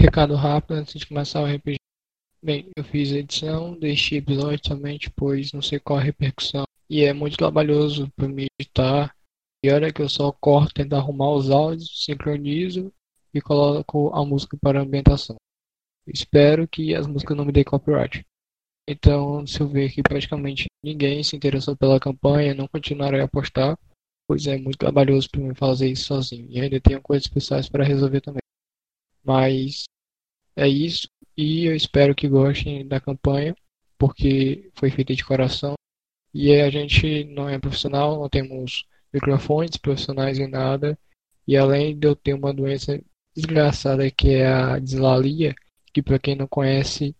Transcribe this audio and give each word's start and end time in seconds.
Recado 0.00 0.34
rápido 0.34 0.78
antes 0.78 0.98
de 0.98 1.06
começar 1.06 1.42
o 1.42 1.44
RPG. 1.44 1.76
Bem, 2.42 2.70
eu 2.74 2.82
fiz 2.82 3.12
a 3.12 3.18
edição 3.18 3.78
deste 3.78 4.16
episódio 4.16 4.58
somente 4.66 5.10
pois 5.10 5.52
não 5.52 5.60
sei 5.60 5.78
qual 5.78 5.98
a 5.98 6.02
repercussão 6.02 6.64
e 6.88 7.04
é 7.04 7.12
muito 7.12 7.36
trabalhoso 7.36 8.10
para 8.16 8.26
me 8.26 8.46
editar. 8.58 9.14
E 9.62 9.70
olha 9.70 9.92
que 9.92 10.00
eu 10.00 10.08
só 10.08 10.32
corto, 10.32 10.72
tento 10.72 10.94
arrumar 10.94 11.32
os 11.32 11.50
áudios, 11.50 12.02
sincronizo 12.02 12.90
e 13.34 13.42
coloco 13.42 14.08
a 14.14 14.24
música 14.24 14.56
para 14.56 14.80
ambientação. 14.80 15.36
Espero 16.06 16.66
que 16.66 16.94
as 16.94 17.06
músicas 17.06 17.36
não 17.36 17.44
me 17.44 17.52
deem 17.52 17.64
copyright. 17.64 18.24
Então, 18.88 19.46
se 19.46 19.60
eu 19.60 19.68
ver 19.68 19.92
que 19.92 20.02
praticamente 20.02 20.64
ninguém 20.82 21.22
se 21.22 21.36
interessou 21.36 21.76
pela 21.76 22.00
campanha, 22.00 22.54
não 22.54 22.66
continuarei 22.66 23.20
a 23.20 23.28
postar, 23.28 23.78
pois 24.26 24.46
é 24.46 24.56
muito 24.56 24.78
trabalhoso 24.78 25.28
para 25.30 25.42
mim 25.42 25.54
fazer 25.54 25.90
isso 25.90 26.06
sozinho. 26.06 26.46
E 26.48 26.58
ainda 26.58 26.80
tenho 26.80 27.02
coisas 27.02 27.26
especiais 27.26 27.68
para 27.68 27.84
resolver 27.84 28.22
também. 28.22 28.40
Mas 29.24 29.84
é 30.56 30.68
isso. 30.68 31.08
E 31.36 31.64
eu 31.66 31.74
espero 31.74 32.14
que 32.14 32.28
gostem 32.28 32.86
da 32.86 33.00
campanha, 33.00 33.54
porque 33.98 34.70
foi 34.74 34.90
feita 34.90 35.14
de 35.14 35.24
coração. 35.24 35.74
E 36.32 36.52
a 36.54 36.70
gente 36.70 37.24
não 37.24 37.48
é 37.48 37.58
profissional, 37.58 38.20
não 38.20 38.28
temos 38.28 38.84
microfones 39.12 39.76
profissionais 39.76 40.38
nem 40.38 40.48
nada. 40.48 40.98
E 41.46 41.56
além 41.56 41.98
de 41.98 42.06
eu 42.06 42.14
ter 42.14 42.34
uma 42.34 42.52
doença 42.52 43.02
desgraçada 43.34 44.10
que 44.10 44.30
é 44.30 44.46
a 44.46 44.78
dislalia, 44.78 45.54
que 45.92 46.02
para 46.02 46.18
quem 46.18 46.36
não 46.36 46.46
conhece 46.46 47.14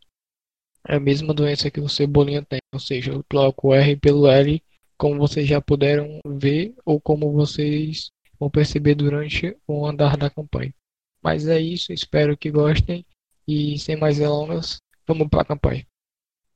é 0.86 0.96
a 0.96 1.00
mesma 1.00 1.34
doença 1.34 1.70
que 1.70 1.80
o 1.80 1.88
cebolinha 1.88 2.42
tem, 2.42 2.60
ou 2.72 2.80
seja, 2.80 3.12
eu 3.12 3.22
troco 3.24 3.74
R 3.74 3.96
pelo 3.96 4.26
L, 4.26 4.62
como 4.96 5.18
vocês 5.18 5.46
já 5.46 5.60
puderam 5.60 6.20
ver 6.26 6.74
ou 6.84 7.00
como 7.00 7.32
vocês 7.32 8.10
vão 8.38 8.50
perceber 8.50 8.94
durante 8.94 9.56
o 9.66 9.86
andar 9.86 10.16
da 10.16 10.30
campanha. 10.30 10.72
Mas 11.22 11.46
é 11.46 11.60
isso, 11.60 11.92
espero 11.92 12.36
que 12.36 12.50
gostem 12.50 13.04
e 13.46 13.78
sem 13.78 13.96
mais 13.96 14.18
delongas, 14.18 14.80
vamos 15.06 15.28
para 15.28 15.42
a 15.42 15.44
campanha. 15.44 15.86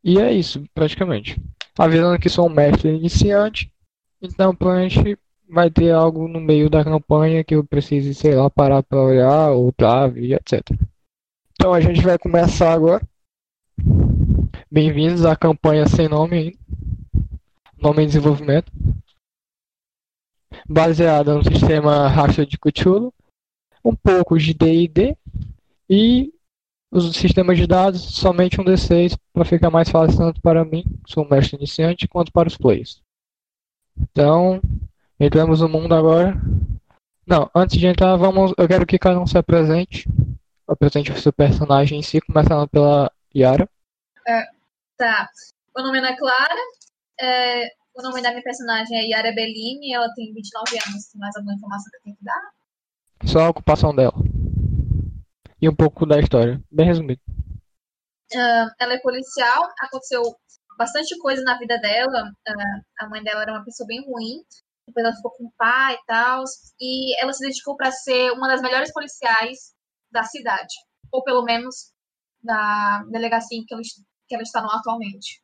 E 0.03 0.19
é 0.19 0.33
isso, 0.33 0.65
praticamente. 0.75 1.41
Avisando 1.79 2.19
que 2.19 2.29
sou 2.29 2.47
um 2.47 2.53
mestre 2.53 2.89
iniciante, 2.91 3.73
então 4.21 4.55
provavelmente 4.55 5.19
vai 5.49 5.71
ter 5.71 5.93
algo 5.93 6.27
no 6.29 6.41
meio 6.41 6.69
da 6.69 6.85
campanha 6.85 7.45
que 7.45 7.55
eu 7.55 7.65
precise, 7.65 8.15
sei 8.15 8.35
lá, 8.35 8.49
parar 8.51 8.83
para 8.83 9.01
olhar 9.01 9.51
ou 9.51 9.73
trave, 9.73 10.35
etc. 10.35 10.61
Então 11.53 11.73
a 11.73 11.81
gente 11.81 12.03
vai 12.03 12.19
começar 12.19 12.73
agora. 12.73 13.07
Bem-vindos 14.71 15.25
à 15.25 15.37
campanha 15.37 15.87
sem 15.87 16.09
nome 16.09 16.37
ainda. 16.37 16.59
Nome 17.79 18.03
em 18.03 18.07
desenvolvimento. 18.07 18.73
Baseada 20.69 21.35
no 21.35 21.45
sistema 21.45 22.09
Racha 22.09 22.45
de 22.45 22.59
Cthulhu 22.59 23.14
um 23.85 23.95
pouco 23.95 24.39
de 24.39 24.55
D&D 24.55 25.17
e 25.89 26.33
os 26.91 27.15
sistemas 27.17 27.59
de 27.59 27.67
dados 27.67 28.01
somente 28.01 28.61
um 28.61 28.65
D6 28.65 29.19
para 29.33 29.45
ficar 29.45 29.69
mais 29.69 29.89
fácil 29.89 30.17
tanto 30.17 30.41
para 30.41 30.65
mim, 30.65 30.85
sou 31.07 31.25
um 31.25 31.29
mestre 31.29 31.57
iniciante, 31.57 32.09
quanto 32.09 32.33
para 32.33 32.49
os 32.49 32.57
players. 32.57 33.03
Então, 34.01 34.61
entramos 35.19 35.61
no 35.61 35.69
mundo 35.69 35.95
agora. 35.95 36.41
Não, 37.27 37.51
antes 37.55 37.79
de 37.79 37.87
entrar, 37.87 38.17
vamos, 38.17 38.53
eu 38.57 38.69
quero 38.69 38.87
que 38.87 38.99
cada 38.99 39.21
um 39.21 39.27
se 39.27 39.37
apresente. 39.37 40.09
Apresente 40.69 41.11
o 41.11 41.19
seu 41.19 41.33
personagem 41.33 41.99
em 41.99 42.03
si, 42.03 42.21
começando 42.21 42.69
pela 42.69 43.11
Yara. 43.35 43.69
É, 44.27 44.45
tá. 44.97 45.29
Meu 45.77 45.85
nome 45.85 45.99
é 45.99 46.01
Ana 46.01 46.17
Clara. 46.17 46.55
É, 47.21 47.67
o 47.95 48.03
nome 48.03 48.23
da 48.23 48.31
minha 48.31 48.43
personagem 48.43 48.97
é 48.97 49.09
Yara 49.09 49.33
Bellini. 49.33 49.93
Ela 49.93 50.09
tem 50.15 50.33
29 50.33 50.79
anos. 50.89 51.07
Tem 51.07 51.21
mais 51.21 51.37
alguma 51.37 51.55
informação 51.55 51.91
que 51.91 51.97
eu 51.97 52.03
tenho 52.03 52.17
que 52.17 52.25
dar? 52.25 52.53
Só 53.27 53.41
a 53.41 53.51
ocupação 53.51 53.95
dela. 53.95 54.15
E 55.61 55.69
um 55.69 55.75
pouco 55.75 56.07
da 56.07 56.19
história. 56.19 56.63
Bem 56.71 56.87
resumido. 56.87 57.21
Uh, 58.33 58.69
ela 58.79 58.95
é 58.95 58.99
policial. 59.01 59.69
Aconteceu 59.81 60.23
bastante 60.79 61.17
coisa 61.19 61.43
na 61.43 61.59
vida 61.59 61.79
dela. 61.79 62.31
Uh, 62.49 62.85
a 63.01 63.09
mãe 63.09 63.23
dela 63.23 63.43
era 63.43 63.53
uma 63.53 63.65
pessoa 63.65 63.87
bem 63.87 64.05
ruim. 64.05 64.43
Depois 64.87 65.07
ela 65.07 65.17
ficou 65.17 65.31
com 65.33 65.45
o 65.45 65.53
pai 65.57 65.95
e 65.95 66.07
tal. 66.07 66.45
E 66.81 67.23
ela 67.23 67.33
se 67.33 67.47
dedicou 67.47 67.77
para 67.77 67.91
ser 67.91 68.31
uma 68.33 68.49
das 68.49 68.61
melhores 68.61 68.93
policiais 68.93 69.75
da 70.11 70.23
cidade. 70.23 70.75
Ou 71.11 71.23
pelo 71.23 71.45
menos 71.45 71.93
da 72.43 73.03
delegacia 73.11 73.59
em 73.59 73.65
que 73.65 73.73
ela, 73.73 73.83
que 74.29 74.35
ela 74.35 74.43
está 74.43 74.61
no 74.61 74.71
atualmente. 74.71 75.43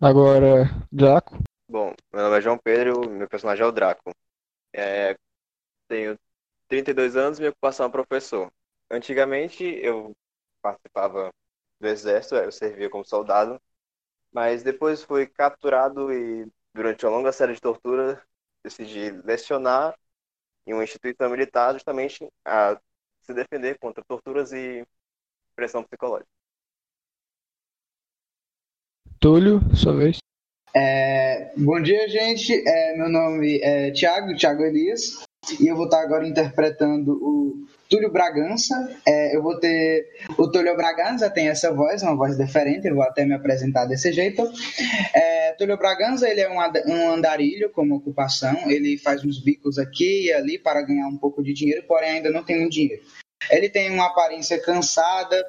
Agora, 0.00 0.70
Draco. 0.90 1.38
Bom, 1.68 1.94
meu 2.12 2.22
nome 2.24 2.38
é 2.38 2.40
João 2.40 2.58
Pedro, 2.58 3.08
meu 3.08 3.28
personagem 3.28 3.64
é 3.64 3.66
o 3.66 3.72
Draco. 3.72 4.14
É, 4.72 5.16
tenho 5.92 6.18
32 6.68 7.16
anos 7.16 7.38
e 7.38 7.42
minha 7.42 7.50
ocupação 7.50 7.84
é 7.84 7.90
professor. 7.90 8.50
Antigamente 8.90 9.62
eu 9.62 10.16
participava 10.62 11.30
do 11.78 11.86
exército, 11.86 12.34
eu 12.36 12.50
servia 12.50 12.88
como 12.88 13.04
soldado, 13.04 13.60
mas 14.32 14.62
depois 14.62 15.02
fui 15.02 15.26
capturado 15.26 16.10
e 16.10 16.50
durante 16.72 17.04
uma 17.04 17.14
longa 17.14 17.30
série 17.30 17.52
de 17.52 17.60
torturas 17.60 18.18
decidi 18.64 19.10
lecionar 19.10 19.94
em 20.66 20.72
uma 20.72 20.84
instituição 20.84 21.28
militar 21.28 21.74
justamente 21.74 22.26
a 22.42 22.80
se 23.20 23.34
defender 23.34 23.78
contra 23.78 24.02
torturas 24.04 24.50
e 24.52 24.86
pressão 25.54 25.84
psicológica. 25.84 26.30
Túlio, 29.20 29.60
sua 29.76 29.94
vez. 29.94 30.18
É, 30.74 31.52
bom 31.56 31.80
dia, 31.82 32.08
gente. 32.08 32.66
É, 32.66 32.96
meu 32.96 33.10
nome 33.10 33.60
é 33.60 33.90
Tiago, 33.90 34.34
Tiago 34.34 34.62
Elias 34.62 35.22
e 35.60 35.66
eu 35.66 35.76
vou 35.76 35.86
estar 35.86 36.00
agora 36.00 36.26
interpretando 36.26 37.12
o 37.12 37.66
Túlio 37.88 38.12
Bragança. 38.12 38.74
É, 39.06 39.36
eu 39.36 39.42
vou 39.42 39.58
ter. 39.58 40.06
O 40.38 40.50
Túlio 40.50 40.76
Bragança 40.76 41.28
tem 41.28 41.48
essa 41.48 41.72
voz, 41.72 42.02
uma 42.02 42.14
voz 42.14 42.36
diferente, 42.36 42.86
eu 42.86 42.94
vou 42.94 43.02
até 43.02 43.24
me 43.24 43.34
apresentar 43.34 43.86
desse 43.86 44.12
jeito. 44.12 44.50
É, 45.12 45.52
Túlio 45.52 45.76
Bragança 45.76 46.28
ele 46.28 46.40
é 46.40 46.48
um, 46.48 46.58
um 46.86 47.10
andarilho 47.10 47.70
como 47.70 47.96
ocupação, 47.96 48.70
ele 48.70 48.96
faz 48.98 49.24
uns 49.24 49.42
bicos 49.42 49.78
aqui 49.78 50.26
e 50.26 50.32
ali 50.32 50.58
para 50.58 50.82
ganhar 50.82 51.08
um 51.08 51.16
pouco 51.16 51.42
de 51.42 51.52
dinheiro, 51.52 51.84
porém 51.86 52.12
ainda 52.12 52.30
não 52.30 52.44
tem 52.44 52.60
muito 52.60 52.72
dinheiro. 52.72 53.02
Ele 53.50 53.68
tem 53.68 53.90
uma 53.90 54.06
aparência 54.06 54.60
cansada, 54.62 55.44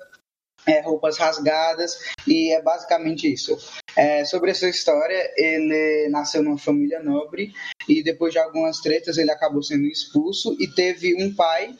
é, 0.66 0.82
roupas 0.82 1.18
rasgadas, 1.18 2.00
e 2.28 2.54
é 2.54 2.62
basicamente 2.62 3.32
isso. 3.32 3.58
É, 3.96 4.26
sobre 4.26 4.52
essa 4.52 4.68
história, 4.68 5.32
ele 5.38 6.10
nasceu 6.10 6.42
numa 6.42 6.58
família 6.58 7.02
nobre 7.02 7.54
e 7.88 8.04
depois 8.04 8.34
de 8.34 8.40
algumas 8.40 8.80
tretas 8.80 9.18
ele 9.18 9.32
acabou 9.32 9.62
sendo 9.62 9.86
expulso 9.86 10.56
e 10.60 10.68
teve 10.68 11.16
um 11.22 11.34
pai, 11.34 11.76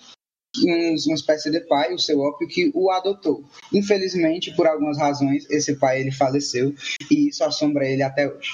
um, 0.64 0.96
uma 1.08 1.16
espécie 1.16 1.50
de 1.50 1.62
pai, 1.62 1.94
o 1.94 2.00
seu 2.00 2.20
ópio, 2.20 2.48
que 2.48 2.72
o 2.74 2.92
adotou. 2.92 3.44
Infelizmente, 3.74 4.56
por 4.56 4.68
algumas 4.68 4.98
razões, 4.98 5.50
esse 5.50 5.80
pai 5.80 6.02
ele 6.02 6.12
faleceu 6.12 6.74
e 7.10 7.30
isso 7.30 7.44
assombra 7.44 7.88
ele 7.88 8.04
até 8.04 8.28
hoje. 8.28 8.52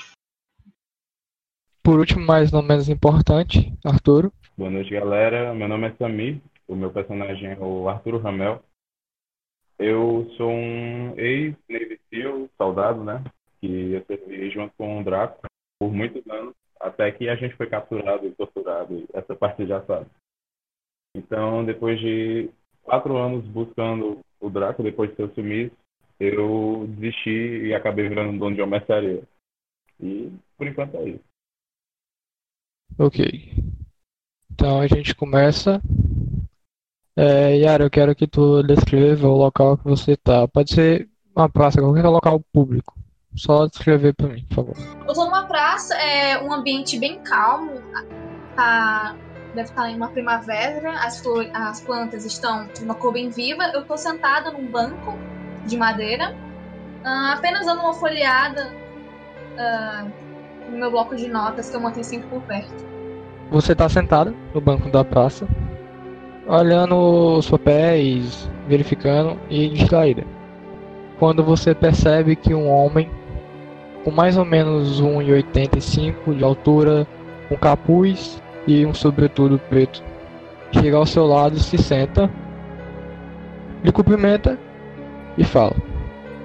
Por 1.84 2.00
último, 2.00 2.25
mas 2.25 2.51
não 2.51 2.61
menos 2.61 2.88
importante, 2.88 3.73
Arturo. 3.84 4.31
Boa 4.56 4.69
noite, 4.69 4.91
galera. 4.91 5.53
Meu 5.56 5.67
nome 5.67 5.88
é 5.88 5.96
Samir, 5.97 6.40
o 6.67 6.75
meu 6.75 6.91
personagem 6.91 7.51
é 7.51 7.57
o 7.59 7.90
Arturo 7.90 8.19
Ramel. 8.19 8.61
Eu 9.79 10.29
sou 10.35 10.51
um 10.51 11.17
ex-Navy 11.17 12.00
SEAL, 12.09 12.50
soldado, 12.57 13.01
né? 13.01 13.23
Que 13.62 13.94
eu 13.94 14.06
servi 14.06 14.51
junto 14.51 14.73
com 14.78 15.00
o 15.00 15.03
Draco 15.03 15.40
por 15.79 15.94
muitos 15.94 16.22
anos, 16.29 16.53
até 16.81 17.09
que 17.13 17.29
a 17.29 17.35
gente 17.35 17.56
foi 17.56 17.67
capturado 17.67 18.28
e 18.28 18.35
torturado, 18.35 19.06
essa 19.13 19.34
parte 19.34 19.66
já 19.66 19.81
sabe. 19.85 20.09
Então, 21.16 21.63
depois 21.63 21.97
de 22.00 22.50
quatro 22.84 23.16
anos 23.17 23.45
buscando 23.45 24.19
o 24.41 24.50
Draco, 24.50 24.84
depois 24.84 25.09
de 25.12 25.16
ser 25.16 25.34
sumiço, 25.34 25.75
eu 26.19 26.85
desisti 26.90 27.67
e 27.67 27.73
acabei 27.73 28.09
virando 28.09 28.38
dono 28.38 28.56
de 28.56 28.61
uma 28.61 28.78
mercearia. 28.78 29.23
E, 30.01 30.29
por 30.57 30.67
enquanto, 30.67 30.97
é 30.97 31.09
isso. 31.09 31.23
Ok. 32.97 33.53
Então, 34.51 34.81
a 34.81 34.88
gente 34.88 35.16
começa 35.16 35.81
é, 37.19 37.57
Yara, 37.57 37.84
eu 37.84 37.90
quero 37.90 38.16
que 38.16 38.25
tu 38.25 38.63
descreva 38.63 39.28
o 39.28 39.35
local 39.35 39.78
que 39.78 39.84
você 39.84 40.16
tá. 40.16 40.47
Pode 40.47 40.73
ser 40.73 41.09
uma 41.35 41.49
praça, 41.49 41.82
qualquer 41.82 42.08
local 42.08 42.41
público. 42.53 42.96
Só 43.35 43.67
descrever 43.67 44.14
para 44.14 44.29
mim, 44.29 44.46
por 44.47 44.55
favor. 44.55 44.76
Eu 45.05 45.14
tô 45.14 45.26
numa 45.26 45.43
praça, 45.43 45.96
é 45.96 46.41
um 46.41 46.53
ambiente 46.53 46.97
bem 46.97 47.20
calmo. 47.20 47.73
Tá, 48.55 49.17
deve 49.53 49.67
estar 49.67 49.90
em 49.90 49.97
uma 49.97 50.08
primavera, 50.08 50.93
as, 50.99 51.20
flores, 51.20 51.52
as 51.53 51.82
plantas 51.82 52.23
estão 52.23 52.67
de 52.67 52.85
uma 52.85 52.96
cor 52.96 53.11
bem 53.11 53.29
viva. 53.29 53.64
Eu 53.73 53.84
tô 53.84 53.97
sentada 53.97 54.52
num 54.52 54.66
banco 54.72 55.17
de 55.66 55.76
madeira, 55.76 56.34
uh, 57.03 57.34
apenas 57.34 57.66
dando 57.66 57.82
uma 57.82 57.93
folheada 57.93 58.72
uh, 59.58 60.72
no 60.72 60.78
meu 60.78 60.90
bloco 60.90 61.17
de 61.17 61.28
notas 61.28 61.70
que 61.70 61.76
eu 61.76 61.82
mantenho 61.82 62.05
sempre 62.05 62.29
por 62.29 62.41
perto. 62.43 62.88
Você 63.52 63.76
tá 63.76 63.90
sentada 63.90 64.34
no 64.53 64.61
banco 64.61 64.90
da 64.90 65.03
praça, 65.03 65.46
olhando 66.49 67.37
os 67.37 67.49
papéis, 67.49 68.49
verificando 68.67 69.37
e 69.49 69.69
distraída. 69.69 70.25
Quando 71.19 71.43
você 71.43 71.75
percebe 71.75 72.35
que 72.35 72.53
um 72.53 72.67
homem 72.69 73.09
com 74.03 74.11
mais 74.11 74.37
ou 74.37 74.46
menos 74.46 75.01
1,85 75.01 76.35
de 76.35 76.43
altura, 76.43 77.05
um 77.51 77.55
capuz 77.55 78.41
e 78.66 78.85
um 78.85 78.93
sobretudo 78.93 79.59
preto 79.69 80.03
chega 80.72 80.97
ao 80.97 81.05
seu 81.05 81.25
lado, 81.25 81.59
se 81.59 81.78
senta 81.78 82.29
Ele 83.84 83.91
cumprimenta 83.91 84.57
e 85.37 85.43
fala: 85.43 85.75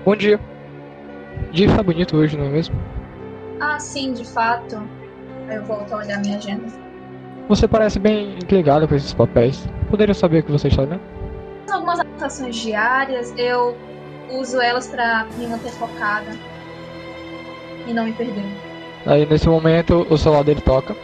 Bom 0.05 0.15
dia. 0.15 0.39
Dia 1.51 1.67
está 1.67 1.83
bonito 1.83 2.17
hoje, 2.17 2.37
não 2.37 2.47
é 2.47 2.49
mesmo? 2.49 2.77
Ah, 3.61 3.79
sim, 3.79 4.13
de 4.13 4.25
fato. 4.25 4.83
Eu 5.51 5.65
volto 5.65 5.93
a 5.95 5.99
olhar 5.99 6.21
minha 6.21 6.37
agenda. 6.37 6.84
Você 7.49 7.69
parece 7.69 7.99
bem 7.99 8.37
intrigado 8.37 8.89
com 8.89 8.95
esses 8.95 9.13
papéis. 9.13 9.69
Poderia 9.91 10.15
saber 10.15 10.39
o 10.39 10.43
que 10.43 10.53
você 10.53 10.69
está 10.69 10.83
olhando? 10.83 11.01
Algumas 11.71 12.01
anotações 12.01 12.57
diárias, 12.57 13.35
eu 13.37 13.77
uso 14.31 14.61
elas 14.61 14.89
pra 14.89 15.27
me 15.37 15.47
manter 15.47 15.71
focada 15.73 16.31
e 17.87 17.93
não 17.93 18.05
me 18.05 18.13
perder. 18.13 18.45
Aí 19.07 19.27
nesse 19.27 19.49
momento 19.49 20.07
o 20.09 20.17
celular 20.17 20.43
dele 20.43 20.61
toca. 20.63 20.97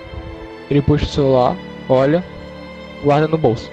Ele 0.71 0.81
puxa 0.81 1.05
o 1.05 1.09
celular, 1.09 1.57
olha, 1.89 2.25
guarda 3.03 3.29
no 3.29 3.37
bolso. 3.37 3.71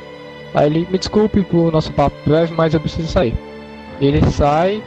Aí 0.54 0.66
ele 0.66 0.88
me 0.90 0.98
desculpe 0.98 1.42
por 1.44 1.72
nosso 1.72 1.92
papo 1.94 2.16
breve, 2.26 2.54
mas 2.54 2.74
eu 2.74 2.80
preciso 2.80 3.08
sair. 3.08 3.34
Ele 4.02 4.22
sai 4.32 4.84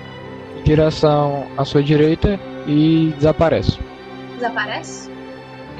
em 0.58 0.62
direção 0.62 1.46
à 1.56 1.64
sua 1.64 1.82
direita 1.82 2.38
e 2.66 3.14
desaparece. 3.16 3.78
Desaparece? 4.34 5.10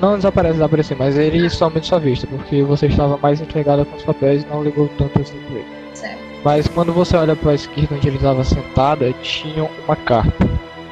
Não 0.01 0.17
desaparece, 0.17 0.55
desapareceu, 0.55 0.97
mas 0.99 1.19
ele 1.19 1.51
some 1.51 1.79
de 1.79 1.87
sua 1.87 1.99
vista, 1.99 2.27
porque 2.27 2.63
você 2.63 2.87
estava 2.87 3.19
mais 3.19 3.41
entregada 3.41 3.85
com 3.85 3.97
os 3.97 4.03
papéis 4.03 4.43
e 4.43 4.47
não 4.47 4.63
ligou 4.63 4.89
tanto 4.97 5.21
assim 5.21 5.39
pra 5.41 5.57
ele. 5.57 5.67
Certo. 5.93 6.19
Mas 6.43 6.67
quando 6.69 6.93
você 6.93 7.17
olha 7.17 7.37
para 7.37 7.51
a 7.51 7.55
esquerda 7.55 7.95
onde 7.95 8.09
ele 8.09 8.17
estava 8.17 8.43
sentada, 8.43 9.13
tinha 9.21 9.69
uma 9.85 9.97
carta. 9.97 10.49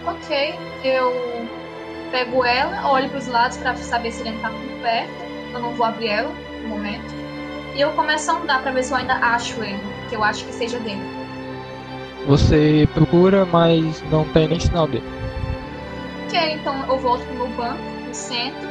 Ok, 0.07 0.55
eu 0.85 1.47
pego 2.11 2.45
ela, 2.45 2.91
olho 2.91 3.09
pros 3.09 3.27
lados 3.29 3.57
pra 3.57 3.75
saber 3.77 4.11
se 4.11 4.21
ele 4.21 4.31
ainda 4.31 4.43
tá 4.43 4.51
por 4.51 4.83
perto. 4.83 5.29
Eu 5.55 5.61
não 5.61 5.73
vou 5.73 5.87
abrir 5.87 6.09
ela 6.09 6.31
no 6.63 6.69
momento. 6.69 7.15
E 7.75 7.81
eu 7.81 7.91
começo 7.93 8.31
a 8.31 8.35
andar 8.35 8.63
pra 8.63 8.73
ver 8.73 8.83
se 8.83 8.93
eu 8.93 8.99
ainda 8.99 9.15
acho 9.15 9.63
ele, 9.63 9.81
que 10.11 10.17
eu 10.17 10.23
acho 10.23 10.45
que 10.45 10.53
seja 10.53 10.79
dele. 10.81 11.01
Você 12.27 12.87
procura, 12.93 13.47
mas 13.47 14.03
não 14.11 14.25
tem 14.27 14.49
nem 14.49 14.61
sinal 14.61 14.87
dele. 14.87 15.09
Ok, 16.27 16.53
então 16.53 16.85
eu 16.87 16.99
volto 16.99 17.25
pro 17.25 17.37
meu 17.37 17.49
banco, 17.57 17.79
me 18.07 18.15
sento. 18.15 18.68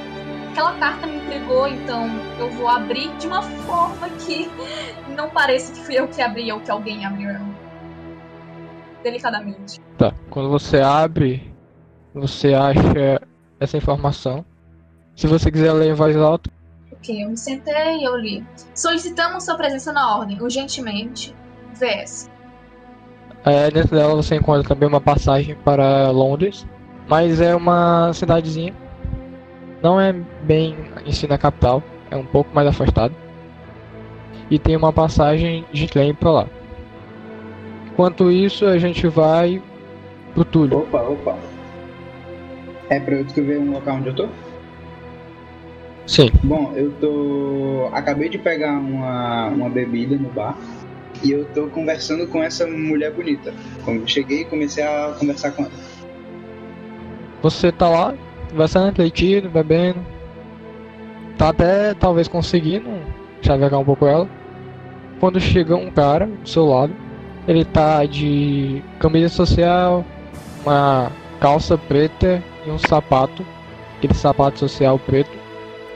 Aquela 0.58 0.74
carta 0.80 1.06
me 1.06 1.18
intrigou, 1.18 1.68
então 1.68 2.08
eu 2.40 2.50
vou 2.50 2.68
abrir 2.68 3.16
de 3.18 3.28
uma 3.28 3.44
forma 3.44 4.10
que 4.10 4.50
não 5.16 5.30
pareça 5.30 5.72
que 5.72 5.82
fui 5.82 5.94
eu 5.94 6.08
que 6.08 6.20
abri 6.20 6.52
ou 6.52 6.60
que 6.60 6.72
alguém 6.72 7.06
abriu. 7.06 7.30
Delicadamente. 9.04 9.80
Tá. 10.00 10.12
Quando 10.32 10.50
você 10.50 10.82
abre, 10.82 11.54
você 12.12 12.56
acha 12.56 13.22
essa 13.60 13.78
informação. 13.78 14.44
Se 15.16 15.28
você 15.28 15.52
quiser 15.52 15.72
ler 15.74 15.92
em 15.92 15.94
voz 15.94 16.18
alta, 16.18 16.50
Ok, 16.92 17.24
eu 17.24 17.30
me 17.30 17.38
sentei 17.38 18.00
e 18.00 18.06
eu 18.06 18.18
li. 18.18 18.44
Solicitamos 18.74 19.46
sua 19.46 19.58
presença 19.58 19.94
na 19.94 20.18
ordem, 20.18 20.42
urgentemente. 20.42 21.36
VS. 21.76 22.32
é, 23.46 23.70
dentro 23.70 23.96
dela 23.96 24.16
você 24.16 24.36
encontra 24.36 24.68
também 24.68 24.90
uma 24.90 25.00
passagem 25.00 25.54
para 25.54 26.10
Londres. 26.10 26.66
Mas 27.08 27.42
é 27.42 27.56
uma 27.56 28.12
cidadezinha. 28.12 28.87
Não 29.82 30.00
é 30.00 30.14
bem 30.42 30.76
em 31.06 31.12
si 31.12 31.28
na 31.28 31.38
capital, 31.38 31.84
é 32.10 32.16
um 32.16 32.26
pouco 32.26 32.54
mais 32.54 32.68
afastado. 32.68 33.14
E 34.50 34.58
tem 34.58 34.76
uma 34.76 34.94
passagem 34.94 35.66
de 35.72 35.88
trem 35.88 36.14
para 36.14 36.32
lá. 36.32 36.48
Enquanto 37.92 38.32
isso, 38.32 38.66
a 38.66 38.78
gente 38.78 39.08
vai 39.08 39.62
pro 40.34 40.46
Túlio. 40.46 40.80
Opa, 40.80 41.02
opa. 41.02 41.38
É 42.90 43.00
pra 43.00 43.16
eu 43.16 43.24
descrever 43.24 43.60
um 43.60 43.72
local 43.72 43.98
onde 43.98 44.08
eu 44.10 44.16
tô? 44.16 44.28
Sim. 46.06 46.32
Bom, 46.42 46.72
eu 46.76 46.92
tô. 47.02 47.90
Acabei 47.94 48.30
de 48.30 48.38
pegar 48.38 48.72
uma, 48.78 49.48
uma 49.50 49.70
bebida 49.70 50.16
no 50.16 50.30
bar 50.30 50.58
e 51.24 51.32
eu 51.32 51.46
tô 51.46 51.68
conversando 51.68 52.28
com 52.28 52.42
essa 52.42 52.66
mulher 52.66 53.12
bonita. 53.12 53.54
Quando 53.84 54.08
cheguei, 54.08 54.46
comecei 54.46 54.84
a 54.84 55.14
conversar 55.20 55.52
com 55.52 55.64
ela. 55.64 55.72
Você 57.42 57.72
tá 57.72 57.90
lá, 57.90 58.16
conversando, 58.50 58.88
refletindo, 58.88 59.50
bebendo. 59.50 60.00
Tá 61.38 61.50
até 61.50 61.94
talvez 61.94 62.28
conseguindo 62.28 62.90
chavecar 63.42 63.80
um 63.80 63.86
pouco 63.86 64.06
ela. 64.06 64.28
Quando 65.20 65.40
chega 65.40 65.76
um 65.76 65.92
cara 65.92 66.26
do 66.26 66.48
seu 66.48 66.66
lado, 66.66 66.94
ele 67.48 67.64
tá 67.64 68.06
de 68.06 68.84
camisa 69.00 69.30
social, 69.30 70.06
uma 70.64 71.12
calça 71.40 71.78
preta 71.78 72.44
e 72.66 72.70
um 72.70 72.78
sapato, 72.78 73.46
aquele 73.98 74.14
sapato 74.14 74.60
social 74.60 75.00
preto. 75.00 75.32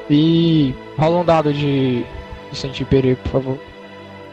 E 0.10 0.74
rola 0.98 1.20
um 1.20 1.26
dado 1.26 1.54
de, 1.54 2.04
de 2.52 2.58
sentir 2.58 2.86
perigo, 2.86 3.20
por 3.24 3.32
favor. 3.32 3.58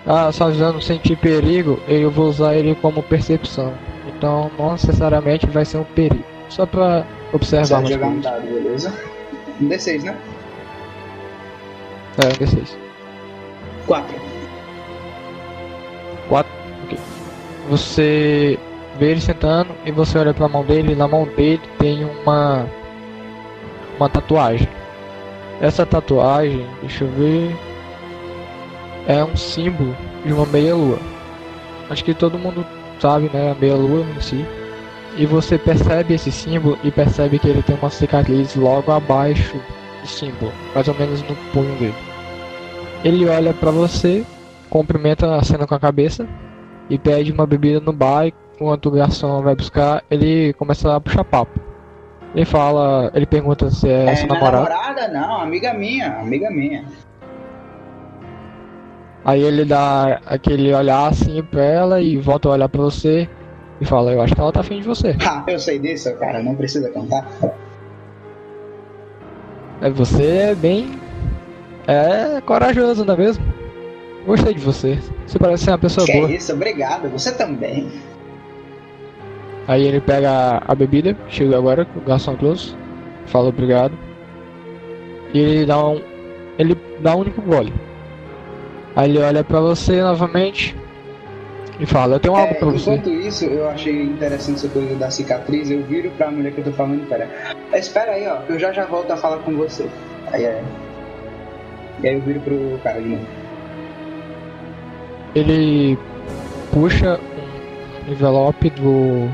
Ah, 0.07 0.33
só 0.33 0.45
avisando, 0.45 0.81
sentir 0.81 1.17
perigo, 1.17 1.79
eu 1.87 2.11
vou 2.11 2.29
usar 2.29 2.55
ele 2.55 2.75
como 2.77 3.03
percepção. 3.03 3.75
Então 4.07 4.51
não 4.59 4.73
necessariamente 4.73 5.47
vai 5.47 5.65
ser 5.65 5.79
um 5.79 5.85
perigo. 5.85 6.25
Só 6.49 6.65
pra 6.65 7.05
observar 7.33 7.81
umas 7.81 7.91
jogar 7.91 8.07
um 8.07 8.21
dado, 8.21 8.43
beleza? 8.43 8.93
Um 9.61 9.69
D6, 9.69 10.03
né? 10.03 10.17
É, 12.23 12.27
um 12.27 12.47
D6. 12.47 12.77
4. 13.87 14.29
Você 17.69 18.59
vê 18.99 19.11
ele 19.11 19.21
sentando 19.21 19.75
e 19.85 19.93
você 19.93 20.19
olha 20.19 20.33
pra 20.33 20.49
mão 20.49 20.65
dele, 20.65 20.93
e 20.93 20.97
na 20.97 21.07
mão 21.07 21.27
dele 21.27 21.61
tem 21.79 22.05
uma 22.05 22.67
uma 23.99 24.09
tatuagem. 24.09 24.69
Essa 25.61 25.85
tatuagem, 25.85 26.67
deixa 26.81 27.05
eu 27.05 27.11
ver, 27.11 27.57
é 29.07 29.23
um 29.25 29.37
símbolo 29.37 29.95
de 30.25 30.33
uma 30.33 30.47
meia 30.47 30.75
lua. 30.75 30.99
Acho 31.91 32.05
que 32.05 32.15
todo 32.15 32.39
mundo 32.39 32.65
sabe, 33.01 33.31
né, 33.33 33.51
a 33.51 33.55
meia 33.55 33.75
lua 33.75 34.05
em 34.17 34.21
si. 34.21 34.47
E 35.19 35.27
você 35.27 35.59
percebe 35.59 36.15
esse 36.15 36.31
símbolo 36.31 36.79
e 36.85 36.91
percebe 36.93 37.39
que 37.39 37.49
ele 37.49 37.63
tem 37.63 37.77
uma 37.77 37.91
cicatriz 37.91 38.55
logo 38.55 38.93
abaixo 38.93 39.57
do 40.01 40.07
símbolo, 40.07 40.53
mais 40.75 40.87
ou 40.87 40.95
menos 40.95 41.21
no 41.23 41.35
punho 41.53 41.75
dele. 41.77 41.95
Ele 43.05 43.29
olha 43.29 43.53
pra 43.53 43.71
você, 43.73 44.25
cumprimenta 44.71 45.35
a 45.37 45.43
cena 45.43 45.67
com 45.67 45.75
a 45.75 45.81
cabeça 45.81 46.27
e 46.89 46.97
pede 46.97 47.33
uma 47.33 47.47
bebida 47.47 47.81
no 47.81 47.93
bar. 47.93 48.27
Enquanto 48.55 48.87
o 48.87 48.91
garçom 48.93 49.41
vai 49.43 49.55
buscar, 49.55 50.03
ele 50.11 50.53
começa 50.55 50.95
a 50.95 51.01
puxar 51.01 51.25
papo. 51.25 51.61
Ele 52.35 52.45
fala, 52.45 53.11
ele 53.15 53.27
pergunta 53.27 53.71
se 53.71 53.89
é, 53.89 54.07
É, 54.07 54.17
sua 54.17 54.29
namorada. 54.29 54.57
namorada? 54.69 55.09
Não, 55.09 55.41
amiga 55.41 55.73
minha, 55.75 56.19
amiga 56.19 56.51
minha. 56.51 56.85
Aí 59.25 59.43
ele 59.43 59.65
dá 59.65 60.21
aquele 60.27 60.73
olhar 60.73 61.09
assim 61.09 61.43
pra 61.43 61.63
ela 61.63 62.01
e 62.01 62.17
volta 62.19 62.49
a 62.49 62.53
olhar 62.53 62.69
pra 62.69 62.81
você 62.83 63.29
e 63.81 63.85
fala, 63.85 64.13
eu 64.13 64.21
acho 64.21 64.35
que 64.35 64.41
ela 64.41 64.53
tá 64.53 64.61
afim 64.61 64.81
de 64.81 64.87
você. 64.87 65.17
Ah, 65.25 65.45
eu 65.47 65.59
sei 65.59 65.79
disso, 65.79 66.13
cara, 66.17 66.43
não 66.43 66.55
precisa 66.55 66.91
contar. 66.91 67.27
É, 69.81 69.89
Você 69.91 70.25
é 70.27 70.55
bem. 70.55 70.91
É 71.87 72.41
corajoso, 72.43 73.05
não 73.05 73.15
é 73.15 73.17
mesmo? 73.17 73.45
Gostei 74.27 74.53
de 74.53 74.61
você. 74.61 74.99
Você 75.27 75.39
parece 75.39 75.65
ser 75.65 75.71
uma 75.71 75.79
pessoa 75.79 76.05
Que 76.07 76.13
boa. 76.13 76.29
é 76.29 76.33
isso, 76.35 76.53
obrigado, 76.53 77.09
você 77.09 77.33
também. 77.33 77.89
Aí 79.67 79.87
ele 79.87 80.01
pega 80.01 80.63
a 80.67 80.75
bebida, 80.75 81.17
chega 81.29 81.57
agora, 81.57 81.87
o 81.97 82.01
garçom 82.01 82.35
trouxe, 82.37 82.75
fala 83.27 83.49
obrigado. 83.49 83.93
E 85.33 85.39
ele 85.39 85.67
dá 85.67 85.79
um. 85.87 86.01
Ele 86.59 86.77
dá 87.01 87.15
um 87.15 87.21
único 87.21 87.41
gole. 87.43 87.73
Aí 88.97 89.11
ele 89.11 89.19
olha 89.21 89.45
pra 89.45 89.61
você 89.61 90.03
novamente 90.03 90.75
e 91.81 91.87
fala, 91.87 92.17
eu 92.17 92.21
tenho 92.21 92.35
algo 92.35 92.55
É, 92.55 92.59
pra 92.59 92.69
você. 92.71 92.91
enquanto 92.91 93.11
isso, 93.11 93.45
eu 93.45 93.69
achei 93.69 94.03
interessante 94.03 94.57
essa 94.57 94.69
coisa 94.69 94.95
da 94.97 95.11
cicatriz. 95.11 95.71
Eu 95.71 95.83
viro 95.85 96.11
pra 96.13 96.31
mulher 96.31 96.53
que 96.53 96.59
eu 96.61 96.65
tô 96.65 96.73
falando, 96.73 97.09
pera. 97.09 97.29
"É, 97.73 97.79
Espera 97.79 98.13
aí, 98.13 98.27
ó, 98.27 98.37
que 98.39 98.53
eu 98.53 98.59
já 98.59 98.73
já 98.73 98.85
volto 98.85 99.11
a 99.13 99.17
falar 99.17 99.39
com 99.39 99.55
você. 99.57 99.89
Aí 100.33 100.45
é. 100.45 100.63
E 102.03 102.09
aí 102.09 102.15
eu 102.15 102.21
viro 102.21 102.41
pro 102.41 102.81
cara 102.83 103.01
de 103.01 103.09
novo. 103.09 103.27
Ele 105.35 105.99
puxa 106.73 107.19
um 108.09 108.13
envelope 108.13 108.71
do. 108.71 109.29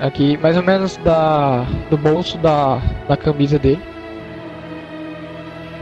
Aqui, 0.00 0.36
mais 0.38 0.56
ou 0.56 0.62
menos 0.62 0.96
da. 0.98 1.66
do 1.90 1.96
bolso 1.98 2.38
da, 2.38 2.80
da 3.08 3.16
camisa 3.16 3.58
dele. 3.58 3.80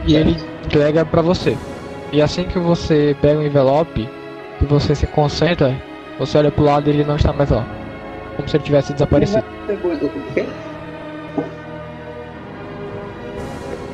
E 0.05 0.15
ele 0.15 0.35
entrega 0.65 1.05
pra 1.05 1.21
você. 1.21 1.57
E 2.11 2.21
assim 2.21 2.43
que 2.43 2.59
você 2.59 3.15
pega 3.21 3.39
o 3.39 3.45
envelope, 3.45 4.07
que 4.61 4.65
você 4.67 4.93
se 4.93 5.07
concentra, 5.07 5.75
você 6.19 6.37
olha 6.37 6.51
pro 6.51 6.63
lado 6.63 6.87
e 6.87 6.93
ele 6.93 7.03
não 7.03 7.15
está 7.15 7.33
mais 7.33 7.49
lá. 7.49 7.65
Como 8.35 8.47
se 8.47 8.57
ele 8.57 8.63
tivesse 8.63 8.93
desaparecido. 8.93 9.43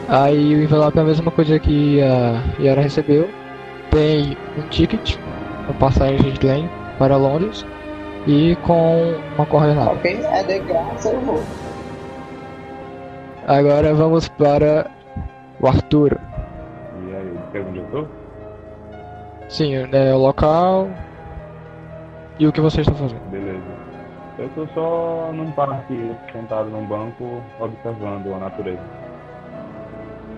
Aí 0.09 0.55
o 0.55 0.63
envelope 0.63 0.97
é 0.97 1.01
a 1.01 1.05
mesma 1.05 1.31
coisa 1.31 1.57
que 1.57 2.01
a 2.01 2.43
Yara 2.59 2.81
recebeu. 2.81 3.29
Tem 3.91 4.37
um 4.57 4.61
ticket, 4.69 5.15
uma 5.63 5.73
passagem 5.73 6.17
de 6.17 6.39
trem 6.39 6.69
para 6.99 7.15
Londres 7.15 7.65
e 8.25 8.57
com 8.57 9.15
uma 9.35 9.45
coordenada. 9.45 9.91
Ok, 9.91 10.19
é 10.21 10.43
de 10.43 10.59
graça, 10.59 11.09
eu 11.09 11.21
vou. 11.21 11.41
Agora 13.47 13.93
vamos 13.93 14.27
para 14.27 14.91
o 15.61 15.67
Arthur. 15.67 16.17
E 17.07 17.15
aí, 17.15 17.33
quer 17.53 17.61
onde 17.61 17.79
eu 17.79 17.85
tô? 17.85 18.16
Sim, 19.49 19.73
é 19.75 20.13
o 20.13 20.17
local 20.17 20.89
e 22.39 22.45
o 22.47 22.51
que 22.51 22.61
você 22.61 22.81
está 22.81 22.93
fazendo. 22.93 23.21
Beleza. 23.29 23.77
Eu 24.37 24.49
tô 24.49 24.67
só 24.73 25.31
num 25.33 25.51
parque, 25.51 26.11
sentado 26.31 26.69
num 26.69 26.85
banco, 26.85 27.41
observando 27.59 28.33
a 28.35 28.39
natureza. 28.39 28.81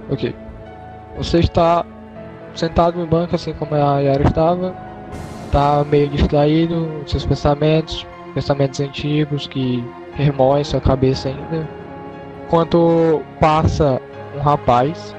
Ok. 0.09 0.33
Você 1.17 1.39
está 1.39 1.85
sentado 2.55 2.97
no 2.97 3.05
banco, 3.05 3.35
assim 3.35 3.53
como 3.53 3.75
a 3.75 3.99
Yara 3.99 4.23
estava, 4.23 4.73
está 5.45 5.83
meio 5.83 6.07
distraído, 6.07 7.03
seus 7.05 7.25
pensamentos, 7.25 8.07
pensamentos 8.33 8.79
antigos 8.79 9.47
que 9.47 9.83
remoem 10.13 10.63
sua 10.63 10.79
cabeça 10.79 11.29
ainda. 11.29 11.67
Enquanto 12.45 13.21
passa 13.39 14.01
um 14.35 14.39
rapaz, 14.39 15.15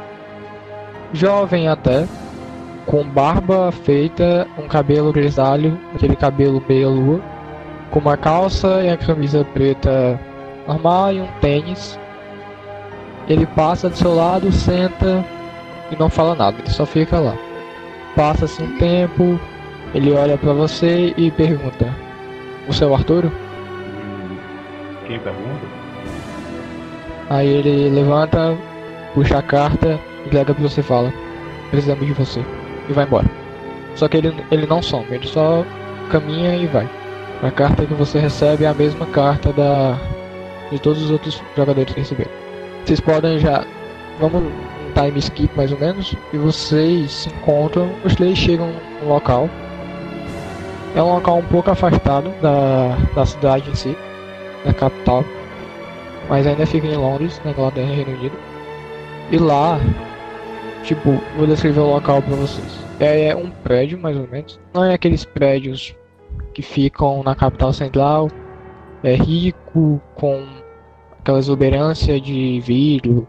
jovem 1.13 1.69
até, 1.69 2.07
com 2.91 3.05
barba 3.05 3.71
feita, 3.71 4.49
um 4.59 4.67
cabelo 4.67 5.13
grisalho, 5.13 5.79
aquele 5.95 6.17
cabelo 6.17 6.61
meio 6.69 6.91
lua, 6.91 7.21
com 7.89 8.01
uma 8.01 8.17
calça 8.17 8.83
e 8.83 8.91
a 8.91 8.97
camisa 8.97 9.45
preta 9.45 10.19
normal 10.67 11.13
e 11.13 11.21
um 11.21 11.29
tênis. 11.41 11.97
Ele 13.29 13.47
passa 13.47 13.89
do 13.89 13.97
seu 13.97 14.13
lado, 14.13 14.51
senta 14.51 15.25
e 15.93 15.97
não 15.97 16.11
fala 16.11 16.35
nada, 16.35 16.57
ele 16.59 16.71
só 16.71 16.85
fica 16.85 17.21
lá. 17.21 17.37
Passa-se 18.17 18.61
um 18.61 18.77
tempo, 18.77 19.39
ele 19.95 20.13
olha 20.13 20.37
para 20.37 20.53
você 20.53 21.15
e 21.17 21.31
pergunta: 21.31 21.95
Você 22.67 22.83
é 22.83 22.89
o 22.89 22.95
Arturo? 22.95 23.29
Hum, 23.29 24.37
Quem 25.07 25.21
pergunta? 25.21 25.65
Aí 27.29 27.47
ele 27.47 27.89
levanta, 27.89 28.59
puxa 29.15 29.39
a 29.39 29.43
carta 29.43 29.97
e 30.27 30.35
leva 30.35 30.53
pra 30.53 30.69
você 30.69 30.81
e 30.81 30.83
fala: 30.83 31.13
Precisamos 31.71 32.05
de 32.05 32.13
você. 32.15 32.45
E 32.91 32.93
vai 32.93 33.05
embora. 33.07 33.27
Só 33.95 34.09
que 34.09 34.17
ele, 34.17 34.35
ele 34.51 34.67
não 34.67 34.83
some, 34.83 35.07
ele 35.11 35.27
só 35.27 35.65
caminha 36.11 36.57
e 36.57 36.67
vai. 36.67 36.89
A 37.43 37.51
carta 37.51 37.87
que 37.87 37.95
você 37.95 38.19
recebe 38.19 38.65
é 38.65 38.69
a 38.69 38.75
mesma 38.75 39.07
carta 39.07 39.53
da 39.53 39.97
de 40.71 40.79
todos 40.79 41.03
os 41.03 41.11
outros 41.11 41.43
jogadores 41.57 41.93
que 41.93 42.01
receberam. 42.01 42.31
Vocês 42.85 43.01
podem 43.01 43.39
já. 43.39 43.65
Vamos 44.21 44.43
um 44.43 44.51
time 44.95 45.19
skip 45.19 45.57
mais 45.57 45.73
ou 45.73 45.79
menos. 45.79 46.15
E 46.33 46.37
vocês 46.37 47.11
se 47.11 47.29
encontram. 47.29 47.91
Os 48.05 48.15
três 48.15 48.37
chegam 48.37 48.73
no 49.03 49.09
local. 49.09 49.49
É 50.95 51.03
um 51.03 51.15
local 51.15 51.39
um 51.39 51.45
pouco 51.45 51.71
afastado 51.71 52.31
da, 52.41 52.97
da 53.15 53.25
cidade 53.25 53.71
em 53.71 53.75
si, 53.75 53.97
da 54.65 54.73
capital. 54.73 55.25
Mas 56.29 56.47
ainda 56.47 56.67
fica 56.67 56.87
em 56.87 56.97
Londres, 56.97 57.41
na 57.45 57.53
Inglaterra, 57.53 57.93
Reino 57.93 58.13
Unido. 58.13 58.37
E 59.31 59.39
lá, 59.39 59.79
tipo, 60.85 61.21
vou 61.37 61.47
descrever 61.47 61.81
o 61.81 61.91
local 61.91 62.23
pra 62.23 62.37
vocês. 62.37 62.85
É 62.99 63.35
um 63.35 63.51
prédio, 63.51 63.99
mais 63.99 64.17
ou 64.17 64.29
menos. 64.29 64.61
Não 64.75 64.85
é 64.85 64.95
aqueles 64.95 65.25
prédios 65.25 65.97
que 66.53 66.63
ficam 66.63 67.23
na 67.23 67.35
capital 67.35 67.73
central. 67.73 68.29
É 69.03 69.15
rico, 69.15 70.01
com 70.15 70.45
aquela 71.19 71.39
exuberância 71.39 72.21
de 72.21 72.61
vidro 72.61 73.27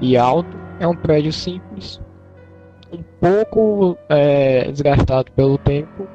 e 0.00 0.16
alto. 0.16 0.56
É 0.78 0.86
um 0.86 0.94
prédio 0.94 1.32
simples, 1.32 2.00
um 2.92 3.02
pouco 3.18 3.96
é, 4.08 4.70
desgastado 4.70 5.32
pelo 5.32 5.56
tempo. 5.56 6.06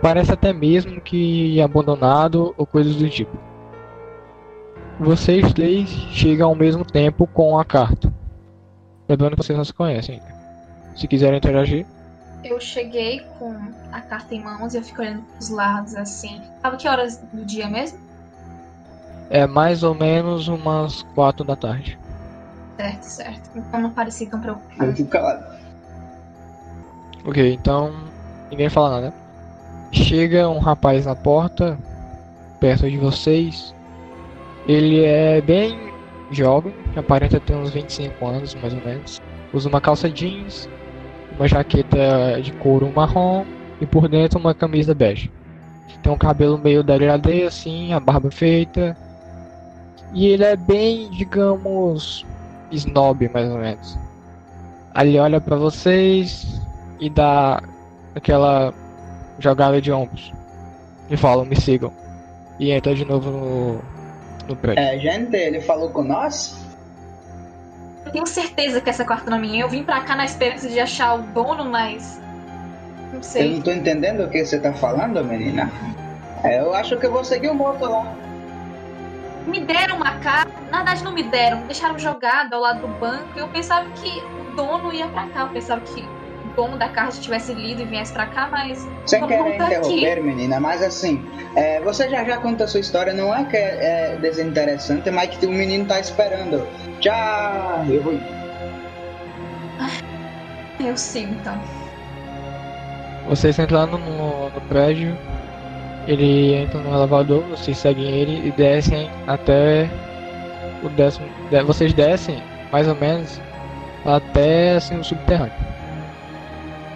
Parece 0.00 0.32
até 0.32 0.52
mesmo 0.52 1.00
que 1.00 1.60
abandonado 1.60 2.54
ou 2.56 2.66
coisas 2.66 2.96
do 2.96 3.08
tipo. 3.10 3.36
Vocês 4.98 5.52
três 5.52 5.88
chegam 6.10 6.48
ao 6.48 6.54
mesmo 6.54 6.84
tempo 6.84 7.26
com 7.26 7.58
a 7.58 7.64
carta. 7.64 8.12
Lembrando 9.10 9.34
que 9.36 9.42
vocês 9.42 9.58
não 9.58 9.64
se 9.64 9.74
conhecem 9.74 10.20
ainda. 10.20 10.34
Se 10.94 11.08
quiserem 11.08 11.38
interagir. 11.38 11.84
Eu 12.44 12.60
cheguei 12.60 13.26
com 13.40 13.56
a 13.90 14.00
carta 14.00 14.32
em 14.36 14.40
mãos 14.40 14.72
e 14.72 14.76
eu 14.76 14.84
fico 14.84 15.02
olhando 15.02 15.22
pros 15.22 15.48
lados 15.48 15.96
assim. 15.96 16.40
Sabe 16.62 16.76
que 16.76 16.86
horas 16.88 17.16
do 17.32 17.44
dia 17.44 17.68
mesmo? 17.68 17.98
É 19.28 19.48
mais 19.48 19.82
ou 19.82 19.96
menos 19.96 20.46
umas 20.46 21.02
quatro 21.14 21.44
da 21.44 21.56
tarde. 21.56 21.98
Certo, 22.76 23.02
certo. 23.02 23.50
Então 23.56 23.80
não 23.80 23.90
parecia 23.90 24.30
tão 24.30 24.38
Eu 24.38 24.42
preocupado. 24.44 24.92
fico 24.96 25.10
calado. 25.10 25.44
Ok, 27.24 27.52
então 27.52 27.92
ninguém 28.48 28.68
fala 28.68 29.00
nada. 29.00 29.14
Chega 29.90 30.48
um 30.48 30.60
rapaz 30.60 31.04
na 31.04 31.16
porta, 31.16 31.76
perto 32.60 32.88
de 32.88 32.96
vocês. 32.96 33.74
Ele 34.68 35.02
é 35.04 35.40
bem 35.40 35.92
jovem, 36.30 36.72
aparenta 36.98 37.38
ter 37.38 37.54
uns 37.54 37.70
25 37.70 38.26
anos 38.26 38.54
mais 38.56 38.74
ou 38.74 38.80
menos. 38.80 39.20
Usa 39.52 39.68
uma 39.68 39.80
calça 39.80 40.08
jeans, 40.08 40.68
uma 41.36 41.46
jaqueta 41.46 42.40
de 42.42 42.52
couro 42.52 42.90
marrom 42.94 43.44
e 43.80 43.86
por 43.86 44.08
dentro 44.08 44.38
uma 44.38 44.54
camisa 44.54 44.94
bege. 44.94 45.30
Tem 46.02 46.12
um 46.12 46.18
cabelo 46.18 46.58
meio 46.58 46.82
degradê 46.82 47.44
assim, 47.44 47.92
a 47.92 48.00
barba 48.00 48.30
feita. 48.30 48.96
E 50.12 50.26
ele 50.26 50.44
é 50.44 50.56
bem, 50.56 51.10
digamos, 51.10 52.24
snob 52.72 53.28
mais 53.28 53.50
ou 53.50 53.58
menos. 53.58 53.98
Ele 54.98 55.18
olha 55.18 55.40
pra 55.40 55.56
vocês 55.56 56.60
e 56.98 57.08
dá 57.08 57.62
aquela 58.14 58.74
jogada 59.38 59.80
de 59.80 59.92
ombros. 59.92 60.32
E 61.08 61.16
fala, 61.16 61.44
me 61.44 61.60
sigam. 61.60 61.92
E 62.58 62.70
entra 62.70 62.94
de 62.94 63.04
novo 63.04 63.30
no, 63.30 63.80
no 64.48 64.56
prédio. 64.56 64.82
É, 64.82 64.98
gente, 64.98 65.36
ele 65.36 65.60
falou 65.60 65.90
com 65.90 66.02
nós? 66.02 66.59
Eu 68.10 68.12
tenho 68.12 68.26
certeza 68.26 68.80
que 68.80 68.90
essa 68.90 69.04
quarta 69.04 69.30
não 69.30 69.38
é 69.38 69.40
minha. 69.40 69.62
Eu 69.62 69.68
vim 69.68 69.84
pra 69.84 70.00
cá 70.00 70.16
na 70.16 70.24
esperança 70.24 70.68
de 70.68 70.80
achar 70.80 71.14
o 71.14 71.22
dono, 71.22 71.64
mas. 71.64 72.20
Não 73.12 73.18
Eu 73.18 73.22
sei. 73.22 73.54
não 73.54 73.62
tô 73.62 73.70
entendendo 73.70 74.24
o 74.24 74.28
que 74.28 74.44
você 74.44 74.58
tá 74.58 74.72
falando, 74.72 75.24
menina. 75.24 75.70
É, 76.42 76.58
eu 76.60 76.74
acho 76.74 76.96
que 76.96 77.06
eu 77.06 77.12
vou 77.12 77.22
seguir 77.24 77.50
o 77.50 77.54
moto 77.54 77.84
lá. 77.84 78.12
Me 79.46 79.60
deram 79.60 79.96
uma 79.96 80.18
carta. 80.18 80.50
Na 80.72 80.78
verdade, 80.78 81.04
não 81.04 81.12
me 81.12 81.22
deram. 81.22 81.58
Me 81.58 81.64
deixaram 81.66 81.96
jogado 81.98 82.52
ao 82.54 82.60
lado 82.60 82.80
do 82.80 82.88
banco. 82.98 83.28
E 83.36 83.38
eu 83.38 83.48
pensava 83.48 83.88
que 83.90 84.08
o 84.50 84.56
dono 84.56 84.92
ia 84.92 85.06
pra 85.06 85.26
cá. 85.28 85.42
Eu 85.42 85.48
pensava 85.50 85.80
que 85.82 86.04
dono 86.56 86.76
da 86.76 86.88
carta 86.88 87.18
tivesse 87.20 87.52
lido 87.54 87.82
e 87.82 87.84
viesse 87.84 88.12
pra 88.12 88.26
cá, 88.26 88.48
mas. 88.50 88.88
Sem 89.06 89.26
querer 89.26 89.56
tá 89.56 89.66
aqui. 89.66 89.76
interromper, 89.76 90.22
menina, 90.22 90.60
mas 90.60 90.82
assim, 90.82 91.24
é, 91.56 91.80
você 91.80 92.08
já 92.08 92.24
já 92.24 92.36
conta 92.38 92.64
a 92.64 92.68
sua 92.68 92.80
história, 92.80 93.12
não 93.12 93.34
é 93.34 93.44
que 93.44 93.56
é, 93.56 94.12
é 94.14 94.16
desinteressante, 94.20 95.10
mas 95.10 95.30
que 95.36 95.46
o 95.46 95.50
menino 95.50 95.84
tá 95.86 95.98
esperando. 96.00 96.66
Tchau! 97.00 97.84
Eu 97.88 98.02
vou. 98.02 98.14
Eu 100.80 100.96
sigo 100.96 101.32
então. 101.34 101.58
Vocês 103.28 103.58
entrando 103.58 103.98
no, 103.98 104.48
no 104.50 104.60
prédio, 104.62 105.16
ele 106.06 106.54
entra 106.54 106.80
no 106.80 106.94
elevador, 106.96 107.42
vocês 107.44 107.76
seguem 107.78 108.08
ele 108.10 108.48
e 108.48 108.50
descem 108.52 109.10
até 109.26 109.88
o 110.82 110.88
décimo. 110.88 111.26
de- 111.50 111.62
Vocês 111.62 111.92
descem 111.92 112.42
mais 112.72 112.88
ou 112.88 112.94
menos 112.96 113.40
até 114.04 114.74
assim 114.76 114.96
o 114.98 115.04
subterrâneo. 115.04 115.52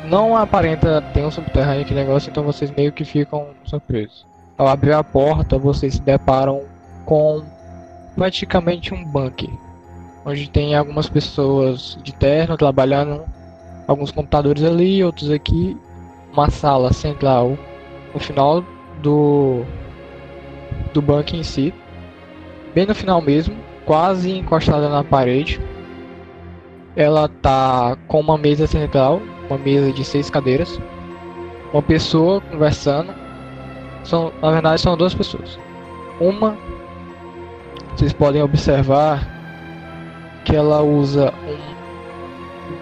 Não 0.04 0.36
aparenta 0.36 1.00
ter 1.14 1.24
um 1.24 1.30
subterrâneo 1.30 1.82
aquele 1.82 2.00
negócio, 2.00 2.30
então 2.30 2.44
vocês 2.44 2.70
meio 2.70 2.92
que 2.92 3.04
ficam 3.04 3.48
surpresos. 3.64 4.26
Ao 4.56 4.68
abrir 4.68 4.92
a 4.92 5.02
porta, 5.02 5.58
vocês 5.58 5.94
se 5.94 6.02
deparam 6.02 6.62
com 7.04 7.42
praticamente 8.14 8.92
um 8.94 9.04
bunker, 9.04 9.50
onde 10.24 10.48
tem 10.48 10.74
algumas 10.74 11.08
pessoas 11.08 11.98
de 12.02 12.12
terno 12.12 12.56
trabalhando, 12.56 13.24
alguns 13.88 14.10
computadores 14.10 14.62
ali, 14.62 15.02
outros 15.02 15.30
aqui, 15.30 15.76
uma 16.32 16.50
sala 16.50 16.92
central 16.92 17.58
no 18.12 18.20
final 18.20 18.64
do 19.02 19.64
do 20.92 21.02
banco 21.02 21.34
em 21.34 21.42
si, 21.42 21.74
bem 22.74 22.86
no 22.86 22.94
final 22.94 23.20
mesmo, 23.20 23.56
quase 23.84 24.30
encostada 24.30 24.88
na 24.88 25.02
parede. 25.02 25.60
Ela 26.94 27.28
tá 27.28 27.96
com 28.06 28.20
uma 28.20 28.38
mesa 28.38 28.66
central, 28.68 29.20
uma 29.54 29.64
mesa 29.64 29.92
de 29.92 30.04
seis 30.04 30.28
cadeiras, 30.28 30.80
uma 31.72 31.82
pessoa 31.82 32.40
conversando. 32.40 33.14
São, 34.04 34.32
na 34.42 34.50
verdade, 34.50 34.80
são 34.80 34.96
duas 34.96 35.14
pessoas. 35.14 35.58
Uma, 36.20 36.56
vocês 37.94 38.12
podem 38.12 38.42
observar 38.42 39.26
que 40.44 40.54
ela 40.54 40.82
usa 40.82 41.32
um 41.48 41.74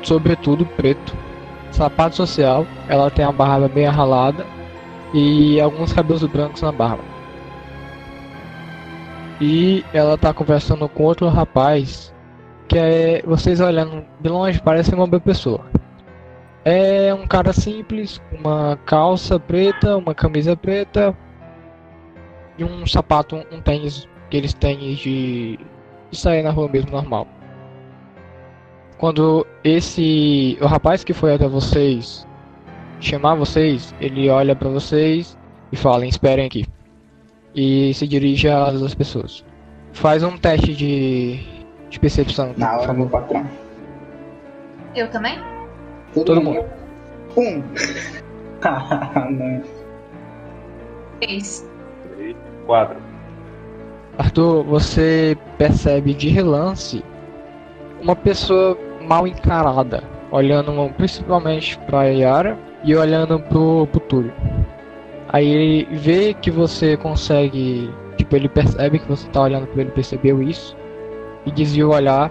sobretudo 0.02 0.66
preto 0.66 1.14
sapato 1.70 2.16
social, 2.16 2.66
ela 2.88 3.10
tem 3.10 3.24
a 3.24 3.32
barba 3.32 3.68
bem 3.68 3.86
arralada 3.86 4.44
e 5.14 5.60
alguns 5.60 5.92
cabelos 5.92 6.24
brancos 6.24 6.60
na 6.62 6.72
barba. 6.72 7.02
E 9.40 9.84
ela 9.92 10.18
tá 10.18 10.32
conversando 10.32 10.88
com 10.88 11.04
outro 11.04 11.28
rapaz 11.28 12.12
que 12.68 12.78
é, 12.78 13.22
vocês 13.26 13.60
olhando 13.60 14.04
de 14.20 14.28
longe 14.28 14.60
parece 14.60 14.94
uma 14.94 15.06
boa 15.06 15.20
pessoa. 15.20 15.60
É 16.64 17.12
um 17.12 17.26
cara 17.26 17.52
simples, 17.52 18.20
com 18.30 18.36
uma 18.36 18.78
calça 18.86 19.38
preta, 19.38 19.96
uma 19.96 20.14
camisa 20.14 20.56
preta 20.56 21.16
e 22.56 22.64
um 22.64 22.86
sapato, 22.86 23.36
um 23.50 23.60
tênis, 23.60 24.08
aqueles 24.26 24.54
tênis 24.54 24.98
de, 24.98 25.58
de 26.10 26.18
sair 26.18 26.42
na 26.42 26.50
rua 26.50 26.68
mesmo 26.68 26.92
normal. 26.92 27.26
Quando 28.98 29.44
esse 29.64 30.56
o 30.60 30.66
rapaz 30.66 31.02
que 31.02 31.12
foi 31.12 31.34
até 31.34 31.48
vocês 31.48 32.24
chamar 33.02 33.34
vocês, 33.34 33.94
ele 34.00 34.30
olha 34.30 34.54
pra 34.54 34.68
vocês 34.68 35.36
e 35.70 35.76
fala: 35.76 36.06
esperem 36.06 36.46
aqui. 36.46 36.64
E 37.54 37.92
se 37.94 38.06
dirige 38.06 38.48
às 38.48 38.78
duas 38.78 38.94
pessoas. 38.94 39.44
Faz 39.92 40.22
um 40.22 40.38
teste 40.38 40.74
de, 40.74 41.40
de 41.90 42.00
percepção, 42.00 42.54
Na 42.56 42.78
hora, 42.78 42.92
meu 42.94 43.08
patrão. 43.08 43.46
Eu 44.94 45.10
também? 45.10 45.51
Todo 46.14 46.40
mundo. 46.40 46.64
Um. 47.36 47.62
Não. 49.30 49.62
Três. 51.20 51.68
Três, 52.14 52.36
quatro. 52.66 52.96
Arthur, 54.18 54.64
você 54.64 55.36
percebe 55.56 56.12
de 56.12 56.28
relance 56.28 57.02
uma 58.02 58.14
pessoa 58.16 58.76
mal 59.00 59.26
encarada, 59.26 60.02
olhando 60.30 60.92
principalmente 60.96 61.78
pra 61.86 62.04
Yara 62.04 62.58
e 62.84 62.94
olhando 62.94 63.38
pro, 63.38 63.86
pro 63.86 64.00
Túlio. 64.00 64.34
Aí 65.28 65.48
ele 65.48 65.96
vê 65.96 66.34
que 66.34 66.50
você 66.50 66.96
consegue. 66.96 67.90
Tipo, 68.16 68.36
ele 68.36 68.48
percebe 68.48 68.98
que 68.98 69.08
você 69.08 69.26
tá 69.30 69.42
olhando 69.42 69.66
pra 69.68 69.80
ele, 69.80 69.90
percebeu 69.90 70.42
isso, 70.42 70.76
e 71.46 71.50
desvia 71.50 71.88
o 71.88 71.94
olhar 71.94 72.30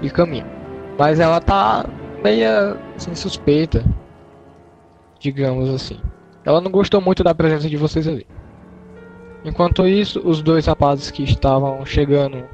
e 0.00 0.08
caminha. 0.08 0.46
Mas 0.96 1.18
ela 1.18 1.40
tá 1.40 1.84
meia 2.22 2.76
assim, 2.96 3.14
suspeita, 3.14 3.84
digamos 5.18 5.68
assim. 5.70 6.00
Ela 6.44 6.60
não 6.60 6.70
gostou 6.70 7.00
muito 7.00 7.22
da 7.22 7.34
presença 7.34 7.68
de 7.68 7.76
vocês 7.76 8.06
ali. 8.06 8.26
Enquanto 9.44 9.86
isso, 9.86 10.20
os 10.24 10.42
dois 10.42 10.66
rapazes 10.66 11.10
que 11.10 11.22
estavam 11.22 11.84
chegando 11.86 12.44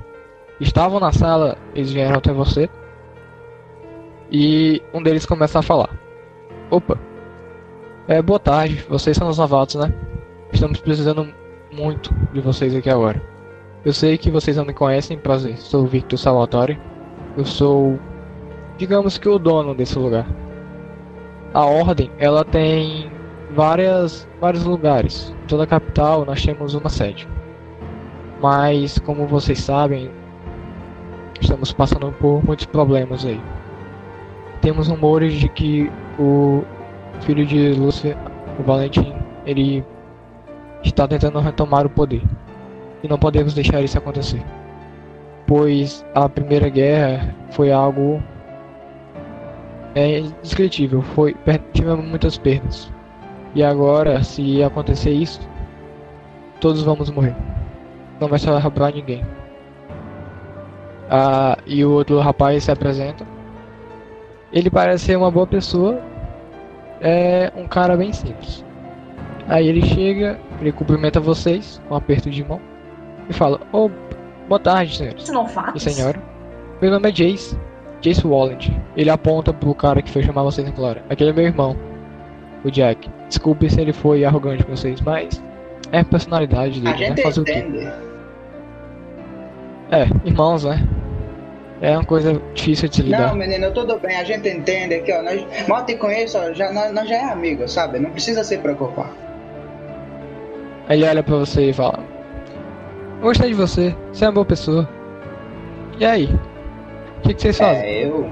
estavam 0.60 1.00
na 1.00 1.12
sala, 1.12 1.56
eles 1.74 1.92
vieram 1.92 2.18
até 2.18 2.32
você. 2.32 2.68
E 4.30 4.82
um 4.92 5.02
deles 5.02 5.26
começa 5.26 5.58
a 5.58 5.62
falar: 5.62 5.90
Opa, 6.70 6.98
é, 8.08 8.22
boa 8.22 8.38
tarde, 8.38 8.84
vocês 8.88 9.16
são 9.16 9.28
os 9.28 9.38
novatos, 9.38 9.76
né? 9.76 9.92
Estamos 10.52 10.80
precisando 10.80 11.28
muito 11.72 12.14
de 12.32 12.40
vocês 12.40 12.74
aqui 12.74 12.88
agora. 12.88 13.22
Eu 13.84 13.92
sei 13.92 14.18
que 14.18 14.30
vocês 14.30 14.56
não 14.56 14.64
me 14.64 14.72
conhecem, 14.72 15.18
prazer, 15.18 15.58
sou 15.58 15.84
o 15.84 15.86
Victor 15.86 16.18
Salvatore. 16.18 16.78
Eu 17.36 17.44
sou, 17.44 17.98
digamos 18.78 19.18
que 19.18 19.28
o 19.28 19.38
dono 19.38 19.74
desse 19.74 19.98
lugar. 19.98 20.26
A 21.54 21.64
ordem, 21.64 22.10
ela 22.18 22.44
tem 22.44 23.10
várias, 23.54 24.28
vários 24.40 24.64
lugares. 24.64 25.34
Em 25.44 25.46
toda 25.46 25.64
a 25.64 25.66
capital 25.66 26.24
nós 26.24 26.44
temos 26.44 26.74
uma 26.74 26.88
sede. 26.88 27.28
Mas, 28.40 28.98
como 28.98 29.26
vocês 29.26 29.60
sabem, 29.60 30.10
estamos 31.40 31.72
passando 31.72 32.12
por 32.12 32.44
muitos 32.44 32.66
problemas 32.66 33.24
aí. 33.24 33.40
Temos 34.60 34.88
rumores 34.88 35.34
de 35.34 35.48
que 35.48 35.90
o 36.18 36.62
filho 37.20 37.46
de 37.46 37.72
Lúcia, 37.72 38.16
o 38.58 38.62
Valentim, 38.62 39.14
ele 39.46 39.84
está 40.84 41.08
tentando 41.08 41.38
retomar 41.40 41.86
o 41.86 41.90
poder. 41.90 42.22
E 43.02 43.08
não 43.08 43.18
podemos 43.18 43.54
deixar 43.54 43.80
isso 43.80 43.96
acontecer. 43.96 44.42
Pois 45.46 46.04
a 46.14 46.28
Primeira 46.28 46.68
Guerra 46.68 47.34
foi 47.50 47.70
algo 47.70 48.22
é 49.96 50.18
indescritível, 50.18 51.00
foi 51.00 51.34
tivemos 51.72 52.04
muitas 52.04 52.36
perdas. 52.36 52.92
E 53.54 53.64
agora, 53.64 54.22
se 54.22 54.62
acontecer 54.62 55.10
isso, 55.10 55.40
todos 56.60 56.82
vamos 56.82 57.10
morrer. 57.10 57.34
Não 58.20 58.28
vai 58.28 58.38
sobrar 58.38 58.92
ninguém. 58.94 59.24
Ah, 61.08 61.56
e 61.66 61.82
o 61.82 61.90
outro 61.92 62.20
rapaz 62.20 62.64
se 62.64 62.70
apresenta. 62.70 63.26
Ele 64.52 64.70
parece 64.70 65.06
ser 65.06 65.16
uma 65.16 65.30
boa 65.30 65.46
pessoa. 65.46 65.98
É 67.00 67.50
um 67.56 67.66
cara 67.66 67.96
bem 67.96 68.12
simples. 68.12 68.62
Aí 69.48 69.66
ele 69.66 69.80
chega, 69.82 70.38
ele 70.60 70.72
cumprimenta 70.72 71.20
vocês 71.20 71.80
com 71.88 71.94
um 71.94 71.96
aperto 71.96 72.30
de 72.30 72.44
mão 72.44 72.60
e 73.30 73.32
fala: 73.32 73.60
Oh, 73.72 73.90
boa 74.46 74.58
tarde, 74.58 74.94
senhores 74.94 75.30
novatos? 75.30 75.86
e 75.86 75.90
senhora. 75.90 76.22
Meu 76.82 76.90
nome 76.90 77.08
é 77.08 77.12
Jace. 77.12 77.58
Jace 78.00 78.26
Walland. 78.26 78.76
Ele 78.96 79.10
aponta 79.10 79.52
pro 79.52 79.74
cara 79.74 80.02
que 80.02 80.10
foi 80.10 80.22
chamar 80.22 80.42
vocês 80.42 80.66
na 80.66 80.72
Clara. 80.72 81.02
Aquele 81.08 81.30
é 81.30 81.32
meu 81.32 81.44
irmão, 81.44 81.76
o 82.64 82.70
Jack. 82.70 83.08
Desculpe 83.28 83.68
se 83.70 83.80
ele 83.80 83.92
foi 83.92 84.24
arrogante 84.24 84.64
com 84.64 84.76
vocês, 84.76 85.00
mas 85.00 85.42
é 85.92 86.00
a 86.00 86.04
personalidade 86.04 86.80
A 86.80 86.82
dele, 86.82 86.84
né? 86.84 86.96
gente 86.96 87.22
Fazer 87.22 87.40
o 87.40 87.44
quê? 87.44 87.52
entende. 87.54 87.88
É, 89.90 90.02
irmãos, 90.24 90.64
né? 90.64 90.86
É 91.80 91.92
uma 91.92 92.04
coisa 92.04 92.40
difícil 92.54 92.88
de 92.88 92.96
se 92.96 93.02
lidar. 93.02 93.28
Não, 93.28 93.36
menino, 93.36 93.70
tudo 93.70 93.98
bem, 93.98 94.16
a 94.16 94.24
gente 94.24 94.48
entende 94.48 94.94
aqui, 94.94 95.12
ó. 95.12 95.22
Nós, 95.22 95.44
mal 95.68 95.84
te 95.84 95.94
conheço, 95.96 96.38
ó, 96.38 96.52
já, 96.52 96.72
nós, 96.72 96.92
nós 96.92 97.08
já 97.08 97.16
é 97.16 97.24
amigo, 97.32 97.68
sabe? 97.68 97.98
Não 97.98 98.10
precisa 98.10 98.42
se 98.42 98.56
preocupar. 98.58 99.10
Ele 100.88 101.04
olha 101.04 101.22
pra 101.22 101.36
você 101.36 101.70
e 101.70 101.72
fala: 101.72 101.98
Gostei 103.20 103.48
de 103.48 103.54
você, 103.54 103.94
você 104.12 104.24
é 104.24 104.28
uma 104.28 104.34
boa 104.34 104.46
pessoa. 104.46 104.88
E 105.98 106.04
aí? 106.06 106.30
O 107.26 107.28
que, 107.28 107.34
que 107.34 107.42
vocês 107.42 107.58
fazem? 107.58 107.82
É, 107.82 108.04
eu, 108.06 108.30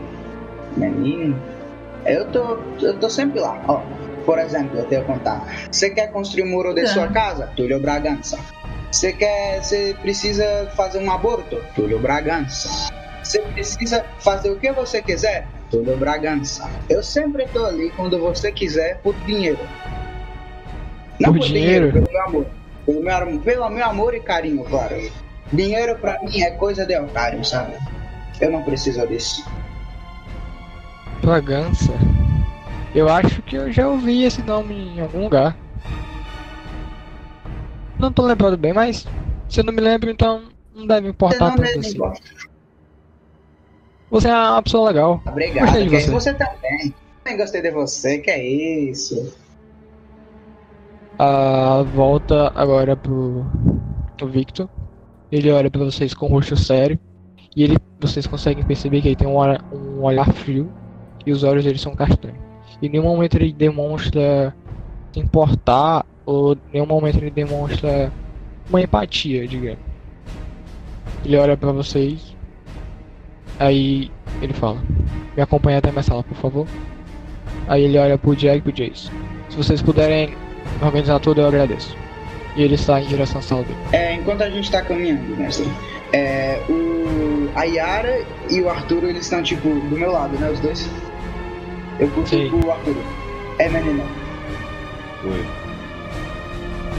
menino, 0.76 1.36
eu 2.06 2.24
tô, 2.26 2.58
eu 2.80 2.96
tô 2.98 3.10
sempre 3.10 3.40
lá, 3.40 3.60
ó. 3.66 3.80
Por 4.24 4.38
exemplo, 4.38 4.78
eu 4.78 4.84
tenho 4.86 5.02
que 5.02 5.06
contar. 5.08 5.44
Você 5.70 5.90
quer 5.90 6.10
construir 6.12 6.44
um 6.44 6.50
muro 6.50 6.72
de 6.72 6.82
Tá. 6.82 6.86
sua 6.88 7.08
casa? 7.08 7.50
Túlio 7.56 7.78
Bragança. 7.80 8.38
Você 8.90 9.12
quer, 9.12 9.60
você 9.62 9.94
precisa 10.00 10.68
fazer 10.76 10.98
um 11.00 11.10
aborto? 11.10 11.60
Túlio 11.74 11.98
Bragança. 11.98 12.90
Você 13.22 13.40
precisa 13.40 14.04
fazer 14.20 14.50
o 14.50 14.56
que 14.56 14.70
você 14.72 15.02
quiser? 15.02 15.46
Túlio 15.70 15.96
Bragança. 15.96 16.70
Eu 16.88 17.02
sempre 17.02 17.46
tô 17.52 17.66
ali 17.66 17.90
quando 17.96 18.18
você 18.20 18.52
quiser 18.52 18.98
por 19.02 19.14
dinheiro. 19.26 19.58
Não 21.18 21.32
Por 21.32 21.40
por, 21.40 21.46
dinheiro? 21.48 21.88
dinheiro, 21.92 21.92
pelo 21.92 22.12
meu 22.12 22.22
amor. 22.22 22.46
Pelo 22.86 23.02
meu, 23.02 23.40
pelo 23.40 23.68
meu 23.70 23.84
amor 23.86 24.14
e 24.14 24.20
carinho, 24.20 24.62
claro. 24.64 24.96
Dinheiro 25.52 25.96
pra 25.98 26.18
mim 26.22 26.40
é 26.42 26.50
coisa 26.52 26.86
de 26.86 26.96
otário, 26.98 27.44
sabe? 27.44 27.74
Eu 28.40 28.50
não 28.50 28.62
preciso 28.62 29.06
disso. 29.06 29.44
Bragança? 31.20 31.92
Eu 32.94 33.08
acho 33.08 33.42
que 33.42 33.56
eu 33.56 33.72
já 33.72 33.88
ouvi 33.88 34.24
esse 34.24 34.42
nome 34.42 34.74
em 34.74 35.00
algum 35.00 35.24
lugar. 35.24 35.56
Não 37.98 38.12
tô 38.12 38.22
lembrando 38.22 38.56
bem, 38.56 38.72
mas 38.72 39.06
se 39.48 39.60
eu 39.60 39.64
não 39.64 39.72
me 39.72 39.80
lembro, 39.80 40.10
então 40.10 40.42
não 40.74 40.86
deve 40.86 41.02
Você 41.06 41.10
importar 41.10 41.50
não 41.50 41.56
tanto 41.56 41.72
me 41.72 41.78
assim. 41.78 41.94
importa. 41.94 42.20
Você 44.10 44.28
é 44.28 44.34
uma 44.34 44.62
pessoa 44.62 44.88
legal. 44.88 45.22
Obrigado, 45.26 45.64
Gostei 45.66 45.88
de 45.88 45.88
você. 46.00 46.10
você 46.10 46.34
também. 46.34 46.94
Também 47.24 47.38
gostei 47.38 47.62
de 47.62 47.70
você, 47.70 48.18
que 48.18 48.30
é 48.30 48.44
isso. 48.44 49.34
A 51.18 51.82
volta 51.94 52.52
agora 52.54 52.96
pro, 52.96 53.46
pro 54.16 54.28
Victor. 54.28 54.68
Ele 55.32 55.50
olha 55.50 55.70
pra 55.70 55.84
vocês 55.84 56.12
com 56.14 56.26
o 56.26 56.28
rosto 56.28 56.56
sério. 56.56 56.98
E 57.56 57.62
ele, 57.64 57.76
vocês 58.06 58.26
conseguem 58.26 58.64
perceber 58.64 59.00
que 59.00 59.08
ele 59.08 59.16
tem 59.16 59.26
um 59.26 59.36
olhar, 59.36 59.62
um 59.72 60.02
olhar 60.02 60.30
frio. 60.32 60.70
E 61.26 61.32
os 61.32 61.42
olhos 61.42 61.64
dele 61.64 61.78
são 61.78 61.94
castanhos. 61.94 62.38
Em 62.82 62.88
nenhum 62.88 63.04
momento 63.04 63.36
ele 63.36 63.52
demonstra 63.52 64.54
se 65.12 65.20
importar. 65.20 66.04
Ou 66.26 66.54
em 66.54 66.58
nenhum 66.74 66.86
momento 66.86 67.18
ele 67.18 67.30
demonstra 67.30 68.12
uma 68.68 68.80
empatia, 68.80 69.46
digamos. 69.46 69.80
Ele 71.24 71.36
olha 71.36 71.56
pra 71.56 71.72
vocês. 71.72 72.36
Aí 73.58 74.10
ele 74.42 74.52
fala: 74.52 74.82
Me 75.36 75.42
acompanhe 75.42 75.78
até 75.78 75.90
minha 75.90 76.02
sala, 76.02 76.22
por 76.22 76.36
favor. 76.36 76.66
Aí 77.66 77.84
ele 77.84 77.98
olha 77.98 78.18
pro 78.18 78.36
Jack 78.36 78.58
e 78.58 78.62
pro 78.62 78.72
Jace. 78.72 79.10
Se 79.48 79.56
vocês 79.56 79.80
puderem 79.80 80.34
organizar 80.82 81.20
tudo, 81.20 81.40
eu 81.40 81.48
agradeço. 81.48 82.03
E 82.56 82.62
ele 82.62 82.74
está 82.74 83.00
em 83.00 83.06
direção 83.06 83.40
à 83.40 83.42
sala 83.42 83.62
dele. 83.64 83.78
É, 83.92 84.14
enquanto 84.14 84.42
a 84.42 84.50
gente 84.50 84.70
tá 84.70 84.80
caminhando, 84.82 85.36
mestre, 85.36 85.68
é, 86.12 86.60
o, 86.68 87.50
a 87.56 87.64
Yara 87.64 88.24
e 88.48 88.62
o 88.62 88.70
Arthur, 88.70 89.04
eles 89.04 89.24
estão, 89.24 89.42
tipo, 89.42 89.68
do 89.68 89.96
meu 89.96 90.12
lado, 90.12 90.38
né, 90.38 90.50
os 90.50 90.60
dois? 90.60 90.88
Eu 91.98 92.08
curto 92.10 92.36
o 92.36 92.70
Arthur. 92.70 92.96
É, 93.58 93.68
menino. 93.68 94.04
Foi. 95.22 95.44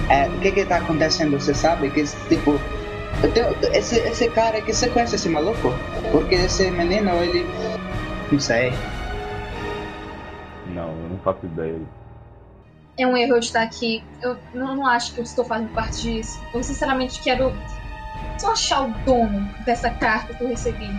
É, 0.10 0.28
o 0.28 0.40
que 0.40 0.52
que 0.52 0.66
tá 0.66 0.78
acontecendo, 0.78 1.40
você 1.40 1.54
sabe? 1.54 1.90
Que, 1.90 2.04
tipo, 2.04 2.60
eu 3.24 3.32
tenho, 3.32 3.56
esse, 3.74 3.98
esse 4.00 4.30
cara 4.30 4.58
aqui, 4.58 4.74
você 4.74 4.90
conhece 4.90 5.16
esse 5.16 5.30
maluco? 5.30 5.74
Porque 6.12 6.36
esse 6.36 6.70
menino, 6.72 7.12
ele... 7.24 7.46
Não 8.32 8.40
sei. 8.40 8.74
Não, 10.68 10.90
eu 10.90 11.10
não 11.10 11.18
faço 11.24 11.46
ideia. 11.46 11.80
É 12.98 13.06
um 13.06 13.18
erro 13.18 13.34
eu 13.34 13.40
estar 13.40 13.64
aqui. 13.64 14.04
Eu 14.22 14.38
não, 14.54 14.76
não 14.76 14.88
acho 14.88 15.14
que 15.14 15.20
eu 15.20 15.24
estou 15.24 15.44
fazendo 15.44 15.74
parte 15.74 16.02
disso. 16.02 16.42
Eu 16.54 16.64
sinceramente 16.64 17.22
quero 17.22 17.54
só 18.38 18.52
achar 18.52 18.88
o 18.88 18.94
dono 19.06 19.50
dessa 19.66 19.90
carta 19.90 20.34
que 20.34 20.44
eu 20.44 20.50
recebi. 20.50 20.90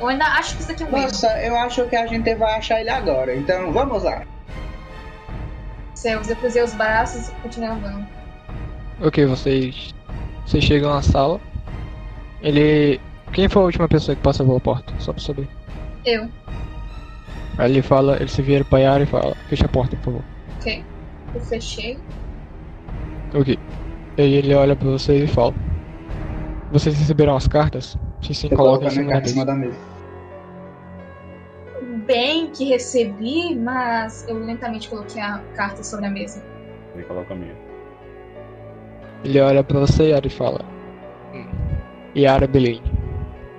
Eu 0.00 0.08
ainda 0.08 0.24
acho 0.24 0.56
que 0.56 0.62
isso 0.62 0.72
aqui 0.72 0.82
é 0.82 0.86
um 0.86 0.96
erro. 0.96 1.02
Nossa, 1.02 1.42
eu 1.42 1.56
acho 1.56 1.84
que 1.86 1.96
a 1.96 2.06
gente 2.06 2.34
vai 2.34 2.54
achar 2.54 2.80
ele 2.80 2.90
agora, 2.90 3.34
então 3.34 3.72
vamos 3.72 4.04
lá. 4.04 4.22
Céus, 5.94 6.28
eu 6.28 6.36
cruzei 6.36 6.62
os 6.62 6.72
braços 6.74 7.28
e 7.28 7.32
continuei 7.42 7.70
andando. 7.70 8.06
Ok, 9.00 9.26
vocês. 9.26 9.94
Vocês 10.46 10.62
chegam 10.62 10.94
na 10.94 11.02
sala. 11.02 11.40
Ele. 12.40 13.00
Quem 13.32 13.48
foi 13.48 13.62
a 13.62 13.64
última 13.66 13.88
pessoa 13.88 14.14
que 14.14 14.22
passou 14.22 14.46
pela 14.46 14.60
porta? 14.60 14.94
Só 15.00 15.12
pra 15.12 15.20
saber. 15.20 15.48
Eu. 16.06 16.28
Aí 17.58 17.72
ele 17.72 17.82
fala, 17.82 18.16
ele 18.16 18.28
se 18.28 18.40
vira 18.40 18.64
pra 18.64 18.78
Yara 18.78 19.02
e 19.02 19.06
fala, 19.06 19.36
fecha 19.48 19.66
a 19.66 19.68
porta, 19.68 19.96
por 19.96 20.04
favor. 20.04 20.24
Ok. 20.60 20.84
Eu 21.38 21.44
fechei. 21.44 21.98
Ok. 23.32 23.58
E 24.16 24.22
aí 24.22 24.34
ele 24.34 24.54
olha 24.54 24.74
pra 24.74 24.90
vocês 24.90 25.22
e 25.22 25.32
fala. 25.32 25.54
Vocês 26.72 26.98
receberam 26.98 27.36
as 27.36 27.46
cartas? 27.46 27.96
Sim, 28.20 28.34
sim, 28.34 28.48
coloca 28.48 28.84
em 28.84 28.88
a 28.88 28.90
cima 28.90 29.04
minha 29.04 29.44
da 29.44 29.54
mesa. 29.54 29.78
Bem 32.06 32.48
que 32.48 32.64
recebi, 32.64 33.54
mas 33.54 34.26
eu 34.28 34.38
lentamente 34.38 34.88
coloquei 34.88 35.22
a 35.22 35.38
carta 35.54 35.84
sobre 35.84 36.06
a 36.06 36.10
mesa. 36.10 36.42
Ele 36.94 37.04
coloca 37.04 37.32
a 37.32 37.36
minha. 37.36 37.54
Ele 39.24 39.40
olha 39.40 39.62
pra 39.62 39.78
você, 39.78 40.08
Yara, 40.10 40.26
e 40.26 40.30
fala. 40.30 40.60
Hum. 41.32 41.46
Yara 42.16 42.46
Bellini, 42.46 42.82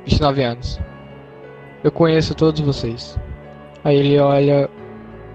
29 0.06 0.44
anos. 0.44 0.80
Eu 1.84 1.92
conheço 1.92 2.36
todos 2.36 2.60
vocês. 2.60 3.18
Aí 3.84 3.96
ele 3.96 4.20
olha 4.20 4.70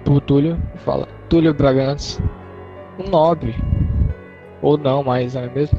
pro 0.05 0.21
Túlio 0.21 0.61
e 0.75 0.79
fala: 0.79 1.09
Túlio 1.29 1.55
Bragança, 1.55 2.23
um 2.99 3.11
nobre. 3.11 3.55
Ou 4.63 4.79
não 4.79 5.03
mais, 5.03 5.35
não 5.35 5.43
é 5.43 5.49
mesmo? 5.49 5.79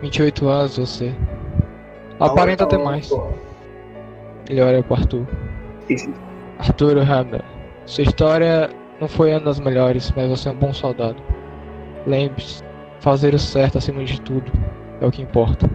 28 0.00 0.48
anos 0.48 0.76
você. 0.76 1.14
Aparenta 2.20 2.66
ter 2.66 2.78
mais. 2.78 3.10
Ele 4.48 4.60
olha 4.60 4.82
pro 4.82 4.94
Arthur. 4.94 5.26
Arthur 6.58 6.98
Hammer, 6.98 7.42
sua 7.86 8.04
história 8.04 8.70
não 9.00 9.08
foi 9.08 9.30
uma 9.32 9.40
das 9.40 9.58
melhores, 9.58 10.12
mas 10.16 10.28
você 10.28 10.48
é 10.48 10.52
um 10.52 10.56
bom 10.56 10.72
soldado. 10.72 11.16
Lembre-se, 12.06 12.62
fazer 13.00 13.34
o 13.34 13.38
certo 13.38 13.78
acima 13.78 14.04
de 14.04 14.20
tudo 14.20 14.50
é 15.00 15.06
o 15.06 15.10
que 15.10 15.22
importa. 15.22 15.68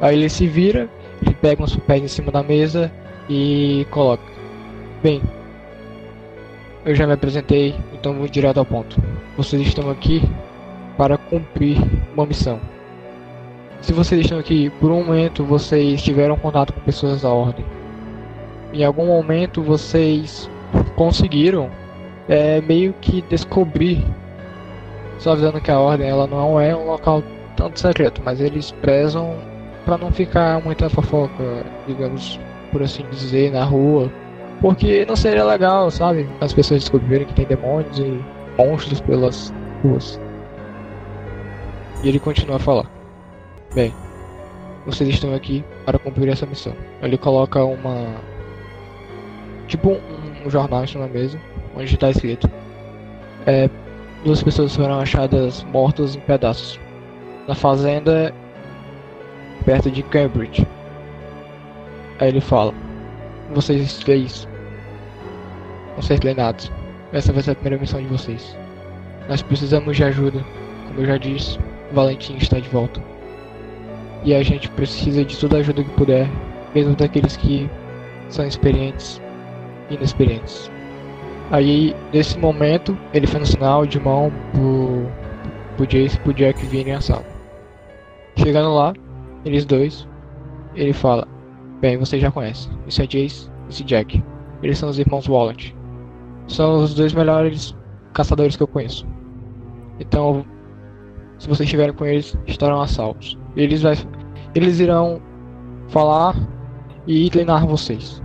Aí 0.00 0.16
ele 0.16 0.28
se 0.28 0.46
vira, 0.46 0.88
ele 1.24 1.34
pega 1.34 1.62
uns 1.62 1.74
papéis 1.74 2.02
em 2.02 2.08
cima 2.08 2.30
da 2.30 2.42
mesa 2.42 2.92
e 3.28 3.86
coloca. 3.90 4.22
Bem, 5.02 5.22
eu 6.88 6.94
já 6.94 7.06
me 7.06 7.12
apresentei, 7.12 7.74
então 7.92 8.14
vou 8.14 8.28
direto 8.28 8.58
ao 8.58 8.64
ponto. 8.64 9.00
Vocês 9.36 9.62
estão 9.62 9.90
aqui 9.90 10.22
para 10.96 11.16
cumprir 11.16 11.78
uma 12.14 12.26
missão. 12.26 12.60
Se 13.80 13.92
vocês 13.92 14.22
estão 14.22 14.38
aqui, 14.38 14.70
por 14.80 14.90
um 14.90 15.04
momento 15.04 15.44
vocês 15.44 16.02
tiveram 16.02 16.36
contato 16.36 16.72
com 16.72 16.80
pessoas 16.80 17.22
da 17.22 17.30
ordem 17.30 17.64
em 18.72 18.84
algum 18.84 19.06
momento 19.06 19.62
vocês 19.62 20.48
conseguiram 20.94 21.70
é, 22.28 22.60
meio 22.60 22.92
que 23.00 23.22
descobrir, 23.22 24.04
só 25.18 25.32
avisando 25.32 25.60
que 25.60 25.70
a 25.70 25.78
ordem 25.78 26.08
ela 26.08 26.26
não 26.26 26.60
é 26.60 26.74
um 26.76 26.86
local 26.86 27.22
tanto 27.56 27.80
secreto, 27.80 28.20
mas 28.24 28.40
eles 28.40 28.70
prezam 28.72 29.36
para 29.84 29.96
não 29.96 30.12
ficar 30.12 30.62
muita 30.62 30.90
fofoca, 30.90 31.64
digamos 31.86 32.38
por 32.70 32.82
assim 32.82 33.02
dizer, 33.10 33.50
na 33.50 33.64
rua, 33.64 34.12
porque 34.60 35.04
não 35.06 35.16
seria 35.16 35.44
legal, 35.44 35.90
sabe? 35.90 36.28
As 36.40 36.52
pessoas 36.52 36.80
descobrirem 36.80 37.26
que 37.26 37.34
tem 37.34 37.46
demônios 37.46 37.98
e 37.98 38.24
monstros 38.58 39.00
pelas 39.00 39.52
ruas. 39.82 40.20
E 42.02 42.08
ele 42.08 42.18
continua 42.18 42.56
a 42.56 42.60
falar. 42.60 42.90
Bem, 43.74 43.94
vocês 44.86 45.08
estão 45.08 45.34
aqui 45.34 45.64
para 45.84 45.98
cumprir 45.98 46.28
essa 46.28 46.46
missão. 46.46 46.72
Ele 47.02 47.18
coloca 47.18 47.64
uma 47.64 48.16
tipo 49.66 49.90
um, 49.90 50.46
um 50.46 50.50
jornal 50.50 50.84
da 50.86 51.06
mesa, 51.06 51.40
onde 51.76 51.94
está 51.94 52.10
escrito: 52.10 52.50
é, 53.46 53.68
duas 54.24 54.42
pessoas 54.42 54.74
foram 54.74 54.98
achadas 54.98 55.62
mortas 55.64 56.16
em 56.16 56.20
pedaços 56.20 56.80
na 57.46 57.54
fazenda 57.54 58.34
perto 59.64 59.90
de 59.90 60.02
Cambridge. 60.02 60.66
Aí 62.18 62.28
ele 62.28 62.40
fala: 62.40 62.72
Vocês 63.54 63.98
três 63.98 64.48
vão 65.94 66.02
ser 66.02 66.18
treinados. 66.18 66.70
Essa 67.12 67.32
vai 67.32 67.42
ser 67.42 67.52
a 67.52 67.54
primeira 67.54 67.80
missão 67.80 68.00
de 68.00 68.08
vocês. 68.08 68.56
Nós 69.28 69.42
precisamos 69.42 69.96
de 69.96 70.04
ajuda. 70.04 70.44
Como 70.86 71.00
eu 71.00 71.06
já 71.06 71.16
disse, 71.16 71.58
o 71.90 71.94
Valentim 71.94 72.36
está 72.36 72.58
de 72.58 72.68
volta. 72.68 73.02
E 74.24 74.34
a 74.34 74.42
gente 74.42 74.68
precisa 74.70 75.24
de 75.24 75.36
toda 75.36 75.56
a 75.56 75.60
ajuda 75.60 75.84
que 75.84 75.90
puder, 75.90 76.28
mesmo 76.74 76.94
daqueles 76.94 77.36
que 77.36 77.70
são 78.28 78.46
experientes 78.46 79.20
inexperientes. 79.90 80.70
Aí, 81.50 81.94
nesse 82.12 82.38
momento, 82.38 82.96
ele 83.14 83.26
faz 83.26 83.42
um 83.42 83.46
sinal 83.46 83.86
de 83.86 83.98
mão 83.98 84.30
pro, 84.52 85.06
pro 85.76 85.86
Jace 85.86 86.16
e 86.16 86.20
pro 86.20 86.34
Jack 86.34 86.64
virem 86.66 86.94
à 86.94 87.00
sala. 87.00 87.24
Chegando 88.36 88.74
lá, 88.74 88.92
eles 89.44 89.64
dois, 89.64 90.06
ele 90.74 90.92
fala: 90.92 91.26
Bem, 91.80 91.96
vocês 91.96 92.20
já 92.20 92.30
conhecem. 92.30 92.72
Esse 92.86 93.02
é 93.02 93.06
Jace 93.06 93.50
e 93.66 93.70
esse 93.70 93.84
Jack. 93.84 94.22
Eles 94.62 94.78
são 94.78 94.88
os 94.88 94.98
irmãos 94.98 95.28
Wallet. 95.28 95.74
São 96.48 96.82
os 96.82 96.94
dois 96.94 97.12
melhores 97.12 97.76
caçadores 98.12 98.56
que 98.56 98.62
eu 98.62 98.66
conheço. 98.66 99.06
Então, 100.00 100.44
se 101.38 101.46
vocês 101.46 101.66
estiverem 101.66 101.94
com 101.94 102.04
eles, 102.04 102.36
estarão 102.46 102.80
a 102.80 102.86
salvos. 102.86 103.38
Eles, 103.56 103.82
vai, 103.82 103.94
eles 104.54 104.80
irão 104.80 105.20
falar 105.88 106.34
e 107.06 107.30
treinar 107.30 107.66
vocês. 107.66 108.22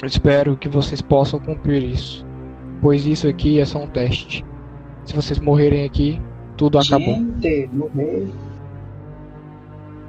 Eu 0.00 0.06
espero 0.06 0.56
que 0.56 0.68
vocês 0.68 1.02
possam 1.02 1.40
cumprir 1.40 1.82
isso, 1.82 2.24
pois 2.80 3.04
isso 3.04 3.26
aqui 3.26 3.58
é 3.58 3.64
só 3.64 3.82
um 3.82 3.88
teste. 3.88 4.44
Se 5.04 5.14
vocês 5.14 5.40
morrerem 5.40 5.84
aqui, 5.84 6.20
tudo 6.56 6.78
acabou 6.78 7.14
Gente, 7.40 7.68
morrer. 7.72 8.28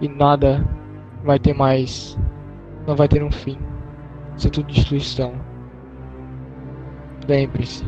e 0.02 0.08
nada 0.08 0.63
vai 1.23 1.39
ter 1.39 1.53
mais, 1.53 2.17
não 2.88 2.95
vai 2.95 3.08
ter 3.08 3.23
um 3.23 3.32
fim. 3.32 3.58
Isso 4.38 4.47
é 4.47 4.51
tudo 4.51 4.71
destruição. 4.71 5.34
Lembre-se, 7.27 7.84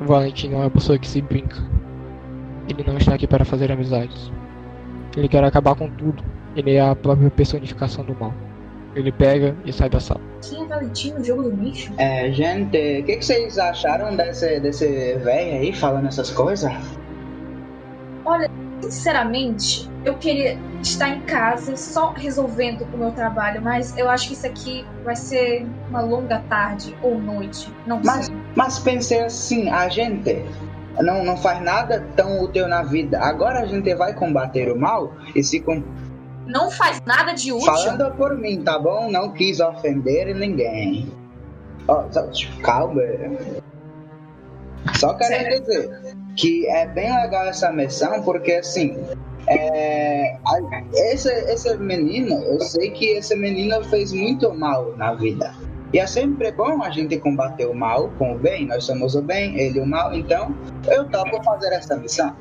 o 0.00 0.04
Valentim 0.04 0.48
não 0.50 0.58
é 0.58 0.60
uma 0.62 0.70
pessoa 0.70 0.98
que 0.98 1.08
se 1.08 1.20
brinca. 1.20 1.56
Ele 2.68 2.84
não 2.86 2.96
está 2.98 3.14
aqui 3.14 3.26
para 3.26 3.44
fazer 3.44 3.72
amizades. 3.72 4.30
Ele 5.16 5.28
quer 5.28 5.42
acabar 5.42 5.74
com 5.74 5.88
tudo. 5.90 6.22
Ele 6.54 6.74
é 6.74 6.80
a 6.80 6.94
própria 6.94 7.30
personificação 7.30 8.04
do 8.04 8.14
mal. 8.14 8.32
Ele 8.94 9.10
pega 9.10 9.56
e 9.64 9.72
sai 9.72 9.88
da 9.88 10.00
sala. 10.00 10.20
Quem 10.42 10.62
é 10.62 10.66
Valentim 10.66 11.12
no 11.12 11.24
jogo 11.24 11.42
do 11.44 11.52
bicho? 11.52 11.92
É, 11.98 12.30
gente, 12.32 12.76
o 13.00 13.04
que, 13.04 13.16
que 13.16 13.24
vocês 13.24 13.58
acharam 13.58 14.14
desse, 14.16 14.60
desse 14.60 15.14
velho 15.16 15.60
aí 15.60 15.72
falando 15.72 16.06
essas 16.06 16.30
coisas? 16.30 16.72
Sinceramente, 18.82 19.90
eu 20.04 20.14
queria 20.16 20.58
estar 20.80 21.08
em 21.08 21.20
casa 21.22 21.76
só 21.76 22.12
resolvendo 22.12 22.82
o 22.94 22.96
meu 22.96 23.10
trabalho, 23.10 23.60
mas 23.60 23.96
eu 23.96 24.08
acho 24.08 24.28
que 24.28 24.34
isso 24.34 24.46
aqui 24.46 24.86
vai 25.04 25.16
ser 25.16 25.66
uma 25.90 26.00
longa 26.00 26.38
tarde 26.48 26.96
ou 27.02 27.18
noite. 27.18 27.72
Não 27.86 28.00
Mas, 28.04 28.26
sei. 28.26 28.36
mas 28.54 28.78
pensei 28.78 29.20
assim, 29.22 29.68
a 29.68 29.88
gente 29.88 30.44
não, 31.00 31.24
não 31.24 31.36
faz 31.36 31.60
nada 31.60 32.06
tão 32.16 32.42
útil 32.42 32.68
na 32.68 32.82
vida. 32.82 33.18
Agora 33.20 33.60
a 33.60 33.66
gente 33.66 33.92
vai 33.94 34.14
combater 34.14 34.70
o 34.70 34.78
mal 34.78 35.12
e 35.34 35.42
se 35.42 35.60
com... 35.60 35.82
Não 36.46 36.70
faz 36.70 37.02
nada 37.04 37.34
de 37.34 37.52
útil. 37.52 37.66
falando 37.66 38.10
por 38.16 38.34
mim, 38.38 38.62
tá 38.62 38.78
bom? 38.78 39.10
Não 39.10 39.32
quis 39.32 39.60
ofender 39.60 40.34
ninguém. 40.34 41.12
Só- 42.10 42.30
calma. 42.62 43.02
Só 44.94 45.12
quero 45.14 45.28
Sério? 45.34 45.60
dizer 45.60 46.16
que 46.38 46.66
é 46.68 46.86
bem 46.86 47.14
legal 47.20 47.46
essa 47.46 47.70
missão 47.72 48.22
porque 48.22 48.52
assim 48.52 48.96
é, 49.48 50.38
esse, 51.12 51.28
esse 51.28 51.76
menino, 51.78 52.34
eu 52.44 52.60
sei 52.60 52.90
que 52.90 53.06
esse 53.06 53.34
menino 53.34 53.82
fez 53.84 54.12
muito 54.12 54.52
mal 54.54 54.94
na 54.96 55.14
vida. 55.14 55.54
E 55.92 55.98
é 55.98 56.06
sempre 56.06 56.52
bom 56.52 56.82
a 56.82 56.90
gente 56.90 57.18
combater 57.18 57.66
o 57.66 57.74
mal 57.74 58.10
com 58.18 58.34
o 58.34 58.38
bem. 58.38 58.66
Nós 58.66 58.84
somos 58.84 59.14
o 59.14 59.22
bem, 59.22 59.58
ele 59.58 59.80
o 59.80 59.86
mal. 59.86 60.14
Então, 60.14 60.54
eu 60.86 61.08
topo 61.08 61.42
fazer 61.42 61.72
essa 61.72 61.96
missão. 61.96 62.36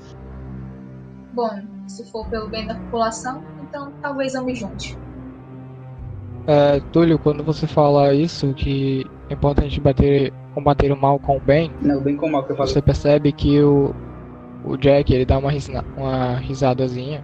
Bom, 1.33 1.61
se 1.87 2.03
for 2.11 2.27
pelo 2.27 2.49
bem 2.49 2.67
da 2.67 2.75
população, 2.75 3.41
então 3.63 3.93
talvez 4.01 4.35
eu 4.35 4.43
me 4.43 4.53
junte. 4.53 4.97
É, 6.45 6.81
Túlio, 6.91 7.17
quando 7.17 7.41
você 7.41 7.65
fala 7.65 8.13
isso, 8.13 8.53
que 8.53 9.05
é 9.29 9.33
importante 9.33 9.79
bater, 9.79 10.33
combater 10.57 10.91
o 10.91 10.97
mal 10.97 11.19
com 11.19 11.37
o 11.37 11.39
bem, 11.39 11.71
Não, 11.79 12.01
bem 12.01 12.17
com 12.17 12.25
o 12.25 12.31
mal 12.31 12.43
que 12.43 12.51
eu 12.51 12.55
você 12.57 12.81
percebe 12.81 13.31
que 13.31 13.61
o, 13.61 13.93
o 14.65 14.75
Jack 14.75 15.13
ele 15.13 15.23
dá 15.23 15.37
uma, 15.37 15.51
risna, 15.51 15.85
uma 15.95 16.37
risadazinha. 16.37 17.23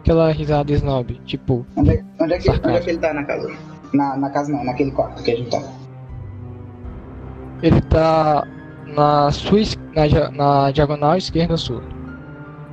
Aquela 0.00 0.32
risada 0.32 0.72
snob, 0.72 1.14
tipo, 1.24 1.64
Onde, 1.76 1.90
é- 1.92 2.04
onde, 2.20 2.34
é 2.34 2.38
que, 2.38 2.42
Sarcasmo. 2.42 2.68
onde 2.68 2.76
é 2.78 2.80
que 2.80 2.90
ele 2.90 2.98
tá 2.98 3.14
na 3.14 3.22
casa? 3.22 3.52
Na, 3.94 4.16
na 4.16 4.30
casa 4.30 4.50
não, 4.50 4.64
naquele 4.64 4.90
quarto 4.90 5.22
que 5.22 5.30
a 5.30 5.36
gente 5.36 5.50
tá. 5.50 5.62
ele 7.62 7.80
tá 7.82 8.44
na 8.84 9.30
sua 9.30 9.60
na, 9.94 10.30
na 10.32 10.70
diagonal 10.72 11.16
esquerda 11.16 11.56
sua. 11.56 11.82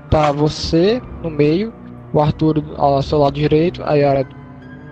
Tá 0.09 0.31
você 0.31 0.99
no 1.21 1.29
meio, 1.29 1.71
o 2.11 2.19
Arthur 2.19 2.63
ao 2.77 2.99
seu 3.03 3.19
lado 3.19 3.35
direito, 3.35 3.83
a 3.83 3.93
Yara 3.93 4.27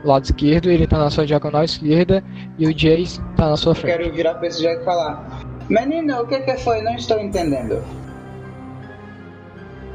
lado 0.03 0.23
esquerdo, 0.25 0.69
ele 0.69 0.87
tá 0.87 0.97
na 0.97 1.09
sua 1.09 1.25
diagonal 1.25 1.63
esquerda 1.63 2.23
e 2.57 2.65
o 2.67 2.73
Jace 2.73 3.21
tá 3.35 3.49
na 3.49 3.57
sua 3.57 3.71
Eu 3.71 3.75
frente. 3.75 3.97
quero 3.97 4.13
virar 4.13 4.33
pra 4.35 4.47
esse 4.47 4.61
Jack 4.61 4.81
e 4.81 4.85
falar: 4.85 5.41
Menino, 5.69 6.21
o 6.21 6.27
que 6.27 6.39
que 6.39 6.57
foi? 6.57 6.81
Não 6.81 6.95
estou 6.95 7.19
entendendo. 7.19 7.83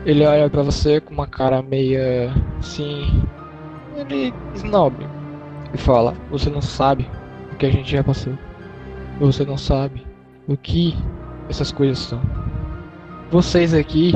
Ele 0.04 0.24
olha 0.24 0.48
pra 0.48 0.62
você 0.62 1.00
com 1.00 1.12
uma 1.12 1.26
cara 1.26 1.60
meia 1.62 2.32
assim. 2.58 3.22
Ele 3.96 4.32
snob. 4.54 4.94
E 5.74 5.78
fala: 5.78 6.14
Você 6.30 6.48
não 6.48 6.62
sabe 6.62 7.10
o 7.52 7.56
que 7.56 7.66
a 7.66 7.70
gente 7.70 7.90
já 7.90 8.04
passou. 8.04 8.34
Você 9.18 9.44
não 9.44 9.56
sabe 9.56 10.06
o 10.46 10.56
que 10.56 10.94
essas 11.48 11.72
coisas 11.72 11.98
são. 11.98 12.20
Vocês 13.30 13.74
aqui 13.74 14.12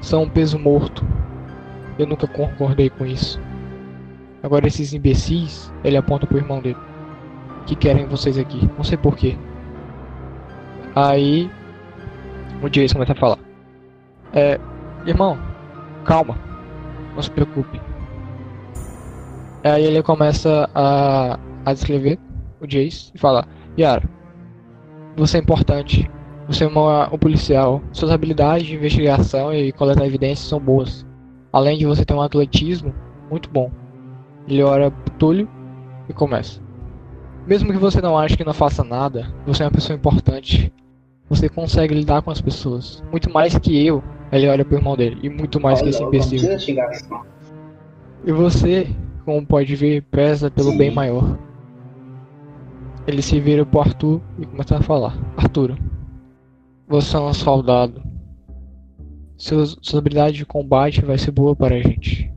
são 0.00 0.22
um 0.22 0.28
peso 0.28 0.58
morto. 0.58 1.04
Eu 1.98 2.06
nunca 2.06 2.26
concordei 2.26 2.88
com 2.88 3.04
isso. 3.04 3.38
Agora 4.44 4.66
esses 4.66 4.92
imbecis, 4.92 5.72
ele 5.82 5.96
aponta 5.96 6.26
pro 6.26 6.36
irmão 6.36 6.60
dele. 6.60 6.76
Que 7.64 7.74
querem 7.74 8.06
vocês 8.06 8.36
aqui. 8.36 8.68
Não 8.76 8.84
sei 8.84 8.98
porquê. 8.98 9.38
Aí 10.94 11.50
o 12.62 12.68
Jason 12.68 12.92
começa 12.92 13.12
a 13.12 13.16
falar. 13.16 13.38
É. 14.34 14.60
Irmão, 15.06 15.38
calma. 16.04 16.38
Não 17.14 17.22
se 17.22 17.30
preocupe. 17.30 17.80
Aí 19.64 19.82
ele 19.82 20.02
começa 20.02 20.68
a, 20.74 21.38
a 21.64 21.72
descrever 21.72 22.18
o 22.60 22.66
Jace 22.66 23.12
e 23.14 23.18
fala: 23.18 23.46
Yara, 23.78 24.06
você 25.16 25.38
é 25.38 25.40
importante. 25.40 26.10
Você 26.46 26.64
é 26.64 26.66
uma, 26.66 27.08
um 27.10 27.16
policial. 27.16 27.82
Suas 27.92 28.10
habilidades 28.10 28.66
de 28.66 28.74
investigação 28.74 29.54
e 29.54 29.72
coletar 29.72 30.04
evidências 30.04 30.46
são 30.46 30.60
boas. 30.60 31.06
Além 31.50 31.78
de 31.78 31.86
você 31.86 32.04
ter 32.04 32.12
um 32.12 32.20
atletismo 32.20 32.94
muito 33.30 33.48
bom. 33.48 33.70
Ele 34.46 34.62
ora 34.62 34.90
pro 34.90 35.14
Túlio 35.14 35.48
e 36.08 36.12
começa. 36.12 36.60
Mesmo 37.46 37.72
que 37.72 37.78
você 37.78 38.00
não 38.00 38.18
ache 38.18 38.36
que 38.36 38.44
não 38.44 38.54
faça 38.54 38.82
nada, 38.82 39.26
você 39.46 39.62
é 39.62 39.66
uma 39.66 39.72
pessoa 39.72 39.96
importante. 39.96 40.72
Você 41.28 41.48
consegue 41.48 41.94
lidar 41.94 42.22
com 42.22 42.30
as 42.30 42.40
pessoas. 42.40 43.02
Muito 43.10 43.30
mais 43.30 43.56
que 43.58 43.86
eu. 43.86 44.02
Ele 44.30 44.48
olha 44.48 44.64
pro 44.64 44.76
irmão 44.76 44.96
dele. 44.96 45.18
E 45.22 45.28
muito 45.28 45.60
mais 45.60 45.80
que 45.80 45.88
esse 45.88 46.02
imbecil. 46.02 46.40
E 48.24 48.32
você, 48.32 48.88
como 49.24 49.46
pode 49.46 49.74
ver, 49.76 50.02
preza 50.02 50.50
pelo 50.50 50.70
Sim. 50.70 50.78
bem 50.78 50.90
maior. 50.90 51.38
Ele 53.06 53.20
se 53.20 53.38
vira 53.38 53.64
pro 53.66 53.80
Arthur 53.80 54.20
e 54.38 54.46
começa 54.46 54.76
a 54.76 54.82
falar. 54.82 55.16
Arthur, 55.36 55.76
você 56.88 57.16
é 57.16 57.20
um 57.20 57.32
soldado. 57.34 58.02
Seus, 59.36 59.76
sua 59.82 59.98
habilidade 59.98 60.36
de 60.36 60.46
combate 60.46 61.04
vai 61.04 61.18
ser 61.18 61.30
boa 61.30 61.54
para 61.54 61.74
a 61.74 61.80
gente. 61.80 62.32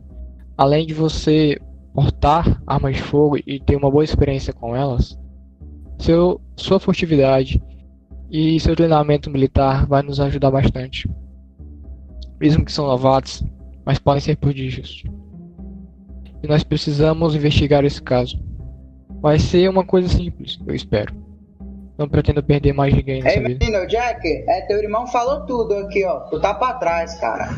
Além 0.58 0.86
de 0.86 0.93
você 0.93 1.58
portar 1.97 2.62
armas 2.67 2.97
de 2.97 3.01
fogo 3.01 3.39
e 3.47 3.60
ter 3.60 3.75
uma 3.75 3.89
boa 3.89 4.03
experiência 4.03 4.53
com 4.53 4.75
elas, 4.75 5.19
seu, 5.97 6.39
sua 6.55 6.79
furtividade 6.79 7.60
e 8.29 8.60
seu 8.60 8.75
treinamento 8.75 9.31
militar 9.31 9.88
vai 9.88 10.03
nos 10.03 10.19
ajudar 10.19 10.51
bastante. 10.51 11.10
Mesmo 12.39 12.63
que 12.63 12.71
são 12.71 12.86
novatos, 12.86 13.43
mas 13.83 13.97
podem 13.97 14.21
ser 14.21 14.38
prodígios. 14.38 15.03
E 16.43 16.47
nós 16.47 16.63
precisamos 16.63 17.33
investigar 17.33 17.83
esse 17.83 17.99
caso. 17.99 18.39
Vai 19.19 19.39
ser 19.39 19.67
uma 19.67 19.83
coisa 19.83 20.07
simples, 20.07 20.60
eu 20.67 20.75
espero. 20.75 21.15
Não 21.97 22.07
pretendo 22.07 22.43
perder 22.43 22.73
mais 22.73 22.93
ninguém 22.93 23.23
nessa 23.23 23.39
Ei, 23.39 23.47
vida. 23.47 23.65
menino, 23.65 23.88
Jack, 23.88 24.23
é, 24.47 24.67
teu 24.67 24.77
irmão 24.77 25.07
falou 25.07 25.47
tudo 25.47 25.73
aqui, 25.73 26.05
ó. 26.05 26.19
Tu 26.29 26.39
tá 26.39 26.53
pra 26.53 26.75
trás, 26.75 27.19
cara. 27.19 27.55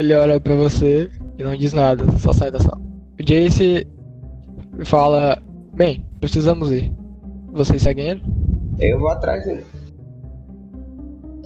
Ele 0.00 0.14
olha 0.14 0.40
pra 0.40 0.54
você 0.54 1.10
e 1.38 1.44
não 1.44 1.56
diz 1.56 1.72
nada, 1.72 2.04
só 2.18 2.32
sai 2.32 2.50
da 2.50 2.60
sala. 2.60 2.80
O 3.18 3.22
Jace 3.22 3.86
fala: 4.84 5.42
Bem, 5.74 6.04
precisamos 6.20 6.70
ir. 6.70 6.92
Vocês 7.52 7.82
seguem 7.82 8.08
ele? 8.08 8.22
Eu 8.78 8.98
vou 8.98 9.08
atrás 9.08 9.44
dele. 9.44 9.64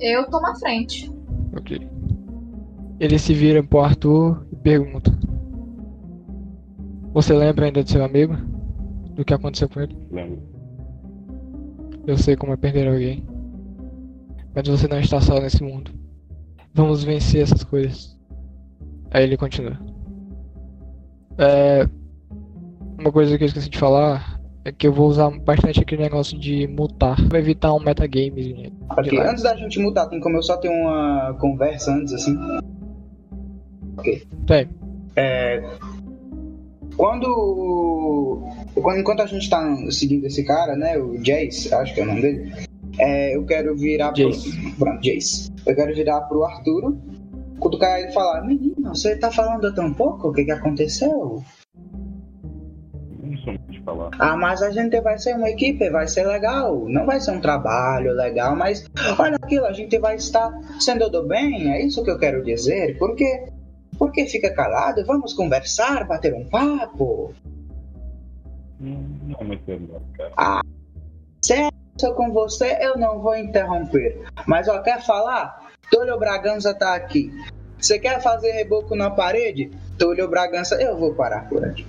Eu 0.01 0.29
tô 0.29 0.41
na 0.41 0.55
frente. 0.57 1.11
Ok. 1.57 1.89
Ele 2.99 3.19
se 3.19 3.35
vira 3.35 3.63
pro 3.63 3.81
Arthur 3.81 4.47
e 4.53 4.57
pergunta: 4.57 5.11
Você 7.13 7.35
lembra 7.35 7.67
ainda 7.67 7.83
do 7.83 7.91
seu 7.91 8.05
amigo? 8.05 8.37
Do 9.15 9.25
que 9.25 9.35
aconteceu 9.35 9.69
com 9.69 9.81
ele? 9.81 9.97
Lembro. 10.11 10.43
Eu 12.07 12.17
sei 12.17 12.37
como 12.37 12.53
é 12.53 12.57
perder 12.57 12.89
alguém. 12.89 13.25
Mas 14.55 14.67
você 14.67 14.89
não 14.89 14.99
está 14.99 15.21
só 15.21 15.41
nesse 15.41 15.63
mundo. 15.63 15.93
Vamos 16.75 17.05
vencer 17.05 17.43
essas 17.43 17.63
coisas. 17.63 18.20
Aí 19.11 19.25
ele 19.25 19.37
continua. 19.37 19.79
É. 21.39 21.89
Uma 22.99 23.11
coisa 23.11 23.37
que 23.37 23.45
eu 23.45 23.49
esqueci 23.49 23.71
de 23.71 23.79
falar 23.79 24.39
é 24.65 24.71
que 24.71 24.87
eu 24.87 24.93
vou 24.93 25.09
usar 25.09 25.31
bastante 25.31 25.81
aquele 25.81 26.03
negócio 26.03 26.39
de 26.39 26.67
mutar. 26.67 27.17
Pra 27.29 27.39
evitar 27.39 27.73
um 27.73 27.81
metagame. 27.81 28.73
Ok, 28.91 29.19
antes 29.19 29.43
da 29.43 29.57
gente 29.57 29.79
mudar, 29.79 30.07
tem 30.07 30.21
como 30.21 30.37
eu 30.37 30.43
só 30.43 30.57
ter 30.59 30.69
uma 30.69 31.35
conversa 31.41 31.93
antes, 31.93 32.13
assim? 32.13 32.37
Tem. 34.47 34.69
Quando, 36.97 38.43
quando 38.75 39.01
enquanto 39.01 39.23
a 39.23 39.27
gente 39.27 39.49
tá 39.49 39.75
seguindo 39.91 40.27
esse 40.27 40.45
cara, 40.45 40.77
né, 40.77 40.99
o 40.99 41.17
Jace, 41.23 41.73
acho 41.75 41.95
que 41.95 42.01
é 42.01 42.03
o 42.03 42.07
nome 42.07 42.21
dele, 42.21 42.53
é, 42.99 43.35
eu 43.35 43.45
quero 43.47 43.75
virar 43.75 44.13
Jace. 44.13 44.51
pro 44.51 44.73
pronto, 44.73 45.03
Jace. 45.03 45.51
Eu 45.65 45.75
quero 45.75 45.95
virar 45.95 46.21
pro 46.23 46.45
Arturo, 46.45 47.01
cutucar 47.61 47.99
ele 47.99 48.09
e 48.09 48.13
falar: 48.13 48.43
"Menino, 48.43 48.89
você 48.89 49.17
tá 49.17 49.31
falando 49.31 49.73
tão 49.75 49.93
pouco? 49.95 50.29
O 50.29 50.33
que 50.33 50.45
que 50.45 50.53
aconteceu?" 50.53 51.43
Falar. 53.85 54.11
Ah, 54.19 54.37
mas 54.37 54.63
a 54.63 54.71
gente 54.71 55.01
vai 55.01 55.19
ser 55.19 55.35
uma 55.35 55.49
equipe, 55.49 55.89
vai 55.91 56.07
ser 56.07 56.27
legal. 56.27 56.87
Não 56.89 57.07
vai 57.07 57.21
ser 57.21 57.31
um 57.33 57.41
trabalho 57.41 58.13
legal, 58.13 58.55
mas 58.55 58.85
olha 59.19 59.37
aquilo, 59.37 59.67
a 59.67 59.73
gente 59.73 59.99
vai 59.99 60.17
estar 60.17 60.53
sendo 60.79 61.09
do 61.09 61.27
bem, 61.27 61.73
é 61.73 61.83
isso 61.83 62.05
que 62.05 62.11
eu 62.11 62.19
quero 62.19 62.45
dizer. 62.45 62.99
Por 62.99 63.15
quê? 63.17 63.51
Por 63.99 64.13
que 64.13 64.27
fica 64.27 64.53
calado? 64.53 65.05
Vamos 65.07 65.33
conversar, 65.33 66.07
bater 66.07 66.35
um 66.35 66.47
papo. 66.49 67.35
Não, 68.79 69.37
é 69.39 69.45
muito 69.45 69.69
legal, 69.69 70.03
cara. 70.17 70.63
Se 71.43 71.71
eu 72.03 72.15
com 72.15 72.33
você, 72.33 72.79
eu 72.81 72.97
não 72.97 73.21
vou 73.21 73.37
interromper. 73.37 74.25
Mas 74.47 74.69
ó, 74.69 74.81
quer 74.81 75.03
falar? 75.03 75.60
Túlio 75.91 76.19
Bragança 76.19 76.75
tá 76.75 76.95
aqui. 76.95 77.33
Você 77.79 77.99
quer 77.99 78.23
fazer 78.23 78.53
reboco 78.53 78.95
na 78.95 79.11
parede? 79.11 79.71
Túlio 79.99 80.29
Bragança, 80.29 80.81
eu 80.81 80.97
vou 80.97 81.15
parar 81.15 81.49
por 81.49 81.65
aqui. 81.65 81.87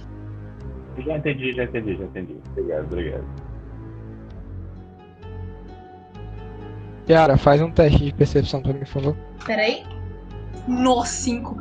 Já 1.05 1.17
entendi, 1.17 1.53
já 1.53 1.63
entendi, 1.63 1.95
já 1.95 2.05
entendi. 2.05 2.37
Obrigado, 2.51 2.83
obrigado. 2.85 3.23
Yara, 7.09 7.37
faz 7.37 7.61
um 7.61 7.71
teste 7.71 8.05
de 8.05 8.13
percepção 8.13 8.61
pra 8.61 8.73
mim, 8.73 8.79
por 8.79 8.87
favor. 8.87 9.15
Peraí. 9.45 9.83
Nossa, 10.67 11.13
cinco. 11.13 11.57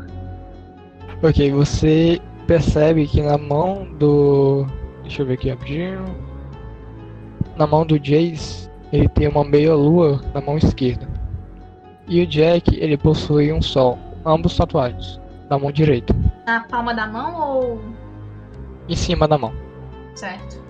Ok, 1.23 1.51
você 1.51 2.21
percebe 2.47 3.07
que 3.07 3.21
na 3.21 3.37
mão 3.37 3.85
do. 3.99 4.67
Deixa 5.03 5.23
eu 5.23 5.27
ver 5.27 5.35
aqui 5.35 5.51
rapidinho. 5.51 6.05
Na 7.57 7.67
mão 7.67 7.85
do 7.85 7.99
Jace, 7.99 8.71
ele 8.93 9.09
tem 9.09 9.29
uma 9.29 9.45
meia 9.45 9.75
lua 9.75 10.21
na 10.33 10.41
mão 10.41 10.57
esquerda. 10.57 11.10
E 12.11 12.21
o 12.23 12.27
Jack, 12.27 12.77
ele 12.79 12.97
possui 12.99 13.53
um 13.53 13.63
sol, 13.63 13.97
ambos 14.27 14.57
tatuados, 14.57 15.21
na 15.49 15.57
mão 15.59 15.71
direita, 15.71 16.13
Na 16.45 16.61
palma 16.65 16.93
da 16.93 17.07
mão 17.07 17.41
ou. 17.41 17.81
em 18.89 18.97
cima 18.97 19.27
da 19.29 19.39
mão. 19.39 19.53
Certo. 20.17 20.61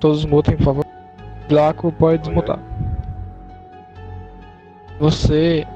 Todos 0.00 0.24
mutem, 0.24 0.56
por 0.56 0.64
favor. 0.64 0.84
Draco 1.48 1.92
pode 1.92 2.22
desmutar. 2.22 2.58
Você 4.98 5.66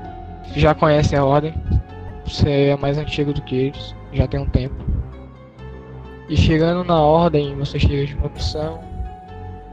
já 0.54 0.74
conhece 0.74 1.14
a 1.14 1.24
ordem. 1.24 1.54
Você 2.24 2.68
é 2.70 2.76
mais 2.76 2.98
antigo 2.98 3.32
do 3.32 3.40
que 3.42 3.54
eles, 3.56 3.94
já 4.12 4.26
tem 4.26 4.40
um 4.40 4.48
tempo. 4.48 4.74
E 6.28 6.36
chegando 6.36 6.82
na 6.82 7.00
ordem, 7.00 7.54
você 7.54 7.78
chega 7.78 8.06
de 8.06 8.14
uma 8.16 8.28
missão. 8.28 8.80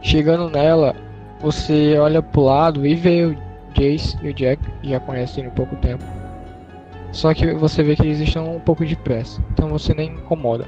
Chegando 0.03 0.49
nela, 0.51 0.95
você 1.41 1.97
olha 1.97 2.21
pro 2.21 2.41
lado 2.43 2.85
e 2.85 2.93
vê 2.93 3.25
o 3.25 3.52
Jace 3.73 4.17
e 4.21 4.29
o 4.29 4.33
Jack, 4.33 4.61
já 4.83 4.99
conhecem 4.99 5.45
há 5.45 5.51
pouco 5.51 5.75
tempo. 5.77 6.03
Só 7.11 7.33
que 7.33 7.53
você 7.53 7.83
vê 7.83 7.95
que 7.95 8.03
eles 8.03 8.19
estão 8.19 8.55
um 8.55 8.59
pouco 8.59 8.85
de 8.85 8.95
pressa, 8.95 9.41
então 9.51 9.69
você 9.69 9.93
nem 9.93 10.09
incomoda. 10.11 10.65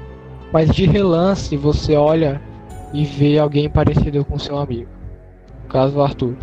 Mas 0.52 0.70
de 0.70 0.86
relance, 0.86 1.56
você 1.56 1.96
olha 1.96 2.40
e 2.92 3.04
vê 3.04 3.38
alguém 3.38 3.68
parecido 3.68 4.24
com 4.24 4.38
seu 4.38 4.56
amigo. 4.56 4.88
No 5.64 5.68
caso, 5.68 5.98
o 5.98 6.02
Arthur. 6.02 6.36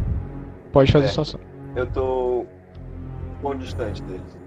Pode 0.74 0.92
fazer 0.92 1.06
É. 1.06 1.10
sua 1.10 1.22
ação. 1.22 1.40
Eu 1.76 1.86
tô 1.88 2.42
um 2.42 3.42
pouco 3.42 3.58
distante 3.60 4.02
deles. 4.04 4.38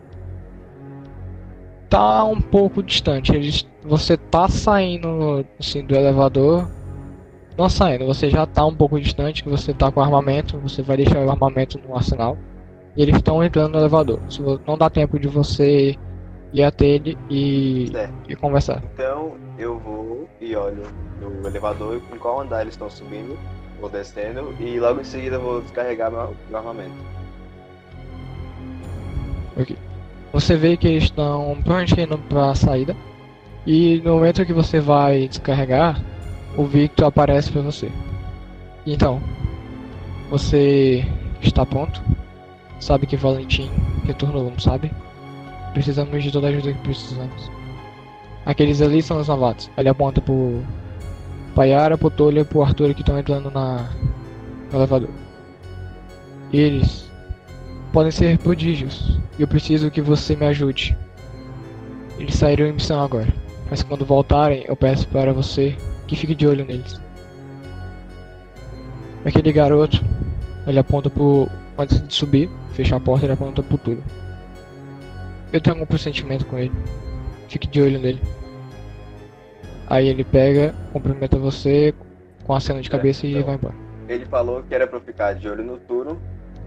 Tá 1.89 2.25
um 2.25 2.41
pouco 2.41 2.83
distante. 2.83 3.35
Eles, 3.35 3.67
você 3.85 4.17
tá 4.17 4.49
saindo 4.49 5.45
assim, 5.59 5.85
do 5.85 5.95
elevador. 5.95 6.69
Não 7.57 7.69
saindo, 7.69 8.07
você 8.07 8.29
já 8.29 8.45
tá 8.47 8.65
um 8.67 8.75
pouco 8.75 9.01
distante, 9.01 9.43
que 9.43 9.49
você 9.49 9.73
tá 9.73 9.91
com 9.91 10.01
armamento, 10.01 10.59
você 10.59 10.83
vai 10.83 10.99
deixar 10.99 11.25
o 11.25 11.31
armamento 11.31 11.81
no 11.87 11.97
arsenal. 11.97 12.37
E 12.97 13.03
eles 13.03 13.17
estão 13.17 13.43
entrando 13.43 13.73
no 13.73 13.79
elevador. 13.79 14.21
Não 14.67 14.77
dá 14.77 14.91
tempo 14.91 15.19
de 15.19 15.29
você 15.29 15.97
ir 16.53 16.63
até 16.63 16.87
ele 16.87 17.19
e, 17.31 17.89
Certo. 17.91 18.15
e 18.29 18.37
conversar. 18.37 18.83
Então 18.95 19.35
eu 19.59 19.79
vou 19.79 20.29
e 20.41 20.55
olho 20.55 20.83
no 21.21 21.47
elevador 21.47 22.01
em 22.13 22.19
qual 22.19 22.41
andar 22.41 22.63
eles 22.63 22.75
estão 22.75 22.91
subindo, 22.91 23.39
vou 23.81 23.91
descendo 23.91 24.55
e 24.61 24.79
logo 24.79 25.01
em 25.01 25.05
seguida 25.05 25.37
eu 25.37 25.41
vou 25.41 25.61
descarregar 25.63 26.11
meu, 26.11 26.35
meu 26.49 26.59
armamento. 26.59 26.95
Você 30.33 30.55
vê 30.57 30.77
que 30.77 30.87
eles 30.87 31.05
estão 31.05 31.57
provavelmente 31.65 31.99
indo 32.01 32.19
pra 32.29 32.55
saída. 32.55 32.95
E 33.67 34.01
no 34.05 34.15
momento 34.15 34.45
que 34.45 34.53
você 34.53 34.81
vai 34.81 35.27
descarregar, 35.29 36.01
o 36.57 36.65
Victor 36.65 37.07
aparece 37.07 37.51
para 37.51 37.63
você. 37.63 37.91
Então, 38.87 39.21
você 40.31 41.07
está 41.43 41.65
pronto? 41.67 42.03
Sabe 42.81 43.07
que 43.07 43.17
Valentim 43.17 43.71
retornou, 44.05 44.51
não 44.51 44.59
sabe? 44.59 44.91
Precisamos 45.73 46.23
de 46.23 46.31
toda 46.31 46.47
a 46.47 46.51
ajuda 46.51 46.73
que 46.73 46.81
precisamos. 46.81 47.51
Aqueles 48.45 48.81
ali 48.81 49.03
são 49.03 49.19
os 49.19 49.29
novatos. 49.29 49.71
Ele 49.77 49.89
aponta 49.89 50.21
pro 50.21 50.63
Paiara, 51.55 51.99
pro 51.99 52.11
Tolha 52.11 52.41
e 52.41 52.45
pro 52.45 52.63
Arthur 52.63 52.95
que 52.95 53.01
estão 53.01 53.19
entrando 53.19 53.51
na 53.51 53.91
no 54.73 54.79
elevador. 54.79 55.11
Eles 56.53 57.11
podem 57.93 58.11
ser 58.11 58.39
prodígios 58.39 59.19
eu 59.39 59.47
preciso 59.47 59.91
que 59.91 60.01
você 60.01 60.35
me 60.35 60.47
ajude. 60.47 60.97
Eles 62.19 62.35
saíram 62.35 62.67
em 62.67 62.73
missão 62.73 63.03
agora, 63.03 63.33
mas 63.71 63.83
quando 63.83 64.05
voltarem 64.05 64.65
eu 64.67 64.75
peço 64.75 65.07
para 65.09 65.33
você 65.33 65.77
que 66.07 66.17
fique 66.17 66.35
de 66.35 66.47
olho 66.47 66.65
neles. 66.65 67.01
Aquele 69.25 69.53
garoto, 69.53 70.05
ele 70.67 70.79
aponta 70.79 71.11
pro. 71.11 71.49
Antes 71.79 72.01
de 72.07 72.15
subir, 72.15 72.49
fechar 72.73 72.97
a 72.97 73.01
porta, 73.01 73.27
ele 73.27 73.33
aponta 73.35 73.63
pro 73.63 73.77
tudo. 73.77 74.03
Eu 75.53 75.61
tenho 75.61 75.77
algum 75.77 75.87
pressentimento 75.87 76.47
com 76.47 76.59
ele. 76.59 76.73
Fique 77.49 77.67
de 77.67 77.83
olho 77.83 77.99
nele. 77.99 78.21
Aí 79.89 80.09
ele 80.09 80.25
pega, 80.25 80.75
cumprimenta 80.93 81.39
você 81.39 81.95
com 82.45 82.55
a 82.55 82.61
cena 82.61 82.81
de 82.81 82.89
cabeça 82.89 83.27
então, 83.27 83.41
e 83.41 83.45
vai 83.45 83.55
embora. 83.55 83.75
Ele 84.09 84.25
falou 84.25 84.63
que 84.63 84.75
era 84.75 84.87
pra 84.87 85.01
ficar 85.01 85.35
de 85.35 85.49
olho 85.49 85.65
no 85.65 85.79
Túlio, 85.79 86.19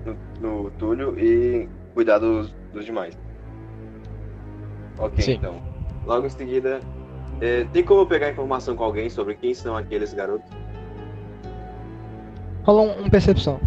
no, 0.06 0.64
no 0.64 0.72
Túlio 0.72 1.18
e 1.20 1.68
cuidar 1.94 2.20
dos, 2.20 2.54
dos 2.74 2.86
demais. 2.86 3.18
Ok, 4.98 5.24
Sim. 5.24 5.34
então. 5.34 5.62
Logo 6.06 6.28
em 6.28 6.30
seguida, 6.30 6.80
é, 7.42 7.66
tem 7.72 7.84
como 7.84 8.06
pegar 8.06 8.30
informação 8.30 8.76
com 8.76 8.84
alguém 8.84 9.10
sobre 9.10 9.36
quem 9.36 9.54
são 9.54 9.76
aqueles 9.76 10.14
garotos? 10.14 10.50
Rola 12.64 12.82
um, 12.82 13.06
um, 13.06 13.10
percepção. 13.10 13.60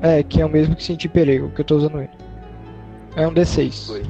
É, 0.00 0.22
que 0.22 0.40
é 0.40 0.46
o 0.46 0.48
mesmo 0.48 0.74
que 0.76 0.82
sentir 0.82 1.08
perigo, 1.08 1.50
que 1.50 1.60
eu 1.60 1.64
tô 1.64 1.76
usando 1.76 1.98
ele. 1.98 2.10
É 3.16 3.26
um 3.26 3.34
D6. 3.34 3.86
Foi. 3.86 4.02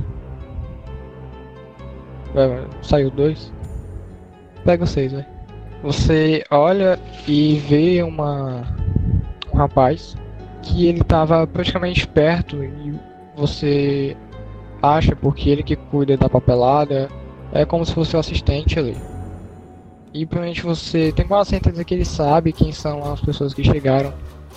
Vai, 2.35 2.67
saiu 2.83 3.11
dois. 3.11 3.53
Pega 4.65 4.85
os 4.85 4.91
seis, 4.91 5.13
vai. 5.13 5.27
Você 5.83 6.45
olha 6.51 6.99
e 7.27 7.57
vê 7.59 8.03
uma 8.03 8.67
um 9.53 9.57
rapaz 9.57 10.17
que 10.63 10.87
ele 10.87 11.03
tava 11.03 11.47
praticamente 11.47 12.07
perto 12.07 12.63
e 12.63 12.95
você 13.37 14.17
acha 14.83 15.17
porque 15.17 15.49
ele 15.49 15.63
que 15.63 15.77
cuida 15.77 16.17
da 16.17 16.29
papelada 16.29 17.09
é 17.53 17.65
como 17.65 17.85
se 17.85 17.93
fosse 17.93 18.17
o 18.17 18.19
assistente 18.19 18.79
ali. 18.79 18.97
E 20.13 20.25
provavelmente 20.25 20.63
você 20.63 21.13
tem 21.13 21.27
quase 21.27 21.51
certeza 21.51 21.85
que 21.85 21.95
ele 21.95 22.05
sabe 22.05 22.53
quem 22.53 22.73
são 22.73 23.13
as 23.13 23.21
pessoas 23.21 23.53
que 23.53 23.63
chegaram 23.63 24.13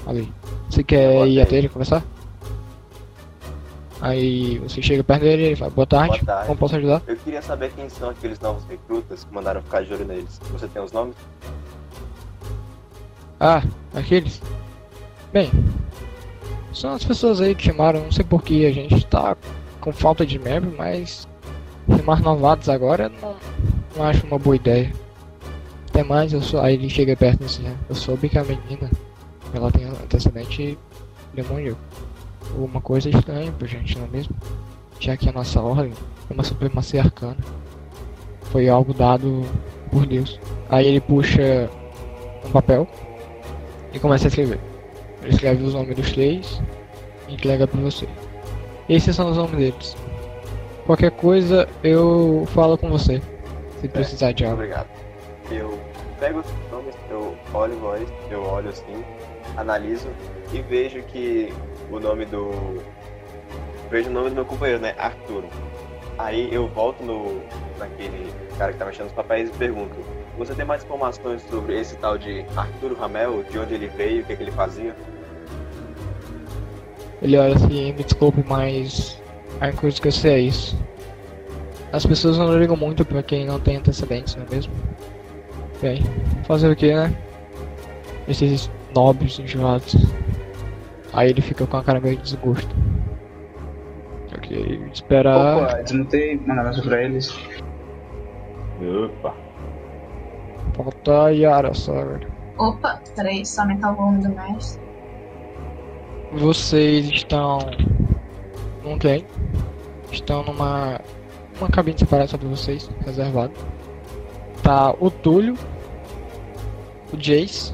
ali. 0.08 0.32
Você 0.70 0.84
quer 0.84 1.28
ir 1.28 1.42
até 1.42 1.58
ele 1.58 1.70
conversar? 1.70 2.04
Aí 4.02 4.58
você 4.60 4.82
chega 4.82 5.04
perto 5.04 5.22
dele 5.22 5.44
e 5.44 5.46
ele 5.48 5.56
fala, 5.56 5.70
boa 5.70 5.86
tarde, 5.86 6.18
boa 6.18 6.26
tarde, 6.26 6.48
como 6.48 6.58
posso 6.58 6.76
ajudar? 6.76 7.04
Eu 7.06 7.16
queria 7.18 7.42
saber 7.42 7.72
quem 7.74 7.88
são 7.88 8.10
aqueles 8.10 8.40
novos 8.40 8.64
recrutas 8.66 9.24
que 9.24 9.34
mandaram 9.34 9.62
ficar 9.62 9.84
de 9.84 9.94
olho 9.94 10.06
neles. 10.06 10.40
Você 10.52 10.68
tem 10.68 10.82
os 10.82 10.92
nomes? 10.92 11.16
Ah, 13.40 13.62
aqueles? 13.94 14.42
Bem, 15.32 15.52
são 16.74 16.94
as 16.94 17.04
pessoas 17.04 17.42
aí 17.42 17.54
que 17.54 17.64
chamaram, 17.64 18.02
não 18.02 18.12
sei 18.12 18.26
porquê, 18.26 18.66
a 18.66 18.74
gente 18.74 19.06
tá 19.06 19.38
com 19.80 19.92
falta 19.92 20.26
de 20.26 20.40
membro, 20.40 20.74
mas 20.76 21.28
chamar 21.98 22.22
novatos 22.22 22.70
agora 22.70 23.10
não, 23.22 23.36
não 23.96 24.06
acho 24.06 24.26
uma 24.26 24.40
boa 24.40 24.56
ideia. 24.56 24.92
Até 25.90 26.04
mais, 26.04 26.32
eu 26.32 26.42
sou, 26.42 26.62
aí 26.62 26.76
ele 26.76 26.90
chega 26.90 27.16
perto 27.16 27.44
assim, 27.44 27.64
né? 27.64 27.76
eu 27.90 27.96
sou 27.96 28.16
a 28.16 28.44
menina, 28.44 28.90
ela 29.54 29.72
tem 29.72 29.86
antecedente 29.86 30.78
demoníaco 31.34 31.78
uma 32.56 32.82
coisa 32.82 33.10
estranha 33.10 33.52
pra 33.52 33.68
gente, 33.68 33.98
não 33.98 34.06
é 34.06 34.10
mesmo? 34.10 34.36
Já 35.00 35.16
que 35.18 35.30
a 35.30 35.32
nossa 35.32 35.62
ordem 35.62 35.94
é 36.30 36.34
uma 36.34 36.44
supremacia 36.44 37.02
arcana. 37.02 37.38
Foi 38.44 38.70
algo 38.70 38.94
dado 38.94 39.44
por 39.92 40.06
Deus. 40.06 40.40
Aí 40.70 40.88
ele 40.88 41.02
puxa 41.02 41.70
um 42.46 42.52
papel 42.52 42.88
e 43.94 44.00
começa 44.00 44.28
a 44.28 44.30
escrever. 44.30 44.60
Ele 45.22 45.34
escreve 45.34 45.64
os 45.64 45.74
nomes 45.74 45.96
dos 45.96 46.12
três 46.12 46.62
e 47.28 47.34
entrega 47.34 47.68
pra 47.68 47.80
você. 47.80 48.08
Esses 48.90 49.16
são 49.16 49.30
os 49.30 49.38
nomes 49.38 49.58
deles. 49.58 49.96
Qualquer 50.92 51.12
coisa 51.12 51.70
eu 51.82 52.46
falo 52.48 52.78
com 52.78 52.90
você. 52.90 53.22
Se 53.80 53.88
precisar 53.88 54.34
de 54.34 54.44
algo. 54.44 54.58
Obrigado. 54.58 54.90
Eu 55.50 55.80
pego 56.20 56.40
os 56.40 56.46
nomes, 56.70 56.94
eu 57.10 57.34
olho 57.54 57.80
voz, 57.80 58.10
eu 58.30 58.44
olho 58.44 58.68
assim, 58.68 59.02
analiso 59.56 60.10
e 60.52 60.62
vejo 60.62 61.02
que 61.04 61.54
o 61.90 61.98
nome 61.98 62.26
do. 62.26 62.84
Vejo 63.90 64.10
o 64.10 64.12
nome 64.12 64.32
do 64.32 64.36
meu 64.36 64.44
companheiro, 64.44 64.82
né? 64.82 64.94
Arturo. 64.98 65.48
Aí 66.18 66.54
eu 66.54 66.68
volto 66.68 67.02
no 67.02 67.42
naquele 67.80 68.30
cara 68.58 68.74
que 68.74 68.78
tá 68.78 68.84
mexendo 68.84 69.06
nos 69.06 69.14
papéis 69.14 69.50
e 69.50 69.54
pergunto: 69.54 69.96
Você 70.38 70.54
tem 70.54 70.66
mais 70.66 70.84
informações 70.84 71.42
sobre 71.44 71.80
esse 71.80 71.96
tal 71.96 72.18
de 72.18 72.46
Arturo 72.54 72.96
Ramel? 72.96 73.44
De 73.44 73.58
onde 73.58 73.76
ele 73.76 73.88
veio? 73.88 74.24
O 74.24 74.26
que, 74.26 74.34
é 74.34 74.36
que 74.36 74.44
ele 74.44 74.52
fazia? 74.52 74.94
Ele 77.22 77.38
olha 77.38 77.56
assim: 77.56 77.94
Me 77.94 78.04
desculpe, 78.04 78.44
mas 78.46 79.21
a 79.62 79.66
única 79.66 79.80
coisa 79.80 80.02
que 80.02 80.08
eu 80.08 80.12
sei 80.12 80.34
é 80.34 80.40
isso. 80.40 80.78
As 81.94 82.06
pessoas 82.06 82.38
não 82.38 82.58
ligam 82.58 82.76
muito 82.76 83.06
pra 83.06 83.22
quem 83.22 83.46
não 83.46 83.60
tem 83.60 83.78
antecedentes, 83.78 84.36
não 84.36 84.44
é 84.44 84.56
mesmo? 84.56 84.74
Bem, 85.82 86.02
fazer 86.46 86.72
o 86.72 86.76
que, 86.76 86.94
né? 86.94 87.16
Esses 88.28 88.72
nobres 88.96 89.38
enjoados. 89.38 89.96
Aí 91.14 91.30
ele 91.30 91.42
fica 91.42 91.68
com 91.68 91.78
a 91.78 91.84
cara 91.84 92.00
meio 92.00 92.18
de 92.18 92.24
desgosto. 92.24 92.76
Ok, 94.36 94.82
esperar. 94.92 95.58
Opa, 95.58 95.82
desmutei, 95.84 96.38
mandar 96.38 96.64
mensagem 96.64 96.90
pra 96.90 97.04
eles. 97.04 97.40
Opa. 98.82 99.36
Falta 100.74 101.26
a 101.26 101.30
Yara 101.30 101.74
só, 101.74 101.94
velho. 101.94 102.32
Opa, 102.58 103.00
peraí, 103.16 103.46
só 103.46 103.62
aumentar 103.62 103.92
o 103.92 103.96
volume 103.96 104.24
do 104.24 104.30
mestre. 104.30 104.82
Vocês 106.34 107.06
estão 107.10 107.60
num 108.84 108.98
trem. 108.98 109.26
Estão 110.12 110.44
numa 110.44 111.00
uma 111.60 111.70
cabine 111.70 111.98
separada 111.98 112.28
só 112.28 112.38
pra 112.38 112.50
vocês, 112.50 112.90
reservado. 113.06 113.54
Tá 114.64 114.94
o 115.00 115.10
Túlio, 115.10 115.56
o 117.14 117.18
Jace, 117.18 117.74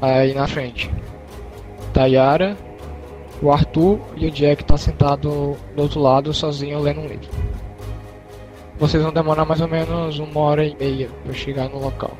aí 0.00 0.34
na 0.34 0.46
frente. 0.46 0.90
Tayara, 1.92 2.56
o 3.40 3.50
Arthur 3.50 4.00
e 4.16 4.26
o 4.26 4.30
Jack 4.30 4.64
tá 4.64 4.76
sentado 4.76 5.56
do 5.74 5.82
outro 5.82 6.00
lado 6.00 6.32
sozinho 6.32 6.80
lendo 6.80 7.00
um 7.00 7.06
livro. 7.06 7.28
Vocês 8.78 9.02
vão 9.02 9.12
demorar 9.12 9.44
mais 9.44 9.60
ou 9.60 9.68
menos 9.68 10.18
uma 10.18 10.40
hora 10.40 10.66
e 10.66 10.76
meia 10.76 11.08
para 11.22 11.32
chegar 11.32 11.68
no 11.68 11.78
local. 11.78 12.10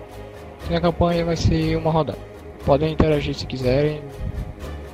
E 0.70 0.74
a 0.74 0.80
campanha 0.80 1.24
vai 1.24 1.36
ser 1.36 1.76
uma 1.76 1.90
rodada. 1.90 2.18
Podem 2.64 2.92
interagir 2.92 3.34
se 3.34 3.46
quiserem. 3.46 4.00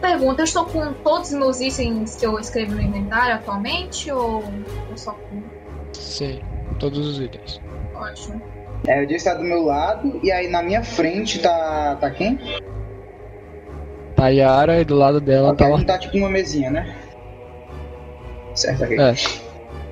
Pergunta, 0.00 0.40
eu 0.40 0.44
estou 0.44 0.64
com 0.64 0.92
todos 0.94 1.30
os 1.30 1.38
meus 1.38 1.60
itens 1.60 2.16
que 2.16 2.24
eu 2.24 2.38
escrevo 2.38 2.74
no 2.74 2.80
inventário 2.80 3.34
atualmente 3.34 4.10
ou 4.10 4.42
eu 4.90 4.96
só 4.96 5.12
com. 5.12 5.42
Sim, 5.92 6.40
todos 6.78 7.06
os 7.06 7.20
itens. 7.20 7.60
Ótimo. 7.94 8.40
É, 8.86 9.02
o 9.02 9.06
Jack 9.06 9.16
está 9.16 9.34
do 9.34 9.44
meu 9.44 9.62
lado 9.62 10.18
e 10.22 10.32
aí 10.32 10.48
na 10.48 10.62
minha 10.62 10.82
frente 10.82 11.38
tá. 11.38 11.96
tá 11.96 12.10
quem? 12.10 12.38
a 14.20 14.28
Yara 14.28 14.80
e 14.80 14.84
do 14.84 14.94
lado 14.94 15.20
dela 15.20 15.52
okay, 15.52 15.66
tá. 15.66 15.76
Não 15.76 15.84
tá 15.84 15.98
tipo 15.98 16.16
uma 16.18 16.28
mesinha, 16.28 16.70
né? 16.70 16.94
Certo, 18.54 18.84
aqui. 18.84 19.00
É. 19.00 19.14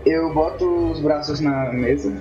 Eu 0.05 0.33
boto 0.33 0.67
os 0.91 1.01
braços 1.01 1.41
na 1.41 1.73
mesa. 1.73 2.15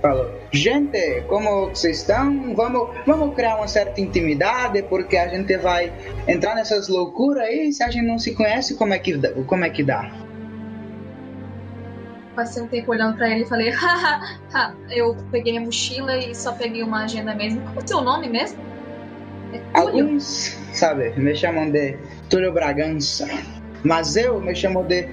Falo, 0.00 0.30
gente, 0.52 1.22
como 1.28 1.70
vocês 1.70 1.98
estão? 1.98 2.54
Vamos, 2.54 2.88
vamos 3.04 3.34
criar 3.34 3.56
uma 3.56 3.66
certa 3.66 4.00
intimidade, 4.00 4.82
porque 4.84 5.16
a 5.16 5.26
gente 5.26 5.56
vai 5.56 5.92
entrar 6.28 6.54
nessas 6.54 6.88
loucuras 6.88 7.44
aí. 7.44 7.72
Se 7.72 7.82
a 7.82 7.90
gente 7.90 8.06
não 8.06 8.18
se 8.18 8.34
conhece, 8.34 8.76
como 8.76 8.94
é 8.94 8.98
que, 8.98 9.18
como 9.44 9.64
é 9.64 9.70
que 9.70 9.82
dá? 9.82 10.08
Passei 12.36 12.62
um 12.62 12.68
tempo 12.68 12.92
olhando 12.92 13.16
pra 13.16 13.28
ele 13.28 13.42
e 13.42 13.46
falei, 13.46 13.70
haha, 13.74 14.74
eu 14.88 15.16
peguei 15.32 15.54
minha 15.54 15.64
mochila 15.64 16.16
e 16.16 16.32
só 16.32 16.52
peguei 16.52 16.84
uma 16.84 17.04
agenda 17.04 17.34
mesmo. 17.34 17.60
Qual 17.62 17.80
é 17.80 17.84
o 17.84 17.88
seu 17.88 18.00
nome 18.00 18.28
mesmo? 18.28 18.58
Alguns, 19.74 20.56
sabe, 20.72 21.10
me 21.18 21.34
chamam 21.34 21.70
de 21.70 21.96
Túlio 22.30 22.52
Bragança. 22.52 23.26
Mas 23.82 24.16
eu 24.16 24.40
me 24.40 24.54
chamo 24.54 24.84
de 24.84 25.08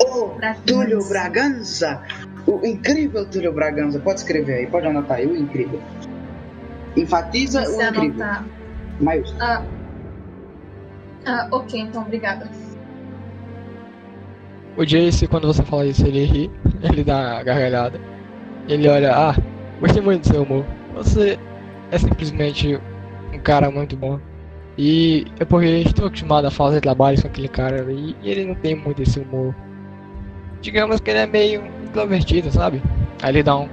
O 0.00 0.30
Túlio 0.66 1.06
Bragança. 1.08 2.02
O 2.48 2.64
incrível 2.64 3.26
Túlio 3.26 3.52
Bragança. 3.52 3.98
Pode 4.00 4.20
escrever 4.20 4.54
aí, 4.54 4.66
pode 4.66 4.86
anotar 4.86 5.18
aí, 5.18 5.26
o 5.26 5.36
incrível. 5.36 5.82
Enfatiza 6.96 7.60
Você 7.60 7.76
o 7.76 7.88
incrível. 7.88 8.24
Anotar. 8.24 8.46
Maiúsculo. 8.98 9.42
Ah. 9.42 9.62
ah, 11.26 11.48
ok, 11.52 11.78
então 11.78 12.02
obrigada. 12.02 12.48
O 14.78 14.84
Jace, 14.84 15.26
quando 15.26 15.46
você 15.46 15.62
fala 15.62 15.84
isso, 15.84 16.06
ele 16.06 16.24
ri, 16.24 16.50
ele 16.82 17.04
dá 17.04 17.42
gargalhada. 17.42 18.00
Ele 18.66 18.88
olha, 18.88 19.14
ah, 19.14 19.36
gostei 19.78 20.00
muito 20.00 20.22
do 20.22 20.28
seu 20.28 20.42
humor. 20.42 20.64
Você 20.94 21.38
é 21.90 21.98
simplesmente 21.98 22.80
um 23.30 23.38
cara 23.40 23.70
muito 23.70 23.94
bom. 23.94 24.18
E 24.78 25.26
é 25.38 25.44
porque 25.44 25.66
estou 25.66 26.06
acostumado 26.06 26.46
a 26.46 26.50
fazer 26.50 26.80
trabalhos 26.80 27.20
com 27.20 27.28
aquele 27.28 27.48
cara 27.48 27.84
e, 27.92 28.16
e 28.22 28.30
ele 28.30 28.46
não 28.46 28.54
tem 28.54 28.74
muito 28.74 29.02
esse 29.02 29.20
humor. 29.20 29.54
Digamos 30.62 30.98
que 31.00 31.10
ele 31.10 31.18
é 31.18 31.26
meio 31.26 31.77
introvertido, 31.88 32.50
sabe? 32.50 32.82
Aí 33.22 33.30
ele 33.30 33.42
dá 33.42 33.56
um, 33.56 33.68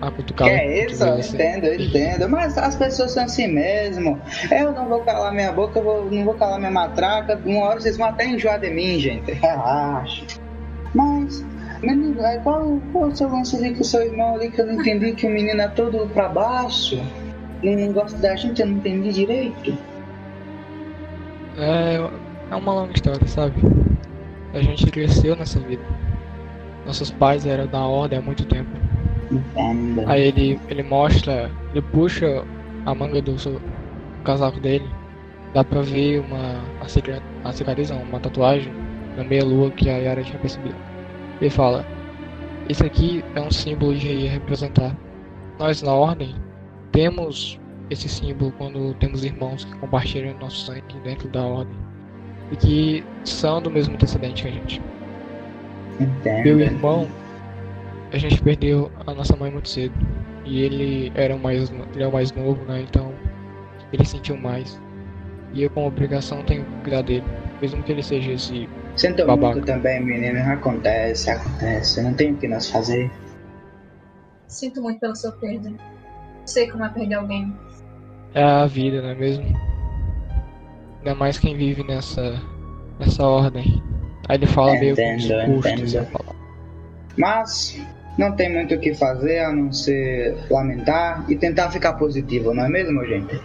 uma 0.00 0.10
cutucada. 0.10 0.50
É 0.50 0.86
isso, 0.86 1.04
eu 1.04 1.18
entendo, 1.18 1.64
eu 1.66 1.80
entendo. 1.80 2.28
Mas 2.28 2.56
as 2.56 2.76
pessoas 2.76 3.12
são 3.12 3.24
assim 3.24 3.48
mesmo. 3.48 4.20
Eu 4.50 4.72
não 4.72 4.88
vou 4.88 5.00
calar 5.00 5.32
minha 5.32 5.52
boca, 5.52 5.78
eu 5.78 5.84
vou, 5.84 6.10
não 6.10 6.24
vou 6.24 6.34
calar 6.34 6.58
minha 6.58 6.70
matraca. 6.70 7.40
Uma 7.44 7.66
hora 7.66 7.80
vocês 7.80 7.96
vão 7.96 8.08
até 8.08 8.26
enjoar 8.26 8.60
de 8.60 8.70
mim, 8.70 8.98
gente. 8.98 9.32
Relaxa. 9.32 10.24
Mas, 10.94 11.44
menino, 11.82 12.16
qual, 12.42 12.80
qual 12.92 13.08
o 13.08 13.16
seu 13.16 13.28
lance 13.28 13.56
ali 13.56 13.74
com 13.74 13.82
o 13.82 13.84
seu 13.84 14.02
irmão 14.02 14.34
ali 14.34 14.50
que 14.50 14.60
eu 14.60 14.66
não 14.66 14.74
entendi 14.74 15.12
que 15.12 15.26
o 15.26 15.30
menino 15.30 15.60
é 15.60 15.68
todo 15.68 16.08
pra 16.08 16.28
baixo? 16.28 17.00
Não 17.62 17.92
gosta 17.92 18.18
da 18.18 18.34
gente, 18.34 18.60
eu 18.60 18.66
não 18.66 18.78
entendi 18.78 19.12
direito. 19.12 19.76
É, 21.58 22.00
é 22.50 22.56
uma 22.56 22.72
longa 22.72 22.92
história, 22.94 23.26
sabe? 23.28 23.54
A 24.52 24.60
gente 24.60 24.86
cresceu 24.86 25.36
nessa 25.36 25.60
vida. 25.60 25.82
Nossos 26.86 27.10
pais 27.10 27.46
eram 27.46 27.66
da 27.66 27.80
ordem 27.80 28.18
há 28.18 28.22
muito 28.22 28.44
tempo. 28.46 28.70
Entendo. 29.30 30.08
Aí 30.08 30.22
ele, 30.22 30.60
ele 30.68 30.82
mostra, 30.82 31.50
ele 31.72 31.82
puxa 31.82 32.44
a 32.86 32.94
manga 32.94 33.20
do 33.22 33.38
seu 33.38 33.60
casaco 34.24 34.58
dele. 34.60 34.88
Dá 35.54 35.64
pra 35.64 35.82
ver 35.82 36.20
uma 36.20 36.60
a 36.80 36.88
cicatriz, 36.88 37.22
a 37.44 37.52
cicatriz 37.52 37.90
não, 37.90 38.02
uma 38.02 38.20
tatuagem 38.20 38.72
na 39.16 39.24
meia 39.24 39.44
lua 39.44 39.70
que 39.70 39.88
a 39.88 39.96
Yara 39.98 40.22
tinha 40.22 40.38
percebido. 40.38 40.76
Ele 41.40 41.50
fala: 41.50 41.84
Isso 42.68 42.84
aqui 42.84 43.24
é 43.34 43.40
um 43.40 43.50
símbolo 43.50 43.94
de 43.94 44.26
representar. 44.26 44.96
Nós 45.58 45.82
na 45.82 45.92
ordem 45.92 46.34
temos 46.92 47.58
esse 47.90 48.08
símbolo 48.08 48.52
quando 48.56 48.94
temos 48.94 49.24
irmãos 49.24 49.64
que 49.64 49.76
compartilham 49.78 50.38
nosso 50.38 50.66
sangue 50.66 51.00
dentro 51.02 51.28
da 51.28 51.42
ordem 51.42 51.74
e 52.52 52.56
que 52.56 53.04
são 53.24 53.60
do 53.60 53.70
mesmo 53.70 53.94
antecedente 53.94 54.42
que 54.42 54.48
a 54.48 54.52
gente. 54.52 54.82
Entendo. 56.00 56.44
Meu 56.44 56.60
irmão, 56.60 57.08
a 58.12 58.18
gente 58.18 58.40
perdeu 58.42 58.90
a 59.06 59.14
nossa 59.14 59.36
mãe 59.36 59.50
muito 59.50 59.68
cedo 59.68 59.94
e 60.44 60.62
ele 60.62 61.12
era 61.14 61.34
o 61.34 61.38
mais, 61.38 61.70
ele 61.94 62.02
é 62.02 62.06
o 62.06 62.12
mais 62.12 62.32
novo, 62.32 62.64
né? 62.64 62.80
Então 62.80 63.12
ele 63.92 64.04
sentiu 64.04 64.36
mais 64.36 64.80
e 65.52 65.64
eu, 65.64 65.70
com 65.70 65.86
obrigação, 65.86 66.42
tenho 66.44 66.64
que 66.64 66.70
cuidar 66.82 67.02
dele, 67.02 67.24
mesmo 67.60 67.82
que 67.82 67.92
ele 67.92 68.02
seja 68.02 68.32
esse 68.32 68.68
Sinto 68.96 69.26
babaca. 69.26 69.54
muito 69.54 69.66
também, 69.66 70.00
menino. 70.04 70.38
Acontece, 70.50 71.30
acontece. 71.30 72.02
Não 72.02 72.14
tem 72.14 72.32
o 72.32 72.36
que 72.36 72.46
nós 72.46 72.70
fazer. 72.70 73.10
Sinto 74.46 74.80
muito 74.82 75.00
pelo 75.00 75.16
seu 75.16 75.32
perda. 75.32 75.72
Sei 76.44 76.70
como 76.70 76.84
é 76.84 76.88
perder 76.88 77.14
alguém. 77.14 77.52
É 78.34 78.42
a 78.42 78.66
vida, 78.66 79.02
não 79.02 79.10
é 79.10 79.14
mesmo? 79.14 79.44
Ainda 80.98 81.14
mais 81.14 81.38
quem 81.38 81.56
vive 81.56 81.82
nessa, 81.82 82.40
nessa 82.98 83.24
ordem. 83.26 83.82
Aí 84.30 84.36
ele 84.36 84.46
fala 84.46 84.72
meio 84.74 84.92
Entendo, 84.92 85.16
discurso, 85.18 85.68
entendo. 85.68 85.88
sem 85.88 86.04
falar. 86.06 86.34
Mas 87.16 87.80
não 88.16 88.30
tem 88.36 88.52
muito 88.54 88.76
o 88.76 88.78
que 88.78 88.94
fazer 88.94 89.40
a 89.40 89.52
não 89.52 89.72
ser 89.72 90.36
lamentar 90.48 91.24
e 91.28 91.34
tentar 91.34 91.70
ficar 91.72 91.94
positivo, 91.94 92.54
não 92.54 92.64
é 92.64 92.68
mesmo, 92.68 93.04
gente? 93.06 93.40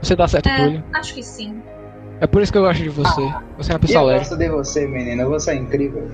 Você 0.00 0.14
dá 0.14 0.28
certo, 0.28 0.48
É, 0.48 0.56
Túlio. 0.56 0.84
acho 0.94 1.14
que 1.14 1.22
sim. 1.24 1.60
É 2.20 2.26
por 2.28 2.42
isso 2.42 2.52
que 2.52 2.58
eu 2.58 2.62
gosto 2.62 2.80
de 2.82 2.88
você. 2.90 3.20
Você 3.56 3.72
é 3.72 3.74
uma 3.74 3.80
pessoa 3.80 4.02
eu 4.02 4.06
leve. 4.06 4.18
gosto 4.20 4.36
de 4.36 4.48
você, 4.48 4.86
menino. 4.86 5.28
Você 5.30 5.50
é 5.50 5.54
incrível. 5.56 6.08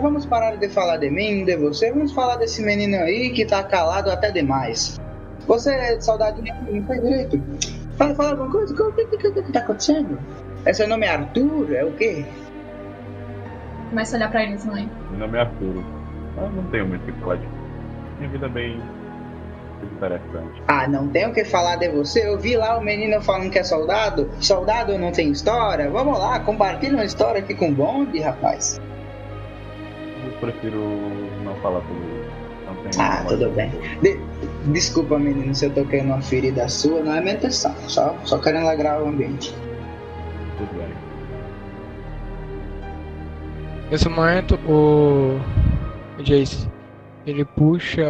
Vamos 0.00 0.24
parar 0.24 0.56
de 0.56 0.68
falar 0.70 0.96
de 0.96 1.10
mim, 1.10 1.44
de 1.44 1.56
você. 1.56 1.90
Vamos 1.92 2.12
falar 2.12 2.36
desse 2.36 2.62
menino 2.62 2.96
aí 2.96 3.30
que 3.30 3.44
tá 3.44 3.62
calado 3.62 4.10
até 4.10 4.30
demais. 4.30 4.98
Você, 5.46 6.00
saudade, 6.00 6.40
não 6.70 6.82
faz 6.84 7.02
direito. 7.02 7.38
Fala, 7.98 8.14
fala 8.14 8.30
alguma 8.30 8.50
coisa. 8.50 8.72
O 8.72 8.92
que, 8.92 9.04
que, 9.06 9.16
que, 9.18 9.42
que 9.42 9.52
tá 9.52 9.60
acontecendo? 9.60 10.18
É 10.64 10.72
seu 10.72 10.86
nome 10.88 11.06
é 11.06 11.10
Arthur? 11.10 11.72
É 11.74 11.84
o 11.84 11.92
quê? 11.92 12.24
Começa 13.88 14.16
a 14.16 14.18
olhar 14.18 14.30
pra 14.30 14.42
ele 14.44 14.56
também. 14.56 14.88
Meu 15.10 15.18
nome 15.20 15.38
é 15.38 15.40
Arturo. 15.40 15.84
Eu 16.36 16.50
não 16.50 16.62
tenho 16.70 16.86
muito 16.86 17.02
o 17.02 17.12
que 17.12 17.20
falar 17.20 17.36
de 17.36 17.46
Minha 18.18 18.30
vida 18.30 18.46
é 18.46 18.48
bem 18.48 18.80
interessante. 19.96 20.62
Ah, 20.68 20.86
não 20.86 21.08
tenho 21.08 21.30
o 21.30 21.34
que 21.34 21.44
falar 21.44 21.76
de 21.76 21.88
você. 21.88 22.26
Eu 22.28 22.38
vi 22.38 22.56
lá 22.56 22.78
o 22.78 22.82
menino 22.84 23.20
falando 23.22 23.50
que 23.50 23.58
é 23.58 23.62
soldado. 23.64 24.30
Soldado 24.40 24.96
não 24.98 25.10
tem 25.10 25.30
história. 25.30 25.90
Vamos 25.90 26.18
lá, 26.18 26.38
compartilha 26.40 26.94
uma 26.94 27.04
história 27.04 27.40
aqui 27.40 27.54
com 27.54 27.70
o 27.70 27.74
bonde, 27.74 28.20
rapaz. 28.20 28.80
Eu 30.24 30.32
prefiro 30.40 30.78
não 31.42 31.54
falar 31.56 31.80
sobre 31.80 32.04
isso. 32.04 33.00
Ah, 33.00 33.24
tudo 33.26 33.50
bem. 33.50 33.70
De- 34.02 34.20
Desculpa, 34.72 35.18
menino, 35.18 35.54
se 35.54 35.64
eu 35.66 35.70
toquei 35.74 36.02
numa 36.02 36.20
ferida 36.20 36.68
sua. 36.68 37.00
Não 37.02 37.14
é 37.14 37.20
minha 37.20 37.34
intenção. 37.34 37.74
Só, 37.88 38.14
só 38.24 38.38
querendo 38.38 38.66
alegrar 38.66 39.02
o 39.02 39.08
ambiente. 39.08 39.54
Tudo 40.60 40.74
bem. 40.74 40.94
Nesse 43.90 44.08
momento, 44.10 44.58
o 44.68 45.40
Jace, 46.22 46.70
ele 47.26 47.46
puxa 47.46 48.02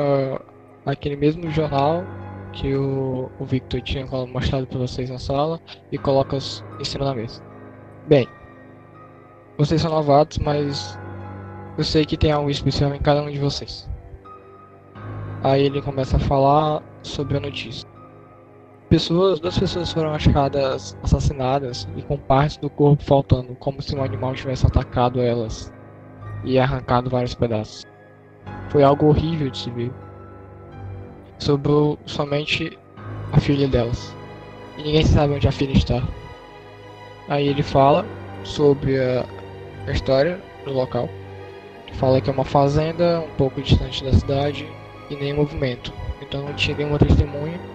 aquele 0.84 1.14
mesmo 1.14 1.48
jornal 1.50 2.04
que 2.52 2.74
o, 2.74 3.30
o 3.38 3.44
Victor 3.44 3.80
tinha 3.82 4.04
mostrado 4.26 4.66
para 4.66 4.78
vocês 4.80 5.08
na 5.08 5.18
sala 5.18 5.60
e 5.92 5.98
coloca 5.98 6.36
em 6.36 6.84
cima 6.84 7.04
da 7.04 7.14
mesa. 7.14 7.40
Bem, 8.08 8.26
vocês 9.56 9.80
são 9.80 9.92
novatos, 9.92 10.38
mas 10.38 10.98
eu 11.78 11.84
sei 11.84 12.04
que 12.04 12.16
tem 12.16 12.32
algo 12.32 12.50
especial 12.50 12.92
em 12.92 12.98
cada 12.98 13.22
um 13.22 13.30
de 13.30 13.38
vocês. 13.38 13.88
Aí 15.44 15.62
ele 15.66 15.80
começa 15.80 16.16
a 16.16 16.20
falar 16.20 16.82
sobre 17.02 17.36
a 17.36 17.40
notícia. 17.40 17.89
Pessoas, 18.90 19.38
duas 19.38 19.56
pessoas 19.56 19.92
foram 19.92 20.12
achadas 20.12 20.98
assassinadas 21.00 21.86
e 21.96 22.02
com 22.02 22.16
partes 22.18 22.56
do 22.56 22.68
corpo 22.68 23.04
faltando, 23.04 23.54
como 23.54 23.80
se 23.80 23.94
um 23.94 24.02
animal 24.02 24.34
tivesse 24.34 24.66
atacado 24.66 25.20
elas 25.20 25.72
e 26.42 26.58
arrancado 26.58 27.08
vários 27.08 27.32
pedaços. 27.32 27.86
Foi 28.68 28.82
algo 28.82 29.06
horrível 29.06 29.48
de 29.48 29.58
se 29.58 29.70
ver. 29.70 29.92
Sobrou 31.38 32.00
somente 32.04 32.76
a 33.30 33.38
filha 33.38 33.68
delas. 33.68 34.12
E 34.76 34.82
ninguém 34.82 35.04
sabe 35.04 35.34
onde 35.34 35.46
a 35.46 35.52
filha 35.52 35.72
está. 35.72 36.02
Aí 37.28 37.46
ele 37.46 37.62
fala 37.62 38.04
sobre 38.42 38.98
a, 39.00 39.24
história 39.92 40.42
do 40.64 40.72
local. 40.72 41.08
Fala 41.92 42.20
que 42.20 42.28
é 42.28 42.32
uma 42.32 42.44
fazenda 42.44 43.20
um 43.20 43.36
pouco 43.36 43.62
distante 43.62 44.02
da 44.02 44.12
cidade 44.12 44.68
e 45.08 45.14
nem 45.14 45.32
movimento. 45.32 45.92
Então 46.20 46.42
não 46.42 46.54
tinha 46.54 46.76
nenhuma 46.76 46.98
testemunha 46.98 47.69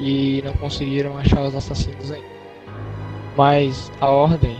e 0.00 0.42
não 0.44 0.52
conseguiram 0.54 1.16
achar 1.18 1.42
os 1.42 1.54
assassinos 1.54 2.10
ainda. 2.10 2.26
Mas 3.36 3.92
a 4.00 4.08
ordem 4.08 4.56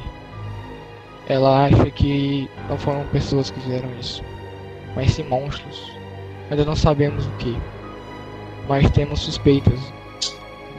ela 1.26 1.64
acha 1.66 1.90
que 1.90 2.48
não 2.68 2.76
foram 2.76 3.04
pessoas 3.06 3.50
que 3.50 3.60
fizeram 3.60 3.88
isso, 3.98 4.22
mas 4.94 5.12
sim 5.12 5.24
monstros. 5.24 5.92
Ainda 6.50 6.64
não 6.64 6.74
sabemos 6.76 7.26
o 7.26 7.30
que, 7.32 7.56
mas 8.68 8.90
temos 8.90 9.20
suspeitas 9.20 9.78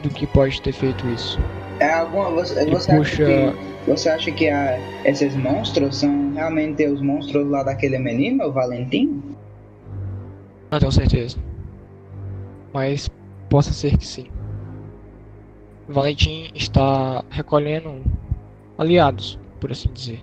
do 0.03 0.09
que 0.09 0.27
pode 0.27 0.61
ter 0.61 0.73
feito 0.73 1.07
isso. 1.09 1.39
É 1.79 1.93
alguma. 1.93 2.29
Você, 2.31 2.65
você 2.69 2.91
acha 2.91 2.97
puxa- 2.97 3.25
que, 3.25 3.89
você 3.89 4.09
acha 4.09 4.31
que 4.31 4.49
a- 4.49 4.77
esses 5.05 5.35
monstros 5.35 5.97
são 5.97 6.31
realmente 6.33 6.85
os 6.87 7.01
monstros 7.01 7.49
lá 7.49 7.63
daquele 7.63 7.97
menino, 7.97 8.45
o 8.45 8.51
Valentim? 8.51 9.23
Não 10.69 10.79
tenho 10.79 10.91
certeza, 10.91 11.37
mas 12.73 13.09
possa 13.49 13.71
ser 13.73 13.97
que 13.97 14.05
sim. 14.05 14.27
Valentim 15.91 16.49
está 16.53 17.23
recolhendo 17.29 18.03
aliados, 18.77 19.39
por 19.59 19.71
assim 19.71 19.91
dizer, 19.91 20.21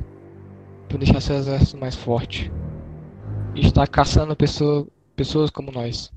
para 0.88 0.98
deixar 0.98 1.20
seu 1.20 1.36
exército 1.36 1.78
mais 1.78 1.94
forte. 1.94 2.52
E 3.54 3.60
está 3.60 3.86
caçando 3.86 4.34
pessoa, 4.36 4.86
pessoas 5.16 5.50
como 5.50 5.72
nós. 5.72 6.12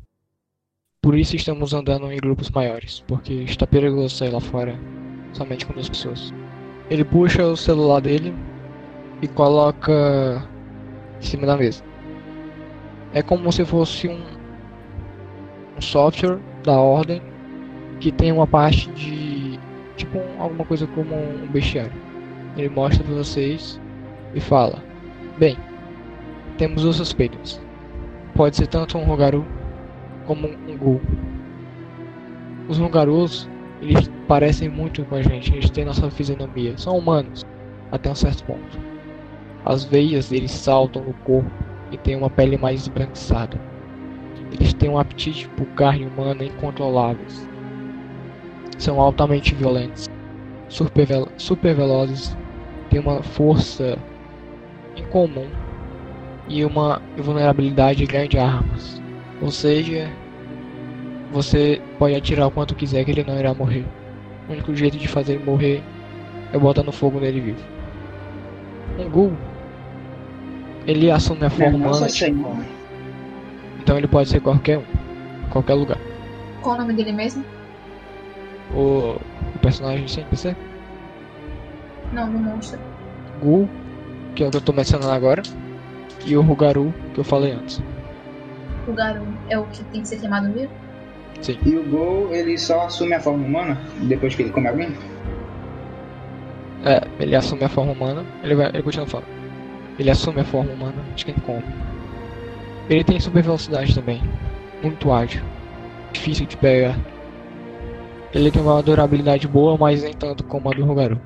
Por 1.02 1.18
isso 1.18 1.36
estamos 1.36 1.74
andando 1.74 2.12
em 2.12 2.18
grupos 2.18 2.50
maiores, 2.50 3.04
porque 3.08 3.34
está 3.34 3.66
perigoso 3.66 4.16
sair 4.16 4.30
lá 4.30 4.40
fora 4.40 4.80
somente 5.34 5.66
com 5.66 5.74
duas 5.74 5.90
pessoas. 5.90 6.34
Ele 6.90 7.04
puxa 7.04 7.44
o 7.44 7.58
celular 7.58 8.02
dele 8.02 8.34
e 9.22 9.28
coloca 9.28 10.48
em 11.20 11.24
cima 11.24 11.48
da 11.48 11.58
mesa. 11.58 11.84
É 13.14 13.22
como 13.22 13.52
se 13.52 13.66
fosse 13.66 14.08
um, 14.08 14.22
um 15.78 15.82
software 15.82 16.40
da 16.64 16.80
ordem 16.80 17.22
que 18.00 18.12
tem 18.12 18.32
uma 18.32 18.48
parte 18.48 18.92
de 18.92 19.41
tipo 20.02 20.18
um- 20.18 20.42
alguma 20.42 20.66
coisa 20.66 20.88
como 20.88 21.16
um 21.16 21.48
bestiário. 21.48 21.94
Ele 22.58 22.70
mostra 22.70 23.04
para 23.04 23.14
vocês 23.14 23.80
e 24.36 24.40
fala: 24.40 24.84
Bem, 25.38 25.58
temos 26.58 26.84
os 26.84 26.98
suspeitos. 26.98 27.62
Pode 28.36 28.56
ser 28.58 28.68
tanto 28.68 28.98
um 28.98 29.04
Rogaru 29.04 29.46
como 30.26 30.48
um 30.48 30.78
Ghoul. 30.78 31.02
Os 32.68 32.78
Rogarus, 32.78 33.50
eles 33.82 34.10
parecem 34.28 34.70
muito 34.70 35.04
com 35.06 35.16
a 35.16 35.22
gente, 35.22 35.54
eles 35.54 35.70
têm 35.70 35.86
nossa 35.86 36.10
fisionomia, 36.10 36.78
são 36.78 36.98
humanos 36.98 37.46
até 37.92 38.10
um 38.10 38.16
certo 38.16 38.44
ponto. 38.46 38.80
As 39.66 39.84
veias 39.84 40.30
deles 40.30 40.52
saltam 40.52 41.04
no 41.04 41.14
corpo 41.26 41.52
e 41.92 41.98
têm 41.98 42.16
uma 42.16 42.30
pele 42.30 42.58
mais 42.58 42.82
esbranquiçada. 42.82 43.60
Eles 44.52 44.74
têm 44.74 44.90
um 44.90 44.98
apetite 44.98 45.48
por 45.50 45.66
carne 45.68 46.06
humana 46.06 46.44
incontroláveis. 46.44 47.48
São 48.82 49.00
altamente 49.00 49.54
violentos, 49.54 50.10
super, 50.68 51.06
vel 51.06 51.28
super 51.38 51.76
velozes, 51.76 52.36
têm 52.90 53.00
uma 53.00 53.22
força 53.22 53.96
incomum 54.98 55.46
e 56.50 56.66
uma 56.66 57.00
vulnerabilidade 57.16 58.04
grande 58.08 58.40
a 58.40 58.44
armas. 58.44 59.00
Ou 59.40 59.52
seja, 59.52 60.10
você 61.32 61.80
pode 62.00 62.16
atirar 62.16 62.48
o 62.48 62.52
quanto 62.52 62.74
quiser 62.74 63.06
que 63.06 63.12
ele 63.12 63.24
não 63.24 63.38
irá 63.38 63.54
morrer. 63.54 63.86
O 64.50 64.52
único 64.52 64.74
jeito 64.74 64.98
de 64.98 65.08
fazer 65.08 65.34
ele 65.34 65.44
morrer 65.44 65.84
é 66.52 66.58
botando 66.58 66.92
fogo 66.92 67.20
nele 67.20 67.40
vivo. 67.40 67.64
Um 68.98 69.08
ghoul, 69.12 69.34
ele 70.88 71.12
assume 71.12 71.46
a 71.46 71.52
forma 71.52 71.78
humana. 71.78 72.08
Então 73.80 73.96
ele 73.96 74.08
pode 74.08 74.28
ser 74.28 74.42
qualquer 74.42 74.80
um, 74.80 74.84
qualquer 75.52 75.76
lugar. 75.76 76.00
Qual 76.64 76.74
o 76.74 76.80
nome 76.80 76.94
dele 76.96 77.12
mesmo? 77.12 77.46
O, 78.74 79.18
o 79.56 79.60
personagem 79.62 80.08
sem 80.08 80.24
PC? 80.26 80.56
Não, 82.14 82.30
no 82.30 82.40
monstro. 82.40 82.80
Ghoul, 83.42 83.70
que 84.36 84.44
é 84.44 84.48
o 84.48 84.52
que 84.52 84.58
eu 84.58 84.62
tô 84.62 84.74
mencionando 84.74 85.12
agora, 85.12 85.42
e 86.26 86.36
o 86.36 86.42
Rugaru, 86.42 86.94
que 87.14 87.20
eu 87.20 87.24
falei 87.24 87.54
antes. 87.54 87.82
Rugaru 88.86 89.28
é 89.50 89.58
o 89.58 89.66
que 89.66 89.84
tem 89.86 90.02
que 90.02 90.08
ser 90.08 90.20
queimado 90.20 90.52
vivo? 90.52 90.72
Sim. 91.42 91.58
E 91.66 91.76
o 91.76 91.84
Gol, 91.90 92.34
ele 92.34 92.58
só 92.58 92.86
assume 92.86 93.14
a 93.14 93.20
forma 93.20 93.44
humana 93.44 93.78
depois 94.04 94.36
que 94.36 94.44
ele 94.44 94.52
come 94.52 94.68
alguém? 94.68 94.96
É, 96.86 97.02
ele 97.20 97.36
assume 97.36 97.64
a 97.64 97.70
forma 97.70 97.92
humana, 97.92 98.26
ele, 98.44 98.56
vai, 98.56 98.70
ele 98.70 98.84
continua 98.84 99.08
falando. 99.08 99.28
Ele 99.98 100.10
assume 100.10 100.42
a 100.42 100.46
forma 100.46 100.72
humana 100.72 101.04
de 101.16 101.26
quem 101.26 101.36
come. 101.36 101.64
Ele 102.90 103.04
tem 103.04 103.20
super 103.20 103.42
velocidade 103.42 103.94
também, 103.94 104.22
muito 104.82 105.12
ágil, 105.12 105.42
difícil 106.12 106.46
de 106.46 106.58
pegar. 106.58 106.96
Ele 108.34 108.50
tem 108.50 108.62
uma 108.62 108.82
durabilidade 108.82 109.48
boa, 109.48 109.78
mas 109.78 110.04
nem 110.04 110.14
tanto 110.14 110.44
como 110.46 110.70
a 110.70 110.74
do 110.74 110.86
Rugaru. 110.86 111.20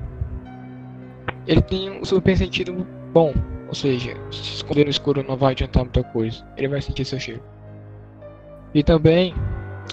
Ele 1.46 1.62
tem 1.62 2.00
um 2.00 2.04
super 2.04 2.36
sentido 2.36 2.86
bom, 3.12 3.32
ou 3.68 3.74
seja, 3.74 4.16
se 4.30 4.54
esconder 4.54 4.84
no 4.84 4.90
escuro 4.90 5.24
não 5.26 5.36
vai 5.36 5.52
adiantar 5.52 5.84
muita 5.84 6.02
coisa. 6.02 6.44
Ele 6.56 6.68
vai 6.68 6.82
sentir 6.82 7.04
seu 7.04 7.20
cheiro. 7.20 7.42
E 8.74 8.82
também, 8.82 9.32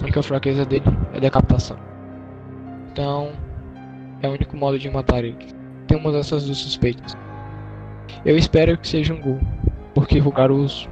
a 0.00 0.02
única 0.02 0.22
fraqueza 0.22 0.66
dele 0.66 0.84
é 1.12 1.20
decapitação. 1.20 1.78
Então, 2.90 3.32
é 4.20 4.28
o 4.28 4.32
único 4.32 4.56
modo 4.56 4.78
de 4.78 4.90
matar 4.90 5.24
ele. 5.24 5.46
Tem 5.86 5.96
uma 5.96 6.10
dessas 6.10 6.44
duas 6.44 6.58
suspeitas. 6.58 7.16
Eu 8.24 8.36
espero 8.36 8.76
que 8.76 8.88
seja 8.88 9.14
um 9.14 9.20
Ghoul, 9.20 9.40
porque 9.94 10.18
Rugarus 10.18 10.88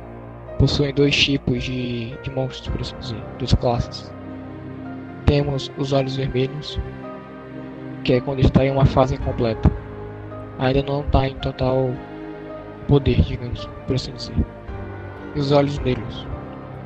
possuem 0.58 0.94
dois 0.94 1.16
tipos 1.16 1.64
de, 1.64 2.16
de 2.22 2.30
monstros, 2.30 2.68
por 2.68 2.80
assim 2.80 2.96
dizer, 2.98 3.22
duas 3.38 3.54
classes. 3.54 4.12
Temos 5.32 5.72
os 5.78 5.94
olhos 5.94 6.16
vermelhos, 6.16 6.78
que 8.04 8.12
é 8.12 8.20
quando 8.20 8.40
está 8.40 8.66
em 8.66 8.70
uma 8.70 8.84
fase 8.84 9.14
incompleta. 9.14 9.72
Ainda 10.58 10.82
não 10.82 11.00
está 11.00 11.26
em 11.26 11.34
total 11.36 11.90
poder, 12.86 13.18
digamos, 13.22 13.66
por 13.86 13.96
assim 13.96 14.12
dizer. 14.12 14.36
E 15.34 15.40
os 15.40 15.50
olhos 15.50 15.78
negros. 15.78 16.28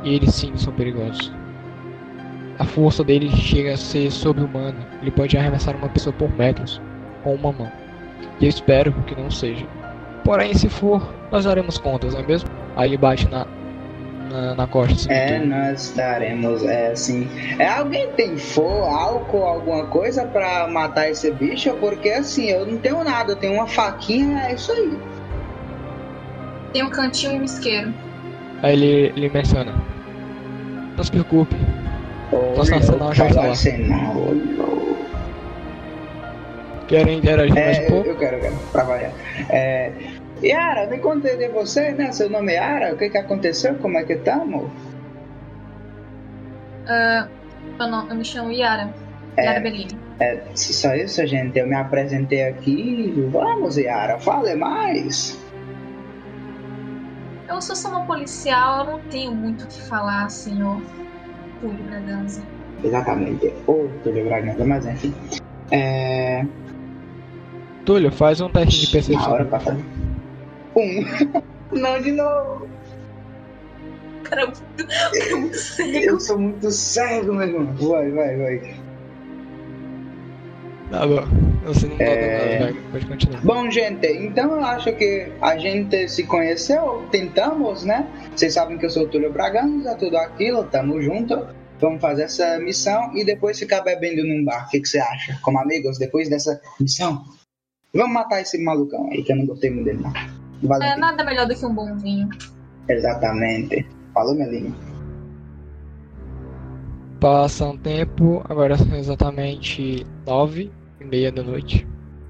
E 0.04 0.14
eles 0.14 0.32
sim 0.32 0.56
são 0.56 0.72
perigosos. 0.72 1.34
A 2.60 2.64
força 2.64 3.02
dele 3.02 3.28
chega 3.30 3.72
a 3.72 3.76
ser 3.76 4.12
sobre-humana. 4.12 4.78
Ele 5.02 5.10
pode 5.10 5.36
arremessar 5.36 5.74
uma 5.74 5.88
pessoa 5.88 6.12
por 6.12 6.32
metros 6.38 6.80
com 7.24 7.34
uma 7.34 7.50
mão. 7.50 7.72
E 8.38 8.44
eu 8.44 8.48
espero 8.48 8.92
que 9.08 9.20
não 9.20 9.28
seja. 9.28 9.66
Porém, 10.22 10.54
se 10.54 10.68
for, 10.68 11.12
nós 11.32 11.46
daremos 11.46 11.78
contas, 11.78 12.14
não 12.14 12.20
é 12.20 12.24
mesmo? 12.24 12.48
Aí 12.76 12.90
ele 12.90 12.96
bate 12.96 13.28
na, 13.28 13.44
na, 14.30 14.54
na 14.54 14.66
costa. 14.66 14.94
Assim, 14.94 15.10
é, 15.10 15.38
nós 15.38 15.92
daremos, 15.96 16.64
é 16.64 16.92
assim. 16.92 17.28
É, 17.58 17.68
alguém 17.68 18.10
tem 18.12 18.36
for, 18.36 18.84
álcool, 18.88 19.44
alguma 19.44 19.86
coisa 19.86 20.24
para 20.24 20.66
matar 20.68 21.10
esse 21.10 21.30
bicho? 21.30 21.72
Porque 21.74 22.10
assim, 22.10 22.46
eu 22.46 22.66
não 22.66 22.78
tenho 22.78 23.02
nada, 23.04 23.32
eu 23.32 23.36
tenho 23.36 23.54
uma 23.54 23.66
faquinha, 23.66 24.46
é 24.48 24.54
isso 24.54 24.72
aí. 24.72 24.98
Tem 26.72 26.82
um 26.82 26.90
cantinho 26.90 27.36
e 27.36 27.40
um 27.40 27.44
isqueiro. 27.44 27.94
Aí 28.62 28.72
ele, 28.72 29.12
ele 29.16 29.30
menciona. 29.30 29.72
Não 30.96 31.04
se 31.04 31.10
preocupe. 31.10 31.56
Nosso 32.56 32.74
arsenal 32.74 33.14
já 33.14 33.28
está 33.28 33.42
lá. 33.42 33.54
Querem 36.88 37.18
interagir 37.18 37.56
é, 37.56 37.64
mais 37.64 37.78
um 37.78 37.86
pouco? 37.86 38.08
Eu 38.08 38.16
quero, 38.16 38.36
eu 38.36 38.40
quero, 38.40 38.56
pra 38.72 38.84
variar. 38.84 39.12
É, 39.50 39.92
Yara, 40.42 40.86
me 40.86 40.98
contei 40.98 41.36
de 41.36 41.48
você, 41.48 41.92
né? 41.92 42.12
Seu 42.12 42.28
nome 42.28 42.52
é 42.52 42.56
Yara, 42.56 42.94
o 42.94 42.98
que 42.98 43.10
que 43.10 43.18
aconteceu? 43.18 43.74
Como 43.76 43.98
é 43.98 44.04
que 44.04 44.14
estamos? 44.14 44.64
Uh, 46.84 47.28
eu, 47.80 47.86
não, 47.88 48.08
eu 48.08 48.14
me 48.14 48.24
chamo 48.24 48.52
Yara. 48.52 48.92
É, 49.36 49.44
Yara 49.44 49.60
Bellini. 49.60 49.98
É, 50.20 50.40
só 50.54 50.94
isso, 50.94 51.26
gente. 51.26 51.58
Eu 51.58 51.66
me 51.66 51.74
apresentei 51.74 52.44
aqui. 52.48 53.28
Vamos, 53.30 53.76
Yara, 53.76 54.18
fale 54.18 54.54
mais. 54.54 55.38
Eu 57.48 57.60
sou 57.62 57.76
só 57.76 57.88
uma 57.88 58.06
policial, 58.06 58.84
eu 58.84 58.92
não 58.92 59.00
tenho 59.08 59.32
muito 59.32 59.64
o 59.64 59.66
que 59.68 59.80
falar, 59.82 60.28
senhor 60.28 60.80
Túlio 61.60 61.82
Bragança. 61.84 62.42
Exatamente, 62.82 63.52
o 63.66 63.88
Túlio 64.02 64.24
Bragança, 64.24 64.64
mas 64.64 64.84
enfim. 64.86 65.14
É... 65.70 66.44
Túlio, 67.84 68.10
faz 68.10 68.40
um 68.40 68.48
teste 68.48 68.86
de 68.86 68.92
percepção. 68.92 69.28
Na 69.28 69.34
hora 69.34 69.44
pra 69.44 69.60
Um. 70.76 71.04
não, 71.72 72.00
de 72.00 72.12
novo. 72.12 72.68
Cara, 74.24 74.52
é 75.14 75.34
muito 75.34 75.56
cego. 75.56 75.98
Eu 75.98 76.20
sou 76.20 76.38
muito 76.38 76.70
cego, 76.70 77.32
meu 77.32 77.46
irmão. 77.48 77.74
Vai, 77.76 78.10
vai, 78.10 78.36
vai. 78.36 78.86
Tá 80.90 81.06
bom. 81.06 81.24
Você 81.64 81.86
não 81.86 81.96
É. 81.98 82.58
nada, 82.58 82.72
vai. 82.72 82.82
Pode 82.92 83.06
continuar. 83.06 83.40
Bom, 83.42 83.70
gente, 83.70 84.06
então 84.06 84.52
eu 84.52 84.64
acho 84.64 84.92
que 84.94 85.32
a 85.40 85.56
gente 85.58 86.08
se 86.08 86.24
conheceu, 86.24 87.04
tentamos, 87.10 87.84
né? 87.84 88.06
Vocês 88.34 88.54
sabem 88.54 88.78
que 88.78 88.86
eu 88.86 88.90
sou 88.90 89.04
o 89.04 89.08
Túlio 89.08 89.32
Bragança, 89.32 89.96
tudo 89.96 90.16
aquilo, 90.16 90.64
tamo 90.64 91.00
junto. 91.00 91.46
Vamos 91.80 92.00
fazer 92.00 92.22
essa 92.22 92.58
missão 92.58 93.14
e 93.16 93.24
depois 93.24 93.58
ficar 93.58 93.82
bebendo 93.82 94.24
num 94.24 94.44
bar. 94.44 94.66
O 94.66 94.70
que, 94.70 94.80
que 94.80 94.88
você 94.88 94.98
acha? 94.98 95.38
Como 95.42 95.58
amigos, 95.58 95.98
depois 95.98 96.28
dessa 96.28 96.60
missão? 96.80 97.24
Vamos 97.92 98.12
matar 98.12 98.40
esse 98.40 98.62
malucão 98.62 99.08
aí, 99.10 99.22
que 99.22 99.32
eu 99.32 99.36
não 99.36 99.46
gostei 99.46 99.70
muito 99.70 99.86
dele, 99.86 100.00
não. 100.02 100.12
Valeu. 100.62 100.88
É 100.88 100.96
nada 100.96 101.24
melhor 101.24 101.46
do 101.46 101.54
que 101.54 101.66
um 101.66 101.74
bom 101.74 101.96
vinho. 101.96 102.28
Exatamente. 102.88 103.86
Falou, 104.14 104.34
minha 104.34 104.48
linha. 104.48 104.72
Passa 107.20 107.66
um 107.66 107.76
tempo, 107.76 108.42
agora 108.48 108.76
são 108.76 108.94
exatamente 108.94 110.06
nove 110.26 110.70
e 111.00 111.04
meia 111.04 111.32
da 111.32 111.42
noite. 111.42 111.86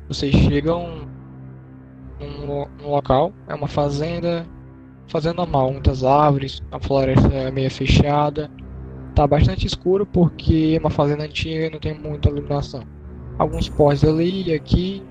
Vocês 0.08 0.34
chegam 0.34 1.08
num, 2.20 2.66
num 2.80 2.88
local, 2.88 3.32
é 3.48 3.54
uma 3.54 3.66
fazenda, 3.66 4.46
fazenda 5.08 5.36
normal, 5.36 5.72
muitas 5.72 6.04
árvores, 6.04 6.62
a 6.70 6.78
floresta 6.78 7.28
é 7.28 7.50
meio 7.50 7.70
fechada. 7.70 8.50
Tá 9.14 9.26
bastante 9.26 9.66
escuro 9.66 10.06
porque 10.06 10.74
é 10.76 10.80
uma 10.80 10.90
fazenda 10.90 11.24
antiga 11.24 11.66
e 11.66 11.70
não 11.70 11.80
tem 11.80 11.98
muita 11.98 12.28
iluminação. 12.28 12.84
Alguns 13.38 13.68
postes 13.68 14.08
ali 14.08 14.48
e 14.48 14.54
aqui, 14.54 15.02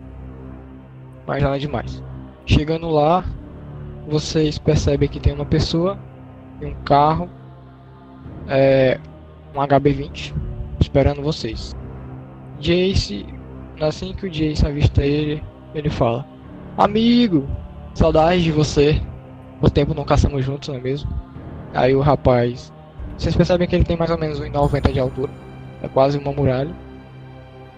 mas 1.28 1.44
nada 1.44 1.60
demais. 1.60 2.02
Chegando 2.46 2.90
lá, 2.90 3.26
vocês 4.08 4.58
percebem 4.60 5.10
que 5.10 5.20
tem 5.20 5.34
uma 5.34 5.46
pessoa 5.46 5.98
e 6.62 6.66
um 6.66 6.76
carro. 6.84 7.30
É, 8.48 9.00
um 9.56 9.60
HB20 9.60 10.34
esperando 10.80 11.22
vocês. 11.22 11.76
Jace, 12.60 13.26
assim 13.82 14.14
que 14.14 14.28
o 14.28 14.30
Jace 14.30 14.66
avista 14.66 15.04
ele, 15.04 15.44
ele 15.74 15.90
fala: 15.90 16.26
Amigo, 16.78 17.48
saudade 17.94 18.44
de 18.44 18.52
você. 18.52 19.02
O 19.62 19.70
tempo 19.70 19.94
não 19.94 20.04
caçamos 20.04 20.46
juntos, 20.46 20.70
não 20.70 20.76
é 20.76 20.82
mesmo? 20.82 21.10
Aí 21.74 21.96
o 21.96 22.02
rapaz. 22.02 22.72
Vocês 23.18 23.36
percebem 23.36 23.68
que 23.68 23.76
ele 23.76 23.86
tem 23.86 23.98
mais 23.98 24.12
ou 24.12 24.18
menos 24.18 24.40
1,90 24.40 24.92
de 24.92 25.00
altura. 25.00 25.32
É 25.82 25.88
quase 25.88 26.18
uma 26.18 26.32
muralha. 26.32 26.76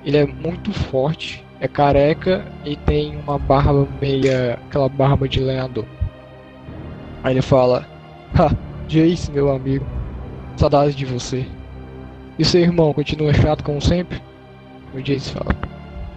Ele 0.03 0.17
é 0.17 0.25
muito 0.25 0.71
forte, 0.73 1.45
é 1.59 1.67
careca 1.67 2.45
e 2.63 2.75
tem 2.75 3.17
uma 3.17 3.37
barba 3.39 3.87
meia. 4.01 4.59
aquela 4.67 4.89
barba 4.89 5.27
de 5.27 5.39
lenhador. 5.39 5.85
Aí 7.23 7.33
ele 7.33 7.41
fala: 7.41 7.85
Ha, 8.37 8.55
Jace, 8.87 9.31
meu 9.31 9.53
amigo, 9.53 9.85
saudade 10.55 10.95
de 10.95 11.05
você. 11.05 11.45
E 12.37 12.45
seu 12.45 12.61
irmão 12.61 12.93
continua 12.93 13.33
chato 13.33 13.63
como 13.63 13.81
sempre? 13.81 14.21
O 14.93 15.01
Jace 15.01 15.31
fala. 15.31 15.55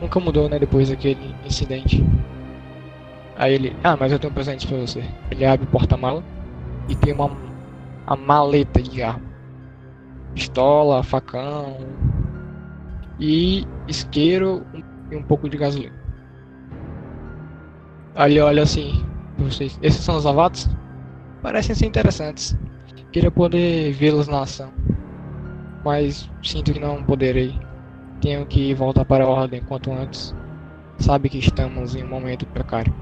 Nunca 0.01 0.21
mudou, 0.21 0.49
né, 0.49 0.59
depois 0.59 0.89
daquele 0.89 1.35
incidente. 1.45 2.05
Aí 3.37 3.55
ele, 3.55 3.77
ah, 3.83 3.97
mas 3.99 4.13
eu 4.13 4.19
tenho 4.19 4.31
um 4.31 4.35
presente 4.35 4.67
pra 4.67 4.77
você. 4.79 5.03
Ele 5.31 5.45
abre 5.45 5.67
o 5.67 5.71
porta-mala 5.71 6.23
e 6.89 6.95
tem 6.95 7.13
uma 7.13 7.31
a 8.07 8.17
maleta 8.17 8.83
de 8.83 9.03
arma. 9.03 9.31
Pistola, 10.35 11.03
facão 11.03 11.77
e 13.19 13.67
isqueiro 13.87 14.65
e 15.11 15.17
um 15.17 15.23
pouco 15.23 15.49
de 15.49 15.57
gasolina. 15.57 15.95
Aí 18.15 18.33
ele 18.33 18.41
olha 18.41 18.63
assim 18.63 19.05
vocês. 19.39 19.79
Esses 19.83 20.03
são 20.03 20.17
os 20.17 20.25
novatos? 20.25 20.69
Parecem 21.43 21.75
ser 21.75 21.87
interessantes. 21.87 22.57
Queria 23.13 23.31
poder 23.31 23.93
vê-los 23.93 24.29
na 24.29 24.43
ação, 24.43 24.73
mas 25.85 26.31
sinto 26.43 26.73
que 26.73 26.79
não 26.79 27.03
poderei. 27.03 27.59
Tenho 28.21 28.45
que 28.47 28.75
voltar 28.75 29.05
para 29.05 29.25
a 29.25 29.29
ordem 29.29 29.63
quanto 29.63 29.91
antes. 29.91 30.35
Sabe 30.99 31.29
que 31.29 31.39
estamos 31.39 31.97
em 31.97 32.05
um 32.05 32.09
momento 32.09 32.47
precário. 32.47 32.95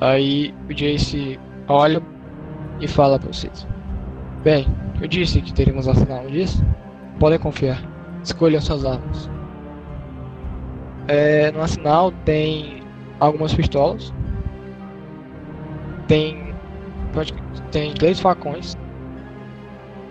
Aí 0.00 0.54
o 0.68 0.74
Jace 0.74 1.40
olha 1.66 2.02
e 2.80 2.86
fala 2.86 3.18
para 3.18 3.32
vocês. 3.32 3.66
Bem, 4.42 4.66
eu 5.00 5.08
disse 5.08 5.40
que 5.40 5.54
teríamos 5.54 5.86
não 5.86 6.26
disse? 6.26 6.62
Podem 7.18 7.38
confiar. 7.38 7.93
Escolham 8.24 8.60
suas 8.60 8.84
armas. 8.84 9.30
É, 11.06 11.52
no 11.52 11.60
arsenal 11.60 12.10
tem 12.24 12.82
algumas 13.20 13.52
pistolas. 13.52 14.12
Tem. 16.08 16.54
Tem 17.70 17.92
três 17.94 18.18
facões. 18.18 18.76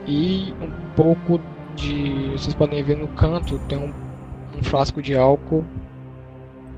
E 0.06 0.54
um 0.62 0.70
pouco 0.96 1.40
de. 1.76 2.32
Vocês 2.32 2.54
podem 2.54 2.84
ver 2.84 2.98
no 2.98 3.08
canto, 3.10 3.58
tem 3.68 3.78
um, 3.78 3.94
um 4.58 4.64
frasco 4.64 5.02
de 5.02 5.18
álcool 5.18 5.66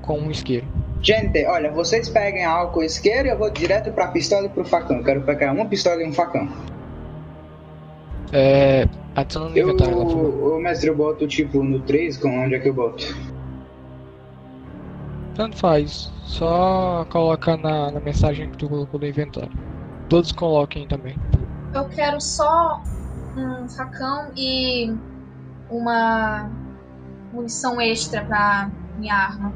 com 0.00 0.18
um 0.18 0.30
isqueiro. 0.30 0.66
Gente, 1.02 1.44
olha, 1.46 1.70
vocês 1.70 2.08
peguem 2.08 2.44
álcool 2.44 2.82
e 2.82 2.86
isqueiro 2.86 3.28
e 3.28 3.30
eu 3.30 3.38
vou 3.38 3.50
direto 3.50 3.92
pra 3.92 4.08
pistola 4.08 4.46
e 4.46 4.48
pro 4.48 4.64
facão. 4.64 5.02
Quero 5.02 5.20
pegar 5.22 5.52
uma 5.52 5.66
pistola 5.66 6.02
e 6.02 6.08
um 6.08 6.12
facão. 6.12 6.48
É. 8.32 8.88
Adicionando 9.14 9.52
no 9.52 9.58
Eu, 9.58 9.68
inventário 9.68 9.98
lá, 9.98 10.04
por 10.04 10.12
favor. 10.12 10.60
mestre, 10.60 10.88
eu 10.90 10.96
boto 10.96 11.26
tipo 11.26 11.62
no 11.62 11.80
3, 11.80 12.16
com 12.18 12.44
onde 12.44 12.54
é 12.54 12.58
que 12.58 12.68
eu 12.68 12.74
boto? 12.74 13.04
Tanto 15.34 15.56
faz. 15.56 16.12
Só 16.24 17.06
coloca 17.10 17.56
na, 17.56 17.90
na 17.90 18.00
mensagem 18.00 18.50
que 18.50 18.58
tu 18.58 18.68
colocou 18.68 18.98
no 19.00 19.06
inventário. 19.06 19.52
Todos 20.08 20.32
coloquem 20.32 20.86
também. 20.86 21.16
Eu 21.74 21.88
quero 21.88 22.20
só 22.20 22.82
um 23.36 23.68
facão 23.68 24.32
e 24.36 24.92
uma 25.70 26.50
munição 27.32 27.80
extra 27.80 28.24
pra 28.24 28.70
minha 28.98 29.14
arma, 29.14 29.52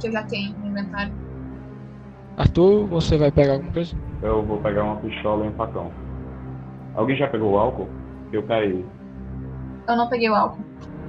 que 0.00 0.08
eu 0.08 0.12
já 0.12 0.22
tenho 0.24 0.56
no 0.58 0.66
inventário. 0.66 1.12
Arthur, 2.36 2.86
você 2.86 3.16
vai 3.16 3.30
pegar 3.30 3.54
alguma 3.54 3.72
coisa? 3.72 3.94
Eu 4.22 4.42
vou 4.44 4.58
pegar 4.58 4.84
uma 4.84 4.96
pistola 4.96 5.46
e 5.46 5.48
um 5.48 5.52
facão. 5.52 5.90
Alguém 6.94 7.16
já 7.16 7.28
pegou 7.28 7.52
o 7.52 7.58
álcool? 7.58 7.88
Eu 8.32 8.42
caí. 8.44 8.84
Eu 9.88 9.96
não 9.96 10.08
peguei 10.08 10.30
o 10.30 10.34
álcool. 10.34 10.64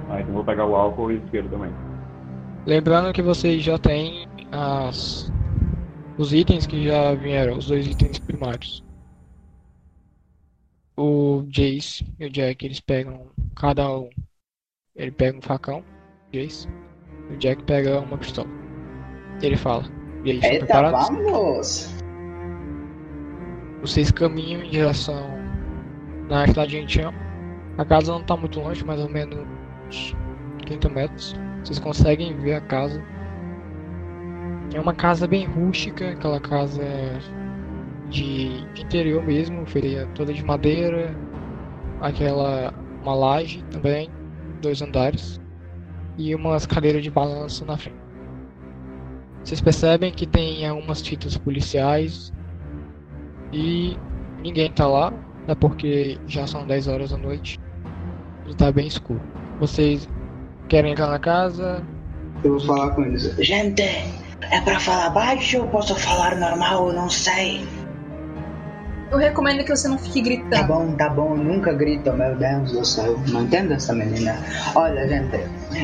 Ah, 0.08 0.20
então 0.20 0.34
vou 0.34 0.44
pegar 0.44 0.66
o 0.66 0.74
álcool 0.74 1.12
e 1.12 1.16
o 1.16 1.24
isqueiro 1.24 1.48
também. 1.48 1.72
Lembrando 2.66 3.12
que 3.12 3.22
vocês 3.22 3.62
já 3.62 3.78
têm 3.78 4.26
as, 4.50 5.32
os 6.18 6.32
itens 6.32 6.66
que 6.66 6.84
já 6.84 7.14
vieram, 7.14 7.56
os 7.58 7.66
dois 7.66 7.86
itens 7.86 8.18
primários. 8.18 8.84
O 10.96 11.42
Jace 11.48 12.06
e 12.18 12.26
o 12.26 12.30
Jack, 12.30 12.64
eles 12.64 12.80
pegam 12.80 13.26
cada 13.56 13.88
um. 13.90 14.10
Ele 14.94 15.10
pega 15.10 15.38
um 15.38 15.42
facão, 15.42 15.82
Jace. 16.32 16.68
O 17.30 17.36
Jack 17.36 17.62
pega 17.64 18.00
uma 18.00 18.18
pistola. 18.18 18.48
Ele 19.40 19.56
fala. 19.56 19.84
E 20.24 20.30
aí, 20.32 20.36
estão 20.36 20.50
Eita, 20.52 20.66
preparados? 20.66 21.08
vamos! 21.08 22.02
Vocês 23.80 24.12
caminham 24.12 24.62
em 24.62 24.70
direção 24.70 25.41
na 26.28 26.46
cidade 26.46 26.72
de 26.72 26.78
Antião. 26.78 27.14
A 27.78 27.84
casa 27.84 28.12
não 28.12 28.22
tá 28.22 28.36
muito 28.36 28.60
longe, 28.60 28.84
mais 28.84 29.00
ou 29.00 29.08
menos 29.08 29.38
uns 29.86 30.16
30 30.66 30.88
metros. 30.88 31.34
Vocês 31.62 31.78
conseguem 31.78 32.36
ver 32.38 32.54
a 32.54 32.60
casa. 32.60 33.02
É 34.74 34.80
uma 34.80 34.94
casa 34.94 35.26
bem 35.26 35.46
rústica, 35.46 36.10
aquela 36.10 36.40
casa 36.40 36.84
de, 38.08 38.64
interior 38.80 39.22
mesmo, 39.24 39.66
feita 39.66 40.06
toda 40.14 40.32
de 40.32 40.44
madeira, 40.44 41.14
aquela 42.00 42.72
uma 43.02 43.14
laje 43.14 43.64
também, 43.70 44.08
dois 44.60 44.80
andares 44.80 45.40
e 46.16 46.34
umas 46.34 46.66
cadeiras 46.66 47.02
de 47.02 47.10
balanço 47.10 47.64
na 47.64 47.76
frente. 47.76 48.00
Vocês 49.42 49.60
percebem 49.60 50.12
que 50.12 50.26
tem 50.26 50.66
algumas 50.66 51.02
fitas 51.02 51.36
policiais 51.36 52.32
e 53.52 53.96
ninguém 54.40 54.70
tá 54.70 54.86
lá, 54.86 55.12
é 55.48 55.54
porque 55.54 56.18
já 56.26 56.46
são 56.46 56.66
10 56.66 56.88
horas 56.88 57.10
da 57.10 57.16
noite 57.16 57.58
e 58.46 58.54
tá 58.54 58.70
bem 58.70 58.86
escuro. 58.86 59.20
Vocês 59.58 60.08
querem 60.68 60.92
entrar 60.92 61.08
na 61.08 61.18
casa? 61.18 61.82
Eu 62.44 62.58
vou 62.58 62.60
falar 62.60 62.90
com 62.90 63.02
eles. 63.04 63.34
Gente, 63.38 63.82
é 63.82 64.60
pra 64.64 64.78
falar 64.80 65.10
baixo 65.10 65.58
ou 65.60 65.68
posso 65.68 65.94
falar 65.94 66.36
normal? 66.36 66.88
Eu 66.88 66.94
não 66.94 67.08
sei. 67.08 67.66
Eu 69.10 69.18
recomendo 69.18 69.62
que 69.62 69.76
você 69.76 69.86
não 69.88 69.98
fique 69.98 70.22
Tá 70.22 70.62
gritando. 70.62 70.66
bom, 70.68 70.96
tá 70.96 71.08
bom, 71.10 71.36
eu 71.36 71.44
nunca 71.44 71.72
grito, 71.74 72.10
meu 72.14 72.34
Deus 72.34 72.72
do 72.72 72.84
céu. 72.84 73.20
Não 73.28 73.42
entendo 73.42 73.74
essa 73.74 73.94
menina. 73.94 74.38
Olha, 74.74 75.06
gente, 75.06 75.38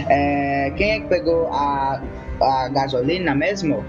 é, 0.08 0.72
quem 0.76 0.92
é 0.92 1.00
que 1.00 1.08
pegou 1.08 1.46
a, 1.52 2.00
a 2.40 2.68
gasolina 2.70 3.34
mesmo? 3.34 3.84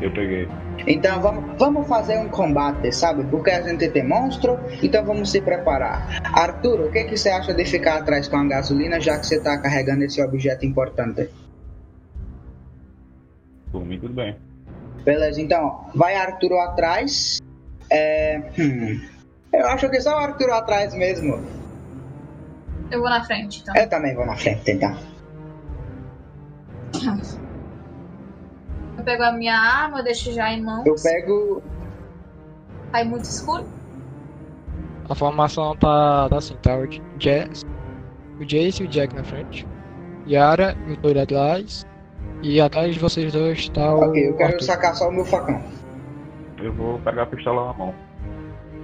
Eu 0.00 0.10
peguei. 0.12 0.48
Então 0.86 1.20
vamos, 1.20 1.58
vamos 1.58 1.88
fazer 1.88 2.18
um 2.18 2.28
combate, 2.28 2.92
sabe? 2.92 3.24
Porque 3.24 3.50
a 3.50 3.62
gente 3.62 3.88
tem 3.88 4.06
monstro, 4.06 4.58
então 4.82 5.04
vamos 5.04 5.30
se 5.30 5.40
preparar. 5.40 6.20
Arthur, 6.32 6.80
o 6.82 6.90
que, 6.90 7.04
que 7.04 7.16
você 7.16 7.30
acha 7.30 7.54
de 7.54 7.64
ficar 7.64 7.98
atrás 7.98 8.28
com 8.28 8.36
a 8.36 8.44
gasolina, 8.44 9.00
já 9.00 9.18
que 9.18 9.26
você 9.26 9.40
tá 9.40 9.58
carregando 9.58 10.04
esse 10.04 10.22
objeto 10.22 10.66
importante? 10.66 11.30
Por 13.72 13.84
mim, 13.84 13.98
tudo 13.98 14.14
bem. 14.14 14.36
Beleza, 15.04 15.40
então 15.40 15.86
vai 15.94 16.14
Arthur 16.14 16.58
atrás. 16.60 17.40
É, 17.90 18.42
hum, 18.58 19.00
eu 19.52 19.66
acho 19.66 19.88
que 19.90 20.00
só 20.00 20.14
o 20.14 20.18
Arthur 20.18 20.50
atrás 20.50 20.94
mesmo. 20.94 21.42
Eu 22.90 23.00
vou 23.00 23.10
na 23.10 23.24
frente, 23.24 23.60
então. 23.62 23.74
Eu 23.74 23.88
também 23.88 24.14
vou 24.14 24.26
na 24.26 24.36
frente, 24.36 24.70
então. 24.70 24.96
Eu 29.04 29.12
pego 29.12 29.22
a 29.22 29.32
minha 29.32 29.54
arma, 29.54 29.98
eu 29.98 30.04
deixo 30.04 30.32
já 30.32 30.50
em 30.50 30.62
mãos. 30.62 30.86
Eu 30.86 30.94
pego. 30.94 31.62
Tá 32.90 33.04
muito 33.04 33.24
escuro. 33.24 33.66
A 35.10 35.14
formação 35.14 35.76
tá, 35.76 36.26
tá 36.30 36.38
assim, 36.38 36.56
tá 36.62 36.74
o 36.74 36.86
Jazz, 37.18 37.66
o 38.40 38.44
Jace 38.46 38.82
e 38.82 38.86
o 38.86 38.88
Jack 38.88 39.14
na 39.14 39.22
frente, 39.22 39.68
Yara 40.26 40.74
e 40.88 40.92
o 40.92 40.96
Tori 40.96 41.20
atrás, 41.20 41.84
e 42.42 42.58
atrás 42.58 42.94
de 42.94 42.98
vocês 43.00 43.30
dois 43.30 43.68
tá 43.68 43.94
o 43.94 44.08
Ok, 44.08 44.30
eu 44.30 44.36
quero 44.36 44.52
Arthur. 44.54 44.64
sacar 44.64 44.94
só 44.94 45.10
o 45.10 45.12
meu 45.12 45.26
facão. 45.26 45.62
Eu 46.56 46.72
vou 46.72 46.98
pegar 47.00 47.24
a 47.24 47.26
pistola 47.26 47.66
na 47.66 47.72
mão. 47.74 47.94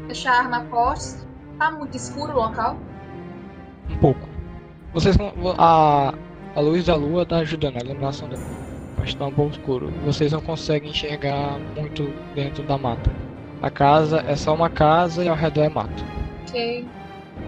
Deixar 0.06 0.32
a 0.32 0.38
arma 0.40 0.60
posta. 0.64 1.26
Tá 1.58 1.70
muito 1.70 1.96
escuro 1.96 2.32
o 2.32 2.36
local. 2.36 2.76
Um 3.88 3.96
pouco. 3.96 4.28
Vocês 4.92 5.16
a, 5.58 6.12
a 6.54 6.60
luz 6.60 6.84
da 6.84 6.94
lua 6.96 7.24
tá 7.24 7.38
ajudando 7.38 7.76
a 7.78 7.80
iluminação 7.80 8.28
dela, 8.28 8.42
mas 9.00 9.14
tá 9.14 9.26
um 9.26 9.32
pouco 9.32 9.52
escuro. 9.52 9.90
Vocês 10.04 10.30
não 10.30 10.40
conseguem 10.40 10.90
enxergar 10.90 11.58
muito 11.74 12.12
dentro 12.34 12.62
da 12.62 12.76
mata. 12.76 13.10
A 13.62 13.70
casa 13.70 14.20
é 14.28 14.36
só 14.36 14.54
uma 14.54 14.68
casa 14.68 15.24
e 15.24 15.28
ao 15.28 15.34
redor 15.34 15.62
é 15.62 15.68
mato. 15.68 16.04
Ok. 16.46 16.86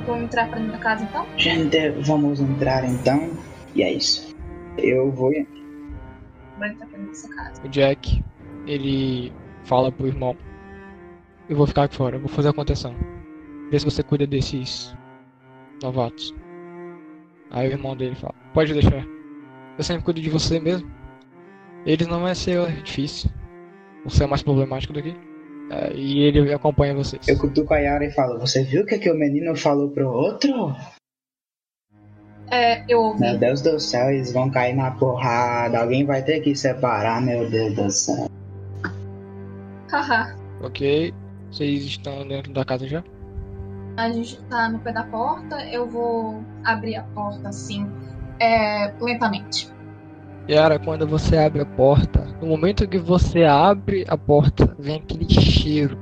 Vamos 0.07 0.24
entrar 0.24 0.48
pra 0.48 0.59
dentro 0.59 0.72
da 0.72 0.78
casa 0.78 1.05
então? 1.05 1.26
Gente, 1.36 1.90
vamos 2.00 2.40
entrar 2.40 2.84
então. 2.84 3.30
E 3.74 3.82
é 3.82 3.92
isso. 3.92 4.34
Eu 4.78 5.11
vou. 5.11 5.30
Vamos 6.59 6.74
entrar 6.74 6.86
pra 6.86 6.98
dentro 6.98 7.12
dessa 7.12 7.28
casa. 7.34 7.62
O 7.64 7.68
Jack, 7.68 8.24
ele 8.66 9.32
fala 9.64 9.92
pro 9.92 10.07
irmão: 10.07 10.36
Eu 11.48 11.57
vou 11.57 11.66
ficar 11.66 11.84
aqui 11.84 11.96
fora, 11.96 12.16
eu 12.16 12.20
vou 12.20 12.28
fazer 12.28 12.48
a 12.48 12.53
contenção. 12.53 12.94
Vê 13.70 13.78
se 13.78 13.84
você 13.84 14.03
cuida 14.03 14.26
desses 14.26 14.94
novatos. 15.82 16.34
Aí 17.50 17.68
o 17.68 17.72
irmão 17.72 17.94
dele 17.94 18.14
fala: 18.14 18.34
Pode 18.55 18.72
deixar. 18.72 19.07
Eu 19.76 19.84
sempre 19.84 20.05
cuido 20.05 20.20
de 20.20 20.30
você 20.30 20.59
mesmo. 20.59 21.01
Eles 21.85 22.07
não 22.07 22.22
vai 22.22 22.35
ser 22.35 22.83
difícil. 22.83 23.30
Você 24.05 24.24
é 24.24 24.26
mais 24.26 24.43
problemático 24.43 24.93
do 24.93 25.03
que. 25.03 25.14
É, 25.70 25.93
e 25.95 26.20
ele 26.20 26.53
acompanha 26.53 26.95
vocês. 26.95 27.26
Eu 27.26 27.39
cutuco 27.39 27.72
a 27.72 27.78
Yara 27.78 28.05
e 28.05 28.11
falo: 28.11 28.39
Você 28.39 28.62
viu 28.62 28.83
o 28.83 28.87
que, 28.87 28.99
que 28.99 29.11
o 29.11 29.14
menino 29.14 29.57
falou 29.57 29.91
pro 29.91 30.09
outro? 30.09 30.74
É, 32.51 32.85
eu 32.87 33.01
ouvi. 33.01 33.20
Meu 33.20 33.39
Deus 33.39 33.62
do 33.62 33.80
céu, 33.80 34.11
eles 34.11 34.33
vão 34.33 34.51
cair 34.51 34.74
na 34.74 34.91
porrada. 34.91 35.80
Alguém 35.80 36.05
vai 36.05 36.22
ter 36.22 36.41
que 36.41 36.55
separar, 36.55 37.22
meu 37.22 37.49
Deus 37.49 37.74
do 37.74 37.91
céu. 37.91 38.28
Haha. 39.91 40.37
Ok, 40.61 41.14
vocês 41.51 41.85
estão 41.85 42.28
dentro 42.28 42.53
da 42.53 42.64
casa 42.64 42.87
já? 42.87 43.03
A 43.97 44.11
gente 44.11 44.39
tá 44.45 44.68
no 44.68 44.78
pé 44.80 44.93
da 44.93 45.05
porta. 45.05 45.64
Eu 45.66 45.89
vou 45.89 46.45
abrir 46.62 46.97
a 46.97 47.03
porta 47.03 47.49
assim. 47.49 47.91
É, 48.39 48.93
lentamente. 49.01 49.71
Yara, 50.49 50.78
quando 50.78 51.07
você 51.07 51.36
abre 51.36 51.62
a 51.62 51.66
porta, 51.66 52.26
no 52.40 52.49
momento 52.49 52.88
que 52.88 52.99
você 52.99 53.45
abre 53.45 54.05
a 54.09 54.16
porta, 54.16 54.74
vem 54.78 54.97
aquele 54.97 55.28
cheiro. 55.28 55.99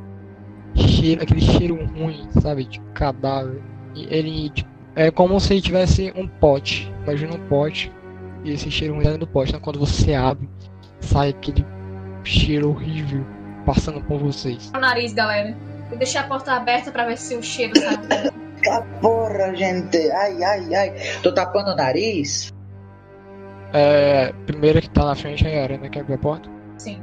Cheiro, 0.74 1.22
aquele 1.22 1.40
cheiro 1.40 1.74
ruim, 1.94 2.26
sabe? 2.40 2.64
De 2.64 2.80
cadáver. 2.94 3.62
E 3.94 4.06
ele 4.14 4.50
tipo, 4.50 4.70
é 4.96 5.10
como 5.10 5.38
se 5.40 5.60
tivesse 5.60 6.12
um 6.16 6.26
pote. 6.26 6.92
Imagina 7.04 7.34
um 7.34 7.48
pote. 7.48 7.92
E 8.44 8.52
esse 8.52 8.70
cheiro 8.70 8.94
ruim 8.94 9.04
dentro 9.04 9.18
do 9.18 9.26
pote. 9.26 9.50
Então 9.50 9.60
quando 9.60 9.78
você 9.78 10.14
abre, 10.14 10.48
sai 11.00 11.30
aquele 11.30 11.64
cheiro 12.24 12.70
horrível. 12.70 13.24
passando 13.66 14.00
por 14.02 14.18
vocês. 14.18 14.70
O 14.74 14.78
nariz, 14.80 15.12
galera. 15.12 15.56
Eu 15.90 15.98
deixei 15.98 16.20
a 16.20 16.24
porta 16.24 16.52
aberta 16.52 16.90
pra 16.90 17.04
ver 17.04 17.18
se 17.18 17.36
o 17.36 17.42
cheiro 17.42 17.72
sai. 17.78 18.30
Ah, 18.68 18.82
porra, 19.00 19.54
gente. 19.56 19.96
Ai, 20.10 20.44
ai, 20.44 20.74
ai. 20.74 20.94
Tô 21.22 21.32
tapando 21.32 21.70
o 21.70 21.76
nariz? 21.76 22.52
É, 23.72 24.32
primeira 24.46 24.80
que 24.80 24.90
tá 24.90 25.04
na 25.04 25.14
frente 25.14 25.46
é 25.46 25.60
a 25.60 25.62
Arena 25.64 25.88
que 25.88 25.98
abre 25.98 26.14
a 26.14 26.18
porta. 26.18 26.50
Sim. 26.78 27.00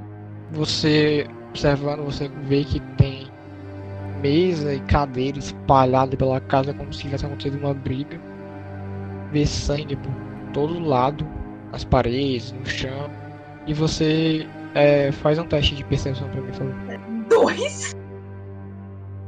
Você 0.52 1.28
observando, 1.50 2.04
você 2.04 2.30
vê 2.44 2.64
que 2.64 2.80
tem 2.98 3.28
mesa 4.22 4.74
e 4.74 4.80
cadeira 4.82 5.40
espalhada 5.40 6.16
pela 6.16 6.40
casa 6.42 6.74
como 6.74 6.94
se 6.94 7.02
tivesse 7.02 7.26
acontecido 7.26 7.58
uma 7.58 7.74
briga. 7.74 8.20
Vê 9.32 9.46
sangue 9.46 9.96
por 9.96 10.12
todo 10.54 10.80
lado, 10.80 11.28
nas 11.72 11.84
paredes, 11.84 12.52
no 12.52 12.66
chão. 12.66 13.10
E 13.66 13.74
você 13.74 14.48
é, 14.76 15.12
faz 15.12 15.38
um 15.40 15.46
teste 15.46 15.76
de 15.76 15.84
percepção 15.84 16.30
pra 16.30 16.42
mim, 16.42 16.54
favor. 16.54 16.74
Dois? 17.30 17.96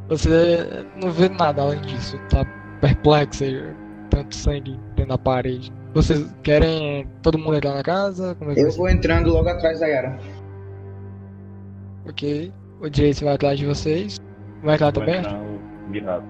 Você 0.07 0.85
não 1.01 1.11
vê 1.11 1.29
nada 1.29 1.61
além 1.61 1.81
disso, 1.81 2.17
tá 2.29 2.45
perplexo, 2.81 3.43
tanto 4.09 4.35
sangue 4.35 4.79
dentro 4.95 5.09
da 5.09 5.17
parede. 5.17 5.71
Vocês 5.93 6.25
querem 6.43 7.07
todo 7.21 7.37
mundo 7.37 7.55
entrar 7.55 7.73
na 7.75 7.83
casa? 7.83 8.35
Como 8.35 8.51
é 8.51 8.53
que 8.53 8.61
Eu 8.61 8.71
ser? 8.71 8.77
vou 8.77 8.89
entrando 8.89 9.31
logo 9.31 9.49
atrás 9.49 9.79
da 9.79 9.87
Yara. 9.87 10.19
Ok. 12.07 12.53
O 12.81 12.89
Jace 12.89 13.23
vai 13.23 13.33
atrás 13.35 13.57
de 13.59 13.65
vocês. 13.65 14.19
Vai 14.63 14.77
Vou 14.77 14.91
também? 14.91 15.21
virado. 15.89 16.25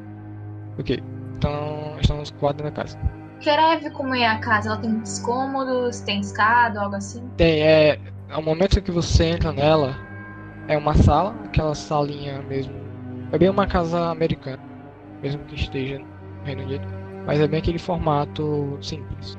Ok. 0.79 0.99
Então 1.37 1.95
estamos 2.01 2.31
quatro 2.31 2.63
na 2.65 2.71
casa. 2.71 2.97
Quer 3.39 3.91
como 3.91 4.13
é 4.15 4.25
a 4.25 4.37
casa? 4.39 4.69
Ela 4.69 4.77
tem 4.77 4.89
muitos 4.89 5.19
cômodos, 5.19 6.01
tem 6.01 6.19
escada, 6.19 6.81
algo 6.81 6.95
assim? 6.95 7.23
Tem, 7.37 7.61
é. 7.61 7.99
Ao 8.29 8.41
momento 8.41 8.81
que 8.81 8.91
você 8.91 9.25
entra 9.25 9.51
nela, 9.51 9.95
é 10.67 10.77
uma 10.77 10.93
sala, 10.93 11.35
aquela 11.45 11.73
salinha 11.73 12.41
mesmo. 12.43 12.73
É 13.31 13.37
bem 13.37 13.49
uma 13.49 13.65
casa 13.65 14.09
americana, 14.09 14.59
mesmo 15.21 15.43
que 15.45 15.55
esteja 15.55 15.99
no 15.99 16.05
Reino 16.43 16.63
Unido. 16.63 16.87
Mas 17.25 17.39
é 17.39 17.47
bem 17.47 17.59
aquele 17.59 17.79
formato 17.79 18.77
simples. 18.81 19.37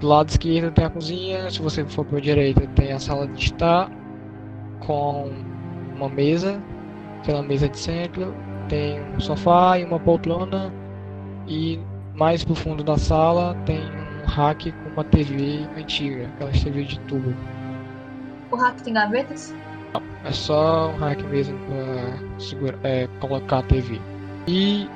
Do 0.00 0.08
lado 0.08 0.28
esquerdo 0.28 0.72
tem 0.72 0.84
a 0.84 0.90
cozinha, 0.90 1.50
se 1.50 1.62
você 1.62 1.84
for 1.84 2.04
para 2.04 2.18
a 2.18 2.20
direita 2.20 2.66
tem 2.74 2.92
a 2.92 2.98
sala 2.98 3.26
de 3.28 3.44
estar, 3.44 3.90
com 4.80 5.30
uma 5.94 6.08
mesa, 6.08 6.60
aquela 7.20 7.42
mesa 7.42 7.68
de 7.68 7.78
centro, 7.78 8.34
tem 8.68 9.00
um 9.14 9.20
sofá 9.20 9.78
e 9.78 9.84
uma 9.84 9.98
poltrona, 9.98 10.72
e 11.46 11.80
mais 12.14 12.44
pro 12.44 12.54
fundo 12.54 12.82
da 12.82 12.96
sala 12.96 13.56
tem 13.64 13.80
um 13.80 14.26
rack 14.26 14.72
com 14.72 14.90
uma 14.90 15.04
TV 15.04 15.66
antiga, 15.76 16.26
aquelas 16.34 16.62
TV 16.62 16.84
de 16.84 16.98
tubo. 17.00 17.34
O 18.50 18.56
rack 18.56 18.82
tem 18.82 18.94
gavetas? 18.94 19.54
É 20.24 20.32
só 20.32 20.88
um 20.90 20.96
hack 20.96 21.22
mesmo 21.24 21.56
segurar, 22.38 22.78
é, 22.82 23.06
colocar 23.20 23.58
a 23.58 23.62
TV. 23.62 24.00
E 24.46 24.88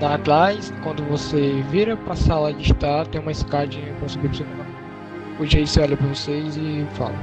na 0.00 0.14
atrás, 0.14 0.72
quando 0.82 1.02
você 1.04 1.62
vira 1.70 1.96
pra 1.96 2.14
sala 2.14 2.52
de 2.52 2.62
estar, 2.72 3.06
tem 3.08 3.20
uma 3.20 3.32
escadinha 3.32 3.92
pra 3.98 4.08
subir 4.08 4.28
pro 4.28 4.36
segundo. 4.38 4.66
O 5.40 5.44
Jace 5.46 5.80
olha 5.80 5.96
pra 5.96 6.06
vocês 6.06 6.56
e 6.56 6.86
fala. 6.94 7.14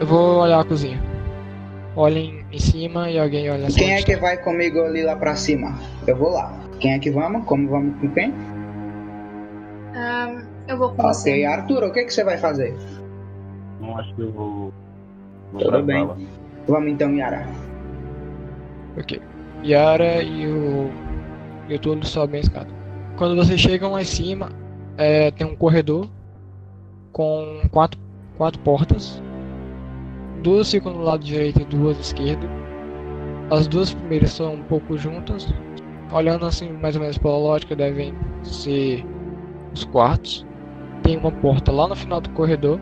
Eu 0.00 0.06
vou 0.06 0.40
olhar 0.40 0.60
a 0.60 0.64
cozinha. 0.64 1.00
Olhem 1.96 2.44
em 2.50 2.58
cima 2.58 3.08
e 3.10 3.18
alguém 3.18 3.48
olha 3.50 3.66
a 3.66 3.70
sala 3.70 3.78
Quem 3.78 3.94
é 3.94 4.02
que 4.02 4.16
vai 4.16 4.36
comigo 4.36 4.80
ali 4.82 5.02
lá 5.04 5.14
pra 5.14 5.34
cima? 5.36 5.78
Eu 6.06 6.16
vou 6.16 6.30
lá. 6.30 6.52
Quem 6.80 6.92
é 6.92 6.98
que 6.98 7.10
vamos? 7.10 7.44
Como 7.46 7.68
vamos 7.68 8.00
com 8.00 8.08
quem? 8.10 8.32
Ahn, 9.94 10.42
eu 10.66 10.76
vou 10.76 10.88
com 10.90 11.02
Ok, 11.02 11.08
você. 11.12 11.44
Arthur, 11.44 11.84
o 11.84 11.92
que, 11.92 12.04
que 12.04 12.12
você 12.12 12.24
vai 12.24 12.36
fazer? 12.36 12.74
Não 13.80 13.96
acho 13.96 14.12
que 14.16 14.22
eu 14.22 14.32
vou. 14.32 14.72
vou 15.52 15.62
Tudo 15.62 15.82
bem. 15.84 16.00
sala. 16.04 16.18
Vamos 16.66 16.90
então, 16.92 17.14
Yara. 17.14 17.46
Ok. 18.98 19.20
Yara 19.64 20.22
e 20.22 20.46
o. 20.48 20.90
E 21.68 21.78
Túlio 21.78 22.04
sobem 22.04 22.38
a 22.38 22.42
escada. 22.42 22.68
Quando 23.16 23.36
vocês 23.36 23.60
chegam 23.60 23.92
lá 23.92 24.02
em 24.02 24.04
cima, 24.04 24.50
é, 24.96 25.30
tem 25.30 25.46
um 25.46 25.56
corredor 25.56 26.08
com 27.12 27.62
quatro, 27.70 27.98
quatro 28.36 28.60
portas. 28.60 29.22
Duas 30.42 30.70
ficam 30.70 30.92
do 30.92 31.00
lado 31.00 31.24
direito 31.24 31.62
e 31.62 31.64
duas 31.64 31.98
esquerdo. 31.98 32.46
As 33.50 33.66
duas 33.66 33.94
primeiras 33.94 34.32
são 34.32 34.54
um 34.54 34.62
pouco 34.64 34.98
juntas. 34.98 35.46
Olhando 36.12 36.44
assim, 36.44 36.72
mais 36.72 36.96
ou 36.96 37.00
menos 37.00 37.16
pela 37.18 37.38
lógica, 37.38 37.74
devem 37.74 38.14
ser 38.42 39.04
os 39.72 39.84
quartos. 39.84 40.46
Tem 41.02 41.16
uma 41.16 41.30
porta 41.30 41.72
lá 41.72 41.86
no 41.88 41.94
final 41.96 42.20
do 42.20 42.30
corredor. 42.30 42.78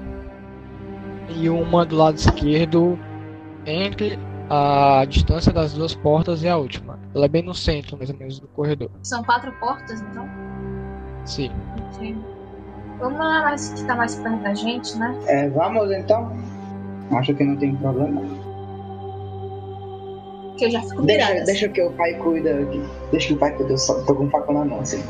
E 1.29 1.49
uma 1.49 1.85
do 1.85 1.97
lado 1.97 2.17
esquerdo 2.17 2.99
entre 3.65 4.19
a 4.51 5.05
distância 5.09 5.53
das 5.53 5.73
duas 5.75 5.95
portas 5.95 6.43
e 6.43 6.49
a 6.49 6.57
última. 6.57 6.99
Ela 7.15 7.27
é 7.27 7.29
bem 7.29 7.43
no 7.43 7.55
centro, 7.55 7.97
mais 7.97 8.11
ou 8.11 8.17
menos, 8.17 8.41
do 8.41 8.49
corredor. 8.49 8.91
São 9.03 9.23
quatro 9.23 9.53
portas, 9.61 10.01
então? 10.01 10.29
Sim. 11.25 11.51
Ok. 11.95 12.17
Vamos 12.99 13.19
lá, 13.19 13.43
mais 13.43 13.69
que 13.71 13.85
tá 13.85 13.95
mais 13.95 14.15
perto 14.15 14.43
da 14.43 14.55
gente, 14.55 14.97
né? 14.97 15.15
É, 15.27 15.49
vamos 15.51 15.91
então? 15.91 16.33
Acho 17.13 17.35
que 17.35 17.45
não 17.45 17.57
tem 17.57 17.75
problema. 17.77 18.23
Que 20.57 20.67
eu 20.67 20.71
já 20.71 20.83
fico 20.83 21.03
mirada. 21.03 21.33
Deixa, 21.33 21.45
deixa 21.45 21.69
que 21.69 21.83
o 21.83 21.91
pai 21.93 22.15
cuida 22.15 22.61
aqui. 22.61 22.83
Deixa 23.11 23.29
que 23.29 23.35
o 23.35 23.37
pai 23.39 23.55
cuida, 23.57 23.73
eu 23.73 23.79
só 23.79 24.03
tô 24.05 24.15
com 24.15 24.25
um 24.25 24.31
faco 24.31 24.53
na 24.53 24.65
mão 24.65 24.81
assim. 24.81 25.03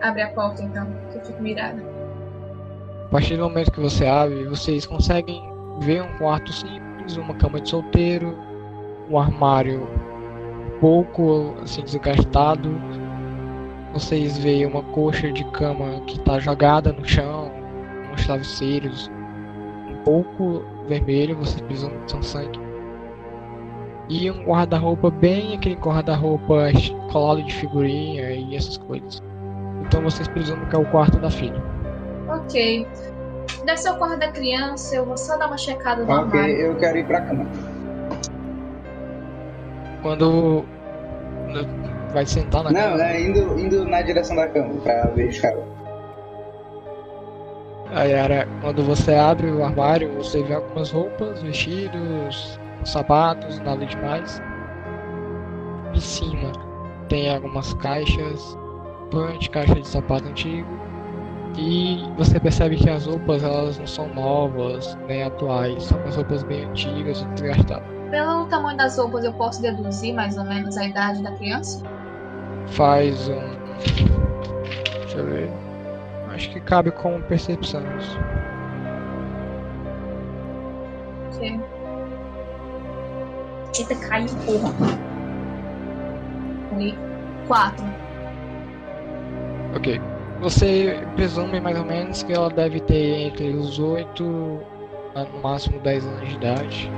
Abre 0.00 0.22
a 0.22 0.28
porta, 0.30 0.62
então, 0.62 0.86
que 1.10 1.18
eu 1.18 1.24
fico 1.24 1.42
mirada. 1.42 1.82
A 3.06 3.08
partir 3.10 3.36
do 3.36 3.42
momento 3.42 3.72
que 3.72 3.80
você 3.80 4.06
abre, 4.06 4.44
vocês 4.44 4.86
conseguem 4.86 5.42
ver 5.80 6.02
um 6.02 6.18
quarto 6.18 6.52
simples, 6.52 7.16
uma 7.16 7.34
cama 7.34 7.60
de 7.60 7.68
solteiro, 7.68 8.36
um 9.10 9.18
armário 9.18 9.88
um 10.76 10.80
pouco 10.80 11.54
assim 11.62 11.82
desgastado. 11.82 12.70
Vocês 13.92 14.38
veem 14.38 14.66
uma 14.66 14.82
coxa 14.82 15.32
de 15.32 15.44
cama 15.50 16.00
que 16.06 16.18
está 16.18 16.38
jogada 16.38 16.92
no 16.92 17.04
chão, 17.06 17.50
uns 18.12 18.24
travesseiros 18.26 19.10
um 19.90 20.02
pouco 20.04 20.62
vermelho, 20.86 21.36
vocês 21.36 21.60
precisam 21.62 21.90
de 22.06 22.16
um 22.16 22.22
sangue. 22.22 22.60
E 24.08 24.30
um 24.30 24.44
guarda-roupa 24.44 25.10
bem 25.10 25.54
aquele 25.54 25.74
guarda-roupa 25.74 26.68
colado 27.12 27.42
de 27.42 27.52
figurinha 27.54 28.30
e 28.30 28.54
essas 28.56 28.78
coisas. 28.78 29.22
Então 29.82 30.02
vocês 30.02 30.26
precisam 30.28 30.58
que 30.66 30.76
é 30.76 30.78
o 30.78 30.84
quarto 30.86 31.18
da 31.18 31.30
filha. 31.30 31.62
Ok. 32.28 32.86
Deve 33.64 33.76
ser 33.78 33.90
o 33.90 33.96
quarto 33.96 34.18
da 34.18 34.28
criança, 34.30 34.94
eu 34.96 35.04
vou 35.04 35.16
só 35.16 35.36
dar 35.36 35.46
uma 35.48 35.58
checada 35.58 36.04
no 36.04 36.10
Ok, 36.12 36.38
armário. 36.40 36.56
eu 36.56 36.76
quero 36.76 36.98
ir 36.98 37.06
pra 37.06 37.20
cama. 37.22 37.46
Quando 40.02 40.64
vai 42.12 42.24
sentar 42.26 42.64
na 42.64 42.70
Não, 42.70 42.80
cama, 42.80 42.96
né? 42.96 43.20
Indo, 43.20 43.58
indo 43.58 43.84
na 43.84 44.02
direção 44.02 44.36
da 44.36 44.48
cama 44.48 44.74
pra 44.80 45.06
ver 45.08 45.28
os 45.28 45.40
caras. 45.40 45.64
aí 47.92 48.12
era 48.12 48.46
quando 48.60 48.82
você 48.82 49.14
abre 49.14 49.50
o 49.50 49.64
armário, 49.64 50.12
você 50.14 50.42
vê 50.42 50.54
algumas 50.54 50.90
roupas, 50.90 51.42
vestidos, 51.42 52.58
sapatos, 52.84 53.58
nada 53.60 53.84
demais. 53.84 54.42
Em 55.94 56.00
cima 56.00 56.52
tem 57.08 57.34
algumas 57.34 57.72
caixas, 57.74 58.58
punch, 59.10 59.50
caixa 59.50 59.74
de 59.74 59.88
sapato 59.88 60.28
antigo. 60.28 60.68
E 61.56 61.98
você 62.16 62.38
percebe 62.38 62.76
que 62.76 62.88
as 62.88 63.06
roupas 63.06 63.42
elas 63.42 63.78
não 63.78 63.86
são 63.86 64.08
novas 64.14 64.96
nem 65.08 65.24
atuais, 65.24 65.82
são 65.84 65.98
umas 65.98 66.14
roupas 66.14 66.42
bem 66.44 66.64
antigas 66.66 67.22
e 67.22 67.24
desgastadas. 67.28 67.97
Pelo 68.10 68.46
tamanho 68.46 68.76
das 68.76 68.96
roupas, 68.96 69.22
eu 69.24 69.32
posso 69.34 69.60
deduzir 69.60 70.14
mais 70.14 70.38
ou 70.38 70.44
menos 70.44 70.76
a 70.78 70.84
idade 70.84 71.22
da 71.22 71.32
criança? 71.32 71.82
Faz 72.68 73.28
um. 73.28 73.58
Deixa 75.00 75.18
eu 75.18 75.26
ver. 75.26 75.50
Acho 76.34 76.50
que 76.50 76.60
cabe 76.60 76.90
como 76.90 77.22
percepção 77.24 77.82
isso. 77.98 78.18
Ok. 81.34 81.60
Eita, 83.78 83.94
caiu, 84.08 84.28
porra. 84.46 84.72
Ali. 86.74 86.98
Quatro. 87.46 87.84
Ok. 89.76 90.00
Você 90.40 91.06
presume 91.16 91.60
mais 91.60 91.78
ou 91.78 91.84
menos 91.84 92.22
que 92.22 92.32
ela 92.32 92.48
deve 92.48 92.80
ter 92.80 93.26
entre 93.26 93.50
os 93.50 93.78
8 93.78 94.60
a 95.14 95.24
no 95.24 95.42
máximo 95.42 95.80
10 95.80 96.06
anos 96.06 96.28
de 96.28 96.34
idade. 96.36 96.90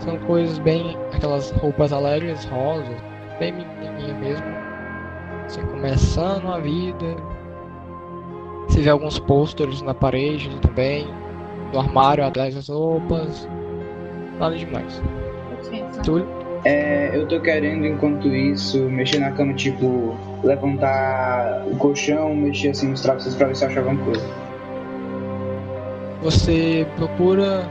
São 0.00 0.18
coisas 0.20 0.58
bem. 0.58 0.96
aquelas 1.12 1.50
roupas 1.52 1.92
alegres, 1.92 2.44
rosas, 2.46 2.96
bem 3.38 3.52
menininha 3.52 4.14
mesmo. 4.14 4.46
Assim, 5.46 5.62
começando 5.66 6.52
a 6.52 6.58
vida. 6.58 7.16
Você 8.68 8.80
vê 8.80 8.90
alguns 8.90 9.18
pôsteres 9.18 9.82
na 9.82 9.94
parede 9.94 10.50
também. 10.60 11.06
Do 11.72 11.78
armário 11.78 12.24
atrás 12.24 12.54
das 12.54 12.68
roupas. 12.68 13.48
Nada 14.38 14.56
demais. 14.56 15.02
Túlio? 16.04 16.26
É, 16.64 17.10
eu 17.14 17.26
tô 17.28 17.40
querendo, 17.40 17.84
enquanto 17.86 18.28
isso, 18.28 18.78
mexer 18.78 19.18
na 19.18 19.30
cama, 19.32 19.52
tipo, 19.52 20.16
levantar 20.42 21.62
o 21.70 21.76
colchão, 21.76 22.34
mexer 22.34 22.70
assim 22.70 22.88
nos 22.88 23.02
travesseiros 23.02 23.36
pra 23.36 23.48
ver 23.48 23.56
se 23.56 23.64
eu 23.64 23.68
acho 23.68 23.78
alguma 23.80 24.04
coisa. 24.04 24.26
Você 26.22 26.86
procura 26.96 27.70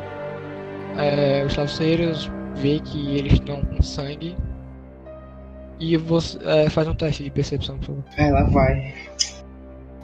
é, 0.98 1.44
os 1.46 1.54
travesseiros 1.54 2.30
vê 2.56 2.80
que 2.80 3.18
eles 3.18 3.34
estão 3.34 3.62
com 3.66 3.82
sangue 3.82 4.36
e 5.80 5.98
você 5.98 6.38
é, 6.44 6.70
faz 6.70 6.88
um 6.88 6.94
teste 6.96 7.24
de 7.24 7.30
percepção, 7.30 7.78
por 7.80 7.88
favor. 7.88 8.04
Ela 8.18 8.44
vai. 8.44 8.94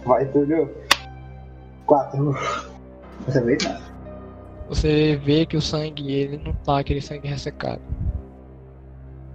Vai, 0.05 0.25
Túlio. 0.27 0.69
Quatro. 1.85 2.35
Dessa 3.25 3.41
vez 3.43 3.63
não. 3.63 3.79
Você 4.69 5.15
vê 5.23 5.45
que 5.45 5.57
o 5.57 5.61
sangue 5.61 6.11
ele 6.11 6.37
não 6.37 6.53
tá 6.53 6.79
aquele 6.79 7.01
sangue 7.01 7.27
ressecado. 7.27 7.81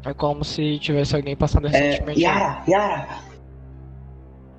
É 0.05 0.13
como 0.15 0.45
se 0.45 0.79
tivesse 0.79 1.17
alguém 1.17 1.35
passando 1.37 1.67
É, 1.67 1.71
recentemente. 1.71 2.21
Yara, 2.21 2.63
Yara, 2.69 3.09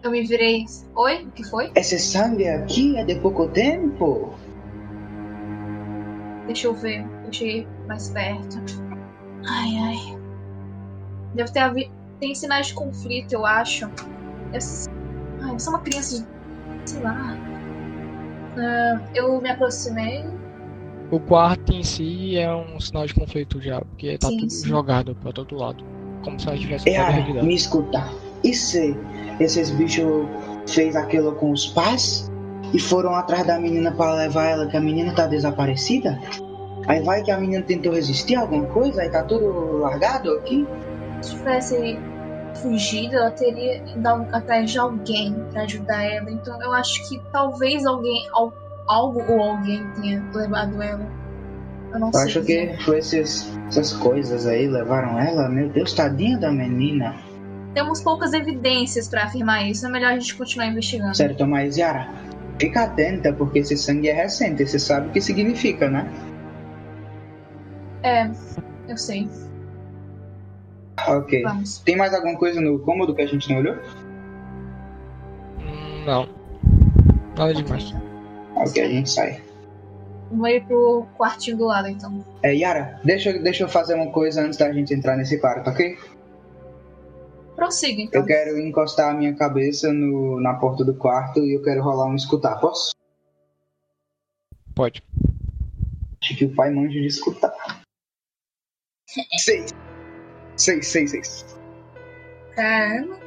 Eu 0.03 0.11
me 0.11 0.23
virei. 0.23 0.65
Oi? 0.95 1.23
O 1.23 1.31
que 1.31 1.43
foi? 1.43 1.71
esse 1.75 1.97
sangue 1.99 2.47
aqui 2.47 2.97
é 2.97 3.05
de 3.05 3.15
pouco 3.15 3.47
tempo? 3.47 4.33
Deixa 6.45 6.67
eu 6.67 6.73
ver. 6.73 7.05
Eu 7.25 7.33
cheguei 7.33 7.67
mais 7.87 8.09
perto. 8.09 8.57
Ai, 9.47 9.77
ai. 9.77 10.19
Deve 11.33 11.51
ter 11.51 11.59
havido. 11.59 11.91
Tem 12.19 12.33
sinais 12.33 12.67
de 12.67 12.73
conflito, 12.73 13.33
eu 13.33 13.45
acho. 13.45 13.85
Eu... 13.85 13.91
Ai, 15.41 15.53
você 15.53 15.67
é 15.67 15.69
uma 15.69 15.79
criança 15.79 16.19
de. 16.19 16.89
Sei 16.89 17.01
lá. 17.01 17.37
Ah, 18.57 19.01
eu 19.13 19.41
me 19.41 19.49
aproximei. 19.49 20.25
O 21.11 21.19
quarto 21.19 21.71
em 21.73 21.83
si 21.83 22.37
é 22.37 22.53
um 22.53 22.79
sinal 22.79 23.05
de 23.05 23.13
conflito 23.13 23.61
já, 23.61 23.79
porque 23.81 24.17
tá 24.17 24.27
Sim, 24.27 24.39
tudo 24.39 24.49
sim. 24.51 24.67
jogado 24.67 25.15
pra 25.15 25.31
todo 25.31 25.55
lado. 25.55 25.83
Como 26.23 26.39
se 26.39 26.47
ela 26.47 26.57
tivesse 26.57 26.89
realidade. 26.89 27.45
me 27.45 27.53
escuta. 27.53 28.03
E 28.43 28.53
se 28.53 28.95
esses 29.39 29.69
bichos 29.71 30.27
fez 30.67 30.95
aquilo 30.95 31.33
com 31.33 31.51
os 31.51 31.67
pais 31.67 32.31
e 32.73 32.79
foram 32.79 33.15
atrás 33.15 33.45
da 33.45 33.59
menina 33.59 33.91
para 33.91 34.13
levar 34.13 34.45
ela, 34.45 34.67
que 34.67 34.75
a 34.77 34.81
menina 34.81 35.13
tá 35.13 35.27
desaparecida? 35.27 36.19
Aí 36.87 37.01
vai 37.03 37.23
que 37.23 37.31
a 37.31 37.37
menina 37.37 37.63
tentou 37.63 37.93
resistir 37.93 38.35
a 38.35 38.41
alguma 38.41 38.65
coisa, 38.67 39.01
aí 39.01 39.09
tá 39.09 39.23
tudo 39.23 39.77
largado 39.79 40.31
aqui? 40.33 40.67
Se 41.21 41.31
tivesse 41.35 41.97
fugido, 42.61 43.15
ela 43.15 43.31
teria 43.31 43.77
ido 43.77 44.07
atrás 44.31 44.69
de 44.71 44.77
alguém 44.77 45.33
pra 45.51 45.63
ajudar 45.63 46.03
ela. 46.03 46.29
Então 46.29 46.61
eu 46.61 46.71
acho 46.73 47.07
que 47.09 47.19
talvez 47.31 47.85
alguém, 47.85 48.27
al- 48.33 48.53
algo 48.87 49.21
ou 49.27 49.41
alguém 49.41 49.83
tenha 49.99 50.23
levado 50.33 50.81
ela. 50.81 51.05
Eu 51.93 51.99
não 51.99 52.07
Eu 52.09 52.13
sei. 52.13 52.23
acho 52.23 52.41
dizer. 52.41 52.77
que 52.77 52.83
foi 52.83 52.99
esses, 52.99 53.57
essas 53.67 53.93
coisas 53.93 54.45
aí 54.45 54.67
levaram 54.67 55.17
ela. 55.19 55.49
Meu 55.49 55.69
Deus, 55.69 55.93
tadinha 55.93 56.37
da 56.37 56.51
menina. 56.51 57.15
Temos 57.73 58.01
poucas 58.01 58.31
evidências 58.33 59.07
pra 59.07 59.23
afirmar 59.23 59.67
isso. 59.67 59.85
É 59.85 59.89
melhor 59.89 60.11
a 60.11 60.19
gente 60.19 60.35
continuar 60.35 60.67
investigando. 60.67 61.15
Certo, 61.15 61.45
mas 61.47 61.77
Yara, 61.77 62.07
fica 62.59 62.83
atenta 62.83 63.33
porque 63.33 63.59
esse 63.59 63.77
sangue 63.77 64.09
é 64.09 64.13
recente. 64.13 64.65
Você 64.65 64.79
sabe 64.79 65.07
o 65.07 65.11
que 65.11 65.21
significa, 65.21 65.89
né? 65.89 66.09
É, 68.03 68.29
eu 68.87 68.97
sei. 68.97 69.27
Ok. 71.07 71.41
Vamos. 71.43 71.79
Tem 71.79 71.95
mais 71.95 72.13
alguma 72.13 72.37
coisa 72.37 72.61
no 72.61 72.79
cômodo 72.79 73.13
que 73.15 73.21
a 73.21 73.27
gente 73.27 73.49
não 73.49 73.59
olhou? 73.59 73.75
Hum, 75.59 76.05
Não. 76.05 76.29
Nada 77.37 77.53
demais. 77.53 77.93
Ok, 78.55 78.81
a 78.81 78.87
gente 78.87 79.09
sai. 79.09 79.41
Vou 80.31 80.47
ir 80.47 80.63
pro 80.65 81.05
quartinho 81.17 81.57
do 81.57 81.65
lado, 81.65 81.87
então. 81.87 82.23
É, 82.41 82.55
Yara, 82.55 82.99
deixa, 83.03 83.33
deixa 83.39 83.63
eu 83.63 83.67
fazer 83.69 83.93
uma 83.95 84.11
coisa 84.11 84.41
antes 84.41 84.57
da 84.57 84.71
gente 84.71 84.93
entrar 84.93 85.15
nesse 85.17 85.37
quarto, 85.39 85.69
ok? 85.69 85.97
Prossiga, 87.55 88.01
então. 88.01 88.21
Eu 88.21 88.25
quero 88.27 88.59
encostar 88.59 89.11
a 89.13 89.17
minha 89.17 89.33
cabeça 89.35 89.91
no, 89.93 90.39
na 90.41 90.55
porta 90.55 90.83
do 90.83 90.93
quarto 90.95 91.39
e 91.39 91.53
eu 91.55 91.63
quero 91.63 91.81
rolar 91.81 92.07
um 92.07 92.15
escutar, 92.15 92.59
posso? 92.59 92.91
Pode. 94.75 95.01
Acho 96.21 96.35
que 96.37 96.45
o 96.45 96.53
pai 96.55 96.69
manja 96.71 96.99
de 96.99 97.07
escutar. 97.07 97.53
Seis. 99.37 99.71
Seis, 100.57 100.87
seis, 100.87 101.11
seis. 101.11 101.57
Caramba. 102.55 103.19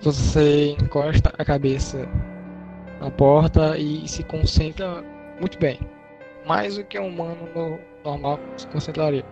Você 0.00 0.70
encosta 0.72 1.32
a 1.38 1.44
cabeça 1.44 2.06
na 3.00 3.10
porta 3.10 3.76
e 3.78 4.06
se 4.08 4.22
concentra 4.24 5.02
muito 5.40 5.58
bem. 5.58 5.78
Mais 6.46 6.76
do 6.76 6.84
que 6.84 6.98
um 6.98 7.08
humano 7.08 7.48
no- 7.54 7.78
normal 8.04 8.38
se 8.56 8.66
concentraria. 8.68 9.24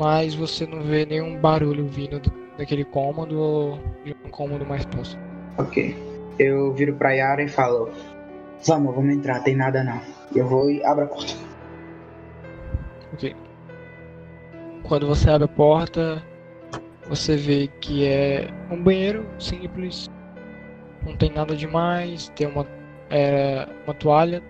Mas 0.00 0.34
você 0.34 0.66
não 0.66 0.82
vê 0.82 1.04
nenhum 1.04 1.38
barulho 1.38 1.86
vindo 1.86 2.18
do- 2.18 2.41
daquele 2.62 2.84
cômodo 2.84 3.38
ou 3.38 3.80
de 4.04 4.16
um 4.24 4.30
cômodo 4.30 4.64
mais 4.64 4.84
próximo. 4.86 5.20
Ok. 5.58 5.96
Eu 6.38 6.72
viro 6.72 6.94
pra 6.94 7.12
Yara 7.12 7.42
e 7.42 7.48
falo: 7.48 7.90
Vamos, 8.66 8.94
vamos 8.94 9.12
entrar, 9.12 9.40
tem 9.40 9.56
nada 9.56 9.82
não. 9.82 10.00
Eu 10.34 10.46
vou 10.46 10.70
e 10.70 10.82
abro 10.84 11.04
a 11.04 11.08
porta. 11.08 11.34
Ok. 13.12 13.36
Quando 14.84 15.06
você 15.06 15.30
abre 15.30 15.44
a 15.44 15.48
porta, 15.48 16.22
você 17.08 17.36
vê 17.36 17.68
que 17.80 18.06
é 18.06 18.48
um 18.70 18.82
banheiro 18.82 19.26
simples, 19.38 20.10
não 21.04 21.16
tem 21.16 21.30
nada 21.30 21.54
demais, 21.54 22.30
tem 22.36 22.46
uma, 22.46 22.66
é, 23.10 23.68
uma 23.84 23.94
toalha 23.94 24.42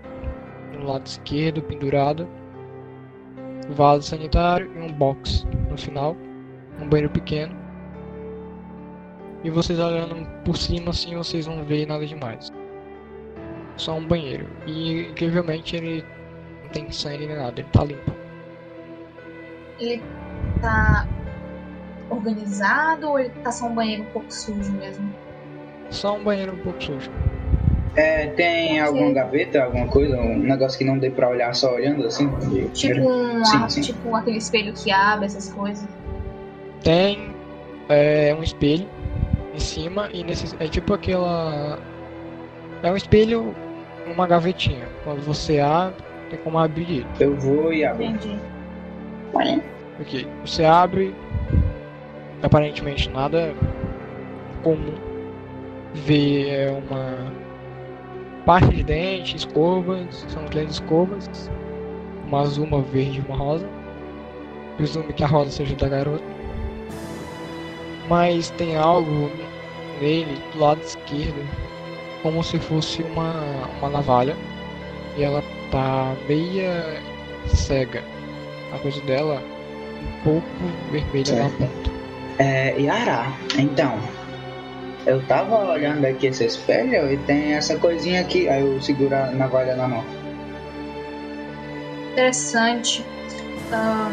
no 0.73 0.87
lado 0.87 1.07
esquerdo 1.07 1.63
pendurada, 1.63 2.27
vaso 3.71 4.09
sanitário 4.09 4.71
e 4.75 4.79
um 4.81 4.93
box 4.93 5.47
no 5.71 5.77
final, 5.77 6.17
um 6.81 6.89
banheiro 6.89 7.11
pequeno. 7.11 7.62
E 9.45 9.51
vocês 9.51 9.79
olhando 9.79 10.27
por 10.45 10.57
cima 10.57 10.91
assim, 10.91 11.17
vocês 11.17 11.47
não 11.47 11.65
veem 11.65 11.87
nada 11.87 12.07
demais. 12.07 12.53
Só 13.77 13.95
um 13.97 14.07
banheiro. 14.07 14.47
E 14.67 15.09
incrivelmente 15.09 15.77
ele 15.77 16.05
não 16.63 16.71
tem 16.71 16.91
sangue 16.91 17.27
nem 17.27 17.37
nada, 17.37 17.61
ele 17.61 17.69
tá 17.73 17.85
limpo. 17.85 18.13
Ele 19.81 20.03
tá 20.61 21.07
organizado 22.09 23.09
ou 23.09 23.19
ele 23.19 23.31
tá 23.43 23.51
só 23.51 23.67
um 23.67 23.75
banheiro 23.75 24.03
um 24.03 24.07
pouco 24.07 24.33
sujo 24.33 24.73
mesmo? 24.73 25.13
Só 25.91 26.17
um 26.17 26.23
banheiro 26.23 26.55
um 26.55 26.59
pouco 26.59 26.83
sujo. 26.83 27.11
É, 27.95 28.29
tem 28.29 28.81
alguma 28.81 29.13
gaveta, 29.13 29.65
alguma 29.65 29.87
coisa, 29.87 30.17
um 30.19 30.39
negócio 30.39 30.79
que 30.79 30.85
não 30.85 30.99
dê 30.99 31.11
pra 31.11 31.29
olhar 31.29 31.55
só 31.55 31.75
olhando 31.75 32.07
assim? 32.07 32.27
Tipo 32.73 33.01
um 33.07 33.45
Sim, 33.45 33.57
ar- 33.57 33.71
sim. 33.71 33.81
tipo 33.83 34.15
aquele 34.15 34.39
espelho 34.39 34.73
que 34.73 34.91
abre, 34.91 35.27
essas 35.27 35.53
coisas. 35.53 35.87
Tem 36.83 37.35
é, 37.91 38.35
um 38.35 38.43
espelho 38.43 38.89
em 39.55 39.59
cima 39.59 40.09
e 40.13 40.25
nesse 40.25 40.55
é 40.59 40.67
tipo 40.67 40.95
aquela 40.95 41.79
é 42.83 42.91
um 42.91 42.97
espelho 42.97 43.55
uma 44.07 44.27
gavetinha. 44.27 44.87
Quando 45.05 45.23
você 45.23 45.61
abre, 45.61 45.95
tem 46.31 46.39
como 46.41 46.59
abrir 46.59 46.83
ele. 46.83 47.07
Eu 47.21 47.37
vou 47.37 47.73
e 47.73 47.85
abro. 47.85 48.03
Entendi. 48.03 48.39
Ok, 50.01 50.27
você 50.45 50.65
abre, 50.65 51.15
aparentemente 52.43 53.09
nada 53.11 53.55
comum. 54.63 54.95
Vê 55.95 56.49
é 56.49 56.71
uma 56.71 57.33
parte 58.45 58.75
de 58.75 58.83
dente, 58.83 59.37
escovas, 59.37 60.25
são 60.29 60.45
três 60.47 60.73
escovas, 60.73 61.51
uma 62.27 62.41
azul, 62.41 62.65
uma 62.67 62.81
verde 62.81 63.21
e 63.21 63.31
uma 63.31 63.37
rosa. 63.37 63.69
Presumo 64.77 65.13
que 65.13 65.23
a 65.23 65.27
rosa 65.27 65.51
seja 65.51 65.77
da 65.77 65.89
garota. 65.89 66.25
Mas 68.13 68.51
tem 68.51 68.77
algo 68.77 69.31
nele 69.99 70.39
do 70.53 70.61
lado 70.61 70.83
esquerdo, 70.83 71.49
como 72.23 72.45
se 72.45 72.59
fosse 72.59 73.03
uma, 73.03 73.33
uma 73.79 73.89
navalha. 73.89 74.37
E 75.17 75.25
ela 75.25 75.43
tá 75.71 76.15
meia 76.29 77.01
cega. 77.47 78.05
A 78.75 78.79
coisa 78.81 79.01
dela 79.01 79.43
um 80.03 80.25
pouco 80.25 80.47
vermelha 80.91 81.37
na 81.37 81.49
Certo. 81.49 81.57
ponta. 81.57 81.91
É, 82.39 82.79
Yara, 82.79 83.33
então. 83.59 83.99
Eu 85.07 85.23
tava 85.23 85.71
olhando 85.71 86.05
aqui 86.05 86.27
esse 86.27 86.45
espelho 86.45 87.11
e 87.11 87.17
tem 87.17 87.55
essa 87.55 87.79
coisinha 87.79 88.21
aqui. 88.21 88.47
Aí 88.47 88.61
eu 88.61 88.79
seguro 88.83 89.15
a 89.17 89.31
navalha 89.31 89.75
na 89.75 89.89
mão. 89.89 90.05
Interessante. 92.13 93.03
Ah, 93.73 94.11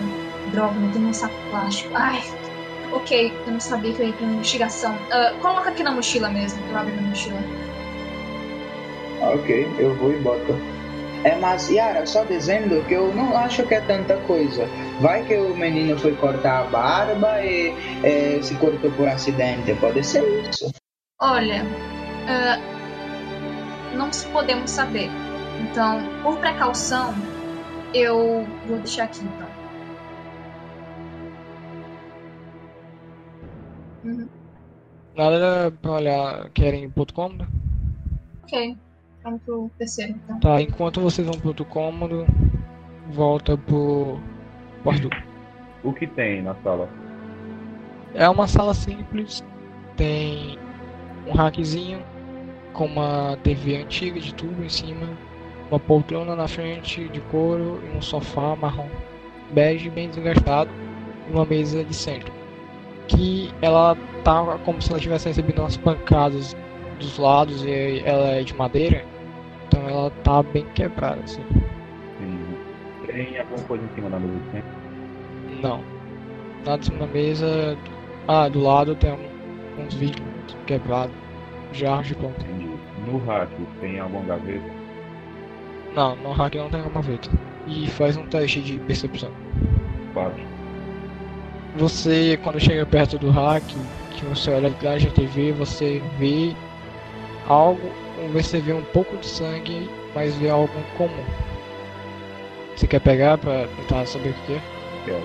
droga, 0.53 0.73
não 0.75 0.89
tem 0.89 1.05
um 1.05 1.13
saco 1.13 1.35
plástico. 1.51 1.91
Ai, 1.95 2.23
ok, 2.91 3.33
eu 3.45 3.51
não 3.53 3.59
sabia 3.59 3.93
que 3.93 4.01
eu 4.01 4.07
ia 4.07 4.13
pra 4.13 4.25
investigação. 4.25 4.95
Ah, 5.11 5.33
coloca 5.41 5.69
aqui 5.69 5.83
na 5.83 5.91
mochila 5.91 6.29
mesmo, 6.29 6.61
eu 6.69 6.77
abro 6.77 6.93
minha 6.93 7.09
mochila. 7.09 7.39
Ok, 9.21 9.67
eu 9.77 9.93
vou 9.95 10.13
e 10.13 10.17
boto. 10.19 10.55
É, 11.23 11.35
mas 11.35 11.69
Yara, 11.69 12.05
só 12.05 12.23
dizendo 12.23 12.81
que 12.87 12.93
eu 12.93 13.13
não 13.13 13.37
acho 13.37 13.63
que 13.63 13.73
é 13.73 13.81
tanta 13.81 14.15
coisa. 14.19 14.65
Vai 15.01 15.25
que 15.25 15.35
o 15.35 15.53
menino 15.55 15.99
foi 15.99 16.15
cortar 16.15 16.61
a 16.61 16.63
barba 16.63 17.41
e 17.43 17.73
é, 18.03 18.41
se 18.41 18.55
cortou 18.55 18.89
por 18.91 19.07
acidente. 19.07 19.73
Pode 19.75 20.01
ser 20.05 20.23
isso. 20.49 20.71
Olha, 21.19 21.65
ah, 22.27 22.57
não 23.93 24.09
podemos 24.31 24.71
saber. 24.71 25.09
Então, 25.59 26.01
por 26.23 26.37
precaução, 26.37 27.13
eu 27.93 28.47
vou 28.65 28.77
deixar 28.77 29.03
aqui 29.03 29.19
então. 29.19 29.48
Uhum, 34.03 34.29
Nada 35.15 35.71
pra 35.81 35.91
olhar, 35.91 36.49
querem 36.51 36.91
outro 36.95 37.13
cômodo? 37.15 37.47
ok, 38.43 38.77
vamos 39.23 39.41
pro 39.43 39.71
terceiro 39.77 40.13
então. 40.13 40.39
Tá, 40.39 40.61
enquanto 40.61 41.01
vocês 41.01 41.27
vão 41.27 41.37
pro 41.37 41.49
outro 41.49 41.65
cômodo, 41.65 42.25
volta 43.11 43.57
pro 43.57 44.19
quarto. 44.83 45.09
O 45.83 45.93
que 45.93 46.07
tem 46.07 46.41
na 46.41 46.55
sala? 46.55 46.89
É 48.13 48.27
uma 48.29 48.47
sala 48.47 48.73
simples, 48.73 49.43
tem 49.95 50.57
um 51.27 51.31
rackzinho 51.33 52.03
com 52.73 52.85
uma 52.85 53.37
TV 53.43 53.77
antiga 53.77 54.19
de 54.19 54.33
tubo 54.33 54.63
em 54.63 54.69
cima, 54.69 55.17
uma 55.69 55.79
poltrona 55.79 56.35
na 56.35 56.47
frente 56.47 57.07
de 57.09 57.21
couro 57.21 57.81
e 57.85 57.95
um 57.97 58.01
sofá 58.01 58.55
marrom 58.55 58.89
bege 59.51 59.89
bem 59.89 60.09
desgastado 60.09 60.71
e 61.27 61.31
uma 61.31 61.45
mesa 61.45 61.83
de 61.83 61.93
centro. 61.93 62.38
Que 63.09 63.51
ela 63.61 63.97
tá 64.23 64.57
como 64.63 64.81
se 64.81 64.91
ela 64.91 64.99
tivesse 64.99 65.27
recebido 65.27 65.59
umas 65.61 65.75
pancadas 65.75 66.55
dos 66.99 67.17
lados 67.17 67.65
e 67.65 68.01
ela 68.05 68.27
é 68.29 68.43
de 68.43 68.53
madeira, 68.55 69.03
então 69.67 69.87
ela 69.87 70.09
tá 70.23 70.43
bem 70.43 70.65
quebrada 70.75 71.21
assim. 71.23 71.43
Sim. 72.19 72.39
Tem 73.07 73.39
alguma 73.39 73.63
coisa 73.63 73.83
em 73.83 73.95
cima 73.95 74.09
da 74.09 74.19
mesa? 74.19 74.39
Tem? 74.51 74.63
Não. 75.61 75.83
Nada 76.65 76.81
em 76.81 76.85
cima 76.85 76.99
da 76.99 77.07
mesa. 77.07 77.77
Ah, 78.27 78.47
do 78.47 78.61
lado 78.61 78.95
tem 78.95 79.17
uns 79.79 79.93
vidros 79.95 80.23
quebrados, 80.67 81.15
jarros 81.71 82.07
de 82.07 82.15
planta. 82.15 82.41
Entendi. 82.41 82.69
No 83.07 83.17
rack 83.25 83.51
tem 83.81 83.99
alguma 83.99 84.23
gaveta? 84.25 84.79
Não, 85.95 86.15
no 86.17 86.31
hack 86.31 86.53
não 86.55 86.69
tem 86.69 86.81
uma 86.81 86.91
gaveta. 86.91 87.29
E 87.65 87.87
faz 87.87 88.15
um 88.17 88.25
teste 88.27 88.61
de 88.61 88.77
percepção. 88.79 89.31
Quatro. 90.13 90.58
Você, 91.79 92.37
quando 92.43 92.59
chega 92.59 92.85
perto 92.85 93.17
do 93.17 93.31
hack, 93.31 93.63
que 94.11 94.25
você 94.25 94.51
olha 94.51 94.69
da 94.69 94.97
TV, 94.97 95.53
você 95.53 96.03
vê 96.17 96.53
algo, 97.47 97.79
você 98.33 98.59
vê 98.59 98.73
um 98.73 98.81
pouco 98.81 99.15
de 99.15 99.25
sangue, 99.25 99.89
mas 100.13 100.35
vê 100.35 100.49
algo 100.49 100.73
comum. 100.97 101.23
Você 102.75 102.85
quer 102.85 102.99
pegar 102.99 103.37
pra 103.37 103.65
tentar 103.77 104.05
saber 104.05 104.31
o 104.31 104.33
que 104.45 104.53
é? 104.55 104.61
Quero. 105.05 105.23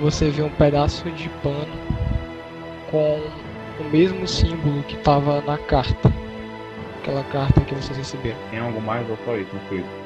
Você 0.00 0.28
vê 0.28 0.42
um 0.42 0.50
pedaço 0.50 1.08
de 1.12 1.28
pano 1.40 1.72
com 2.90 3.20
o 3.80 3.84
mesmo 3.84 4.26
símbolo 4.26 4.82
que 4.82 4.96
estava 4.96 5.40
na 5.42 5.56
carta. 5.56 6.12
Aquela 7.00 7.22
carta 7.22 7.60
que 7.60 7.76
vocês 7.76 7.96
receberam. 7.96 8.38
Tem 8.50 8.58
algo 8.58 8.80
mais 8.82 9.08
ou 9.08 9.16
só 9.24 9.36
isso 9.36 9.56
filme? 9.68 10.05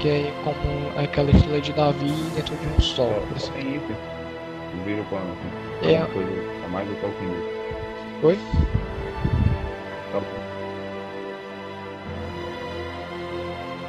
Que 0.00 0.08
é 0.08 0.32
como 0.44 1.02
aquela 1.02 1.30
estrela 1.30 1.60
de 1.60 1.72
Davi 1.72 2.12
dentro 2.34 2.54
de 2.56 2.66
um 2.68 2.80
sol. 2.80 3.12
Só 3.30 3.36
assim. 3.36 3.52
tem 3.52 3.76
isso. 3.76 3.86
Vira 4.84 5.00
o 5.02 5.04
pano 5.06 5.24
assim. 5.32 5.90
É. 5.92 5.98
Alguma 5.98 6.14
coisa 6.14 6.42
a 6.64 6.68
mais 6.68 6.88
ou 6.88 6.94
só 7.00 7.06
o 7.06 7.12
símbolo? 7.18 7.42
Oi? 8.22 8.38
Só- 10.12 10.22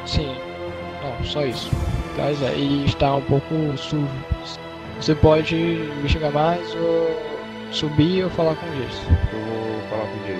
Sim. 0.06 0.36
Não, 1.04 1.26
só 1.26 1.46
isso. 1.46 1.70
Mas 2.18 2.42
é, 2.42 2.54
e 2.56 2.86
está 2.86 3.16
um 3.16 3.22
pouco 3.22 3.78
sujo. 3.78 4.08
Você 5.00 5.16
pode 5.16 5.56
investigar 5.56 6.32
mais 6.34 6.76
ou 6.76 7.10
subir 7.72 8.24
ou 8.24 8.30
falar 8.32 8.56
com 8.56 8.66
o 8.66 8.70
Jason. 8.72 9.04
Eu 9.32 9.40
vou 9.40 9.82
falar 9.90 10.06
com 10.12 10.24
o 10.24 10.28
Jay. 10.28 10.40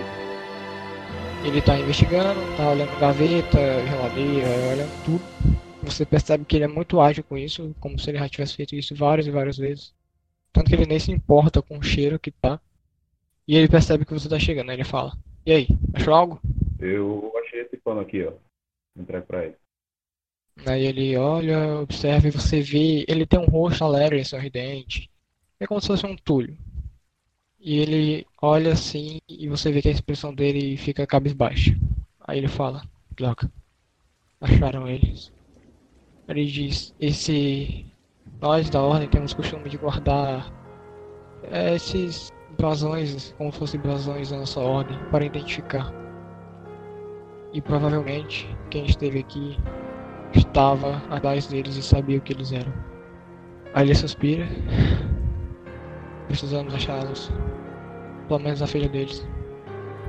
Ele 1.46 1.62
tá 1.62 1.78
investigando, 1.78 2.40
tá 2.58 2.68
olhando 2.70 3.00
gaveta, 3.00 3.60
geladeira, 3.88 4.48
olhando 4.74 5.04
tudo. 5.06 5.22
Você 5.90 6.06
percebe 6.06 6.46
que 6.46 6.56
ele 6.56 6.66
é 6.66 6.68
muito 6.68 7.02
ágil 7.02 7.24
com 7.24 7.38
isso, 7.38 7.76
como 7.80 7.98
se 7.98 8.10
ele 8.10 8.20
já 8.20 8.30
tivesse 8.30 8.56
feito 8.56 8.76
isso 8.76 8.96
várias 8.96 9.26
e 9.28 9.32
várias 9.32 9.58
vezes. 9.58 9.94
Tanto 10.54 10.70
que 10.70 10.76
ele 10.76 10.86
nem 10.86 11.00
se 11.00 11.12
importa 11.12 11.62
com 11.62 11.78
o 11.78 11.84
cheiro 11.84 12.20
que 12.20 12.32
tá. 12.32 12.60
E 13.48 13.56
ele 13.56 13.68
percebe 13.68 14.06
que 14.06 14.14
você 14.14 14.30
tá 14.30 14.38
chegando, 14.38 14.70
aí 14.70 14.76
ele 14.76 14.84
fala: 14.84 15.18
E 15.46 15.52
aí, 15.52 15.68
achou 15.94 16.14
algo? 16.14 16.40
Eu 16.80 17.34
achei 17.44 17.62
esse 17.62 17.78
pano 17.78 18.02
aqui, 18.02 18.24
ó. 18.24 18.34
Entregue 18.96 19.26
pra 19.26 19.46
ele. 19.46 19.56
Aí 20.66 20.86
ele 20.86 21.18
olha, 21.18 21.80
observa 21.80 22.28
e 22.28 22.32
você 22.32 22.62
vê. 22.62 23.06
Ele 23.08 23.26
tem 23.26 23.40
um 23.40 23.46
rosto 23.46 23.84
alegre, 23.84 24.24
sorridente. 24.24 25.10
É 25.60 25.66
como 25.66 25.82
se 25.82 25.88
fosse 25.88 26.06
um 26.06 26.16
tulho. 26.16 26.58
E 27.60 27.78
ele 27.80 28.26
olha 28.42 28.74
assim 28.74 29.20
e 29.28 29.48
você 29.50 29.72
vê 29.72 29.82
que 29.82 29.90
a 29.90 29.92
expressão 29.92 30.34
dele 30.34 30.78
fica 30.78 31.08
cabisbaixa. 31.08 31.76
Aí 32.20 32.38
ele 32.38 32.48
fala: 32.48 32.84
Droga, 33.12 33.52
acharam 34.40 34.88
eles. 34.88 35.32
Ele 36.30 36.46
diz: 36.46 36.94
Esse. 37.00 37.86
Nós 38.42 38.70
da 38.70 38.82
ordem 38.82 39.10
temos 39.10 39.34
costume 39.34 39.68
de 39.68 39.76
guardar 39.78 40.50
eh, 41.44 41.76
esses 41.76 42.32
brasões, 42.58 43.34
como 43.38 43.52
se 43.52 43.60
fossem 43.60 43.80
brasões 43.82 44.30
da 44.30 44.38
nossa 44.38 44.62
ordem, 44.62 44.98
para 45.12 45.26
identificar. 45.26 45.92
E 47.52 47.62
provavelmente 47.62 48.48
quem 48.70 48.86
esteve 48.86 49.20
aqui 49.20 49.58
estava 50.34 51.02
atrás 51.10 51.48
deles 51.48 51.76
e 51.76 51.82
sabia 51.84 52.18
o 52.20 52.22
que 52.22 52.32
eles 52.32 52.54
eram. 52.54 52.72
Aí 53.74 53.88
ele 53.88 53.96
suspira. 53.96 54.48
Precisamos 56.28 56.74
achá-los. 56.74 57.32
Pelo 58.28 58.40
menos 58.40 58.62
a 58.62 58.68
filha 58.68 58.88
deles. 58.88 59.28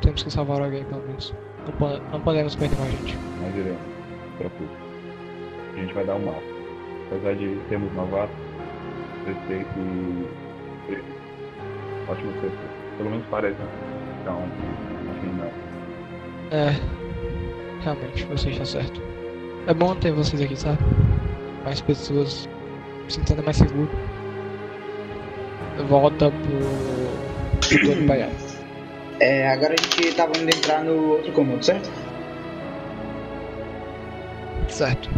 Temos 0.02 0.22
que 0.22 0.30
salvar 0.30 0.60
alguém, 0.62 0.84
pelo 0.84 1.02
menos. 1.06 1.34
Não, 1.66 1.72
po- 1.72 1.98
não 2.12 2.20
podemos 2.20 2.54
perder 2.54 2.78
mais 2.78 2.92
gente. 2.92 3.16
Nós 3.42 3.56
iremos. 3.56 3.80
Preocupe. 4.38 4.79
A 5.74 5.76
gente 5.80 5.94
vai 5.94 6.04
dar 6.04 6.16
um 6.16 6.24
máximo. 6.26 6.60
Apesar 7.10 7.34
de 7.34 7.58
sermos 7.68 7.92
novatos, 7.94 8.34
prestei 9.24 9.64
que. 9.64 10.28
Ótimo 12.08 12.32
pessoa. 12.34 12.70
Pelo 12.96 13.10
menos 13.10 13.24
parece. 13.30 13.56
né? 13.58 13.68
Então, 14.22 14.42
que 15.20 15.26
não. 15.26 15.50
É. 16.58 16.74
Realmente, 17.82 18.24
você 18.26 18.50
está 18.50 18.64
certo. 18.64 19.00
É 19.66 19.74
bom 19.74 19.94
ter 19.94 20.12
vocês 20.12 20.40
aqui, 20.42 20.56
sabe? 20.56 20.78
Mais 21.64 21.80
pessoas 21.80 22.48
se 23.08 23.16
sentindo 23.16 23.42
mais 23.42 23.56
seguro. 23.56 23.88
Volta 25.88 26.30
pro. 26.30 27.80
Tony 27.80 28.06
Baiar. 28.06 28.30
É, 29.20 29.48
agora 29.48 29.74
a 29.78 29.82
gente 29.82 30.14
tava 30.14 30.32
indo 30.38 30.48
entrar 30.54 30.82
no 30.82 31.12
outro 31.12 31.32
cômodo, 31.32 31.64
certo? 31.64 31.90
Certo. 34.68 35.10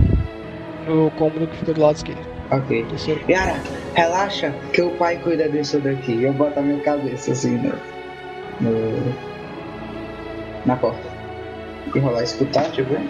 No 0.87 1.11
cômodo 1.13 1.47
que 1.47 1.57
fica 1.59 1.73
do 1.73 1.81
lado 1.81 1.97
esquerdo. 1.97 2.27
Ok. 2.51 2.87
Yara, 3.29 3.57
relaxa 3.95 4.53
que 4.73 4.83
o 4.83 4.91
pai 4.93 5.17
cuida 5.19 5.49
disso 5.49 5.79
daqui. 5.81 6.23
Eu 6.23 6.33
boto 6.33 6.59
a 6.59 6.63
minha 6.63 6.81
cabeça 6.81 7.33
assim 7.33 7.57
no. 7.57 7.73
no 8.61 9.15
na 10.67 10.77
porta. 10.77 11.01
E 11.95 11.99
rolar 11.99 12.23
escutar, 12.23 12.65
deixa 12.65 12.83
eu 12.83 12.87
ver. 12.87 13.01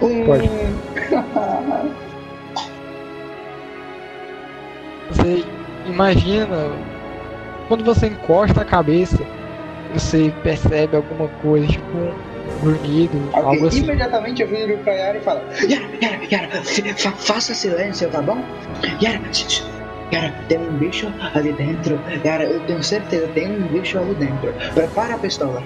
Um. 0.00 0.24
Pode. 0.24 0.48
Você 5.10 5.44
imagina 5.86 6.70
quando 7.68 7.84
você 7.84 8.06
encosta 8.06 8.62
a 8.62 8.64
cabeça, 8.64 9.18
você 9.92 10.32
percebe 10.42 10.96
alguma 10.96 11.28
coisa, 11.40 11.66
tipo 11.66 12.14
um 12.56 12.60
grunhido, 12.60 13.18
Ok, 13.32 13.42
algo 13.42 13.66
assim. 13.66 13.82
imediatamente 13.82 14.42
eu 14.42 14.48
viro 14.48 14.78
pra 14.78 14.92
Yara 14.92 15.18
e 15.18 15.20
falo: 15.20 15.40
Yara, 15.68 15.84
Yara, 16.02 16.20
Yara, 16.30 16.62
fa- 16.96 17.12
faça 17.12 17.54
silêncio, 17.54 18.08
tá 18.10 18.20
bom? 18.22 18.38
Yara. 19.02 19.20
Yara, 20.12 20.34
tem 20.48 20.58
um 20.58 20.76
bicho 20.78 21.06
ali 21.34 21.52
dentro. 21.54 21.98
Yara, 22.24 22.44
eu 22.44 22.60
tenho 22.66 22.82
certeza, 22.82 23.26
tem 23.28 23.50
um 23.50 23.66
bicho 23.68 23.98
ali 23.98 24.14
dentro. 24.14 24.52
Prepara 24.74 25.14
a 25.14 25.18
pistola. 25.18 25.62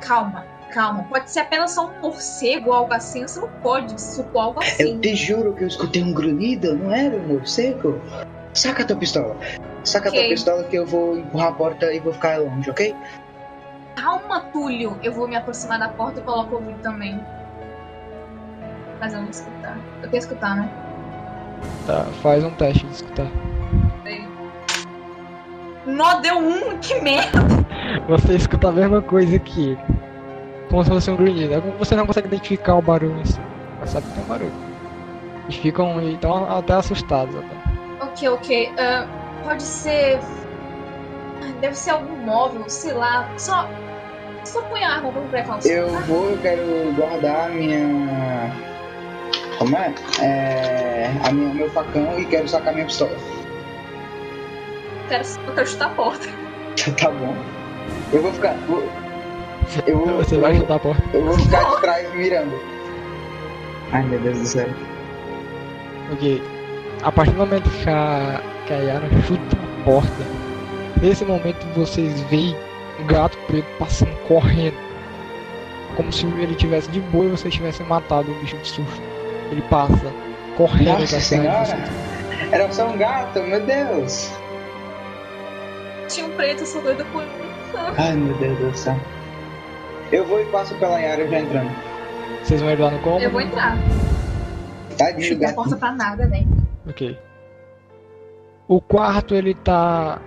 Calma, 0.00 0.46
calma. 0.72 1.04
Pode 1.04 1.30
ser 1.30 1.40
apenas 1.40 1.72
só 1.72 1.86
um 1.86 2.00
morcego 2.00 2.68
ou 2.70 2.74
algo 2.76 2.94
assim. 2.94 3.26
Você 3.26 3.40
não 3.40 3.48
pode 3.62 4.00
supor 4.00 4.42
algo 4.42 4.60
Eu 4.60 4.66
assim. 4.66 5.00
te 5.00 5.14
juro 5.14 5.52
que 5.54 5.64
eu 5.64 5.68
escutei 5.68 6.02
um 6.02 6.12
grunhido, 6.14 6.76
não 6.76 6.92
era 6.92 7.16
um 7.16 7.26
morcego? 7.26 8.00
Saca 8.54 8.82
a 8.82 8.86
tua 8.86 8.96
pistola. 8.96 9.36
Saca 9.82 10.08
a 10.08 10.12
tua 10.12 10.22
pistola 10.22 10.64
que 10.64 10.76
eu 10.76 10.86
vou 10.86 11.18
empurrar 11.18 11.48
a 11.48 11.52
porta 11.52 11.92
e 11.92 12.00
vou 12.00 12.12
ficar 12.12 12.38
longe, 12.38 12.70
ok? 12.70 12.94
Calma, 13.96 14.40
Túlio. 14.52 14.98
Eu 15.02 15.12
vou 15.12 15.28
me 15.28 15.36
aproximar 15.36 15.78
da 15.78 15.88
porta 15.88 16.20
e 16.20 16.22
coloco 16.22 16.54
o 16.54 16.58
ouvido 16.58 16.78
também. 16.80 17.20
Mas 19.00 19.12
eu 19.12 19.18
não 19.18 19.26
vou 19.26 19.30
escutar. 19.30 19.76
Eu 19.76 20.00
tenho 20.00 20.10
que 20.10 20.18
escutar, 20.18 20.56
né? 20.56 20.70
Tá, 21.86 22.04
faz 22.22 22.44
um 22.44 22.50
teste 22.50 22.86
de 22.86 22.92
escutar. 22.92 23.26
Nó 25.86 26.14
deu 26.20 26.38
um, 26.38 26.78
que 26.78 26.98
merda! 27.00 27.40
Você 28.08 28.34
escuta 28.34 28.68
a 28.68 28.72
mesma 28.72 29.02
coisa 29.02 29.38
que 29.38 29.70
ele. 29.70 29.78
Como 30.70 30.82
se 30.82 30.90
fosse 30.90 31.10
um 31.10 31.16
grunhido. 31.16 31.54
É 31.54 31.60
Você 31.60 31.94
não 31.94 32.06
consegue 32.06 32.26
identificar 32.26 32.76
o 32.76 32.82
barulho 32.82 33.18
em 33.20 33.24
si. 33.24 33.40
Mas 33.78 33.90
sabe 33.90 34.06
que 34.06 34.14
tem 34.14 34.24
um 34.24 34.26
barulho. 34.26 34.52
E 35.48 35.52
ficam 35.52 36.00
então 36.02 36.50
até 36.50 36.72
assustados 36.72 37.36
até. 37.36 38.04
Ok, 38.04 38.28
ok. 38.28 38.72
ah, 38.78 39.06
pode 39.44 39.62
ser. 39.62 40.18
Ah, 41.42 41.52
Deve 41.60 41.74
ser 41.74 41.90
algum 41.90 42.16
móvel, 42.24 42.64
sei 42.68 42.94
lá. 42.94 43.28
Só. 43.36 43.68
Só 44.44 44.62
põe 44.62 44.82
a 44.84 44.94
arma, 44.96 45.10
vamos 45.10 45.30
precaução. 45.30 45.70
Eu 45.70 45.88
vou, 46.02 46.30
eu 46.30 46.38
quero 46.38 46.92
guardar 46.96 47.46
a 47.46 47.48
minha. 47.48 48.52
Como 49.58 49.76
é? 49.76 49.94
É. 50.20 51.10
A 51.26 51.32
minha, 51.32 51.54
meu 51.54 51.70
facão 51.70 52.18
e 52.18 52.24
quero 52.26 52.48
sacar 52.48 52.74
minha 52.74 52.86
pistola. 52.86 53.12
Eu 53.12 55.08
quero, 55.08 55.24
eu 55.46 55.54
quero 55.54 55.66
chutar 55.66 55.86
a 55.86 55.90
porta. 55.90 56.26
tá 57.00 57.10
bom. 57.10 57.34
Eu 58.12 58.22
vou 58.22 58.32
ficar. 58.32 58.54
vou- 58.66 58.82
eu, 59.86 59.98
vou, 59.98 60.16
Você 60.18 60.36
eu, 60.36 60.40
vai 60.40 60.52
vou- 60.52 60.60
chutar 60.60 60.74
a 60.74 60.78
porta. 60.78 61.02
eu 61.14 61.24
vou 61.24 61.38
ficar 61.38 61.64
de 61.64 61.80
trás 61.80 62.14
mirando. 62.14 62.60
Ai 63.92 64.02
meu 64.02 64.18
Deus 64.20 64.38
do 64.40 64.46
céu. 64.46 64.68
Ok. 66.12 66.42
A 67.02 67.12
partir 67.12 67.32
do 67.32 67.38
momento 67.38 67.70
que 67.70 67.88
a, 67.88 68.40
que 68.66 68.72
a 68.72 68.76
Yara 68.76 69.08
chuta 69.26 69.56
a 69.56 69.84
porta, 69.84 70.24
nesse 71.00 71.24
momento 71.24 71.64
vocês 71.74 72.20
veem 72.22 72.56
gato 73.04 73.36
preto 73.46 73.66
passando 73.78 74.14
correndo. 74.26 74.76
Como 75.96 76.12
se 76.12 76.26
ele 76.26 76.54
tivesse 76.54 76.90
de 76.90 77.00
boa 77.00 77.26
e 77.26 77.28
vocês 77.28 77.54
tivessem 77.54 77.86
matado 77.86 78.30
o 78.30 78.34
bicho 78.40 78.56
de 78.58 78.68
susto. 78.68 79.02
Ele 79.50 79.62
passa 79.62 80.12
correndo 80.56 81.00
Nossa 81.00 81.16
de 81.18 81.22
senhora! 81.22 81.64
vocês. 81.64 82.52
Era 82.52 82.72
só 82.72 82.88
um 82.88 82.98
gato, 82.98 83.40
meu 83.42 83.64
Deus! 83.64 84.30
Tinha 86.08 86.26
um 86.26 86.30
preto, 86.30 86.60
eu 86.60 86.66
sou 86.66 86.82
doida 86.82 87.04
por 87.06 87.22
um. 87.22 87.44
Ai 87.98 88.12
meu 88.14 88.36
Deus 88.38 88.58
do 88.58 88.76
céu. 88.76 88.96
Eu 90.12 90.24
vou 90.26 90.40
e 90.40 90.44
passo 90.46 90.74
pela 90.76 90.98
Yara 90.98 91.26
já 91.28 91.40
entrando. 91.40 91.70
Vocês 92.42 92.60
vão 92.60 92.70
entrar 92.70 92.90
no 92.90 92.98
cômodo? 93.00 93.22
Eu 93.22 93.30
vou 93.30 93.40
entrar. 93.40 93.76
Tadinho 94.96 95.36
a 95.36 95.40
gato. 95.40 95.54
porta 95.54 95.76
pra 95.76 95.92
nada, 95.92 96.26
né? 96.26 96.44
Ok. 96.88 97.18
O 98.68 98.80
quarto 98.80 99.34
ele 99.34 99.54
tá 99.54 100.20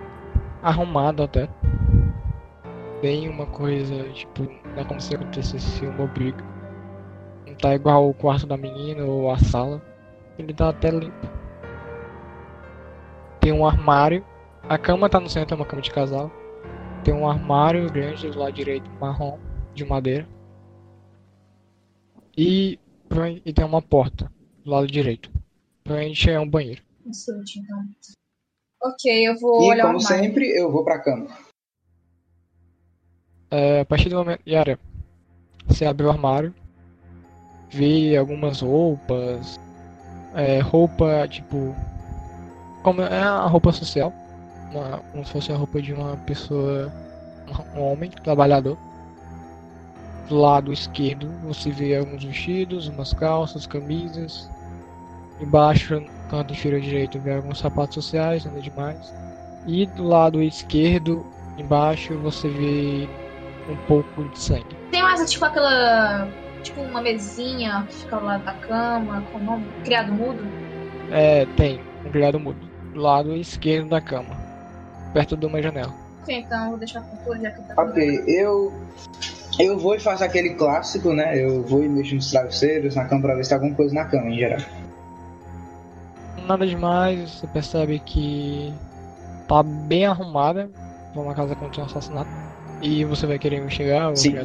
arrumado 0.62 1.22
até. 1.22 1.48
Tem 3.00 3.28
uma 3.28 3.46
coisa, 3.46 4.08
tipo, 4.12 4.42
não 4.42 4.78
é 4.82 4.84
como 4.84 5.00
se 5.00 5.14
acontecesse 5.14 5.86
uma 5.86 6.06
briga. 6.06 6.44
Não 7.46 7.54
tá 7.54 7.74
igual 7.74 8.08
o 8.08 8.14
quarto 8.14 8.46
da 8.46 8.56
menina 8.56 9.04
ou 9.04 9.30
a 9.30 9.38
sala. 9.38 9.80
Ele 10.38 10.52
tá 10.52 10.70
até 10.70 10.90
limpo. 10.90 11.26
Tem 13.40 13.52
um 13.52 13.66
armário. 13.66 14.24
A 14.68 14.76
cama 14.76 15.08
tá 15.08 15.20
no 15.20 15.28
centro, 15.30 15.54
é 15.54 15.56
uma 15.56 15.64
cama 15.66 15.80
de 15.80 15.90
casal. 15.92 16.30
Tem 17.04 17.14
um 17.14 17.28
armário 17.28 17.90
grande 17.90 18.28
do 18.30 18.38
lado 18.38 18.52
direito, 18.52 18.90
marrom, 19.00 19.38
de 19.74 19.84
madeira. 19.84 20.28
E, 22.36 22.78
e 23.44 23.52
tem 23.52 23.64
uma 23.64 23.80
porta 23.80 24.30
do 24.64 24.70
lado 24.70 24.86
direito. 24.88 25.30
Provavelmente 25.84 26.30
é 26.30 26.38
um 26.38 26.48
banheiro. 26.48 26.82
Então. 27.06 27.34
Ok, 28.82 29.28
eu 29.28 29.38
vou 29.38 29.62
E 29.62 29.70
olhar 29.70 29.84
o 29.84 29.86
como 29.92 29.98
armário. 30.04 30.24
sempre, 30.24 30.48
eu 30.56 30.70
vou 30.70 30.84
pra 30.84 30.98
cama. 31.00 31.26
É, 33.50 33.80
a 33.80 33.84
partir 33.84 34.08
do 34.08 34.16
momento. 34.16 34.40
Yara, 34.46 34.78
você 35.66 35.86
abre 35.86 36.06
o 36.06 36.10
armário, 36.10 36.54
vê 37.70 38.16
algumas 38.16 38.60
roupas. 38.60 39.58
É, 40.34 40.60
roupa 40.60 41.26
tipo. 41.28 41.74
Como 42.82 43.02
é 43.02 43.20
a 43.20 43.46
roupa 43.46 43.72
social. 43.72 44.12
Uma, 44.70 44.98
como 45.12 45.24
se 45.24 45.32
fosse 45.32 45.52
a 45.52 45.56
roupa 45.56 45.80
de 45.80 45.92
uma 45.92 46.16
pessoa. 46.18 46.92
Um 47.74 47.80
homem, 47.80 48.10
trabalhador. 48.10 48.76
Do 50.28 50.36
lado 50.36 50.70
esquerdo 50.70 51.30
você 51.42 51.70
vê 51.70 51.96
alguns 51.96 52.22
vestidos, 52.22 52.88
umas 52.88 53.14
calças, 53.14 53.66
camisas. 53.66 54.50
Embaixo, 55.40 56.00
no 56.00 56.06
canto 56.28 56.52
inferior 56.52 56.80
direito, 56.80 57.18
vê 57.20 57.34
alguns 57.34 57.58
sapatos 57.58 57.94
sociais, 57.94 58.44
nada 58.44 58.60
demais. 58.60 59.14
E 59.66 59.86
do 59.86 60.04
lado 60.04 60.42
esquerdo, 60.42 61.24
embaixo, 61.56 62.18
você 62.18 62.48
vê 62.48 63.08
um 63.68 63.76
pouco 63.86 64.24
de 64.24 64.38
sangue. 64.38 64.76
Tem 64.90 65.02
mais, 65.02 65.30
tipo, 65.30 65.44
aquela. 65.44 66.28
Tipo, 66.62 66.80
uma 66.80 67.00
mesinha 67.00 67.84
que 67.88 67.94
fica 67.94 68.16
ao 68.16 68.24
lado 68.24 68.44
da 68.44 68.54
cama, 68.54 69.22
com 69.32 69.38
o 69.38 69.42
nome? 69.42 69.66
Criado 69.84 70.12
mudo? 70.12 70.44
É, 71.10 71.46
tem 71.56 71.80
um 72.04 72.10
criado 72.10 72.40
mudo. 72.40 72.58
Do 72.92 73.00
lado 73.00 73.34
esquerdo 73.36 73.88
da 73.88 74.00
cama. 74.00 74.36
Perto 75.12 75.36
de 75.36 75.46
uma 75.46 75.62
janela. 75.62 75.94
Ok, 76.22 76.40
então 76.40 76.64
eu 76.64 76.70
vou 76.70 76.78
deixar 76.78 77.00
com 77.02 77.16
tudo, 77.18 77.40
já 77.40 77.50
que 77.50 77.62
tá. 77.62 77.82
Ok, 77.82 78.24
eu. 78.26 78.72
Eu 79.58 79.78
vou 79.78 79.94
e 79.94 80.00
faço 80.00 80.22
aquele 80.22 80.50
clássico, 80.54 81.12
né? 81.12 81.36
Eu 81.36 81.64
vou 81.64 81.82
e 81.82 81.88
mexo 81.88 82.14
nos 82.14 82.30
travesseiros, 82.30 82.94
na 82.94 83.06
cama 83.06 83.22
pra 83.22 83.34
ver 83.34 83.42
se 83.42 83.50
tem 83.50 83.56
alguma 83.56 83.74
coisa 83.74 83.94
na 83.94 84.04
cama 84.04 84.28
em 84.28 84.38
geral. 84.38 84.60
Nada 86.46 86.66
demais, 86.66 87.30
você 87.30 87.46
percebe 87.48 87.98
que 87.98 88.72
tá 89.48 89.62
bem 89.62 90.06
arrumada. 90.06 90.70
Foi 91.12 91.22
uma 91.22 91.34
casa 91.34 91.56
contra 91.56 91.82
um 91.82 91.84
assassinato. 91.86 92.30
E 92.80 93.04
você 93.04 93.26
vai 93.26 93.38
querer 93.38 93.56
investigar 93.56 94.12
o 94.12 94.16
Sim. 94.16 94.36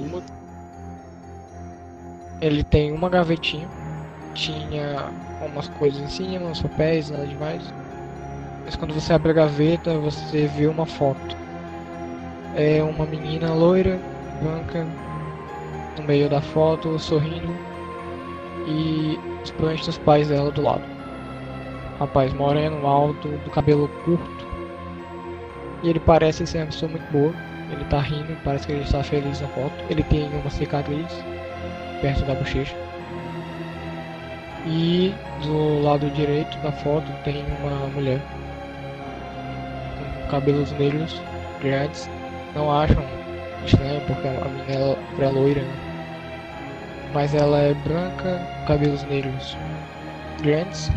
Ele 2.41 2.63
tem 2.63 2.91
uma 2.91 3.09
gavetinha. 3.09 3.67
Tinha 4.33 5.11
umas 5.41 5.67
coisas 5.69 6.01
em 6.01 6.07
cima, 6.07 6.47
uns 6.47 6.61
papéis, 6.61 7.09
nada 7.09 7.27
demais. 7.27 7.61
Mas 8.65 8.75
quando 8.75 8.93
você 8.93 9.13
abre 9.13 9.31
a 9.31 9.33
gaveta, 9.33 9.97
você 9.97 10.47
vê 10.47 10.67
uma 10.67 10.85
foto. 10.85 11.37
É 12.55 12.81
uma 12.83 13.05
menina 13.05 13.53
loira, 13.53 13.99
branca, 14.41 14.87
no 15.97 16.03
meio 16.03 16.29
da 16.29 16.41
foto, 16.41 16.97
sorrindo. 16.97 17.53
E 18.65 19.19
os 19.43 19.51
pranchos 19.51 19.85
dos 19.85 19.97
pais 19.99 20.29
dela 20.29 20.51
do 20.51 20.61
lado. 20.61 20.83
Rapaz 21.99 22.33
moreno, 22.33 22.87
alto, 22.87 23.27
do 23.27 23.51
cabelo 23.51 23.87
curto. 24.03 24.47
E 25.83 25.89
ele 25.89 25.99
parece 25.99 26.47
ser 26.47 26.59
uma 26.59 26.65
pessoa 26.67 26.89
muito 26.89 27.11
boa. 27.11 27.33
Ele 27.73 27.85
tá 27.85 27.99
rindo, 27.99 28.37
parece 28.43 28.67
que 28.67 28.73
ele 28.73 28.83
está 28.83 29.03
feliz 29.03 29.41
na 29.41 29.47
foto. 29.49 29.73
Ele 29.89 30.03
tem 30.03 30.29
uma 30.29 30.49
cicatriz 30.49 31.11
perto 32.01 32.23
da 32.25 32.35
bochecha. 32.35 32.75
E 34.65 35.13
do 35.41 35.81
lado 35.81 36.09
direito 36.11 36.55
da 36.59 36.71
foto 36.71 37.11
tem 37.23 37.43
uma 37.59 37.87
mulher 37.87 38.21
com 39.97 40.29
cabelos 40.29 40.71
negros 40.73 41.19
grandes. 41.61 42.09
Não 42.53 42.71
acham 42.71 43.03
estranho 43.65 44.01
porque 44.01 44.27
a 44.27 44.31
menina 44.31 44.97
é 45.19 45.29
loira, 45.29 45.61
né? 45.61 45.75
mas 47.13 47.33
ela 47.33 47.57
é 47.59 47.73
branca, 47.73 48.39
cabelos 48.67 49.03
negros 49.03 49.57
grandes. 50.41 50.91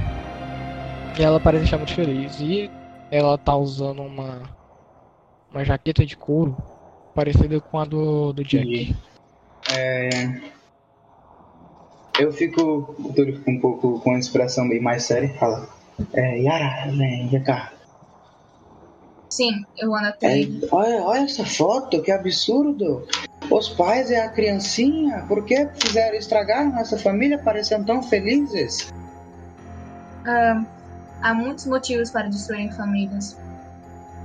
E 1.18 1.22
ela 1.22 1.40
parece 1.40 1.64
estar 1.64 1.78
muito 1.78 1.94
feliz. 1.94 2.38
E 2.40 2.70
ela 3.10 3.38
tá 3.38 3.56
usando 3.56 4.02
uma 4.02 4.42
uma 5.56 5.64
jaqueta 5.64 6.04
de 6.04 6.16
couro 6.16 6.54
parecida 7.14 7.58
com 7.60 7.78
a 7.78 7.84
do, 7.86 8.32
do 8.34 8.44
Jack. 8.44 8.94
É, 9.74 10.08
eu 12.20 12.30
fico. 12.30 12.94
O 12.98 13.12
Túlio 13.14 13.38
fica 13.38 13.50
um 13.50 13.58
pouco 13.58 13.98
com 14.00 14.10
uma 14.10 14.18
expressão 14.18 14.68
bem 14.68 14.80
mais 14.80 15.04
séria 15.04 15.26
e 15.26 15.38
fala: 15.38 15.66
é, 16.12 16.40
Yara, 16.40 16.90
vem, 16.92 17.28
vem 17.28 17.42
cá. 17.42 17.72
Sim, 19.30 19.64
eu 19.78 19.94
ando 19.94 20.06
É, 20.06 20.10
até. 20.10 20.48
olha, 20.70 21.02
olha 21.02 21.24
essa 21.24 21.44
foto, 21.44 22.02
que 22.02 22.12
absurdo! 22.12 23.06
Os 23.50 23.68
pais 23.70 24.10
e 24.10 24.14
a 24.16 24.28
criancinha, 24.28 25.24
por 25.26 25.44
que 25.44 25.68
fizeram 25.74 26.16
estragar 26.16 26.70
nossa 26.72 26.98
família? 26.98 27.38
Parecendo 27.38 27.86
tão 27.86 28.02
felizes. 28.02 28.92
Há 31.22 31.34
muitos 31.34 31.66
motivos 31.66 32.10
para 32.10 32.28
destruírem 32.28 32.70
famílias. 32.72 33.36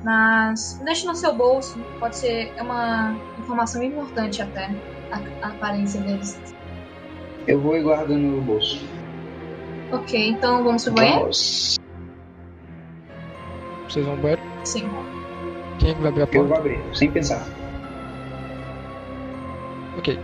Mas 0.03 0.81
deixe 0.83 1.05
no 1.05 1.15
seu 1.15 1.33
bolso. 1.33 1.79
Pode 1.99 2.15
ser 2.17 2.51
é 2.57 2.61
uma 2.63 3.15
informação 3.39 3.83
importante 3.83 4.41
até. 4.41 4.69
A, 5.11 5.45
a 5.45 5.49
aparência 5.49 5.99
deles. 6.01 6.39
Eu 7.47 7.59
vou 7.59 7.75
e 7.77 7.81
guardo 7.83 8.15
no 8.15 8.41
bolso. 8.41 8.81
Ok, 9.91 10.29
então 10.29 10.63
vamos 10.63 10.83
pro 10.85 10.93
banheiro? 10.93 11.19
Vamos. 11.19 11.77
Vocês 13.89 14.05
vão 14.05 14.15
ao 14.15 14.21
banheiro? 14.21 14.41
Sim. 14.63 14.89
Quem 15.79 15.91
é 15.91 15.93
que 15.93 15.99
vai 16.01 16.09
abrir 16.11 16.21
a 16.21 16.23
Eu 16.23 16.27
porta? 16.27 16.47
vou 16.47 16.57
abrir, 16.57 16.79
sem 16.95 17.11
pensar. 17.11 17.45
Ok. 19.97 20.17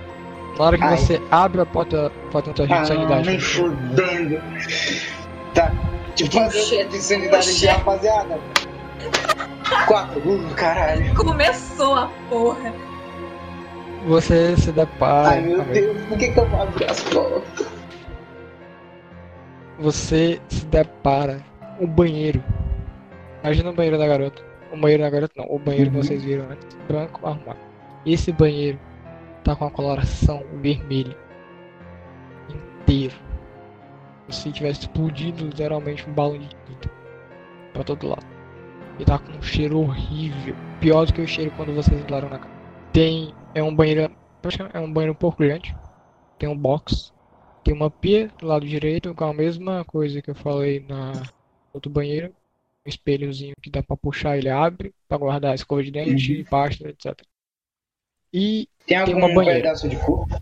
Na 0.57 0.65
hora 0.65 0.77
que 0.77 0.83
Ai. 0.83 0.97
você 0.97 1.21
abre 1.29 1.61
a 1.61 1.65
porta, 1.65 2.11
pode 2.31 2.51
de 2.53 2.61
Ah, 2.63 2.79
não, 2.79 2.85
sanidade. 2.85 3.27
nem 3.29 3.39
fudendo. 3.39 4.41
Tá, 5.53 5.71
tipo, 6.15 6.39
de 6.89 6.97
sanidade 6.99 7.49
aqui, 7.51 7.65
rapaziada. 7.67 8.39
Quatro, 9.87 10.19
uh, 10.19 10.55
caralho. 10.55 11.13
Começou 11.15 11.95
a 11.95 12.07
porra. 12.29 12.73
Você 14.07 14.55
se 14.57 14.71
depara. 14.71 15.29
Ai, 15.29 15.41
meu. 15.41 15.61
Deus, 15.65 15.97
por 16.05 16.17
que, 16.17 16.29
que 16.31 16.39
eu 16.39 16.45
vou 16.47 16.61
abrir 16.61 16.89
as 16.89 17.03
portas? 17.03 17.67
Você 19.79 20.41
se 20.49 20.65
depara 20.65 21.43
um 21.79 21.87
banheiro. 21.87 22.43
Imagina 23.43 23.69
o 23.69 23.73
banheiro 23.73 23.97
da 23.97 24.07
garota. 24.07 24.41
O 24.71 24.77
banheiro 24.77 25.03
da 25.03 25.09
garota 25.09 25.33
não, 25.37 25.45
o 25.49 25.59
banheiro 25.59 25.89
Uhum. 25.91 25.99
que 26.01 26.07
vocês 26.07 26.23
viram 26.23 26.45
antes. 26.49 26.77
Branco 26.87 27.25
arrumado. 27.27 27.59
Esse 28.05 28.31
banheiro 28.31 28.79
tá 29.43 29.55
com 29.55 29.65
a 29.65 29.71
coloração 29.71 30.43
vermelha. 30.61 31.15
Inteiro. 32.49 33.15
Como 34.21 34.33
se 34.33 34.51
tivesse 34.51 34.81
explodido 34.81 35.45
literalmente 35.45 36.09
um 36.09 36.13
balão 36.13 36.37
de 36.37 36.47
tinta. 36.49 36.89
Pra 37.73 37.83
todo 37.83 38.07
lado. 38.07 38.25
E 38.99 39.05
tá 39.05 39.19
com 39.19 39.31
um 39.31 39.41
cheiro 39.41 39.79
horrível. 39.79 40.55
Pior 40.79 41.05
do 41.05 41.13
que 41.13 41.21
o 41.21 41.27
cheiro 41.27 41.51
quando 41.55 41.73
vocês 41.73 41.99
entraram 41.99 42.29
na 42.29 42.39
casa. 42.39 42.53
Tem. 42.91 43.33
É 43.53 43.61
um 43.61 43.73
banheiro. 43.75 44.11
É 44.73 44.79
um 44.79 44.91
banheiro 44.91 45.13
um 45.13 45.15
pouco 45.15 45.37
grande. 45.39 45.75
Tem 46.39 46.47
um 46.49 46.57
box. 46.57 47.11
Tem 47.63 47.73
uma 47.73 47.89
pia 47.91 48.29
do 48.39 48.47
lado 48.47 48.65
direito 48.65 49.13
com 49.13 49.25
a 49.25 49.33
mesma 49.33 49.83
coisa 49.85 50.21
que 50.21 50.29
eu 50.29 50.35
falei 50.35 50.79
na 50.87 51.21
outro 51.73 51.91
banheiro. 51.91 52.33
Um 52.85 52.89
espelhozinho 52.89 53.53
que 53.61 53.69
dá 53.69 53.83
pra 53.83 53.97
puxar, 53.97 54.37
ele 54.37 54.49
abre 54.49 54.93
pra 55.07 55.17
guardar 55.17 55.53
escova 55.53 55.83
de 55.83 55.91
dente, 55.91 56.37
Uhum. 56.37 56.43
pasta, 56.45 56.87
etc. 56.87 57.19
E 58.33 58.69
Tem 58.85 59.03
Tem 59.03 59.15
uma 59.15 59.33
banheira. 59.33 59.59
pedaço 59.61 59.89
de 59.89 59.97
corpo? 59.97 60.39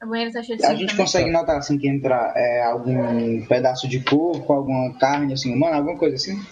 A 0.00 0.06
banheira 0.06 0.32
tá 0.32 0.42
cheia 0.42 0.56
de 0.56 0.64
A 0.64 0.70
gente 0.74 0.86
também. 0.90 0.96
consegue 1.04 1.30
notar 1.30 1.56
assim 1.58 1.76
que 1.78 1.86
entra 1.88 2.32
é, 2.34 2.62
algum 2.64 3.44
pedaço 3.46 3.86
de 3.86 4.00
corpo, 4.02 4.50
alguma 4.52 4.94
carne 4.98 5.34
assim 5.34 5.54
humana, 5.54 5.76
alguma 5.76 5.98
coisa 5.98 6.16
assim? 6.16 6.42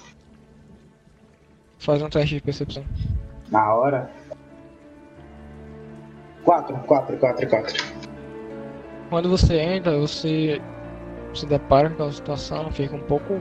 Faz 1.78 2.02
um 2.02 2.08
teste 2.10 2.34
de 2.34 2.40
percepção. 2.42 2.84
Na 3.50 3.74
hora. 3.74 4.10
Quatro, 6.44 6.76
quatro, 6.80 7.16
quatro, 7.18 7.48
quatro. 7.48 7.74
Quando 9.08 9.30
você 9.30 9.58
entra, 9.58 9.98
você 9.98 10.60
se 11.34 11.46
depara 11.46 11.88
com 11.88 11.94
aquela 11.94 12.12
situação, 12.12 12.70
fica 12.70 12.94
um 12.94 13.02
pouco 13.02 13.40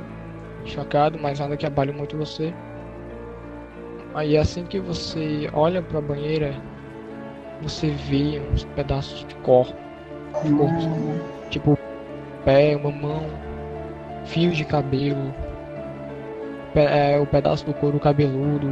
chocado, 0.63 1.19
mas 1.19 1.39
nada 1.39 1.57
que 1.57 1.65
abale 1.65 1.91
muito 1.91 2.17
você. 2.17 2.53
Aí 4.13 4.37
assim 4.37 4.63
que 4.65 4.79
você 4.79 5.49
olha 5.53 5.81
pra 5.81 5.99
banheira, 5.99 6.55
você 7.61 7.89
vê 7.89 8.41
uns 8.51 8.63
pedaços 8.75 9.25
de 9.25 9.35
corpo, 9.35 9.75
Hum, 10.45 11.19
tipo 11.49 11.77
pé, 12.45 12.75
uma 12.75 12.91
mão, 12.91 13.23
fio 14.25 14.51
de 14.51 14.63
cabelo, 14.63 15.33
pe- 16.73 16.79
é, 16.81 17.19
o 17.19 17.25
pedaço 17.25 17.65
do 17.65 17.73
couro 17.73 17.99
cabeludo 17.99 18.69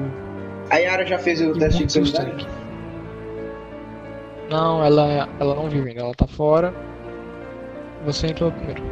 A 0.70 0.78
Yara 0.78 1.06
já 1.06 1.18
fez 1.18 1.42
o 1.42 1.54
teste 1.58 1.86
de 1.86 1.92
sanidade? 1.92 2.44
sangue. 2.44 2.48
Não, 4.50 4.84
ela, 4.84 5.28
ela 5.40 5.56
não 5.56 5.70
viu 5.70 5.86
ainda, 5.86 6.02
ela 6.02 6.14
tá 6.14 6.28
fora. 6.28 6.74
Você 8.06 8.28
entrou 8.28 8.52
primeiro. 8.52 8.84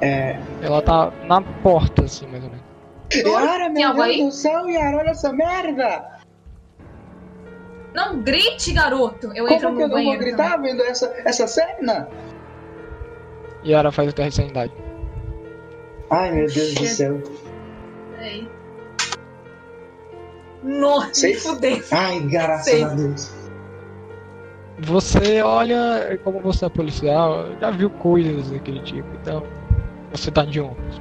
É. 0.00 0.36
Ela 0.60 0.82
tá 0.82 1.12
na 1.28 1.40
porta, 1.40 2.04
assim, 2.04 2.26
mais 2.26 2.42
ou 2.42 2.50
menos. 2.50 2.64
Yara, 3.14 3.68
meu 3.68 3.94
Deus 3.94 4.16
do 4.16 4.32
céu, 4.32 4.68
Yara, 4.68 4.96
olha 4.96 5.10
essa 5.10 5.32
merda! 5.32 6.04
Não 7.94 8.20
grite, 8.22 8.72
garoto! 8.72 9.26
Eu 9.34 9.44
Como 9.46 9.54
entro 9.56 9.68
que 9.68 9.74
no 9.74 9.80
eu 9.82 9.88
não 9.88 9.88
vou 9.88 9.88
banheiro 9.90 10.18
gritar 10.20 10.52
também. 10.52 10.72
vendo 10.76 10.82
essa, 10.86 11.12
essa 11.24 11.46
cena? 11.46 12.08
Yara 13.64 13.92
faz 13.92 14.08
o 14.10 14.12
teste 14.12 14.30
de 14.30 14.36
sanidade. 14.36 14.72
Ai, 16.10 16.30
meu 16.32 16.46
Deus 16.46 16.74
do 16.74 16.86
céu. 16.86 17.22
Peraí. 18.16 18.48
Nossa, 20.62 21.06
me 21.08 21.14
Seis? 21.14 21.42
fudeu. 21.42 21.82
Ai, 21.90 22.20
graças 22.20 22.64
Sei. 22.64 22.84
a 22.84 22.88
Deus. 22.88 23.32
Você 24.78 25.42
olha, 25.42 26.18
como 26.24 26.40
você 26.40 26.64
é 26.64 26.68
policial, 26.68 27.46
já 27.60 27.70
viu 27.70 27.90
coisas 27.90 28.50
daquele 28.50 28.80
tipo, 28.80 29.08
então 29.20 29.42
você 30.10 30.30
tá 30.30 30.44
de 30.44 30.60
ombros. 30.60 31.00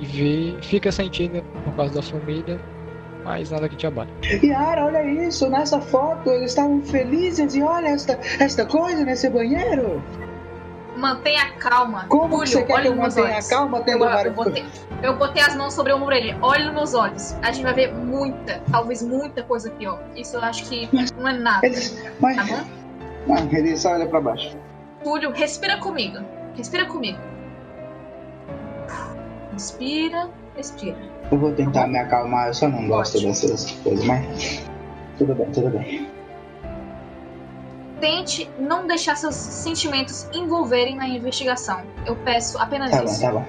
E 0.00 0.04
vê, 0.04 0.56
fica 0.62 0.90
sentindo 0.90 1.42
por 1.64 1.74
causa 1.74 1.94
da 1.94 2.02
família, 2.02 2.60
mas 3.24 3.50
nada 3.50 3.68
que 3.68 3.76
te 3.76 3.86
abate. 3.86 4.10
Yara, 4.44 4.84
olha 4.86 5.02
isso, 5.04 5.48
nessa 5.48 5.80
foto 5.80 6.30
eles 6.30 6.50
estavam 6.50 6.80
felizes 6.82 7.54
e 7.54 7.62
olha 7.62 7.88
esta, 7.88 8.18
esta 8.40 8.64
coisa 8.66 9.04
nesse 9.04 9.28
banheiro. 9.30 10.02
Mantenha 10.96 11.52
calma. 11.58 12.04
Como 12.08 12.40
que 12.42 12.48
você 12.50 12.62
quer 12.64 12.74
olha 12.74 12.82
que 12.82 12.88
eu 12.88 12.96
mantenha 12.96 13.26
olhos. 13.34 13.46
a 13.46 13.56
calma 13.56 13.78
Eu, 13.78 13.84
tendo 13.84 14.04
eu, 14.04 14.10
várias 14.10 14.34
botei, 14.34 14.64
eu 15.02 15.16
botei 15.16 15.42
as 15.42 15.56
mãos 15.56 15.72
sobre 15.74 15.92
o 15.92 15.96
ombro 15.96 16.10
dele. 16.10 16.36
Olha 16.42 16.64
nos 16.66 16.74
meus 16.74 16.94
olhos. 16.94 17.34
A 17.42 17.50
gente 17.50 17.62
vai 17.64 17.72
ver 17.72 17.92
muita, 17.94 18.60
talvez 18.70 19.02
muita 19.02 19.42
coisa 19.42 19.70
pior. 19.70 20.00
Isso 20.14 20.36
eu 20.36 20.42
acho 20.42 20.68
que 20.68 20.88
Mas- 20.92 21.10
não 21.12 21.26
é 21.28 21.32
nada. 21.32 21.66
Eles, 21.66 21.98
mas, 22.20 22.36
Tá 22.36 22.44
bom? 22.44 23.34
ah, 23.34 23.48
ele 23.56 23.76
só 23.76 23.92
olha 23.92 24.06
pra 24.06 24.20
baixo. 24.20 24.54
Túlio, 25.02 25.30
respira 25.32 25.78
comigo. 25.78 26.18
Respira 26.54 26.84
comigo. 26.84 27.18
Respira, 29.52 30.28
respira. 30.56 30.96
Eu 31.30 31.38
vou 31.38 31.52
tentar 31.52 31.86
me 31.86 31.98
acalmar, 31.98 32.48
eu 32.48 32.54
só 32.54 32.68
não 32.68 32.86
gosto 32.88 33.16
Ótimo. 33.16 33.30
dessas 33.32 33.70
coisas, 33.82 34.04
mas. 34.04 34.64
Tudo 35.18 35.34
bem, 35.34 35.50
tudo 35.50 35.70
bem. 35.70 36.08
Tente 38.00 38.50
não 38.58 38.86
deixar 38.86 39.14
seus 39.16 39.34
sentimentos 39.36 40.28
envolverem 40.32 40.96
na 40.96 41.06
investigação. 41.08 41.82
Eu 42.04 42.16
peço 42.16 42.58
apenas 42.58 42.90
Tá 42.90 42.98
bom, 42.98 43.04
isso. 43.04 43.20
tá 43.20 43.30
bom. 43.32 43.44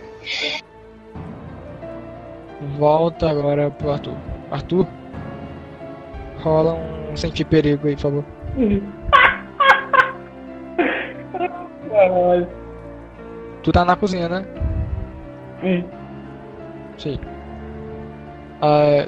Volta 2.78 3.30
agora 3.30 3.72
pro 3.72 3.92
Arthur. 3.92 4.16
Arthur, 4.52 4.88
rola 6.42 6.76
um 7.12 7.16
sentir 7.18 7.46
perigo 7.46 7.88
aí, 7.88 7.96
por 7.96 8.02
favor. 8.02 8.24
Caralho. 11.90 12.48
Tu 13.64 13.72
tá 13.72 13.86
na 13.86 13.96
cozinha, 13.96 14.28
né? 14.30 14.46
Hum. 15.64 15.84
Sim. 16.98 17.20
Ah, 18.62 19.08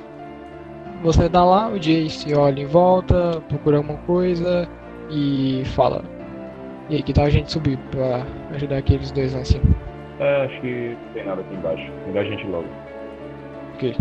você 1.03 1.29
dá 1.29 1.43
lá, 1.45 1.69
o 1.69 1.79
Jace 1.79 2.33
olha 2.33 2.61
em 2.61 2.65
volta, 2.65 3.41
procura 3.47 3.77
alguma 3.77 3.97
coisa 3.99 4.67
e 5.09 5.63
fala. 5.65 6.03
E 6.89 6.95
aí, 6.95 7.03
que 7.03 7.13
tal 7.13 7.25
a 7.25 7.29
gente 7.29 7.51
subir 7.51 7.77
pra 7.91 8.23
ajudar 8.53 8.77
aqueles 8.77 9.11
dois 9.11 9.33
lá 9.33 9.41
em 9.41 9.45
cima? 9.45 9.63
É, 10.19 10.45
acho 10.45 10.61
que 10.61 10.97
não 11.05 11.13
tem 11.13 11.25
nada 11.25 11.41
aqui 11.41 11.55
embaixo. 11.55 11.91
Melhor 12.07 12.25
a 12.25 12.29
gente 12.29 12.45
logo. 12.47 12.67
Ok. 13.73 13.95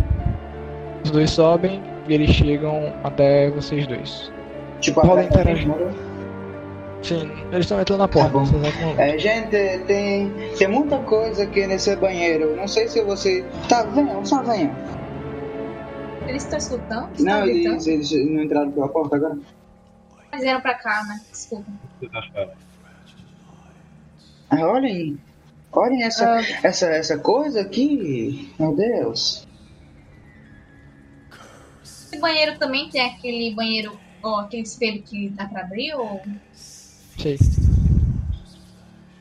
Os 1.05 1.11
dois 1.11 1.31
sobem 1.31 1.82
e 2.09 2.15
eles 2.15 2.31
chegam 2.31 2.93
até 3.02 3.51
vocês 3.51 3.86
dois. 3.86 4.32
Tipo, 4.81 5.01
Rola 5.01 5.24
interagir. 5.24 5.66
moro? 5.66 5.90
Sim, 7.05 7.31
eles 7.52 7.66
estão 7.66 7.78
entrando 7.81 7.98
na 8.01 8.09
porta, 8.09 8.32
Tá 8.32 9.02
É, 9.02 9.18
gente, 9.18 9.51
tem, 9.86 10.32
tem 10.56 10.68
muita 10.68 10.98
coisa 11.01 11.43
aqui 11.44 11.66
nesse 11.66 11.94
banheiro. 11.97 12.56
Não 12.56 12.66
sei 12.66 12.89
se 12.89 13.02
você. 13.02 13.44
Tá, 13.68 13.82
venham, 13.82 14.24
só 14.24 14.43
venham. 14.43 14.74
Eles 16.26 16.43
estão 16.44 16.56
escutando? 16.59 17.10
Não, 17.20 17.40
Estão 17.40 17.43
gritando? 17.43 17.89
eles, 17.89 18.10
eles 18.12 18.31
não 18.31 18.43
entraram 18.43 18.72
pela 18.72 18.89
porta 18.89 19.16
agora? 19.16 19.39
Eles 20.32 20.43
vieram 20.44 20.60
pra 20.62 20.74
cá, 20.74 21.05
né? 21.05 21.20
Desculpa. 21.31 21.70
Ah, 24.51 24.66
olhem. 24.66 25.18
Olhem 25.72 26.02
essa, 26.05 26.39
Ah. 26.39 26.43
essa, 26.62 26.86
essa 26.86 27.18
coisa 27.18 27.60
aqui. 27.60 28.51
Meu 28.59 28.74
Deus. 28.74 29.47
Esse 31.82 32.18
banheiro 32.18 32.59
também 32.59 32.89
tem 32.89 33.02
aquele 33.02 33.55
banheiro, 33.55 33.98
ó, 34.22 34.40
aquele 34.40 34.62
espelho 34.62 35.02
que 35.02 35.28
dá 35.31 35.47
pra 35.47 35.60
abrir 35.62 35.93
ou. 35.94 36.22
Sei. 37.19 37.39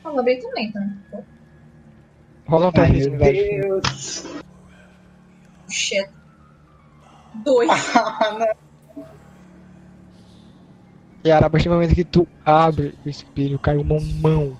Eu 0.04 0.18
abrir 0.18 0.40
também, 0.40 0.70
tá? 0.72 0.80
Rola 2.46 2.68
um 2.68 2.72
teste 2.72 3.00
de 3.00 3.10
meu. 3.10 3.80
Deus. 3.80 4.26
Shit. 5.68 6.08
Dois. 7.44 7.70
Ah, 7.96 8.36
não. 8.96 9.04
Yara, 11.26 11.46
a 11.46 11.50
partir 11.50 11.68
do 11.68 11.74
momento 11.74 11.94
que 11.94 12.04
tu 12.04 12.28
abre 12.44 12.94
o 13.04 13.08
espelho, 13.08 13.58
cai 13.58 13.76
uma 13.78 13.98
mão 14.20 14.56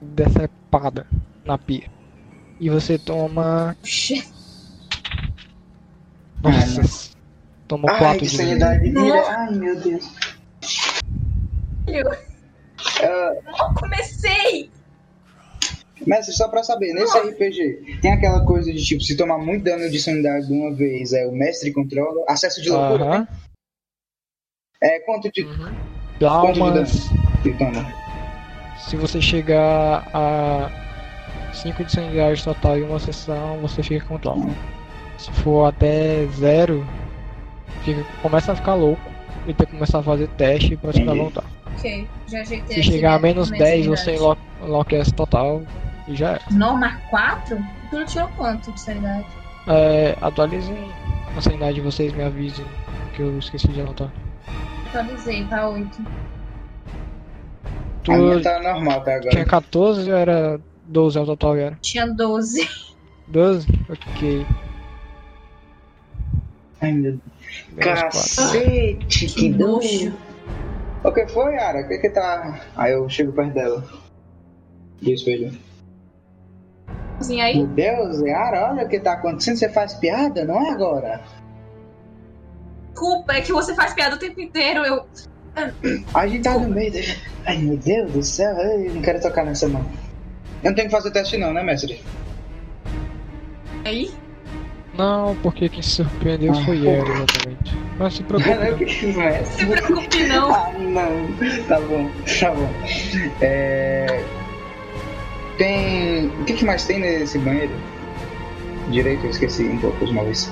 decepada 0.00 1.06
na 1.44 1.56
pia. 1.56 1.90
E 2.60 2.68
você 2.68 2.98
toma. 2.98 3.76
Shit. 3.82 4.28
Nossa! 6.42 7.16
Toma 7.66 7.90
Ai, 7.90 7.98
4 7.98 8.18
que 8.18 8.26
de 8.26 8.36
sanidade. 8.36 8.94
Ai, 8.96 9.54
meu 9.54 9.80
Deus. 9.80 10.35
Eu 11.86 12.10
Ah, 13.02 13.32
não 13.58 13.74
comecei! 13.74 14.70
mestre, 16.06 16.34
só 16.34 16.48
pra 16.48 16.62
saber, 16.62 16.92
nesse 16.92 17.18
RPG, 17.18 17.98
tem 18.02 18.12
aquela 18.12 18.44
coisa 18.44 18.70
de 18.72 18.84
tipo, 18.84 19.02
se 19.02 19.16
tomar 19.16 19.38
muito 19.38 19.64
dano 19.64 19.88
de 19.90 19.98
sanidade 19.98 20.46
de 20.46 20.52
uma 20.52 20.72
vez, 20.74 21.12
é 21.12 21.26
o 21.26 21.32
mestre 21.32 21.72
controla. 21.72 22.24
Acesso 22.28 22.60
de 22.62 22.68
loucura. 22.70 23.04
Aham. 23.04 23.28
É 24.82 25.00
quanto 25.00 25.30
de. 25.32 25.42
Uhum. 25.42 25.74
Quanto 26.18 26.52
de 26.52 26.58
Palmas. 26.60 26.92
de 27.42 27.52
toma? 27.58 27.92
Se 28.78 28.94
você 28.96 29.20
chegar 29.22 30.06
a 30.12 30.70
5 31.54 31.82
de 31.84 31.92
sanidade 31.92 32.44
total 32.44 32.78
em 32.78 32.82
uma 32.82 33.00
sessão, 33.00 33.58
você 33.60 33.82
fica 33.82 34.04
com 34.06 34.18
trauma. 34.18 34.54
Se 35.18 35.30
for 35.32 35.64
até 35.66 36.26
0, 36.26 36.86
fica, 37.84 38.04
começa 38.20 38.52
a 38.52 38.56
ficar 38.56 38.74
louco 38.74 39.00
e 39.46 39.54
tem 39.54 39.66
que 39.66 39.72
começar 39.72 40.00
a 40.00 40.02
fazer 40.02 40.28
teste 40.36 40.76
pra 40.76 40.92
tentar 40.92 41.14
voltar. 41.14 41.44
Ok, 41.74 42.06
já 42.28 42.40
ajeitei 42.40 42.74
Se 42.74 42.80
aqui 42.80 42.90
chegar 42.92 43.14
a 43.14 43.18
menos 43.18 43.50
minha 43.50 43.62
10, 43.64 43.86
você 43.86 44.14
enlo- 44.14 44.36
enlouquece 44.62 45.12
total 45.12 45.62
e 46.08 46.14
já 46.14 46.32
é. 46.34 46.40
Norma 46.50 46.96
4? 47.10 47.58
Tudo 47.90 48.04
tirou 48.06 48.28
quanto 48.36 48.72
de 48.72 48.80
sanidade? 48.80 49.26
é 49.68 50.16
atualizem 50.20 50.76
a 51.36 51.40
sanidade 51.40 51.74
de 51.74 51.80
vocês, 51.80 52.12
me 52.12 52.22
avisem, 52.22 52.64
que 53.14 53.20
eu 53.22 53.38
esqueci 53.38 53.68
de 53.68 53.80
anotar. 53.80 54.10
Atualizei, 54.88 55.44
tá 55.46 55.68
8. 55.68 56.02
Tu 58.04 58.12
A 58.12 58.16
minha 58.16 58.40
tá 58.42 58.62
normal 58.62 59.00
até 59.00 59.14
agora. 59.16 59.30
tinha 59.30 59.44
14 59.44 60.10
ou 60.10 60.16
era 60.16 60.60
12 60.84 61.18
ao 61.18 61.26
total, 61.26 61.56
era? 61.56 61.78
Tinha 61.82 62.06
12. 62.06 62.68
12? 63.26 63.66
Ok. 63.88 64.46
Ai, 66.80 66.92
meu 66.92 67.18
Menos 67.72 68.00
4. 68.00 68.10
Cacete, 68.10 69.26
que 69.26 69.34
Que 69.34 69.48
nojo. 69.50 70.14
O 71.06 71.12
que 71.12 71.24
foi, 71.28 71.54
Yara? 71.54 71.82
O 71.82 71.88
que 71.88 71.98
que 71.98 72.10
tá. 72.10 72.60
Aí 72.74 72.92
eu 72.92 73.08
chego 73.08 73.32
perto 73.32 73.54
dela. 73.54 73.84
E 75.00 75.10
o 75.10 75.14
espelho. 75.14 75.56
Cozinha 77.16 77.44
aí? 77.44 77.58
Meu 77.58 77.68
Deus, 77.68 78.20
Yara, 78.22 78.70
olha 78.72 78.84
o 78.84 78.88
que 78.88 78.98
tá 78.98 79.12
acontecendo. 79.12 79.56
Você 79.56 79.68
faz 79.68 79.94
piada, 79.94 80.44
não 80.44 80.60
é 80.66 80.70
agora? 80.70 81.20
Culpa, 82.92 83.34
é 83.34 83.40
que 83.40 83.52
você 83.52 83.72
faz 83.72 83.94
piada 83.94 84.16
o 84.16 84.18
tempo 84.18 84.40
inteiro. 84.40 84.84
Eu. 84.84 85.06
A 86.12 86.26
gente 86.26 86.42
tá 86.42 86.58
no 86.58 86.68
meio. 86.68 86.92
Da... 86.92 86.98
Ai 87.46 87.58
meu 87.58 87.76
Deus 87.76 88.10
do 88.10 88.22
céu, 88.24 88.56
eu 88.56 88.92
não 88.92 89.00
quero 89.00 89.20
tocar 89.20 89.44
nessa 89.44 89.68
mão. 89.68 89.86
Eu 90.64 90.70
não 90.70 90.74
tenho 90.74 90.88
que 90.88 90.94
fazer 90.94 91.12
teste 91.12 91.38
não, 91.38 91.52
né, 91.52 91.62
mestre? 91.62 92.02
Aí? 93.84 94.10
Não, 94.96 95.36
porque 95.42 95.68
quem 95.68 95.82
se 95.82 95.90
surpreendeu 95.90 96.52
Ah, 96.52 96.64
foi 96.64 96.86
ela, 96.86 97.08
exatamente. 97.08 97.76
Mas 97.98 98.14
se 98.14 98.22
preocupe. 98.22 98.54
Não, 98.54 98.64
eu 98.64 98.76
que 98.76 99.06
mestre. 99.06 99.46
Se 99.46 99.66
preocupe 99.66 100.24
não. 100.24 100.54
Ah, 100.54 100.72
não. 100.78 101.64
Tá 101.68 101.80
bom, 101.80 102.10
tá 102.40 102.50
bom. 102.50 102.70
É... 103.40 104.22
Tem. 105.58 106.26
O 106.40 106.44
que, 106.44 106.54
que 106.54 106.64
mais 106.64 106.84
tem 106.84 107.00
nesse 107.00 107.38
banheiro? 107.38 107.72
Direito, 108.90 109.24
eu 109.24 109.30
esqueci 109.30 109.64
um 109.64 109.78
pouco 109.78 110.04
os 110.04 110.12
móveis. 110.12 110.50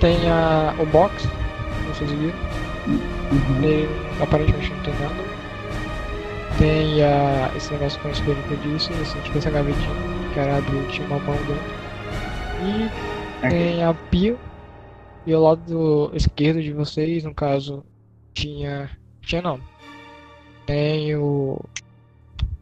Tem 0.00 0.16
a, 0.30 0.74
o 0.78 0.86
box, 0.86 1.28
vocês 1.88 2.10
viram. 2.10 2.34
Uhum. 2.86 3.62
Ele 3.62 3.88
aparentemente 4.20 4.72
não 4.72 4.82
tem 4.82 4.94
nada. 4.94 5.30
Tem 6.58 7.02
a, 7.02 7.50
esse 7.56 7.72
negócio 7.72 8.00
com 8.00 8.08
o 8.08 8.12
espelho 8.12 8.42
que 8.48 8.52
eu 8.52 8.72
disse, 8.72 8.92
assim, 8.94 9.20
tipo 9.20 9.38
essa 9.38 9.50
gavetinha 9.50 10.10
que 10.32 10.38
era 10.38 10.58
abriu, 10.58 10.82
tinha 10.88 11.06
uma 11.06 11.18
mão 11.18 11.36
dentro. 11.36 11.79
E 12.62 13.48
tem 13.48 13.82
a 13.84 13.94
pia. 13.94 14.36
E 15.26 15.32
ao 15.32 15.42
lado 15.42 15.62
do 16.10 16.16
esquerdo 16.16 16.62
de 16.62 16.72
vocês, 16.72 17.24
no 17.24 17.34
caso, 17.34 17.84
tinha. 18.32 18.90
Tinha 19.22 19.42
não. 19.42 19.60
Tem 20.66 21.14
o. 21.16 21.58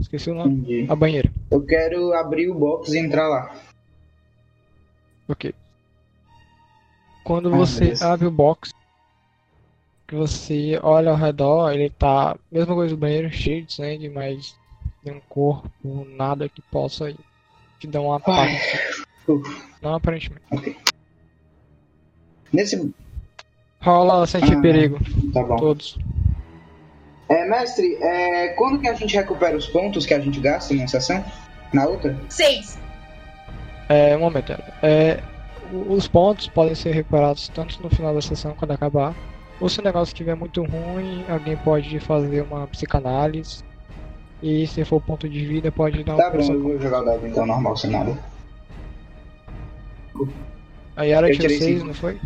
Esqueci 0.01 0.31
o 0.31 0.35
nome. 0.35 0.55
Entendi. 0.55 0.87
A 0.91 0.97
banheira. 0.97 1.31
Eu 1.51 1.65
quero 1.65 2.13
abrir 2.15 2.49
o 2.51 2.55
box 2.55 2.93
e 2.93 2.99
entrar 2.99 3.29
lá. 3.29 3.55
Ok. 5.29 5.55
Quando 7.25 7.53
Ah, 7.53 7.57
você 7.57 7.81
beleza. 7.81 8.09
abre 8.13 8.27
o 8.27 8.31
box, 8.31 8.73
que 10.07 10.15
você 10.15 10.79
olha 10.83 11.11
ao 11.11 11.17
redor, 11.17 11.73
ele 11.73 11.91
tá. 11.91 12.37
Mesma 12.51 12.75
coisa 12.75 12.95
do 12.95 12.99
banheiro, 13.01 13.31
cheio 13.31 13.65
de 13.65 13.75
sangue, 13.75 14.09
mas 14.09 14.57
nenhum 15.05 15.21
corpo, 15.29 16.07
nada 16.17 16.49
que 16.49 16.63
possa 16.63 17.15
te 17.79 17.87
dar 17.87 18.01
um 18.01 18.13
ataque. 18.13 18.57
Não 19.83 19.95
aparentemente. 19.95 20.77
Nesse. 22.53 22.93
Rola 23.81 24.27
sentir 24.27 24.57
Ah. 24.57 24.61
perigo, 24.61 24.99
Tá 25.33 25.43
bom. 25.43 25.57
todos. 25.57 25.99
É, 27.29 27.47
mestre, 27.47 27.95
é, 28.01 28.49
quando 28.55 28.81
que 28.81 28.89
a 28.89 28.95
gente 28.95 29.15
recupera 29.15 29.57
os 29.57 29.67
pontos 29.67 30.07
que 30.07 30.15
a 30.15 30.21
gente 30.21 30.41
gasta 30.41 30.73
numa 30.75 30.89
sessão? 30.89 31.23
Na 31.73 31.87
outra? 31.87 32.19
Seis. 32.31 32.79
É, 33.89 34.17
um 34.17 34.21
momento, 34.21 34.53
é, 34.83 35.23
Os 35.87 36.09
pontos 36.09 36.49
podem 36.49 36.75
ser 36.75 36.93
recuperados 36.93 37.49
tanto 37.49 37.83
no 37.83 37.91
final 37.91 38.15
da 38.15 38.23
sessão, 38.23 38.55
quando 38.57 38.71
acabar, 38.71 39.15
ou 39.61 39.69
se 39.69 39.81
o 39.81 39.85
negócio 39.85 40.13
estiver 40.15 40.35
muito 40.35 40.65
ruim, 40.65 41.23
alguém 41.29 41.59
pode 41.59 42.01
fazer 42.01 42.41
uma 42.41 42.67
psicanálise. 42.67 43.63
E 44.43 44.67
se 44.67 44.83
for 44.87 44.99
ponto 45.03 45.29
de 45.29 45.45
vida, 45.45 45.71
pode 45.71 46.03
dar 46.05 46.17
Tá 46.17 46.23
uma 46.23 46.31
bom, 46.31 46.37
pressão. 46.37 46.55
eu 46.55 46.63
vou 46.63 46.81
jogar 46.81 47.03
o 47.03 47.05
dado 47.05 47.27
então 47.27 47.45
normal, 47.45 47.77
sem 47.77 47.91
nada. 47.91 48.17
A 50.97 51.03
Yara 51.05 51.29
Eu 51.29 51.33
tirou 51.33 51.49
tirei 51.49 51.59
6, 51.59 51.73
cinco. 51.75 51.87
não 51.87 51.95
foi? 51.95 52.19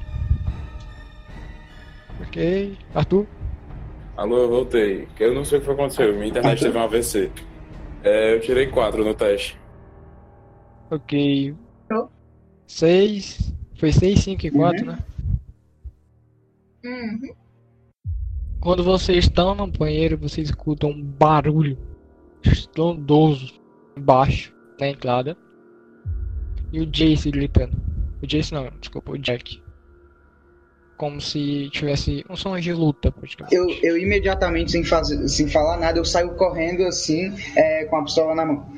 Ok. 2.20 2.77
Arthur? 2.94 3.27
Alô, 4.16 4.39
eu 4.39 4.48
voltei. 4.48 5.09
Eu 5.19 5.35
não 5.35 5.44
sei 5.44 5.59
o 5.59 5.60
que 5.60 5.66
foi 5.66 5.74
aconteceu. 5.74 6.12
Minha 6.14 6.27
internet 6.28 6.60
teve 6.62 6.77
um 6.78 6.82
AVC. 6.82 7.31
É, 8.05 8.35
eu 8.35 8.40
tirei 8.40 8.66
4 8.66 9.05
no 9.05 9.14
teste. 9.14 9.59
Ok. 10.90 11.55
Tô. 11.89 12.09
6. 12.66 13.52
Foi 13.78 13.90
6, 13.93 14.20
5 14.20 14.47
e 14.47 14.51
4, 14.51 14.86
Uhum. 14.86 14.93
né? 14.93 14.98
Uhum. 16.85 17.35
Quando 18.60 18.85
vocês 18.85 19.24
estão 19.24 19.55
no 19.55 19.66
banheiro, 19.66 20.16
vocês 20.16 20.48
escutam 20.48 20.90
um 20.90 21.02
barulho 21.02 21.77
estrondoso 22.44 23.60
baixo 23.98 24.55
na 24.78 24.89
entrada. 24.89 25.36
E 26.72 26.80
o 26.80 26.86
Jace 26.86 27.30
gritando. 27.30 27.76
O 28.22 28.26
Jace 28.26 28.54
não, 28.54 28.70
desculpa, 28.80 29.12
o 29.12 29.18
Jack. 29.18 29.62
Como 30.96 31.20
se 31.20 31.68
tivesse 31.70 32.24
um 32.30 32.36
som 32.36 32.58
de 32.58 32.72
luta, 32.72 33.10
praticamente. 33.10 33.54
Eu, 33.54 33.68
eu 33.82 33.98
imediatamente, 33.98 34.72
sem, 34.72 34.84
fazer, 34.84 35.28
sem 35.28 35.48
falar 35.48 35.76
nada, 35.76 35.98
eu 35.98 36.04
saio 36.04 36.34
correndo 36.36 36.84
assim, 36.84 37.34
é, 37.56 37.84
com 37.86 37.96
a 37.96 38.04
pistola 38.04 38.34
na 38.34 38.46
mão. 38.46 38.72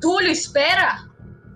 Túlio, 0.00 0.30
espera! 0.30 1.08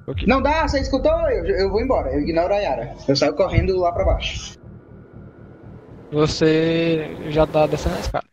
Ok. 0.06 0.26
Não 0.26 0.40
dá, 0.40 0.66
você 0.66 0.80
escutou? 0.80 1.12
Eu, 1.28 1.44
eu 1.44 1.70
vou 1.70 1.80
embora, 1.80 2.12
eu 2.12 2.20
ignoro 2.20 2.54
a 2.54 2.58
Yara. 2.58 2.94
Eu 3.06 3.16
saio 3.16 3.34
correndo 3.34 3.78
lá 3.78 3.92
pra 3.92 4.04
baixo. 4.04 4.58
Você 6.12 7.16
já 7.28 7.46
tá 7.46 7.66
descendo 7.66 7.96
a 7.96 8.00
escada. 8.00 8.26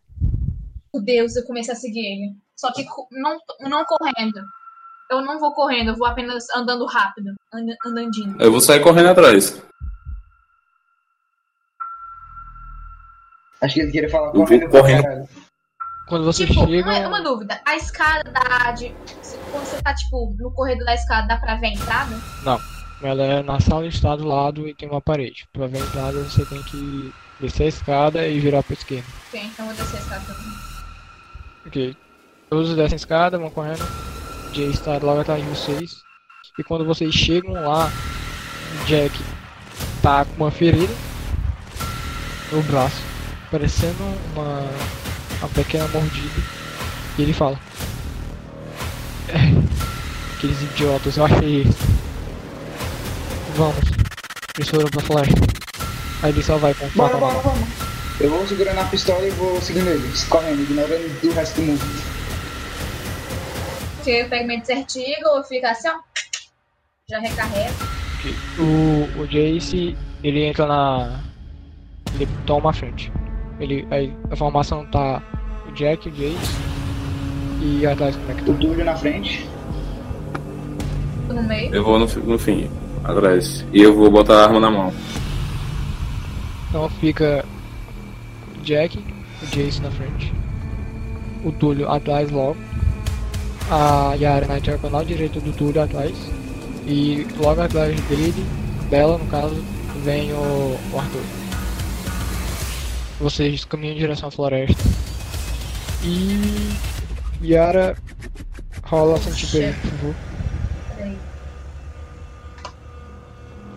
Meu 0.94 1.02
Deus, 1.02 1.36
eu 1.36 1.44
comecei 1.44 1.74
a 1.74 1.76
seguir 1.76 2.00
ele. 2.00 2.36
Só 2.56 2.72
que 2.72 2.84
não, 3.12 3.38
não 3.68 3.84
correndo. 3.84 4.40
Eu 5.10 5.22
não 5.22 5.38
vou 5.38 5.52
correndo, 5.54 5.88
eu 5.90 5.96
vou 5.96 6.06
apenas 6.06 6.48
andando 6.54 6.84
rápido. 6.86 7.34
And, 7.52 7.66
andandinho. 7.86 8.36
Eu 8.38 8.50
vou 8.52 8.60
sair 8.60 8.80
correndo 8.80 9.08
atrás. 9.08 9.62
Acho 13.60 13.74
que 13.74 13.80
ele 13.80 13.90
queria 13.92 14.10
falar 14.10 14.28
Eu 14.28 14.32
vou 14.34 14.44
correndo 14.46 14.68
correndo. 14.70 15.02
caralho. 15.02 15.28
Quando 16.08 16.24
vocês 16.24 16.48
Tipo, 16.48 16.66
chegam. 16.66 16.90
uma, 16.90 17.08
uma 17.08 17.22
dúvida. 17.22 17.60
A 17.66 17.76
escada 17.76 18.30
da. 18.30 18.70
De, 18.72 18.94
quando 19.50 19.64
você 19.64 19.82
tá, 19.82 19.94
tipo, 19.94 20.34
no 20.38 20.50
corredor 20.52 20.84
da 20.86 20.94
escada, 20.94 21.26
dá 21.28 21.36
pra 21.38 21.56
ver 21.56 21.66
a 21.66 21.72
entrada? 21.72 22.16
Ela 23.02 23.22
é 23.22 23.42
na 23.42 23.60
sala 23.60 23.86
está 23.86 24.16
do 24.16 24.24
lado 24.26 24.66
e 24.66 24.74
tem 24.74 24.88
uma 24.88 25.00
parede. 25.00 25.46
Pra 25.52 25.66
ver 25.66 25.78
a 25.78 25.84
entrada 25.84 26.22
você 26.24 26.44
tem 26.46 26.62
que 26.62 27.12
descer 27.40 27.64
a 27.64 27.68
escada 27.68 28.26
e 28.26 28.40
virar 28.40 28.62
pra 28.62 28.72
esquerda. 28.74 29.06
Ok, 29.28 29.40
então 29.40 29.66
eu 29.66 29.74
vou 29.74 29.84
descer 29.84 29.96
a 29.96 30.00
escada 30.00 30.24
também. 30.26 30.58
Ok. 31.66 31.96
Todos 32.50 32.74
descem 32.74 32.94
a 32.94 32.96
escada, 32.96 33.38
vão 33.38 33.50
correndo. 33.50 33.84
Jay 34.52 34.70
está 34.70 34.98
logo 34.98 35.20
atrás 35.20 35.42
de 35.42 35.48
vocês. 35.48 35.96
E 36.58 36.64
quando 36.64 36.84
vocês 36.84 37.14
chegam 37.14 37.52
lá, 37.52 37.90
o 38.80 38.84
Jack 38.86 39.16
tá 40.02 40.24
com 40.24 40.44
uma 40.44 40.50
ferida 40.50 40.92
no 42.50 42.62
braço, 42.62 43.00
parecendo 43.50 44.02
uma, 44.34 44.64
uma 45.38 45.48
pequena 45.50 45.86
mordida. 45.88 46.42
E 47.16 47.22
ele 47.22 47.32
fala: 47.32 47.58
"É, 49.28 49.68
Aqueles 50.36 50.62
idiotas, 50.62 51.16
eu 51.16 51.24
achei 51.24 51.60
eles. 51.60 51.76
Vamos. 53.56 53.90
Eles 54.56 54.68
foram 54.68 54.88
pra 54.88 55.02
floresta. 55.02 55.40
Aí 56.22 56.30
ele 56.30 56.42
só 56.42 56.56
vai 56.58 56.74
com 56.74 56.86
o 56.86 56.90
Bora, 56.90 57.16
bora, 57.16 57.38
vamos. 57.40 57.68
Eu 58.20 58.30
vou 58.30 58.46
segurando 58.46 58.78
a 58.80 58.84
pistola 58.84 59.24
e 59.26 59.30
vou 59.30 59.60
seguindo 59.60 59.88
eles, 59.88 60.24
correndo, 60.24 60.62
ignorando 60.62 61.20
o 61.22 61.32
resto 61.32 61.60
do 61.60 61.66
mundo. 61.66 62.17
Porque 63.98 64.10
eu 64.10 64.28
pego 64.28 64.46
minha 64.46 64.64
certigo, 64.64 65.28
eu 65.36 65.44
fico 65.44 65.66
assim, 65.66 65.88
ó. 65.88 65.98
Já 67.10 67.18
recarrego. 67.18 67.74
O, 68.58 69.20
o 69.20 69.26
Jace, 69.26 69.96
ele 70.22 70.44
entra 70.44 70.66
na. 70.66 71.20
Ele 72.14 72.28
toma 72.46 72.70
a 72.70 72.72
frente. 72.72 73.12
Ele, 73.60 73.86
aí, 73.90 74.12
a 74.30 74.36
formação 74.36 74.86
tá 74.86 75.22
o 75.68 75.72
Jack, 75.72 76.08
o 76.08 76.12
Jace 76.12 76.68
e 77.60 77.86
atrás 77.86 78.14
como 78.16 78.30
é 78.30 78.34
que 78.34 78.44
tá? 78.44 78.52
O 78.52 78.54
Túlio 78.54 78.84
na 78.84 78.96
frente. 78.96 79.48
no 81.28 81.42
meio. 81.42 81.74
Eu 81.74 81.84
vou 81.84 81.98
no, 81.98 82.06
no 82.06 82.38
fim, 82.38 82.70
atrás. 83.04 83.64
E 83.72 83.82
eu 83.82 83.94
vou 83.94 84.10
botar 84.10 84.34
a 84.34 84.44
arma 84.44 84.60
na 84.60 84.70
mão. 84.70 84.92
Então 86.68 86.88
fica 87.00 87.44
o 88.56 88.60
Jack, 88.62 88.98
o 89.42 89.46
Jace 89.46 89.80
na 89.80 89.90
frente, 89.90 90.32
o 91.44 91.50
Túlio 91.50 91.90
atrás 91.90 92.30
logo, 92.30 92.56
a 93.70 94.14
Yara 94.14 94.46
na 94.46 94.58
diagonal 94.58 95.04
direita 95.04 95.40
do 95.40 95.52
Túlio 95.52 95.82
atrás, 95.82 96.14
e 96.86 97.26
logo 97.38 97.60
atrás 97.60 98.00
dele, 98.02 98.46
dela 98.88 99.18
no 99.18 99.26
caso, 99.26 99.62
vem 100.04 100.32
o, 100.32 100.78
o 100.92 100.98
Arthur. 100.98 101.22
Vocês 103.20 103.64
caminham 103.64 103.94
em 103.94 103.98
direção 103.98 104.28
à 104.28 104.32
floresta. 104.32 104.82
E 106.02 106.72
Yara 107.42 107.96
rola 108.84 109.18
sentir 109.18 109.50
perigo, 109.50 109.80
por 109.80 109.90
favor. 109.90 110.14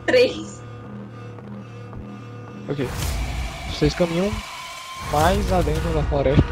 Três. 0.06 0.62
Ok. 2.70 2.88
Vocês 3.70 3.94
caminham 3.94 4.32
mais 5.12 5.52
adentro 5.52 5.94
da 5.94 6.04
floresta 6.04 6.46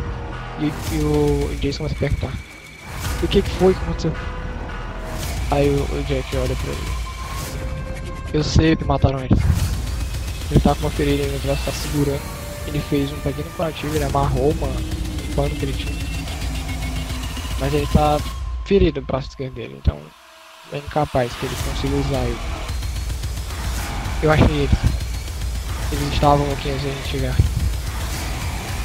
e, 0.60 0.95
e 0.95 0.99
o 1.02 1.56
Jason 1.60 1.78
começa 1.80 1.95
a 1.95 1.99
perguntar. 1.99 2.48
O 3.21 3.27
que 3.27 3.41
que 3.41 3.49
foi 3.51 3.73
que 3.73 3.80
aconteceu? 3.81 4.13
Aí 5.51 5.67
o, 5.69 6.03
Jack 6.03 6.38
olha 6.38 6.55
pra 6.55 6.71
ele. 6.71 6.91
Eu 8.34 8.43
sei 8.43 8.76
que 8.76 8.85
mataram 8.85 9.19
ele. 9.19 9.35
Ele 10.51 10.59
tá 10.59 10.76
com 10.76 10.81
uma 10.81 10.91
ferida 10.91 11.26
no 11.27 11.39
braço, 11.39 11.65
tá 11.65 11.71
segurando. 11.71 12.21
Ele 12.67 12.80
fez 12.80 13.11
um 13.11 13.19
pequeno 13.19 13.49
curativo, 13.51 13.95
ele 13.95 14.03
amarrou 14.03 14.51
uma, 14.51 14.67
um 14.67 15.35
pano 15.35 15.49
que 15.49 15.65
ele 15.65 15.73
tinha. 15.73 15.97
Mas 17.59 17.73
ele 17.73 17.88
tá 17.88 18.19
ferido 18.65 18.99
o 18.99 19.03
braço 19.03 19.30
esquerdo 19.30 19.55
dele, 19.55 19.80
então 19.81 19.99
é 20.71 20.77
incapaz 20.77 21.34
que 21.34 21.45
ele 21.45 21.55
consiga 21.67 21.95
usar 21.95 22.23
ele. 22.23 22.39
Eu 24.21 24.31
achei 24.31 24.55
eles. 24.55 24.77
Eles 25.91 26.13
estavam 26.13 26.51
aqui 26.51 26.69
antes 26.69 26.84
da 26.84 26.89
gente 26.89 27.07
chegar. 27.07 27.35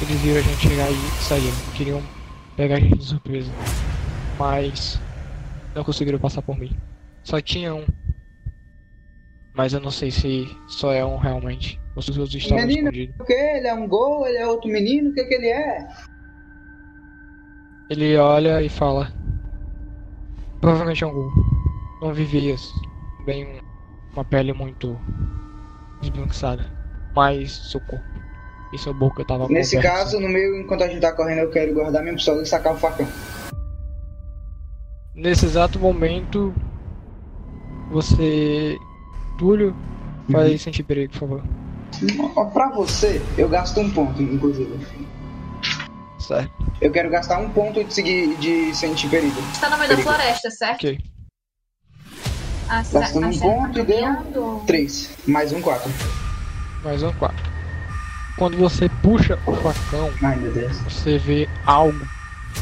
Eles 0.01 0.21
viram 0.21 0.39
a 0.39 0.43
gente 0.43 0.67
chegar 0.67 0.89
e 0.89 1.23
saíram. 1.23 1.55
Queriam 1.75 2.01
pegar 2.55 2.77
a 2.77 2.79
gente 2.79 2.97
de 2.97 3.05
surpresa. 3.05 3.51
Mas 4.37 4.99
não 5.73 5.83
conseguiram 5.83 6.19
passar 6.19 6.41
por 6.41 6.57
mim. 6.57 6.75
Só 7.23 7.39
tinha 7.41 7.73
um. 7.73 7.85
Mas 9.53 9.73
eu 9.73 9.79
não 9.79 9.91
sei 9.91 10.11
se 10.11 10.45
só 10.67 10.91
é 10.91 11.03
um 11.05 11.17
realmente. 11.17 11.79
Os 11.95 12.09
outros 12.09 12.35
estavam 12.35 12.65
Menino, 12.65 12.89
escondidos. 12.89 13.15
o 13.19 13.23
que? 13.23 13.33
Ele 13.33 13.67
é 13.67 13.73
um 13.73 13.87
gol? 13.87 14.27
Ele 14.27 14.37
é 14.37 14.45
outro 14.47 14.69
menino? 14.69 15.11
O 15.11 15.13
que 15.13 15.23
que 15.23 15.33
ele 15.33 15.47
é? 15.47 15.87
Ele 17.89 18.17
olha 18.17 18.61
e 18.61 18.67
fala. 18.67 19.13
Provavelmente 20.59 21.03
é 21.03 21.07
um 21.07 21.13
gol. 21.13 21.31
Não 22.01 22.13
vivias 22.13 22.69
bem 23.25 23.45
um- 23.45 23.59
uma 24.13 24.25
pele 24.25 24.51
muito 24.51 24.99
desbranquiçada. 26.01 26.65
Mas 27.15 27.51
seu 27.71 27.79
corpo 27.79 28.03
e 28.73 28.77
sua 28.77 28.91
boca 28.93 29.23
tava 29.23 29.47
Nesse 29.47 29.79
caso, 29.79 30.19
no 30.19 30.27
meio, 30.27 30.59
enquanto 30.59 30.83
a 30.83 30.87
gente 30.89 30.99
tá 30.99 31.13
correndo, 31.13 31.39
eu 31.39 31.49
quero 31.51 31.73
guardar 31.73 32.01
minha 32.03 32.15
pistola 32.15 32.41
e 32.41 32.45
sacar 32.45 32.73
o 32.73 32.77
facão. 32.77 33.07
Nesse 35.15 35.45
exato 35.45 35.79
momento, 35.79 36.53
você. 37.91 38.77
Túlio, 39.37 39.75
faz 40.31 40.51
Uhum. 40.51 40.57
sentir 40.57 40.83
perigo, 40.83 41.13
por 41.13 41.19
favor. 41.19 41.43
Pra 42.53 42.69
você, 42.71 43.21
eu 43.37 43.47
gasto 43.49 43.79
um 43.79 43.89
ponto, 43.91 44.21
inclusive. 44.21 44.71
Certo. 46.19 46.51
Eu 46.81 46.91
quero 46.91 47.09
gastar 47.09 47.37
um 47.39 47.49
ponto 47.49 47.83
de 47.83 47.93
seguir 47.93 48.35
de 48.37 48.73
sentir 48.75 49.09
perigo. 49.09 49.35
Você 49.41 49.61
tá 49.61 49.69
no 49.69 49.77
meio 49.77 49.89
da 49.89 49.95
Perigo. 49.95 50.09
floresta, 50.13 50.49
certo? 50.51 50.75
Ok. 50.87 50.99
A, 52.67 52.77
Gastando 52.81 53.27
um 53.27 53.39
ponto 53.39 53.79
e 53.79 53.83
deu. 53.83 54.63
Três, 54.65 55.15
mais 55.27 55.53
um 55.53 55.61
quatro. 55.61 55.89
Mais 56.83 57.03
um 57.03 57.11
4. 57.13 57.37
Quando 58.37 58.57
você 58.57 58.89
puxa 59.01 59.39
o 59.45 59.53
facão, 59.53 60.11
Ai, 60.21 60.35
meu 60.35 60.51
Deus. 60.51 60.77
você 60.79 61.17
vê 61.17 61.47
algo 61.65 62.05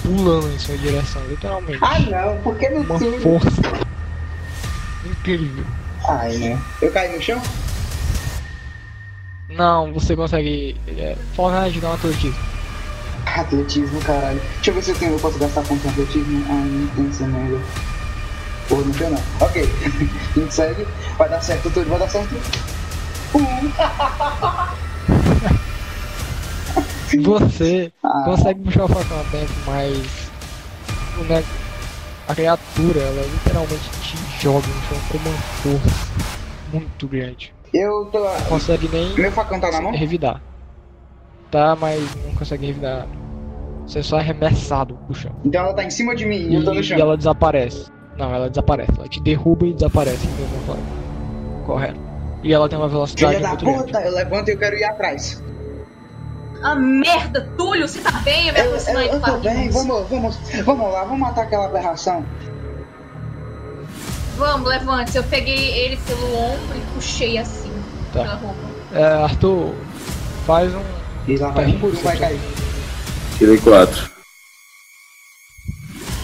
pulando 0.04 0.54
em 0.54 0.60
sua 0.60 0.78
direção, 0.78 1.22
literalmente. 1.28 1.80
Ah, 1.82 2.00
não, 2.00 2.38
por 2.42 2.56
que 2.58 2.70
não 2.70 2.82
Uma 2.82 3.00
tudo? 3.00 3.20
força 3.22 3.50
incrível. 5.06 5.66
Ai, 6.08 6.34
né? 6.38 6.62
Eu 6.82 6.92
caí 6.92 7.16
no 7.16 7.22
chão? 7.22 7.42
Não, 9.50 9.94
você 9.94 10.16
consegue. 10.16 10.76
É, 10.88 11.16
Fortnite 11.36 11.80
dá 11.80 11.90
um 11.90 11.94
atletismo. 11.94 12.40
Atletismo, 13.26 14.02
caralho. 14.02 14.42
Deixa 14.56 14.72
eu 14.72 14.76
ver 14.76 14.84
se 14.84 14.92
eu, 14.92 14.96
tenho, 14.96 15.14
eu 15.14 15.20
posso 15.20 15.40
gastar 15.40 15.62
ponto 15.62 15.86
em 15.86 15.90
atletismo. 15.90 16.46
Ah, 16.50 16.54
não 16.54 16.88
tem 16.88 17.10
essa 17.10 17.26
merda. 17.26 17.60
Porra, 18.68 18.82
não 18.84 18.92
tem 18.94 19.10
não. 19.10 19.22
Ok. 19.40 19.64
a 20.36 20.40
gente 20.40 20.54
segue. 20.54 20.88
Vai 21.18 21.30
dar 21.30 21.42
certo 21.42 21.70
tudo, 21.72 21.90
vai 21.90 22.00
dar 22.00 22.10
certo. 22.10 22.36
Você 27.22 27.92
Ah. 28.04 28.24
consegue 28.26 28.60
puxar 28.62 28.86
o 28.86 28.88
facão 28.88 29.20
a 29.20 29.24
tempo, 29.26 29.52
mas. 29.66 30.30
O 31.20 31.24
ne... 31.26 31.44
A 32.28 32.34
criatura, 32.34 33.00
ela 33.02 33.22
literalmente 33.22 33.90
te 34.02 34.18
joga 34.42 34.66
no 34.66 34.82
chão 34.84 34.98
com 35.10 35.18
uma 35.18 35.38
força 35.38 36.08
muito 36.72 37.08
grande. 37.08 37.54
Eu 37.74 38.06
tô. 38.12 38.20
Não 38.24 38.42
consegue 38.48 38.88
nem 38.88 39.14
Meu 39.16 39.32
facão 39.32 39.60
tá 39.60 39.70
na 39.72 39.82
mão? 39.82 39.92
revidar. 39.92 40.42
Tá, 41.52 41.76
mas 41.76 42.02
não 42.26 42.34
consegue 42.36 42.66
revidar. 42.68 43.08
Você 43.86 44.00
é 44.00 44.04
só 44.04 44.18
arremessado 44.18 44.96
pro 45.06 45.14
chão. 45.14 45.32
Então 45.44 45.66
ela 45.66 45.74
tá 45.74 45.84
em 45.84 45.90
cima 45.90 46.16
de 46.16 46.26
mim 46.26 46.50
e 46.50 46.56
eu 46.56 46.64
tô 46.64 46.74
no 46.74 46.80
E 46.80 46.84
chão. 46.84 46.98
ela 46.98 47.18
desaparece. 47.18 47.92
Não, 48.18 48.34
ela 48.34 48.50
desaparece. 48.50 48.92
Ela 48.98 49.08
te 49.10 49.22
derruba 49.22 49.66
e 49.68 49.74
desaparece. 49.74 50.26
no 50.26 50.34
mesmo 50.34 50.58
tempo. 50.66 51.66
Correto. 51.66 52.00
E 52.42 52.54
ela 52.54 52.70
tem 52.70 52.78
uma 52.78 52.88
velocidade 52.88 53.36
Filha 53.36 53.42
da 53.42 53.50
muito 53.50 53.66
grande. 53.66 53.84
puta, 53.84 54.00
eu 54.02 54.14
levanto 54.16 54.48
e 54.48 54.52
eu 54.52 54.58
quero 54.58 54.76
ir 54.78 54.84
atrás. 54.86 55.44
Ah, 56.64 56.76
merda, 56.76 57.42
Túlio, 57.58 57.88
você 57.88 58.00
tá 58.00 58.12
bem? 58.24 58.48
Eu 58.48 58.54
me 58.54 58.60
Eu, 58.60 58.66
eu, 58.66 58.70
aproximei 58.72 59.10
eu 59.10 59.20
do 59.20 59.26
tô 59.26 59.38
bem, 59.40 59.70
vamos, 59.70 60.10
vamos, 60.10 60.38
vamos 60.64 60.94
lá, 60.94 61.04
vamos 61.04 61.20
matar 61.20 61.44
aquela 61.44 61.66
aberração. 61.66 62.26
Vamos, 64.38 64.68
levante. 64.68 65.16
Eu 65.18 65.24
peguei 65.26 65.78
ele 65.78 65.98
pelo 66.08 66.34
ombro 66.36 66.78
e 66.78 66.94
puxei 66.96 67.38
assim, 67.38 67.72
Tá. 68.14 68.22
pela 68.22 68.36
roupa. 68.36 68.60
É, 68.94 69.04
Arthur, 69.24 69.76
faz 70.46 70.74
um. 70.74 70.82
E 71.28 71.38
lá 71.38 71.50
vai 71.50 71.66
um 71.68 71.80
por 71.80 71.90
um, 71.90 72.02
vai 72.02 72.18
cair. 72.18 72.40
Tirei 73.38 73.58
quatro. 73.58 74.12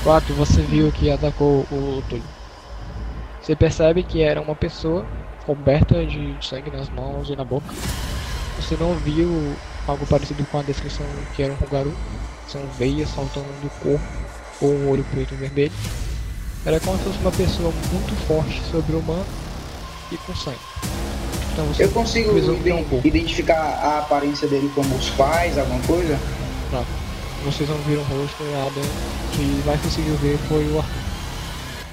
4, 0.03 0.34
você 0.36 0.61
viu 0.61 0.91
que 0.91 1.11
atacou 1.11 1.66
o 1.72 2.02
Túlio. 2.10 2.24
Você 3.41 3.56
percebe 3.56 4.03
que 4.03 4.22
era 4.22 4.40
uma 4.41 4.56
pessoa 4.56 5.06
coberta 5.45 6.06
de 6.06 6.36
sangue 6.41 6.72
nas 6.72 6.90
mãos 6.90 7.30
e 7.30 7.36
na 7.36 7.44
boca. 7.44 7.68
Você 8.57 8.78
não 8.80 8.94
viu 8.95 9.56
algo 9.90 10.06
parecido 10.06 10.45
com 10.45 10.60
a 10.60 10.64
descrição 10.64 11.06
que 11.36 11.44
era 11.44 11.52
um 11.52 11.56
Rugaru. 11.56 11.94
São 12.48 12.61
veias 12.78 13.10
saltando 13.10 13.48
do 13.61 13.70
corpo 13.82 14.06
ou 14.61 14.74
um 14.74 14.90
olho 14.90 15.06
preto 15.11 15.34
e 15.34 15.38
vermelho. 15.38 15.72
Era 16.66 16.80
como 16.80 16.98
se 16.98 17.03
fosse 17.06 17.20
uma 17.20 17.32
pessoa 17.32 17.74
muito 17.91 18.16
forte, 18.28 18.61
sobre-humana 18.72 19.26
e 20.11 20.18
com 20.18 20.36
sangue. 20.36 20.57
Então 21.53 21.66
você 21.66 21.84
Eu 21.84 21.90
consigo 21.90 22.32
é 22.38 22.74
um 22.74 23.02
identificar 23.03 23.56
a 23.56 23.99
aparência 23.99 24.48
dele 24.48 24.72
como 24.74 24.95
os 24.95 25.10
pais, 25.11 25.57
alguma 25.57 25.82
coisa? 25.82 26.20
Não. 26.72 26.86
Vocês 27.45 27.70
não 27.70 27.78
viram 27.80 28.02
o 28.02 28.06
rosto 28.06 28.44
nem 28.44 28.53
nada. 28.53 28.80
O 28.80 29.38
que 29.38 29.66
mais 29.66 29.82
conseguiu 29.82 30.16
ver 30.16 30.38
foi 30.48 30.66
o 30.72 30.78
Arthur. 30.78 31.10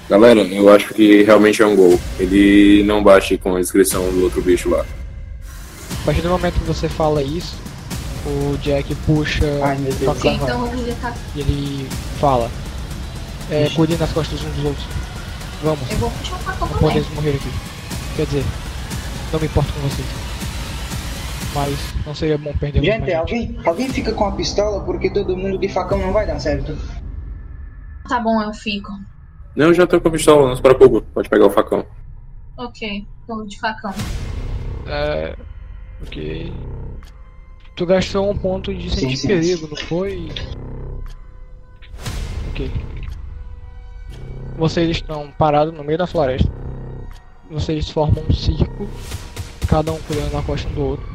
Galera, 0.09 0.41
eu 0.41 0.69
acho 0.73 0.93
que 0.93 1.23
realmente 1.23 1.61
é 1.61 1.65
um 1.65 1.75
gol. 1.75 1.99
Ele 2.19 2.83
não 2.83 3.03
bate 3.03 3.37
com 3.37 3.55
a 3.55 3.59
descrição 3.59 4.09
do 4.09 4.23
outro 4.23 4.41
bicho 4.41 4.69
lá. 4.69 4.85
A 6.01 6.05
partir 6.05 6.21
do 6.21 6.29
momento 6.29 6.53
que 6.53 6.65
você 6.65 6.87
fala 6.87 7.21
isso, 7.21 7.55
o 8.27 8.57
Jack 8.59 8.93
puxa 9.05 9.45
Ai, 9.63 9.77
Deus. 9.77 9.95
facão 10.17 10.33
Então 10.33 10.67
tá. 11.01 11.13
e 11.35 11.39
ele 11.39 11.87
fala: 12.19 12.49
é, 13.49 13.69
Cuidem 13.69 13.97
das 13.97 14.11
costas 14.11 14.41
uns 14.43 14.55
dos 14.55 14.65
outros. 14.65 14.85
Vamos, 15.63 15.89
Eu 15.91 15.97
vou 15.97 16.11
puxar 16.11 16.35
o 16.35 16.39
facão 16.39 16.67
não 16.67 16.77
também. 16.77 16.89
podemos 16.93 17.09
morrer 17.15 17.35
aqui. 17.35 17.49
Quer 18.15 18.25
dizer, 18.25 18.43
não 19.31 19.39
me 19.39 19.45
importo 19.45 19.73
com 19.73 19.79
vocês. 19.81 20.07
Mas 21.55 21.77
não 22.05 22.13
seria 22.13 22.37
bom 22.37 22.53
perder 22.59 22.79
mais 22.81 22.93
Gente, 22.93 23.05
gente. 23.05 23.15
alguém, 23.15 23.59
alguém 23.65 23.89
fica 23.89 24.11
com 24.13 24.25
a 24.25 24.31
pistola 24.33 24.81
porque 24.83 25.09
todo 25.09 25.35
mundo 25.35 25.57
de 25.57 25.67
facão 25.69 25.97
não 25.97 26.13
vai 26.13 26.27
dar 26.27 26.39
certo. 26.39 26.77
Tá 28.07 28.19
bom, 28.19 28.41
eu 28.41 28.53
fico. 28.53 28.91
Não, 29.55 29.73
já 29.73 29.87
tô 29.87 29.99
com 29.99 30.09
a 30.09 30.11
pistola, 30.11 30.49
não 30.49 30.55
se 30.55 30.61
preocupe. 30.61 31.07
Pode 31.13 31.29
pegar 31.29 31.45
o 31.47 31.49
facão. 31.49 31.85
Ok, 32.57 33.05
tô 33.25 33.43
de 33.45 33.59
facão. 33.59 33.93
É. 34.85 35.35
Porque. 35.99 36.51
Tu 37.77 37.85
gastou 37.85 38.27
um 38.27 38.35
ponto 38.35 38.73
de 38.73 38.89
Sim, 38.89 39.01
sentir 39.01 39.17
sim. 39.17 39.27
perigo, 39.27 39.67
não 39.67 39.77
foi? 39.77 40.31
Ok. 42.49 42.71
Vocês 44.57 44.89
estão 44.89 45.31
parados 45.37 45.71
no 45.71 45.83
meio 45.83 45.99
da 45.99 46.07
floresta. 46.07 46.51
Vocês 47.51 47.87
formam 47.91 48.23
um 48.27 48.33
círculo, 48.33 48.89
cada 49.67 49.91
um 49.91 49.99
cuidando 49.99 50.31
da 50.31 50.41
costa 50.41 50.67
um 50.69 50.73
do 50.73 50.81
outro. 50.83 51.07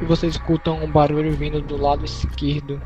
E 0.00 0.06
vocês 0.06 0.36
escutam 0.36 0.82
um 0.82 0.90
barulho 0.90 1.36
vindo 1.36 1.60
do 1.60 1.76
lado 1.76 2.06
esquerdo 2.06 2.80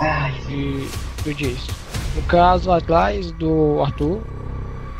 Ai, 0.00 0.32
de, 0.48 0.88
do 1.22 1.34
Jason. 1.34 1.72
No 2.16 2.22
caso, 2.22 2.72
atrás 2.72 3.30
do 3.32 3.82
Arthur, 3.82 4.22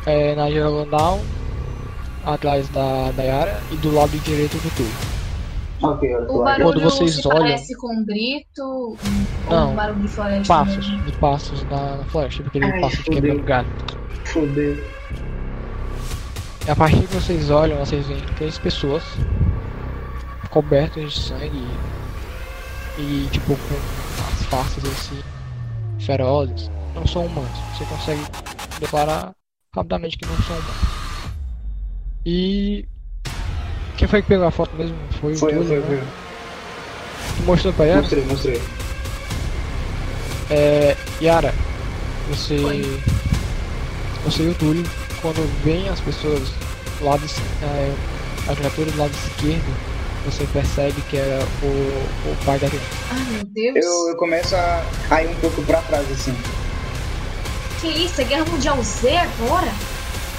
é, 0.05 0.35
na 0.35 0.47
diagonal, 0.51 1.19
atrás 2.23 2.69
da 2.69 3.11
Dayara 3.17 3.59
e 3.71 3.75
do 3.77 3.91
lado 3.91 4.15
direito 4.19 4.55
do 4.59 4.69
Túlio. 4.75 5.22
Quando 5.87 6.79
vocês 6.81 7.15
se 7.15 7.27
olham- 7.27 7.39
parece 7.41 7.75
com 7.77 7.93
um 7.93 8.05
grito 8.05 8.61
ou 8.61 8.97
Não, 9.49 9.71
um 9.71 9.75
barulho 9.75 10.01
de 10.01 10.07
floresta 10.07 10.47
Passos, 10.53 10.89
mesmo? 10.89 11.03
de 11.03 11.11
passos 11.17 11.63
na, 11.69 11.97
na 11.97 12.03
floresta, 12.05 12.43
porque 12.43 12.57
ele 12.57 12.65
Ai, 12.71 12.79
passa 12.81 12.97
de 12.97 13.03
quebrando 13.03 13.43
galho. 13.43 13.67
Fudeu. 14.25 14.83
E 16.65 16.71
a 16.71 16.75
partir 16.75 17.01
que 17.01 17.13
vocês 17.15 17.49
olham, 17.49 17.77
vocês 17.79 18.07
veem 18.07 18.21
três 18.37 18.57
pessoas 18.57 19.03
cobertas 20.49 21.11
de 21.13 21.19
sangue 21.19 21.67
e 22.97 23.27
tipo 23.31 23.55
com 23.55 23.75
as 24.31 24.45
faces 24.45 24.85
assim 24.85 25.19
ferozes. 25.99 26.71
Não 26.95 27.05
são 27.05 27.25
humanos. 27.25 27.49
Você 27.75 27.83
consegue 27.85 28.21
declarar 28.79 29.33
rapidamente 29.75 30.17
que 30.17 30.25
não 30.25 30.35
são 30.37 30.55
humanos. 30.55 30.93
E 32.25 32.85
quem 34.03 34.09
foi 34.09 34.21
que 34.21 34.27
pegou 34.27 34.45
a 34.45 34.51
foto 34.51 34.75
mesmo? 34.75 34.97
Foi, 35.21 35.33
Foi, 35.33 35.53
o 35.53 35.63
Túlio, 35.63 35.67
foi, 35.67 35.79
né? 35.79 35.85
foi. 35.87 37.37
Tu 37.37 37.43
mostrou 37.43 37.73
pra 37.73 37.85
ela? 37.85 38.01
Mostrei, 38.01 38.25
mostrei. 38.25 38.61
É, 40.51 40.97
Yara, 41.21 41.53
você. 42.29 42.55
Oi. 42.55 42.99
Você 44.25 44.43
e 44.43 44.49
o 44.49 44.53
Túlio, 44.55 44.83
quando 45.21 45.49
vem 45.63 45.87
as 45.87 46.01
pessoas 46.01 46.41
do 46.99 47.05
lado 47.05 47.23
é, 47.61 47.93
a 48.51 48.53
criatura 48.53 48.91
do 48.91 48.97
lado 48.97 49.11
esquerdo, 49.13 49.73
você 50.25 50.45
percebe 50.51 51.01
que 51.09 51.15
era 51.15 51.41
o, 51.61 51.67
o 52.29 52.37
pai 52.43 52.59
da 52.59 52.67
criança. 52.67 52.85
Ai, 53.09 53.25
meu 53.31 53.43
Deus. 53.45 53.85
Eu, 53.85 54.09
eu 54.09 54.17
começo 54.17 54.53
a, 54.53 54.83
a 55.11 55.23
ir 55.23 55.29
um 55.29 55.35
pouco 55.35 55.61
pra 55.63 55.81
trás, 55.81 56.11
assim. 56.11 56.35
Que 57.79 57.87
isso? 57.87 58.19
É 58.19 58.25
Guerra 58.25 58.45
Mundial 58.51 58.83
Z 58.83 59.15
agora? 59.15 59.71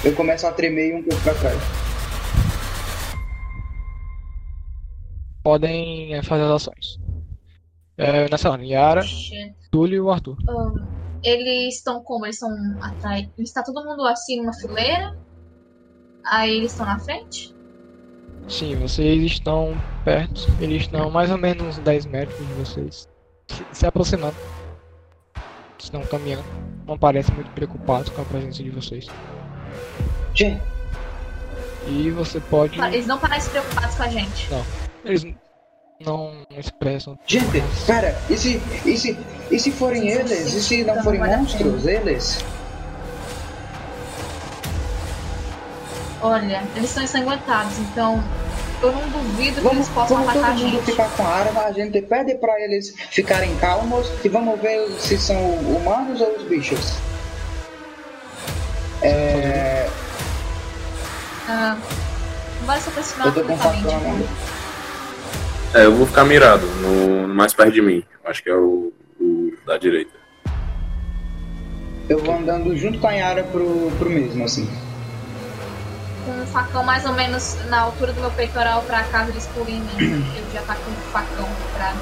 Eu 0.03 0.13
começo 0.13 0.45
a 0.45 0.51
tremer 0.51 0.91
e 0.91 0.93
um 0.93 1.01
pouco 1.01 1.19
pra 1.23 1.33
trás. 1.33 1.57
Podem 5.45 6.23
fazer 6.23 6.41
as 6.41 6.51
ações. 6.53 6.99
É, 7.95 8.27
nessa 8.27 8.49
hora, 8.49 8.65
Yara. 8.65 9.03
Túlio 9.69 9.97
e 9.97 10.01
o 10.01 10.09
Arthur. 10.09 10.35
Ahn, 10.49 10.73
eles 11.23 11.75
estão 11.75 12.01
como? 12.01 12.25
Eles 12.25 12.37
estão 12.37 12.49
atrás. 12.81 13.29
Está 13.37 13.61
todo 13.61 13.85
mundo 13.85 14.03
assim 14.07 14.37
numa 14.41 14.53
fileira? 14.53 15.15
Aí 16.25 16.57
eles 16.57 16.71
estão 16.71 16.87
na 16.87 16.97
frente? 16.97 17.55
Sim, 18.47 18.75
vocês 18.77 19.21
estão 19.21 19.79
perto. 20.03 20.47
Eles 20.59 20.81
estão 20.81 21.11
mais 21.11 21.29
ou 21.29 21.37
menos 21.37 21.77
uns 21.77 21.77
10 21.77 22.07
metros 22.07 22.35
de 22.39 22.53
vocês. 22.53 23.07
Se, 23.47 23.65
se 23.71 23.85
aproximando. 23.85 24.35
Estão 25.77 26.01
caminhando. 26.07 26.43
Não 26.87 26.97
parecem 26.97 27.35
muito 27.35 27.51
preocupados 27.51 28.09
com 28.09 28.23
a 28.23 28.25
presença 28.25 28.63
de 28.63 28.71
vocês. 28.71 29.05
Gente, 30.33 30.59
E 31.87 32.09
você 32.09 32.39
pode. 32.39 32.81
Eles 32.81 33.05
não 33.05 33.19
parecem 33.19 33.51
preocupados 33.51 33.95
com 33.95 34.01
a 34.01 34.07
gente. 34.07 34.49
Eles 35.05 35.25
não 36.05 36.33
expressam. 36.57 37.17
gente, 37.25 37.61
pera, 37.85 38.17
e 38.29 38.37
se, 38.37 38.61
e 38.85 38.97
se, 38.97 39.17
e 39.51 39.59
se 39.59 39.71
forem 39.71 40.09
eles? 40.09 40.53
E 40.53 40.61
se 40.61 40.83
não 40.83 41.01
forem 41.03 41.19
monstros, 41.21 41.85
eles? 41.85 42.43
Olha, 46.21 46.63
eles 46.75 46.89
são 46.89 47.03
ensanguentados, 47.03 47.77
então 47.77 48.23
eu 48.81 48.91
não 48.91 49.07
duvido 49.09 49.55
que 49.55 49.61
Vamos, 49.61 49.77
eles 49.77 49.89
possam 49.89 50.17
vamos 50.17 50.29
atacar 50.31 50.51
a 50.51 50.53
todo 50.53 50.63
mundo 50.63 50.71
gente. 50.77 50.85
ficar 50.91 51.09
com 51.11 51.25
arma, 51.27 51.61
a 51.61 51.71
gente 51.71 52.01
pede 52.01 52.35
pra 52.35 52.59
eles 52.61 52.93
ficarem 53.11 53.55
calmos 53.57 54.07
e 54.23 54.29
vamos 54.29 54.59
ver 54.59 54.89
se 54.99 55.17
são 55.17 55.37
humanos 55.55 56.19
ou 56.21 56.35
os 56.35 56.43
bichos. 56.43 56.93
É, 59.01 59.87
Ah, 61.47 61.77
não 62.59 62.65
vai 62.67 62.79
se 62.81 62.89
aproximar 62.89 63.27
eu 63.27 63.33
tô 63.33 63.41
com 63.43 63.57
completamente. 63.57 64.29
É, 65.73 65.85
eu 65.85 65.95
vou 65.95 66.05
ficar 66.07 66.23
mirado 66.23 66.65
no, 66.81 67.27
no 67.27 67.35
mais 67.35 67.53
perto 67.53 67.73
de 67.73 67.81
mim. 67.81 68.03
Acho 68.25 68.41
que 68.43 68.49
é 68.49 68.55
o, 68.55 68.93
o 69.19 69.53
da 69.65 69.77
direita. 69.77 70.13
Eu 72.07 72.19
vou 72.19 72.35
andando 72.37 72.75
junto 72.77 72.99
com 72.99 73.07
a 73.07 73.11
Yara 73.11 73.43
pro, 73.43 73.91
pro 73.97 74.09
mesmo, 74.09 74.43
assim. 74.45 74.69
Com 76.25 76.31
um 76.31 76.45
facão 76.47 76.83
mais 76.83 77.05
ou 77.05 77.13
menos 77.13 77.55
na 77.69 77.81
altura 77.81 78.13
do 78.13 78.21
meu 78.21 78.31
peitoral 78.31 78.83
pra 78.83 79.03
caso 79.05 79.31
eles 79.31 79.47
pulem 79.47 79.77
em 79.77 79.81
mim. 79.81 80.25
Eu 80.37 80.51
já 80.53 80.61
tá 80.61 80.75
com 80.75 80.91
um 80.91 80.95
facão 81.11 81.47
pra 81.75 81.93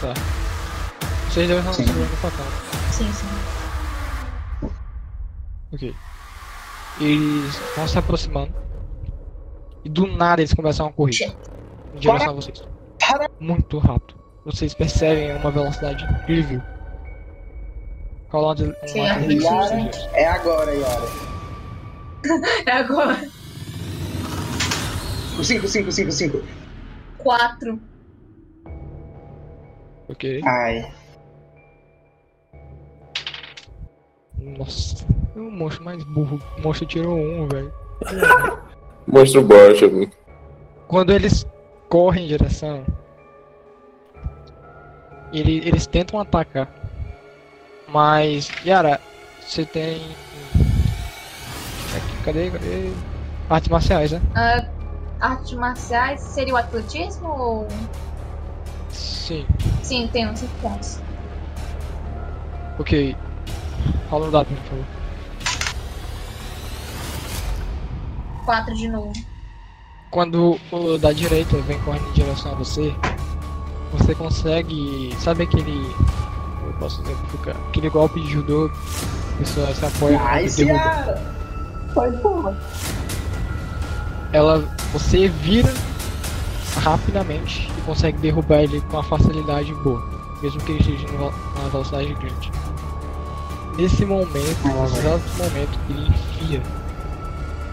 pra- 0.00 0.14
Vocês 1.30 1.50
estão 1.50 1.72
Sim. 1.74 1.86
segurando 1.86 2.12
o 2.12 2.16
facão. 2.16 2.46
Sim, 2.92 3.12
sim. 3.12 4.68
Ok. 5.72 5.94
Eles 7.00 7.56
vão 7.76 7.88
se 7.88 7.98
aproximando. 7.98 8.54
E 9.86 9.88
do 9.88 10.04
nada 10.04 10.42
eles 10.42 10.52
começam 10.52 10.88
a 10.88 10.92
correr. 10.92 11.32
Em 11.94 11.98
direção 12.00 12.30
a 12.30 12.32
vocês. 12.32 12.60
Muito 13.38 13.78
rápido. 13.78 14.18
Vocês 14.44 14.74
percebem 14.74 15.36
uma 15.36 15.48
velocidade 15.48 16.04
incrível. 16.04 16.60
Rola 18.28 18.48
uma, 18.48 18.54
de- 18.56 18.64
uma 18.64 19.06
Yara, 19.06 19.90
é 20.12 20.26
agora, 20.26 20.74
Yara. 20.74 21.06
É 22.66 22.72
agora. 22.72 23.16
5, 25.40 25.68
5, 25.68 25.92
5, 25.92 26.10
5. 26.10 26.42
Quatro. 27.18 27.80
Ok. 30.08 30.40
Ai. 30.44 30.92
Nossa. 34.36 35.06
É 35.36 35.38
o 35.38 35.48
monstro 35.48 35.84
mais 35.84 36.02
burro. 36.02 36.42
O 36.58 36.60
monstro 36.62 36.86
tirou 36.88 37.16
um, 37.16 37.46
velho. 37.46 37.72
Monstro 39.06 39.42
bot, 39.42 39.84
amigo. 39.84 40.12
Quando 40.88 41.12
eles 41.12 41.46
correm 41.88 42.24
em 42.24 42.28
direção. 42.28 42.84
ele- 45.32 45.60
eles 45.68 45.86
tentam 45.86 46.18
atacar. 46.20 46.68
Mas, 47.88 48.48
Yara, 48.64 49.00
você 49.40 49.64
tem. 49.66 50.00
Aqui, 51.94 52.22
cadê? 52.24 52.50
Cadê? 52.50 52.92
Artes 53.50 53.68
marciais, 53.68 54.12
né? 54.12 54.20
Ah, 54.34 54.64
artes 55.20 55.52
marciais 55.52 56.20
seria 56.20 56.54
o 56.54 56.56
atletismo 56.56 57.28
ou. 57.28 57.68
Sim. 58.90 59.44
Sim, 59.82 60.08
tem 60.12 60.28
uns 60.28 60.38
5 60.38 60.52
pontos. 60.62 61.00
Ok. 62.78 63.14
Rola 64.08 64.28
o 64.28 64.30
dado, 64.30 64.46
por 64.46 64.56
favor. 64.56 64.84
Quatro 68.46 68.74
de 68.76 68.88
novo. 68.88 69.12
Quando 70.10 70.56
o 70.70 70.96
da 70.96 71.12
direita 71.12 71.56
vem 71.62 71.78
correndo 71.80 72.08
em 72.10 72.12
direção 72.12 72.52
a 72.52 72.54
você, 72.54 72.94
você 73.92 74.14
consegue. 74.14 75.14
Sabe 75.18 75.42
aquele. 75.42 75.92
Eu 76.64 76.72
posso 76.78 77.02
exemplificar? 77.02 77.56
Aquele 77.68 77.90
golpe 77.90 78.20
de 78.20 78.30
judô, 78.30 78.70
a 79.34 79.38
pessoa 79.38 79.74
se 79.74 79.84
apoia 79.84 80.18
no 80.18 80.42
Nice, 80.42 80.62
e 80.62 80.64
derruba. 80.64 80.84
Yara! 80.84 81.36
Vai, 81.94 82.12
porra. 82.12 82.56
Ela. 84.32 84.64
Você 84.92 85.28
vira 85.28 85.74
rapidamente 86.76 87.68
e 87.76 87.80
consegue 87.82 88.18
derrubar 88.18 88.62
ele 88.62 88.80
com 88.82 88.96
uma 88.96 89.02
facilidade 89.02 89.74
boa, 89.74 90.02
mesmo 90.40 90.60
que 90.60 90.72
ele 90.72 90.80
esteja 90.80 91.12
numa 91.12 91.68
velocidade 91.68 92.14
grande. 92.14 92.52
Nesse 93.76 94.06
momento, 94.06 94.56
Ah, 94.64 94.82
nesse 94.82 94.98
exato 95.00 95.22
momento, 95.36 95.78
ele 95.90 96.08
enfia 96.08 96.62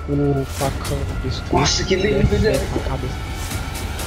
o 0.10 0.46
facão 0.46 0.98
no 0.98 1.22
pescoço. 1.22 1.54
Nossa, 1.56 1.84
que 1.86 1.96
lindo, 1.96 2.28
cabeça. 2.28 3.34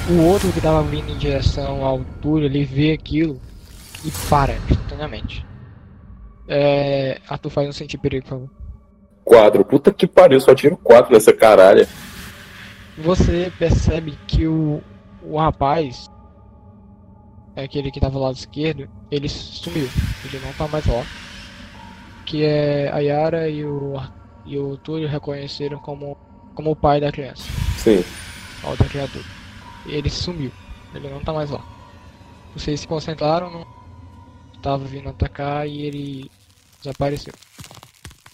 O 0.09 0.23
outro 0.23 0.53
que 0.53 0.61
tava 0.61 0.83
vindo 0.83 1.11
em 1.11 1.19
direção 1.19 1.85
à 1.85 1.89
altura, 1.89 2.45
ele 2.45 2.65
vê 2.65 2.93
aquilo 2.93 3.41
e 4.05 4.11
para 4.29 4.55
instantaneamente. 4.71 5.45
É. 6.49 7.21
Arthur 7.29 7.51
faz 7.51 7.69
um 7.69 7.73
sentir 7.73 7.99
perigo, 7.99 8.25
por 8.25 8.31
favor. 8.31 8.51
Quatro. 9.25 9.65
Puta 9.65 9.93
que 9.93 10.07
pariu, 10.07 10.41
só 10.41 10.55
tiro 10.55 10.77
quatro 10.77 11.13
nessa 11.13 11.33
caralha. 11.33 11.89
Você 12.99 13.53
percebe 13.59 14.17
que 14.29 14.47
o, 14.47 14.81
o 15.23 15.37
rapaz, 15.39 16.09
é 17.57 17.65
aquele 17.65 17.91
que 17.91 17.99
tava 18.01 18.17
ao 18.17 18.23
lado 18.23 18.37
esquerdo, 18.37 18.89
ele 19.11 19.29
sumiu. 19.29 19.89
Ele 20.25 20.41
não 20.45 20.53
tá 20.53 20.69
mais 20.69 20.87
lá. 20.87 21.03
Que 22.25 22.45
é 22.45 22.91
a 22.93 22.99
Yara 23.01 23.49
e 23.49 23.65
o, 23.65 23.99
Ar- 23.99 24.13
e 24.47 24.59
o 24.59 24.77
Túlio 24.77 25.09
reconheceram 25.09 25.79
como, 25.79 26.17
como 26.55 26.71
o 26.71 26.77
pai 26.77 27.01
da 27.01 27.11
criança, 27.13 27.43
Sim. 27.77 28.05
a 28.63 28.69
outra 28.71 28.89
criatura. 28.89 29.25
Ele 29.85 30.09
sumiu. 30.11 30.51
Ele 30.95 31.09
não 31.09 31.21
tá 31.21 31.33
mais 31.33 31.51
lá. 31.51 31.63
Vocês 32.55 32.81
se 32.81 32.89
concentraram 32.89 33.51
no. 33.51 33.67
Tava 34.63 34.85
vindo 34.85 35.09
atacar 35.09 35.69
e 35.69 35.83
ele 35.83 36.31
desapareceu. 36.83 37.35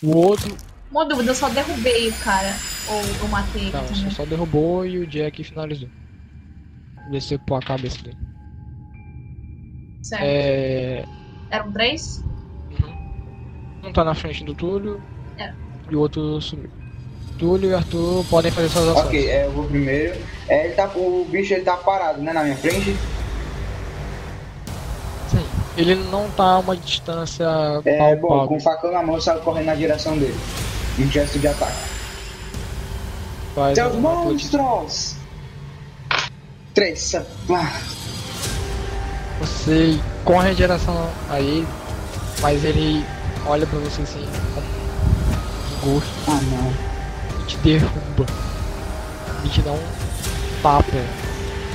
O 0.03 0.17
outro, 0.17 0.57
Uma 0.91 1.05
dúvida, 1.05 1.31
eu 1.31 1.35
só 1.35 1.49
derrubei 1.49 2.09
o 2.09 2.15
cara. 2.19 2.55
Ou 2.89 3.01
eu 3.21 3.29
matei 3.29 3.63
ele 3.63 3.73
não, 3.73 3.83
você 3.83 3.95
também. 3.95 4.11
só 4.11 4.25
derrubou 4.25 4.87
e 4.87 4.99
o 4.99 5.07
Jack 5.07 5.43
finalizou. 5.45 5.89
Desceu 7.11 7.41
a 7.51 7.61
cabeça 7.61 8.03
dele. 8.03 8.17
Certo. 10.03 10.23
É. 10.23 11.05
Eram 11.51 11.73
três? 11.73 12.25
Um 13.83 13.93
tá 13.93 14.05
na 14.05 14.15
frente 14.15 14.45
do 14.45 14.55
Túlio. 14.55 15.03
E 15.93 15.97
o 15.97 16.01
outro 16.01 16.41
sumiu. 16.41 16.71
Túlio 17.39 17.71
e 17.71 17.75
Arthur 17.75 18.25
podem 18.31 18.51
fazer 18.51 18.69
suas 18.71 18.89
ações. 18.89 19.07
Ok, 19.07 19.29
é, 19.29 19.47
eu 19.47 19.53
vou 19.53 19.65
primeiro. 19.65 20.19
É, 20.49 20.67
ele 20.67 20.75
tá, 20.75 20.91
o 20.95 21.27
bicho 21.29 21.53
ele 21.53 21.63
tá 21.63 21.77
parado, 21.77 22.23
né, 22.23 22.33
na 22.33 22.43
minha 22.45 22.57
frente. 22.57 22.97
Sim. 25.31 25.45
Ele 25.77 25.95
não 25.95 26.31
tá 26.31 26.45
a 26.45 26.59
uma 26.61 26.77
distância 26.77 27.45
É, 27.85 28.17
bom, 28.17 28.47
com 28.47 28.57
o 28.57 28.61
facão 28.61 28.93
na 28.93 29.03
mão 29.03 29.17
eu 29.17 29.21
saio 29.21 29.41
correndo 29.41 29.67
na 29.67 29.75
direção 29.75 30.17
dele. 30.17 30.39
Um 30.99 31.11
gesto 31.11 31.39
de 31.39 31.49
ataque. 31.49 31.77
Faz 33.55 33.75
Seus 33.75 33.97
monstros! 33.97 35.17
Três. 36.75 37.15
Você 39.41 40.01
corre 40.25 40.53
em 40.53 40.55
direção 40.55 41.11
a 41.29 41.41
ele, 41.41 41.67
mas 42.41 42.65
ele 42.65 43.05
olha 43.47 43.67
pra 43.67 43.79
você 43.81 44.03
assim 44.03 44.27
desgosto 45.83 46.11
Ah, 46.29 46.41
não. 46.51 47.43
e 47.43 47.47
te 47.47 47.57
derruba. 47.59 48.27
E 49.45 49.49
te 49.49 49.61
dá 49.63 49.73
um 49.73 49.79
tapa 50.63 50.87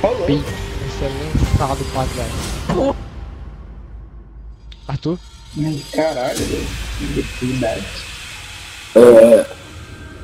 Rolou. 0.02 0.26
bem 0.26 0.38
você 0.42 1.04
é 1.04 1.08
lançado 1.08 1.84
pra 1.92 2.04
trás. 2.06 2.94
Arthur? 4.88 5.18
Ai, 5.58 5.82
Caralho. 5.92 6.38
Que 6.38 7.06
dificuldade. 7.14 7.84
É. 8.96 9.46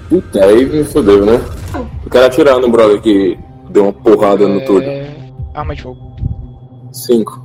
Puta, 0.09 0.45
aí 0.45 0.65
me 0.67 0.85
fodeu, 0.85 1.25
né? 1.27 1.41
Eu 2.05 2.11
quero 2.11 2.27
atirar 2.27 2.59
no 2.59 2.71
brother 2.71 3.01
que 3.01 3.39
deu 3.71 3.85
uma 3.85 3.93
porrada 3.93 4.49
no 4.49 4.65
tudo. 4.65 4.83
É... 4.83 5.15
Arma 5.55 5.75
de 5.75 5.83
fogo. 5.83 6.17
Cinco. 6.93 7.43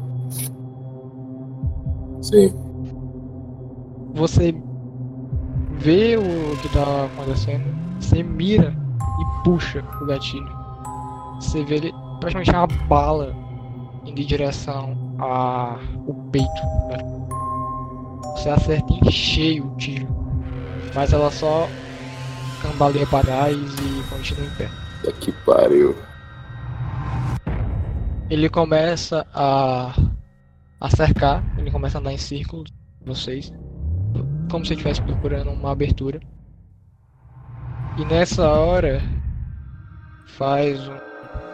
Sim. 2.22 2.54
Você 4.14 4.54
vê 5.80 6.18
o 6.18 6.58
que 6.62 6.70
tá 6.70 7.06
acontecendo, 7.06 7.66
você 8.00 8.22
mira 8.22 8.76
e 9.20 9.44
puxa 9.44 9.84
o 10.02 10.06
gatilho. 10.06 10.60
Você 11.36 11.64
vê 11.64 11.76
ele 11.76 11.94
praticamente 12.20 12.52
uma 12.52 12.68
bala 12.88 13.36
indo 14.06 14.20
em 14.20 14.26
direção 14.26 14.98
a 15.20 15.78
o 16.06 16.14
peito. 16.32 16.50
Você 18.36 18.50
acerta 18.50 18.94
em 18.94 19.12
cheio 19.12 19.68
o 19.68 19.78
tiro, 19.78 20.08
mas 20.94 21.14
ela 21.14 21.32
só 21.32 21.68
cambaleia 22.62 23.08
para 23.08 23.26
trás 23.26 23.56
e 23.58 24.04
continua 24.10 24.46
em 24.46 24.56
pé. 24.56 24.70
Puta 25.02 25.14
que 25.14 25.32
pariu. 25.32 25.96
Ele 28.30 28.50
começa 28.50 29.26
a, 29.34 29.94
a 30.80 30.90
cercar, 30.90 31.44
ele 31.58 31.72
começa 31.72 31.98
a 31.98 32.02
andar 32.02 32.14
em 32.14 32.18
círculos, 32.18 32.72
vocês, 33.04 33.52
como 34.50 34.66
se 34.66 34.74
estivesse 34.74 35.02
procurando 35.02 35.52
uma 35.52 35.72
abertura. 35.72 36.20
E 37.98 38.06
nessa 38.06 38.50
hora 38.50 39.02
faz 40.38 40.80
um 40.88 40.98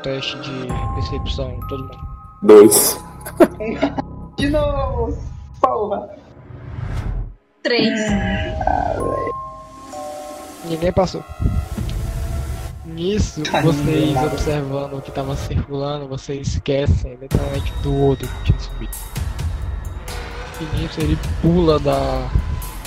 teste 0.03 0.37
de 0.39 0.67
percepção, 0.95 1.59
todo 1.67 1.83
mundo. 1.83 2.07
Dois. 2.43 2.97
De 4.37 4.49
novo! 4.49 5.17
Porra! 5.61 6.09
Três. 7.63 7.99
Ninguém 10.65 10.91
passou. 10.91 11.23
Nisso, 12.85 13.41
vocês 13.63 14.15
observando 14.17 14.93
o 14.93 15.01
que 15.01 15.09
estava 15.09 15.35
circulando, 15.35 16.07
vocês 16.07 16.47
esquecem 16.47 17.15
literalmente 17.15 17.73
do 17.81 17.93
outro 17.95 18.27
que 18.27 18.43
tinha 18.43 18.59
subido. 18.59 18.91
E 20.61 20.77
nisso 20.77 21.01
ele 21.01 21.17
pula 21.41 21.79
da, 21.79 22.29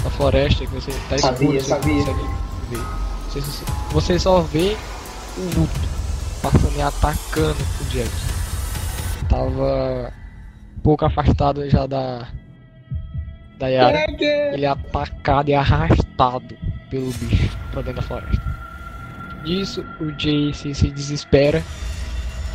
da 0.03 0.11
floresta 0.11 0.66
que 0.66 0.75
você 0.75 0.93
tá 1.09 1.19
Sabia, 1.19 1.59
escuro, 1.59 1.61
você 1.61 1.69
sabia. 1.69 2.05
consegue 2.05 2.29
ver. 2.70 2.83
Você, 3.29 3.65
você 3.93 4.19
só 4.19 4.41
vê 4.41 4.77
o 5.37 5.59
luto 5.59 5.81
passando 6.43 6.77
e 6.77 6.83
atacando 6.83 7.57
o 7.81 7.85
Jackson. 7.91 8.39
Tava 9.29 10.12
um 10.77 10.81
pouco 10.81 11.05
afastado 11.05 11.69
já 11.69 11.87
da. 11.87 12.27
Da 13.59 13.66
Yara. 13.69 14.07
Ele 14.53 14.65
é 14.65 14.69
atacado 14.69 15.49
e 15.51 15.55
arrastado 15.55 16.57
pelo 16.89 17.11
bicho 17.12 17.59
pra 17.73 17.83
dentro 17.83 18.01
da 18.01 18.03
floresta. 18.03 18.59
Nisso, 19.43 19.85
o 20.01 20.12
Jace 20.12 20.75
se 20.75 20.91
desespera 20.91 21.62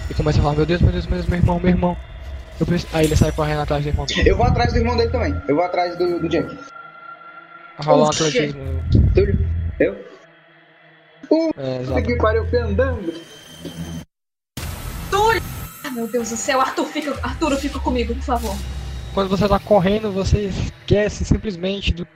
e 0.09 0.13
começa 0.13 0.39
a 0.39 0.41
falar: 0.41 0.55
Meu 0.55 0.65
Deus, 0.65 0.81
meu 0.81 0.91
Deus, 0.91 1.05
meu 1.05 1.17
Deus, 1.17 1.27
meu 1.27 1.39
irmão, 1.39 1.59
meu 1.59 1.69
irmão. 1.69 1.97
Aí 2.93 3.05
ele 3.05 3.15
sai 3.15 3.31
correndo 3.31 3.61
atrás 3.61 3.83
do 3.83 3.89
irmão 3.89 4.05
dele. 4.05 4.29
Eu 4.29 4.37
vou 4.37 4.45
atrás 4.45 4.71
do 4.71 4.79
irmão 4.79 4.95
dele 4.95 5.09
também. 5.09 5.35
Eu 5.47 5.55
vou 5.55 5.65
atrás 5.65 5.97
do, 5.97 6.19
do 6.19 6.29
Jack. 6.29 6.57
Rola 7.79 8.05
um 8.05 8.09
atletismo. 8.09 8.83
Túlio? 9.13 9.39
Eu? 9.79 9.93
É, 9.93 11.27
Puta 11.27 11.81
exato. 11.81 12.03
que 12.03 12.15
pariu, 12.17 12.45
andando. 12.63 13.13
Ah, 15.83 15.91
meu 15.91 16.07
Deus 16.07 16.29
do 16.29 16.37
céu, 16.37 16.61
Arthur, 16.61 16.85
fica, 16.85 17.11
Arturo, 17.21 17.57
fica 17.57 17.79
comigo, 17.79 18.15
por 18.15 18.23
favor. 18.23 18.55
Quando 19.13 19.29
você 19.29 19.47
tá 19.47 19.59
correndo, 19.59 20.11
você 20.11 20.45
esquece 20.45 21.25
simplesmente 21.25 21.93
do 21.93 22.07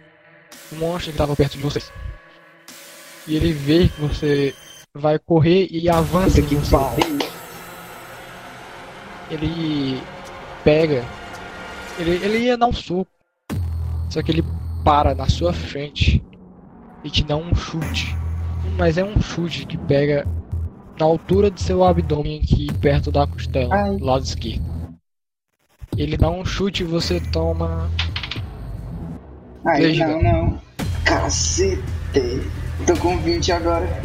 monstro 0.74 1.12
que 1.12 1.18
tava 1.18 1.36
perto 1.36 1.58
de 1.58 1.64
vocês. 1.64 1.92
E 3.28 3.36
ele 3.36 3.52
vê 3.52 3.90
que 3.90 4.00
você 4.00 4.56
vai 4.94 5.20
correr 5.20 5.68
e 5.70 5.90
avança 5.90 6.42
Puta 6.42 6.48
que 6.48 6.56
em 6.56 6.70
pau. 6.70 6.96
Ele 9.30 10.02
pega. 10.64 11.04
Ele, 12.00 12.12
ele 12.24 12.38
ia 12.40 12.58
dar 12.58 12.68
um 12.68 12.74
soco. 12.74 13.12
Só 14.10 14.22
que 14.24 14.32
ele 14.32 14.44
para 14.88 15.14
na 15.14 15.28
sua 15.28 15.52
frente 15.52 16.24
e 17.04 17.10
te 17.10 17.22
dá 17.22 17.36
um 17.36 17.54
chute. 17.54 18.16
Mas 18.78 18.98
é 18.98 19.04
um 19.04 19.22
chute 19.22 19.66
que 19.66 19.78
pega 19.78 20.26
na 20.98 21.06
altura 21.06 21.52
do 21.52 21.60
seu 21.60 21.84
abdômen 21.84 22.40
aqui 22.42 22.68
perto 22.80 23.12
da 23.12 23.28
costela, 23.28 23.76
Ai. 23.76 23.98
do 23.98 24.06
lado 24.06 24.24
esquerdo. 24.24 24.64
Ele 25.98 26.16
dá 26.16 26.30
um 26.30 26.46
chute 26.46 26.84
e 26.84 26.86
você 26.86 27.20
toma. 27.20 27.92
Ai, 29.66 29.82
Beijo, 29.82 30.06
não, 30.06 30.24
não. 30.24 30.62
Cacete. 31.04 31.82
Tô 32.86 32.96
com 32.96 33.18
20 33.18 33.52
agora. 33.52 34.02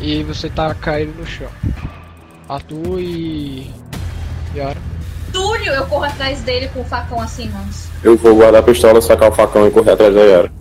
E 0.00 0.22
você 0.22 0.48
tá 0.48 0.74
caído 0.74 1.12
no 1.12 1.26
chão. 1.26 1.50
Arthur 2.48 3.00
e. 3.00 3.70
Yara. 4.54 4.80
Túlio, 5.30 5.72
eu 5.72 5.86
corro 5.88 6.04
atrás 6.04 6.40
dele 6.40 6.68
com 6.68 6.80
o 6.80 6.84
facão 6.86 7.20
assim, 7.20 7.50
mãos. 7.50 7.95
Eu 8.06 8.16
vou 8.16 8.36
guardar 8.36 8.60
a 8.60 8.62
pistola, 8.62 9.02
sacar 9.02 9.30
o 9.30 9.34
facão 9.34 9.66
e 9.66 9.70
correr 9.72 9.90
atrás 9.90 10.14
da 10.14 10.20
Yara. 10.20 10.52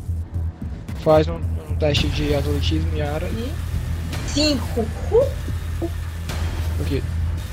Faz 1.04 1.28
um, 1.28 1.36
um 1.36 1.76
teste 1.76 2.08
de 2.08 2.34
atletismo, 2.34 2.98
Yara. 2.98 3.28
E. 3.28 3.54
Cinco. 4.26 4.82
Uh, 5.12 5.88
Ok. 6.82 7.04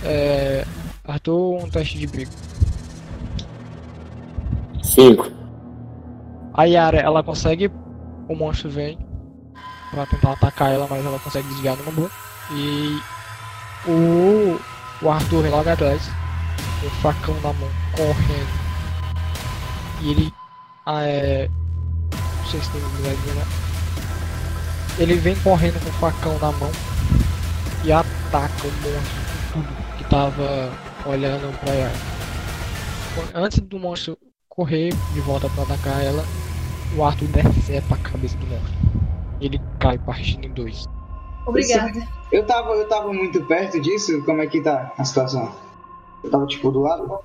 É. 0.02 0.64
Arthur, 1.06 1.62
um 1.62 1.68
teste 1.68 1.98
de 1.98 2.06
briga. 2.06 2.30
Cinco. 4.82 5.30
A 6.54 6.64
Yara, 6.64 6.98
ela 6.98 7.22
consegue. 7.22 7.70
O 8.30 8.34
monstro 8.34 8.70
vem 8.70 8.98
pra 9.90 10.06
tentar 10.06 10.32
atacar 10.32 10.72
ela, 10.72 10.86
mas 10.88 11.04
ela 11.04 11.18
consegue 11.18 11.48
desviar 11.48 11.76
numa 11.76 11.92
boa. 11.92 12.10
E. 12.50 12.98
O. 13.86 14.58
O 15.04 15.10
Arthur 15.10 15.42
vem 15.42 15.50
logo 15.50 15.68
atrás, 15.68 16.00
com 16.80 16.86
o 16.86 16.90
facão 17.02 17.34
na 17.42 17.52
mão, 17.52 17.68
correndo. 17.94 18.61
E 20.02 20.10
ele. 20.10 20.34
Ah, 20.84 21.02
é. 21.04 21.48
Não 22.10 22.46
sei 22.50 22.60
se 22.60 22.70
tem 22.70 22.84
habilidade 22.84 23.20
de 23.20 23.30
ver. 23.30 23.46
Ele 24.98 25.14
vem 25.14 25.36
correndo 25.36 25.82
com 25.82 25.88
o 25.88 25.92
facão 25.92 26.38
na 26.38 26.52
mão 26.52 26.70
e 27.84 27.92
ataca 27.92 28.66
o 28.66 28.72
monstro 28.72 29.22
com 29.52 29.60
tudo 29.60 29.96
que 29.96 30.04
tava 30.04 30.70
olhando 31.06 31.58
pra 31.60 31.72
Yara. 31.72 31.92
Antes 33.34 33.60
do 33.60 33.78
monstro 33.78 34.18
correr 34.48 34.92
de 35.14 35.20
volta 35.20 35.48
pra 35.50 35.62
atacar 35.62 36.02
ela, 36.04 36.24
o 36.96 37.04
Arthur 37.04 37.28
decepa 37.28 37.94
a 37.94 37.98
cabeça 37.98 38.36
do 38.36 38.46
monstro. 38.46 38.74
Ele 39.40 39.60
cai 39.78 39.98
partindo 39.98 40.44
em 40.44 40.50
dois. 40.52 40.84
Obrigada. 41.46 42.06
Eu 42.30 42.46
tava, 42.46 42.70
eu 42.70 42.88
tava 42.88 43.12
muito 43.12 43.42
perto 43.44 43.80
disso. 43.80 44.22
Como 44.24 44.42
é 44.42 44.46
que 44.46 44.60
tá 44.60 44.92
a 44.96 45.04
situação? 45.04 45.52
Eu 46.22 46.30
tava 46.30 46.46
tipo 46.46 46.70
do 46.70 46.80
lado. 46.80 47.18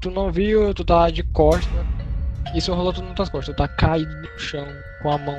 Tu 0.00 0.10
não 0.10 0.32
viu, 0.32 0.72
tu 0.72 0.82
tá 0.82 1.10
de 1.10 1.22
costa. 1.22 1.86
Isso 2.54 2.72
rolou 2.72 2.92
tudo 2.92 3.06
nas 3.06 3.16
tuas 3.16 3.28
costas. 3.28 3.54
Tu 3.54 3.58
tá 3.58 3.68
caído 3.68 4.14
no 4.16 4.38
chão 4.38 4.66
com 5.02 5.12
a 5.12 5.18
mão 5.18 5.38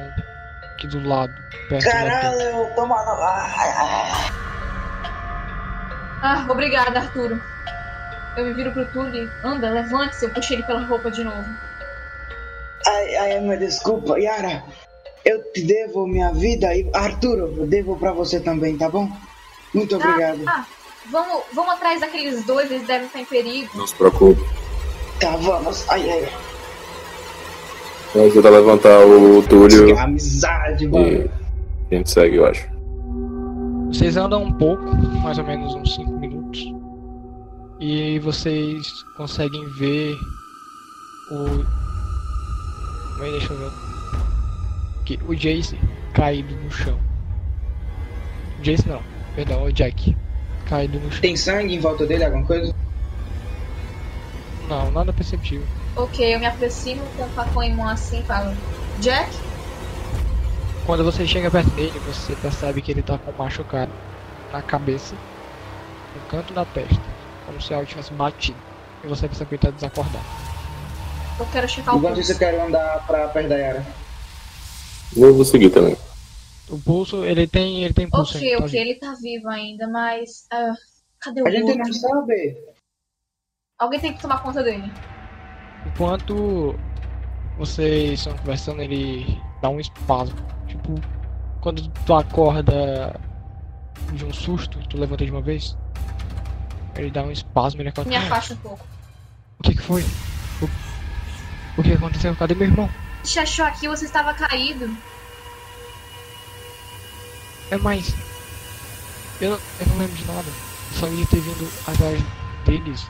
aqui 0.74 0.88
do 0.88 1.08
lado, 1.08 1.34
perto 1.68 1.84
da 1.86 1.92
Caralho, 1.92 2.42
eu 2.42 2.76
tô 2.76 2.86
mal. 2.86 3.00
Ai. 3.24 4.32
Ah, 6.22 6.46
obrigada, 6.50 7.00
Arturo. 7.00 7.42
Eu 8.38 8.46
me 8.46 8.54
viro 8.54 8.72
pro 8.72 9.08
e 9.10 9.30
anda, 9.44 9.70
levante-se. 9.70 10.26
Eu 10.26 10.30
puxei 10.30 10.58
ele 10.58 10.64
pela 10.64 10.86
roupa 10.86 11.10
de 11.10 11.24
novo. 11.24 11.46
Ai, 12.88 13.16
ai, 13.16 13.40
meu 13.40 13.58
desculpa, 13.58 14.20
Yara. 14.20 14.64
Eu 15.26 15.44
te 15.52 15.64
devo 15.64 16.08
minha 16.08 16.32
vida 16.32 16.74
e 16.76 16.90
Arturo, 16.94 17.54
eu 17.58 17.68
devo 17.68 17.98
pra 17.98 18.12
você 18.12 18.40
também, 18.40 18.78
tá 18.78 18.90
bom? 18.90 19.12
Muito 19.74 19.96
obrigado. 19.96 20.44
Ah, 20.48 20.60
ah, 20.60 20.66
vamos, 21.12 21.44
vamos 21.54 21.74
atrás 21.74 22.00
daqueles 22.02 22.44
dois, 22.46 22.72
eles 22.72 22.88
devem 22.88 23.08
estar 23.08 23.20
em 23.20 23.26
perigo. 23.26 23.70
Não 23.76 23.86
se 23.88 23.96
preocupe. 23.96 24.42
Tá, 25.20 25.36
vamos. 25.38 25.88
Ai, 25.90 26.10
ai. 26.10 26.30
Eu 28.16 28.26
ajudo 28.26 28.48
a 28.48 28.52
levantar 28.52 29.00
o 29.06 29.42
Túlio 29.44 29.86
Que 29.86 29.94
amizade, 29.94 30.88
mano. 30.88 31.08
e 31.08 31.30
a 31.92 31.96
gente 31.98 32.10
segue, 32.10 32.38
eu 32.38 32.46
acho. 32.46 32.68
Vocês 33.88 34.18
andam 34.18 34.44
um 34.44 34.52
pouco, 34.54 34.84
mais 35.22 35.38
ou 35.38 35.44
menos 35.46 35.74
uns 35.76 35.96
5 35.96 36.12
minutos. 36.12 36.62
E 37.80 38.20
vocês 38.20 38.86
conseguem 39.18 39.66
ver 39.78 40.14
o. 41.32 41.66
Mas 43.20 43.32
deixa 43.32 43.54
eu 43.54 43.58
ver. 43.60 43.72
Que 45.06 45.20
o 45.28 45.36
Jace 45.36 45.78
caído 46.14 46.54
no 46.56 46.72
chão. 46.72 46.98
O 48.60 48.64
Jace 48.64 48.88
não, 48.88 49.02
perdão, 49.36 49.64
o 49.64 49.72
Jack. 49.72 50.16
Caído 50.72 51.02
no 51.02 51.12
chão. 51.12 51.20
Tem 51.20 51.36
sangue 51.36 51.76
em 51.76 51.80
volta 51.82 52.06
dele, 52.06 52.24
alguma 52.24 52.46
coisa? 52.46 52.74
Não, 54.70 54.90
nada 54.90 55.12
perceptível. 55.12 55.68
Ok, 55.98 56.34
eu 56.34 56.40
me 56.40 56.46
aproximo 56.46 57.04
com 57.18 57.24
o 57.24 57.30
facão 57.32 57.62
em 57.62 57.76
mão 57.76 57.90
assim 57.90 58.22
e 58.22 58.24
falo: 58.24 58.56
Jack? 59.02 59.30
Quando 60.86 61.04
você 61.04 61.28
chega 61.28 61.52
perto 61.52 61.70
dele, 61.72 62.00
você 62.08 62.34
percebe 62.38 62.82
que 62.82 62.90
ele 62.90 63.02
tá 63.02 63.18
com 63.18 63.32
um 63.32 63.44
machucado 63.44 63.92
na 64.54 64.62
cabeça, 64.62 65.14
no 66.16 66.22
canto 66.30 66.54
da 66.54 66.64
testa, 66.64 67.02
como 67.46 67.62
se 67.62 67.74
algo 67.74 67.86
tivesse 67.86 68.14
batido. 68.14 68.58
E 69.04 69.08
você 69.08 69.28
percebe 69.28 69.50
que 69.50 69.56
ele 69.56 69.62
tá 69.64 69.72
desacordado. 69.72 70.26
Eu 71.38 71.46
quero 71.48 71.68
checar 71.68 71.96
o 71.96 71.98
Enquanto 71.98 72.22
isso, 72.22 72.32
eu 72.32 72.38
quero 72.38 72.66
andar 72.66 73.06
pra 73.06 73.28
perto 73.28 73.50
da 73.50 73.58
Yara. 73.58 73.86
Eu 75.18 75.36
vou 75.36 75.44
seguir 75.44 75.70
também. 75.70 75.98
O 76.72 76.80
pulso, 76.80 77.26
ele 77.26 77.46
tem, 77.46 77.84
ele 77.84 77.94
tem 77.94 78.10
pulso 78.10 78.38
Ok, 78.38 78.48
ainda, 78.48 78.60
tá 78.60 78.66
ok, 78.66 78.80
ele 78.80 78.96
tá 78.96 79.14
vivo 79.22 79.50
ainda, 79.50 79.88
mas. 79.90 80.48
ah, 80.52 80.74
cadê 81.20 81.42
o 81.42 81.48
A 81.48 81.52
gente 81.52 81.78
não 81.78 81.94
sabe. 81.94 82.58
Alguém 83.78 84.00
tem 84.00 84.14
que 84.14 84.22
tomar 84.22 84.42
conta 84.42 84.64
dele. 84.64 84.90
Enquanto 85.86 86.76
vocês 87.58 88.20
estão 88.20 88.38
conversando, 88.38 88.82
ele 88.82 89.38
dá 89.62 89.70
um 89.70 89.82
espasmo. 89.82 90.38
Tipo, 90.68 90.96
quando 91.60 91.88
tu 92.06 92.14
acorda 92.14 93.20
de 94.14 94.24
um 94.24 94.32
susto, 94.32 94.80
tu 94.88 94.98
levanta 94.98 95.26
de 95.26 95.32
uma 95.32 95.42
vez. 95.42 95.78
Ele 96.96 97.12
dá 97.12 97.24
um 97.24 97.32
espasmo 97.32 97.82
e 97.82 97.88
ele 97.88 97.94
Me 98.06 98.16
afasta 98.16 98.54
um 98.54 98.58
pouco. 98.58 98.86
O 99.60 99.64
que 99.64 99.76
que 99.76 99.82
foi? 99.82 100.04
O, 100.62 101.80
o 101.80 101.84
que 101.84 101.94
aconteceu? 101.94 102.36
Cadê 102.36 102.56
meu 102.56 102.68
irmão? 102.68 102.90
A 103.22 103.26
gente 103.26 103.40
achou 103.40 103.66
aqui 103.66 103.88
você 103.88 104.06
estava 104.06 104.34
caído. 104.34 104.90
É 107.72 107.78
mais. 107.78 108.14
Eu, 109.40 109.52
eu 109.52 109.88
não 109.88 109.98
lembro 109.98 110.16
de 110.16 110.26
nada. 110.26 110.48
Só 111.00 111.08
ia 111.08 111.26
ter 111.28 111.40
vindo 111.40 111.68
atrás 111.88 112.22
deles. 112.66 113.10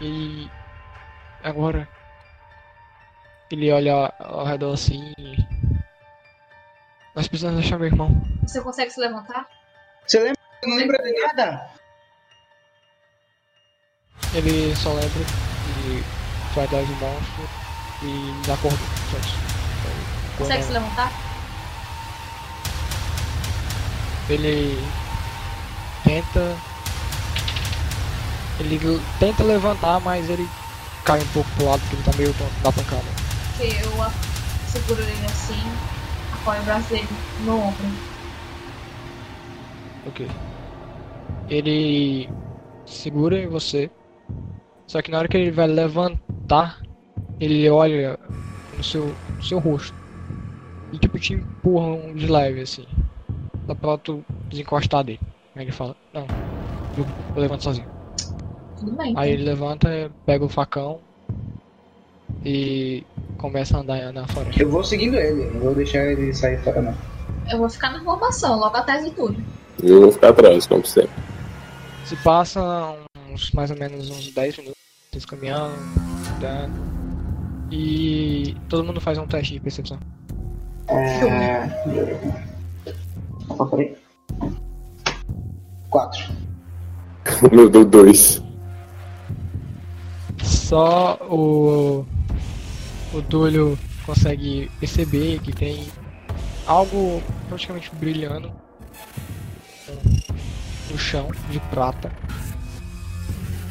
E. 0.00 0.50
Agora. 1.44 1.88
Ele 3.50 3.70
olha 3.70 4.12
ao 4.18 4.44
redor 4.44 4.72
assim. 4.74 5.12
e- 5.18 5.36
Nós 7.14 7.28
precisamos 7.28 7.60
achar 7.64 7.78
meu 7.78 7.86
irmão. 7.86 8.10
Você 8.44 8.60
consegue 8.60 8.90
se 8.90 9.00
levantar? 9.00 9.46
Você 10.06 10.18
lembra? 10.18 10.36
Você 10.62 10.70
não 10.70 10.76
lembra 10.76 10.98
de 11.02 11.12
nada? 11.22 11.70
Ele 14.34 14.74
só 14.74 14.90
lembra 14.92 15.08
de 15.08 16.02
foi 16.54 16.64
atrás 16.64 16.86
do 16.88 16.94
monstro 16.94 17.48
e. 18.02 18.46
Só 18.46 19.18
isso. 19.18 19.38
Consegue 20.38 20.62
se 20.62 20.68
Quando 20.72 20.82
levantar? 20.82 21.25
Ele 24.28 24.78
tenta. 26.04 26.56
Ele 28.58 29.00
tenta 29.18 29.42
levantar, 29.42 30.00
mas 30.00 30.28
ele 30.30 30.48
cai 31.04 31.20
um 31.20 31.26
pouco 31.28 31.48
pro 31.56 31.66
lado 31.66 31.80
porque 31.80 31.96
ele 31.96 32.02
tá 32.04 32.12
meio 32.16 32.34
tonto 32.34 32.62
da 32.62 32.72
pancada. 32.72 33.04
Porque 33.56 33.76
eu 33.84 33.90
seguro 34.66 35.02
ele 35.02 35.26
assim, 35.26 35.62
apoio 36.32 36.60
o 36.62 36.64
braço 36.64 36.88
dele 36.88 37.08
no 37.44 37.58
ombro. 37.58 37.86
Ok. 40.06 40.28
Ele 41.48 42.28
segura 42.86 43.38
em 43.38 43.46
você. 43.46 43.90
Só 44.86 45.02
que 45.02 45.10
na 45.10 45.18
hora 45.18 45.28
que 45.28 45.36
ele 45.36 45.50
vai 45.50 45.66
levantar, 45.66 46.80
ele 47.38 47.68
olha 47.68 48.18
no 48.76 48.82
seu, 48.82 49.14
no 49.36 49.42
seu 49.42 49.58
rosto. 49.58 49.94
E 50.92 50.98
tipo 50.98 51.18
te 51.18 51.34
empurram 51.34 52.14
de 52.14 52.26
leve 52.26 52.60
assim. 52.62 52.86
Só 53.66 53.74
pra 53.74 53.98
tu 53.98 54.24
desencostar 54.48 55.04
dele. 55.04 55.20
Aí 55.54 55.64
ele 55.64 55.72
fala, 55.72 55.96
não, 56.12 56.26
eu, 56.96 57.06
eu 57.34 57.42
levanto 57.42 57.64
sozinho. 57.64 57.88
Tudo 58.78 58.92
bem. 58.92 59.14
Aí 59.16 59.32
ele 59.32 59.44
levanta, 59.44 60.10
pega 60.24 60.44
o 60.44 60.48
facão 60.48 61.00
e 62.44 63.04
começa 63.38 63.76
a 63.76 63.80
andar 63.80 64.12
na 64.12 64.26
floresta. 64.28 64.62
Eu 64.62 64.70
vou 64.70 64.84
seguindo 64.84 65.16
ele, 65.16 65.50
não 65.50 65.60
vou 65.60 65.74
deixar 65.74 66.04
ele 66.04 66.32
sair 66.32 66.58
fora, 66.62 66.82
não. 66.82 66.94
Eu 67.50 67.58
vou 67.58 67.68
ficar 67.68 67.90
na 67.90 68.02
formação, 68.02 68.58
logo 68.58 68.76
atrás 68.76 69.04
de 69.04 69.10
tudo. 69.12 69.42
Eu 69.82 70.02
vou 70.02 70.12
ficar 70.12 70.28
atrás, 70.28 70.66
como 70.66 70.84
sempre. 70.84 71.10
Se 72.04 72.16
passa 72.16 72.96
uns 73.30 73.50
mais 73.52 73.70
ou 73.70 73.76
menos 73.76 74.10
uns 74.10 74.30
10 74.30 74.58
minutos, 74.58 74.78
vocês 75.10 75.24
caminhando, 75.24 75.74
andando. 76.36 76.96
E 77.70 78.56
todo 78.68 78.84
mundo 78.84 79.00
faz 79.00 79.18
um 79.18 79.26
teste 79.26 79.54
de 79.54 79.60
percepção. 79.60 79.98
É. 80.88 82.55
Opa, 83.48 83.66
peraí. 83.66 83.96
Quatro. 85.90 86.24
Meu 87.52 87.68
deu 87.68 87.84
dois. 87.84 88.42
Só 90.42 91.16
o. 91.30 92.04
O 93.12 93.22
Túlio 93.22 93.78
consegue 94.04 94.70
perceber 94.80 95.38
que 95.40 95.52
tem 95.52 95.86
algo 96.66 97.22
praticamente 97.48 97.90
brilhando 97.94 98.52
no 100.90 100.98
chão 100.98 101.28
de 101.50 101.58
prata. 101.70 102.12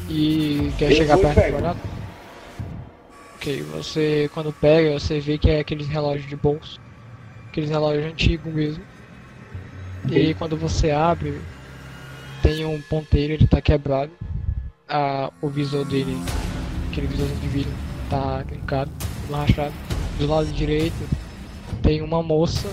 E 0.08 0.72
quer 0.78 0.90
Eu 0.92 0.96
chegar 0.96 1.18
perto 1.18 1.34
pego. 1.34 1.58
do? 1.60 1.76
Ok, 3.36 3.62
você 3.62 4.30
quando 4.32 4.52
pega, 4.52 4.98
você 4.98 5.20
vê 5.20 5.36
que 5.38 5.50
é 5.50 5.60
aqueles 5.60 5.86
relógios 5.86 6.28
de 6.28 6.36
bolso. 6.36 6.80
Aqueles 7.48 7.70
relógios 7.70 8.06
antigos 8.06 8.52
mesmo. 8.52 8.82
E 10.08 10.34
quando 10.34 10.56
você 10.56 10.90
abre, 10.90 11.40
tem 12.42 12.64
um 12.64 12.80
ponteiro, 12.82 13.32
ele 13.32 13.46
tá 13.46 13.60
quebrado. 13.60 14.12
Ah, 14.88 15.32
o 15.42 15.48
visor 15.48 15.84
dele, 15.84 16.16
aquele 16.90 17.08
visorzinho 17.08 17.40
de 17.40 17.48
vidro, 17.48 17.72
tá 18.08 18.44
trincado, 18.46 18.90
rachado. 19.30 19.74
Do 20.18 20.26
lado 20.26 20.46
direito 20.52 21.08
tem 21.82 22.00
uma 22.02 22.22
moça 22.22 22.68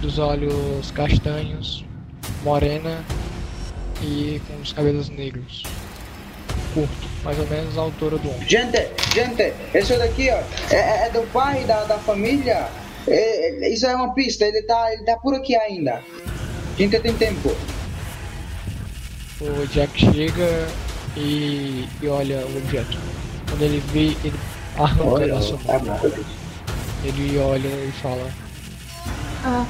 dos 0.00 0.18
olhos 0.18 0.90
castanhos, 0.90 1.84
morena 2.42 3.02
e 4.02 4.40
com 4.46 4.60
os 4.60 4.72
cabelos 4.72 5.08
negros. 5.08 5.62
Curto, 6.74 7.08
mais 7.24 7.38
ou 7.38 7.46
menos 7.46 7.78
a 7.78 7.80
altura 7.80 8.18
do 8.18 8.28
ombro. 8.28 8.48
Gente, 8.48 8.88
gente, 9.14 9.52
isso 9.74 9.96
daqui, 9.96 10.28
ó, 10.30 10.42
é, 10.74 11.06
é 11.06 11.10
do 11.10 11.22
pai 11.32 11.64
da, 11.64 11.84
da 11.84 11.98
família. 11.98 12.68
É, 13.08 13.64
é- 13.66 13.72
isso 13.72 13.86
é 13.86 13.94
uma 13.94 14.12
pista, 14.14 14.44
ele 14.44 14.62
tá, 14.62 14.92
ele 14.92 15.04
tá 15.04 15.16
por 15.16 15.34
aqui 15.34 15.54
ainda. 15.56 16.02
A 16.74 16.78
gente 16.78 16.98
tem 17.00 17.14
tempo. 17.14 17.54
O 19.40 19.66
Jack 19.68 19.98
chega 19.98 20.68
e, 21.16 21.86
e 22.02 22.08
olha 22.08 22.38
o 22.46 22.56
objeto. 22.58 22.96
Quando 23.48 23.62
ele 23.62 23.82
vê, 23.92 24.16
ele 24.26 24.34
arranca 24.76 25.26
da 25.28 25.40
sua 25.40 25.58
tá 25.58 25.78
mão. 25.78 25.96
bom. 25.98 26.10
Ele 27.04 27.38
olha 27.38 27.68
e 27.68 27.92
fala: 28.02 28.30
Ah, 29.44 29.64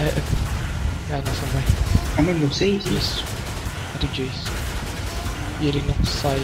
É, 0.00 1.12
é 1.12 1.14
a 1.14 1.18
nossa 1.18 1.46
mãe. 1.54 1.64
Ah, 2.18 2.22
mas 2.22 2.40
não 2.40 2.52
sei. 2.52 2.76
Isso, 2.76 3.24
é 3.94 3.98
do 3.98 4.06
Jace. 4.12 4.50
E 5.60 5.68
ele 5.68 5.82
não 5.86 6.04
sai 6.04 6.40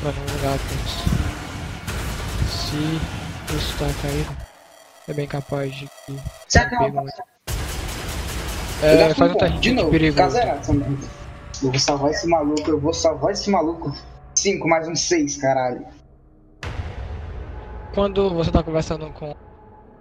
pra 0.00 0.12
nenhum 0.12 0.32
lugar 0.36 0.58
com 0.58 0.74
isso. 0.86 1.04
Se 2.50 3.54
isso 3.56 3.74
tá 3.78 3.88
caído, 4.02 4.36
é 5.08 5.14
bem 5.14 5.26
capaz 5.26 5.74
de 5.74 5.86
que. 5.86 6.18
Se 6.48 6.58
É, 8.82 8.96
gasto 8.96 9.18
faz 9.18 9.32
um 9.32 9.34
teste 9.36 9.58
De 9.58 9.68
de 9.70 9.74
novo, 9.74 9.90
perigo. 9.90 10.18
Eu 11.62 11.70
vou 11.70 11.78
salvar 11.78 12.10
esse 12.10 12.26
maluco, 12.28 12.70
eu 12.70 12.80
vou 12.80 12.92
salvar 12.92 13.32
esse 13.32 13.50
maluco. 13.50 13.92
Cinco 14.34 14.68
mais 14.68 14.86
um 14.86 14.94
seis, 14.94 15.36
caralho. 15.38 15.86
Quando 17.94 18.28
você 18.30 18.50
tá 18.50 18.62
conversando 18.62 19.10
com 19.12 19.34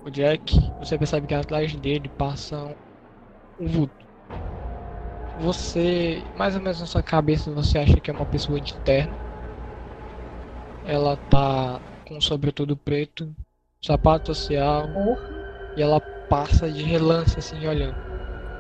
o 0.04 0.10
Jack, 0.10 0.60
você 0.80 0.98
percebe 0.98 1.28
que 1.28 1.34
atrás 1.34 1.74
dele 1.76 2.10
passa 2.10 2.58
um, 2.58 2.76
um 3.62 3.68
vulto. 3.68 4.06
Você, 5.40 6.22
mais 6.38 6.56
ou 6.56 6.62
menos 6.62 6.80
na 6.80 6.86
sua 6.86 7.02
cabeça, 7.02 7.52
você 7.52 7.78
acha 7.78 8.00
que 8.00 8.12
é 8.12 8.14
uma 8.14 8.26
pessoa 8.26 8.60
de 8.60 8.74
terno. 8.80 9.16
Ela 10.86 11.16
tá 11.30 11.80
com 12.06 12.18
um 12.18 12.22
sobretudo 12.22 12.76
preto, 12.76 13.34
sapato 13.86 14.34
social, 14.34 14.88
porra. 14.90 15.30
e 15.78 15.82
ela 15.82 16.02
passa 16.30 16.70
de 16.70 16.84
relance 16.84 17.38
assim 17.38 17.66
olhando. 17.68 17.96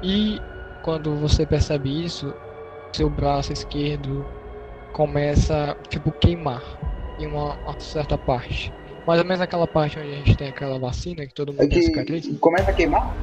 E 0.03 0.39
quando 0.83 1.15
você 1.15 1.45
percebe 1.45 2.03
isso, 2.05 2.33
seu 2.95 3.09
braço 3.09 3.51
esquerdo 3.51 4.25
começa 4.93 5.75
tipo 5.89 6.11
queimar 6.11 6.61
em 7.19 7.27
uma, 7.27 7.55
uma 7.55 7.79
certa 7.79 8.17
parte. 8.17 8.71
Mais 9.07 9.19
ou 9.19 9.25
menos 9.25 9.41
aquela 9.41 9.67
parte 9.67 9.99
onde 9.99 10.09
a 10.11 10.15
gente 10.15 10.35
tem 10.35 10.47
aquela 10.49 10.79
vacina 10.79 11.25
que 11.25 11.33
todo 11.33 11.51
mundo 11.51 11.63
É 11.63 11.67
tem 11.67 11.81
cicatriz. 11.81 12.25
que 12.25 12.37
começa 12.37 12.71
a 12.71 12.73
queimar? 12.73 13.13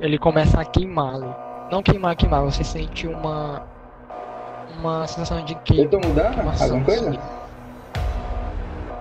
Ele 0.00 0.18
começa 0.18 0.60
a 0.60 0.64
queimá-lo. 0.64 1.34
Não 1.70 1.82
queimar, 1.82 2.16
queimar, 2.16 2.42
você 2.42 2.64
sente 2.64 3.06
uma 3.06 3.62
uma 4.78 5.06
sensação 5.06 5.44
de 5.44 5.52
Eu 5.52 5.58
queima. 5.60 5.90
tô 5.90 6.00
mudando 6.00 6.38
alguma 6.38 6.84
coisa? 6.84 7.10
assim. 7.10 7.18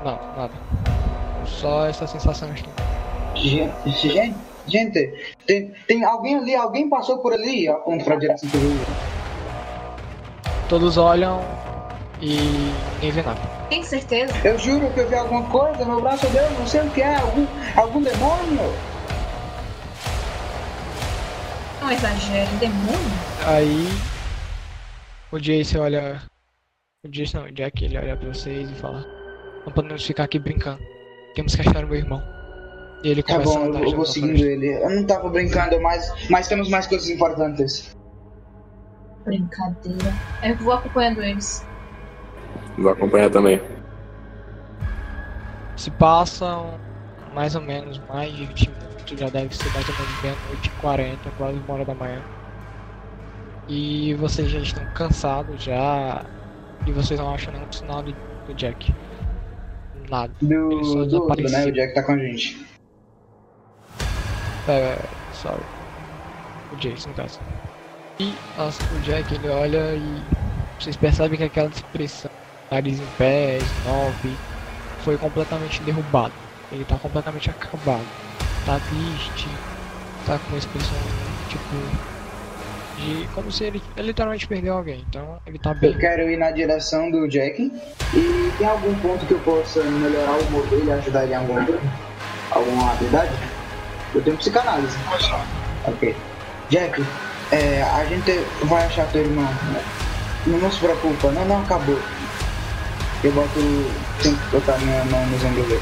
Não, 0.03 0.19
nada. 0.37 1.00
Só 1.45 1.85
essa 1.85 2.07
sensação 2.07 2.53
estranha. 2.53 2.75
Gente, 3.35 4.09
gente, 4.09 4.35
gente, 4.67 5.13
tem, 5.45 5.73
tem 5.87 6.03
alguém 6.03 6.35
ali, 6.37 6.55
alguém 6.55 6.89
passou 6.89 7.19
por 7.19 7.33
ali, 7.33 7.67
aponta 7.67 8.03
pra 8.03 8.15
direção 8.15 8.49
que 8.49 8.55
eu 8.55 8.61
vi. 8.61 8.79
Todos 10.69 10.97
olham 10.97 11.41
e 12.21 12.37
ninguém 12.95 13.11
vê 13.11 13.21
nada. 13.21 13.39
Tem 13.69 13.83
certeza? 13.83 14.33
Eu 14.43 14.59
juro 14.59 14.91
que 14.91 14.99
eu 14.99 15.09
vi 15.09 15.15
alguma 15.15 15.43
coisa, 15.49 15.85
meu 15.85 16.01
braço 16.01 16.27
deu, 16.27 16.49
não 16.51 16.67
sei 16.67 16.81
o 16.81 16.89
que 16.91 17.01
é, 17.01 17.15
algum, 17.15 17.47
algum 17.75 18.01
demônio? 18.01 18.73
Não 21.81 21.91
exagere, 21.91 22.49
demônio? 22.57 23.11
Aí 23.47 23.87
o 25.31 25.39
Jace 25.39 25.77
olha. 25.77 26.21
O 27.03 27.09
Jace 27.09 27.33
não, 27.35 27.45
o 27.45 27.51
Jack 27.51 27.83
ele 27.83 27.97
olha 27.97 28.15
pra 28.15 28.27
vocês 28.27 28.69
e 28.69 28.75
fala. 28.75 29.03
Não 29.65 29.73
podemos 29.73 30.05
ficar 30.05 30.25
aqui 30.25 30.37
brincando. 30.37 30.79
Temos 31.35 31.55
que 31.55 31.61
achar 31.61 31.83
o 31.83 31.87
meu 31.87 31.97
irmão. 31.97 32.21
E 33.03 33.09
ele 33.09 33.23
Tá 33.23 33.33
começa 33.33 33.53
bom, 33.53 33.57
a 33.57 33.61
eu, 33.65 33.69
andar 33.69 33.83
eu 33.83 33.95
vou 33.95 34.05
seguindo 34.05 34.37
floresta. 34.37 34.51
ele. 34.65 34.83
Eu 34.83 34.89
não 34.89 35.05
tava 35.05 35.29
brincando, 35.29 35.81
mas, 35.81 36.11
mas 36.29 36.47
temos 36.47 36.69
mais 36.69 36.85
coisas 36.87 37.09
importantes. 37.09 37.95
Brincadeira. 39.25 40.13
Eu 40.43 40.55
vou 40.57 40.73
acompanhando 40.73 41.21
eles. 41.23 41.65
Vou 42.77 42.91
acompanhar 42.91 43.29
também. 43.29 43.61
Se 45.75 45.89
passam 45.91 46.79
mais 47.33 47.55
ou 47.55 47.61
menos 47.61 47.99
mais 48.09 48.31
de 48.33 48.45
20 48.45 48.69
minutos, 48.69 49.19
já 49.19 49.29
deve 49.29 49.55
ser 49.55 49.69
mais 49.73 49.87
ou 49.89 49.95
menos 49.95 50.21
meia-noite 50.21 50.67
e 50.67 50.81
40, 50.81 51.31
quase 51.37 51.57
uma 51.57 51.73
hora 51.73 51.85
da 51.85 51.95
manhã. 51.95 52.21
E 53.67 54.13
vocês 54.15 54.49
já 54.49 54.59
estão 54.59 54.85
cansados 54.93 55.63
já. 55.63 56.23
E 56.85 56.91
vocês 56.91 57.19
não 57.19 57.33
acham 57.33 57.53
nenhum 57.53 57.71
sinal 57.71 58.01
do, 58.03 58.13
do 58.47 58.53
Jack. 58.55 58.93
Nada. 60.11 60.33
Ele 60.41 60.83
só 60.83 60.95
Do, 60.95 61.05
do 61.05 61.23
outro, 61.23 61.49
né? 61.49 61.65
O 61.65 61.71
Jack 61.71 61.93
tá 61.93 62.03
com 62.03 62.11
a 62.11 62.17
gente. 62.17 62.67
É, 64.67 64.99
sorry. 65.33 65.63
O 66.73 66.75
Jason, 66.75 67.09
no 67.09 67.15
caso. 67.15 67.39
E 68.19 68.33
nossa, 68.57 68.83
o 68.93 68.99
Jack 68.99 69.33
ele 69.33 69.47
olha 69.47 69.95
e 69.95 70.21
vocês 70.77 70.97
percebem 70.97 71.37
que 71.37 71.45
aquela 71.45 71.69
expressão, 71.69 72.29
nariz 72.69 72.99
em 72.99 73.05
pé, 73.17 73.59
nove, 73.85 74.35
foi 74.99 75.17
completamente 75.17 75.81
derrubado. 75.83 76.33
Ele 76.73 76.83
tá 76.83 76.97
completamente 76.97 77.49
acabado. 77.49 78.05
Tá 78.65 78.79
triste, 78.79 79.47
tá 80.27 80.37
com 80.37 80.49
uma 80.49 80.57
expressão 80.57 80.97
tipo. 81.47 82.10
De. 83.01 83.27
como 83.33 83.51
se 83.51 83.63
ele, 83.65 83.81
ele 83.97 84.07
literalmente 84.07 84.47
perdeu 84.47 84.73
alguém. 84.77 85.03
Então 85.09 85.39
ele 85.45 85.57
tá 85.59 85.73
bem. 85.73 85.91
Eu 85.91 85.97
quero 85.99 86.29
ir 86.29 86.37
na 86.37 86.51
direção 86.51 87.09
do 87.11 87.27
Jack. 87.27 87.71
E 88.13 88.51
tem 88.57 88.67
algum 88.67 88.93
ponto 88.99 89.25
que 89.25 89.31
eu 89.33 89.39
possa 89.39 89.83
melhorar 89.83 90.31
o 90.37 90.41
humor 90.47 90.65
dele, 90.67 90.91
ajudar 90.91 91.23
ele 91.23 91.33
em 91.33 91.37
algum, 91.37 91.55
alguma 92.51 92.91
habilidade? 92.91 93.31
Eu 94.13 94.21
tenho 94.21 94.37
psicanálise. 94.37 94.97
Ok. 95.85 96.15
Jack, 96.69 97.03
é, 97.51 97.81
a 97.83 98.05
gente 98.05 98.31
vai 98.65 98.85
achar 98.85 99.07
teu 99.11 99.21
irmão. 99.21 99.43
né? 99.43 99.83
Não, 100.47 100.57
não 100.59 100.71
se 100.71 100.79
preocupa, 100.79 101.31
não, 101.31 101.45
não 101.45 101.61
acabou. 101.61 101.99
Eu 103.23 103.31
boto. 103.31 103.49
Tenho 104.21 104.35
que 104.37 104.47
botar 104.51 104.77
minha 104.79 105.03
mão 105.05 105.25
nos 105.27 105.43
ombros 105.43 105.67
dele. 105.67 105.81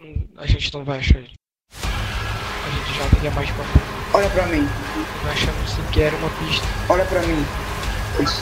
Hum, 0.00 0.26
A 0.38 0.46
gente 0.46 0.72
não 0.74 0.84
vai 0.84 0.98
achar 0.98 1.18
ele. 1.18 1.32
A 1.82 2.70
gente 2.86 2.98
já 2.98 3.08
teria 3.10 3.30
mais 3.30 3.46
de 3.46 3.52
quatro. 3.54 3.93
Olha 4.14 4.28
pra 4.30 4.46
mim, 4.46 4.68
Não 5.24 5.30
achamos 5.30 5.70
sequer 5.70 6.12
uma 6.14 6.30
pista. 6.30 6.64
olha 6.88 7.04
pra 7.04 7.20
mim. 7.22 7.44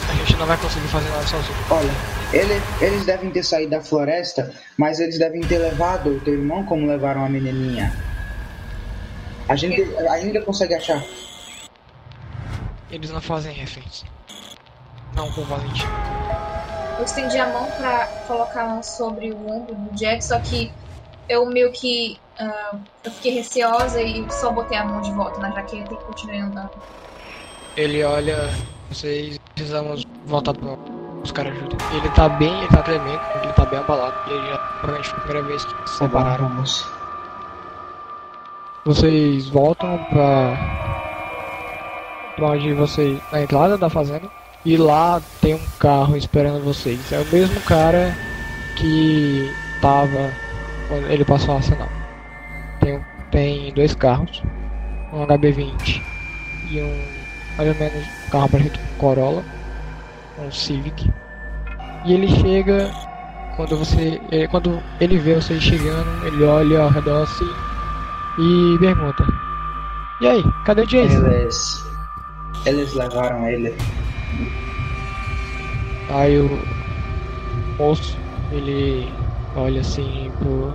A 0.07 0.13
gente 0.13 0.35
não 0.37 0.45
vai 0.45 0.55
conseguir 0.57 0.87
fazer 0.87 1.09
nada 1.09 1.25
sozinho. 1.25 1.57
Olha, 1.71 1.89
ele- 2.31 2.61
eles 2.79 3.05
devem 3.05 3.31
ter 3.31 3.41
saído 3.43 3.71
da 3.71 3.81
floresta, 3.81 4.53
mas 4.77 4.99
eles 4.99 5.17
devem 5.17 5.41
ter 5.41 5.57
levado 5.57 6.11
o 6.11 6.19
teu 6.19 6.35
irmão 6.35 6.63
como 6.63 6.85
levaram 6.85 7.25
a 7.25 7.29
menininha. 7.29 7.91
A 9.49 9.55
gente 9.55 9.81
ainda 10.11 10.41
consegue 10.43 10.75
achar. 10.75 11.03
Eles 12.91 13.09
não 13.09 13.19
fazem 13.19 13.51
reféns. 13.51 14.05
Não 15.15 15.31
com 15.31 15.43
valentia. 15.43 15.87
Eu 16.99 17.05
estendi 17.05 17.37
a 17.39 17.47
mão 17.47 17.65
pra 17.71 18.05
colocar 18.27 18.61
a 18.61 18.67
mão 18.69 18.83
sobre 18.83 19.31
o 19.31 19.49
ombro 19.49 19.73
do 19.73 19.95
Jack, 19.95 20.23
só 20.23 20.39
que 20.39 20.71
eu 21.29 21.45
meio 21.45 21.71
que. 21.71 22.19
ah, 22.39 22.75
eu 23.03 23.11
fiquei 23.11 23.33
receosa 23.33 24.01
e 24.01 24.25
só 24.31 24.51
botei 24.51 24.77
a 24.77 24.85
mão 24.85 25.01
de 25.01 25.11
volta 25.11 25.39
na 25.39 25.51
jaqueta 25.51 25.93
e 25.93 25.97
continuei 25.97 26.39
andando. 26.39 26.71
Ele 27.75 28.03
olha, 28.03 28.49
vocês 28.89 29.39
precisamos 29.55 30.05
voltar 30.25 30.53
pra 30.53 30.75
buscar 31.21 31.47
ajuda. 31.47 31.77
Ele 31.91 32.09
tá 32.09 32.29
bem, 32.29 32.55
ele 32.59 32.67
tá 32.67 32.83
tremendo, 32.83 33.21
ele 33.41 33.53
tá 33.53 33.65
bem 33.65 33.79
abalado. 33.79 34.15
Ele 34.29 34.47
já 34.47 34.57
provavelmente 34.57 35.09
foi 35.09 35.17
a 35.17 35.21
primeira 35.21 35.47
vez 35.47 35.65
que 35.65 35.89
se 35.89 35.97
separaram. 35.97 36.49
Vamos. 36.49 36.85
Vocês 38.85 39.47
voltam 39.49 39.97
pra. 40.09 40.57
pra 42.35 42.47
onde 42.47 42.73
vocês. 42.73 43.19
na 43.31 43.41
entrada 43.41 43.77
da 43.77 43.89
fazenda. 43.89 44.29
E 44.65 44.77
lá 44.77 45.21
tem 45.41 45.55
um 45.55 45.65
carro 45.77 46.15
esperando 46.15 46.63
vocês. 46.63 47.11
É 47.11 47.19
o 47.19 47.25
mesmo 47.25 47.59
cara 47.61 48.15
que 48.77 49.51
tava 49.81 50.31
ele 51.09 51.25
passou 51.25 51.57
a 51.57 51.61
sinal. 51.61 51.89
Tem, 52.79 52.99
tem 53.31 53.73
dois 53.73 53.95
carros, 53.95 54.43
um 55.11 55.25
HB20 55.25 56.01
e 56.71 56.81
um 56.81 57.23
mais 57.57 57.69
ou 57.69 57.75
menos 57.75 58.07
um 58.27 58.29
carro 58.31 58.49
parecido 58.49 58.79
com 58.79 58.97
Corolla, 58.97 59.43
um 60.39 60.51
Civic. 60.51 61.09
E 62.05 62.13
ele 62.13 62.27
chega 62.27 62.91
quando 63.55 63.77
você. 63.77 64.19
eh, 64.31 64.47
Quando 64.47 64.81
ele 64.99 65.17
vê 65.17 65.35
vocês 65.35 65.61
chegando, 65.61 66.25
ele 66.25 66.43
olha 66.43 66.81
ao 66.81 66.89
redor 66.89 67.23
assim 67.23 67.49
e 68.39 68.77
pergunta. 68.79 69.23
E 70.21 70.27
aí, 70.27 70.43
cadê 70.65 70.81
o 70.81 70.87
Jason? 70.87 71.25
Eles. 71.27 71.85
Eles 72.65 72.93
levaram 72.93 73.47
ele. 73.47 73.75
Aí 76.09 76.39
o 76.39 76.59
moço, 77.77 78.17
ele 78.51 79.11
olha 79.55 79.81
assim 79.81 80.31
pro, 80.39 80.73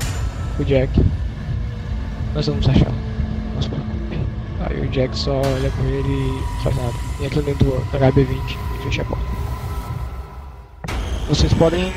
pro 0.56 0.64
Jack. 0.64 0.92
Nós 2.34 2.46
vamos 2.46 2.68
achar. 2.68 2.90
Não 3.54 3.62
se 3.62 3.68
preocupe. 3.68 4.18
Aí 4.60 4.80
o 4.86 4.88
Jack 4.90 5.16
só 5.16 5.40
olha 5.40 5.70
pra 5.70 5.84
ele 5.84 6.08
e 6.08 6.40
não 6.40 6.60
faz 6.62 6.76
nada. 6.76 6.94
E 7.20 7.24
entra 7.26 7.42
dentro 7.42 7.64
do 7.64 7.98
HB20 7.98 8.56
e 8.78 8.82
fecha 8.84 9.02
a 9.02 9.04
porta. 9.04 9.24
Vocês 11.28 11.52
podem 11.54 11.88
ir 11.88 11.94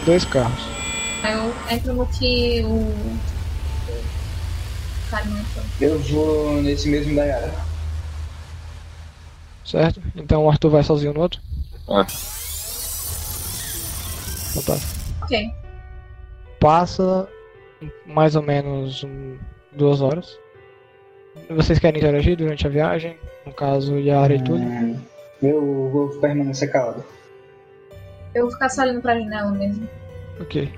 em 0.00 0.04
dois 0.04 0.24
carros. 0.24 0.62
Aí 1.22 1.32
eu 1.34 1.54
entro 1.70 1.94
no 1.94 2.06
que 2.06 2.62
o. 2.64 2.94
Eu 5.80 5.98
vou 6.04 6.62
nesse 6.62 6.88
mesmo 6.88 7.16
da 7.16 7.24
Yara. 7.24 7.52
Certo? 9.64 10.00
Então 10.14 10.44
o 10.44 10.50
Arthur 10.50 10.70
vai 10.70 10.82
sozinho 10.84 11.12
no 11.12 11.20
outro? 11.20 11.40
Ah, 11.88 12.06
Então 14.50 14.62
tá. 14.62 14.78
Ok. 15.22 15.52
Passa 16.60 17.28
mais 18.06 18.36
ou 18.36 18.42
menos 18.42 19.02
um, 19.02 19.36
duas 19.72 20.00
horas. 20.00 20.38
Vocês 21.48 21.78
querem 21.78 21.98
interagir 22.00 22.36
durante 22.36 22.66
a 22.66 22.70
viagem? 22.70 23.16
No 23.46 23.52
caso, 23.52 23.98
Yara 23.98 24.34
e 24.34 24.44
Túlio? 24.44 24.66
Hum, 24.66 25.00
Eu 25.42 25.90
vou 25.90 26.08
permanecer 26.20 26.70
calado. 26.70 27.02
Eu 28.34 28.42
vou 28.42 28.52
ficar 28.52 28.68
só 28.68 28.82
olhando 28.82 29.00
pra 29.00 29.18
janela 29.18 29.50
mesmo. 29.50 29.88
Ok. 30.40 30.70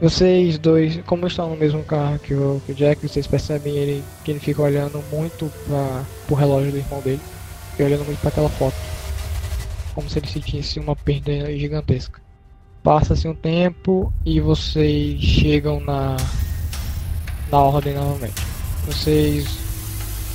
Vocês 0.00 0.58
dois, 0.58 1.00
como 1.06 1.26
estão 1.26 1.48
no 1.50 1.56
mesmo 1.56 1.82
carro 1.84 2.18
que 2.18 2.34
o, 2.34 2.60
que 2.66 2.72
o 2.72 2.74
Jack, 2.74 3.08
vocês 3.08 3.26
percebem 3.26 3.76
ele 3.76 4.04
que 4.24 4.32
ele 4.32 4.40
fica 4.40 4.60
olhando 4.60 5.02
muito 5.10 5.50
para 5.66 6.04
pro 6.26 6.34
relógio 6.34 6.72
do 6.72 6.78
irmão 6.78 7.00
dele 7.00 7.20
e 7.78 7.82
olhando 7.82 8.04
muito 8.04 8.20
para 8.20 8.28
aquela 8.28 8.48
foto. 8.50 8.76
Como 9.94 10.08
se 10.10 10.18
ele 10.18 10.26
sentisse 10.26 10.78
uma 10.80 10.94
perda 10.96 11.46
gigantesca. 11.56 12.20
Passa-se 12.84 13.26
um 13.26 13.34
tempo 13.34 14.12
e 14.26 14.38
vocês 14.40 15.18
chegam 15.18 15.80
na 15.80 16.18
na 17.50 17.58
ordem 17.58 17.94
novamente. 17.94 18.34
Vocês 18.84 19.48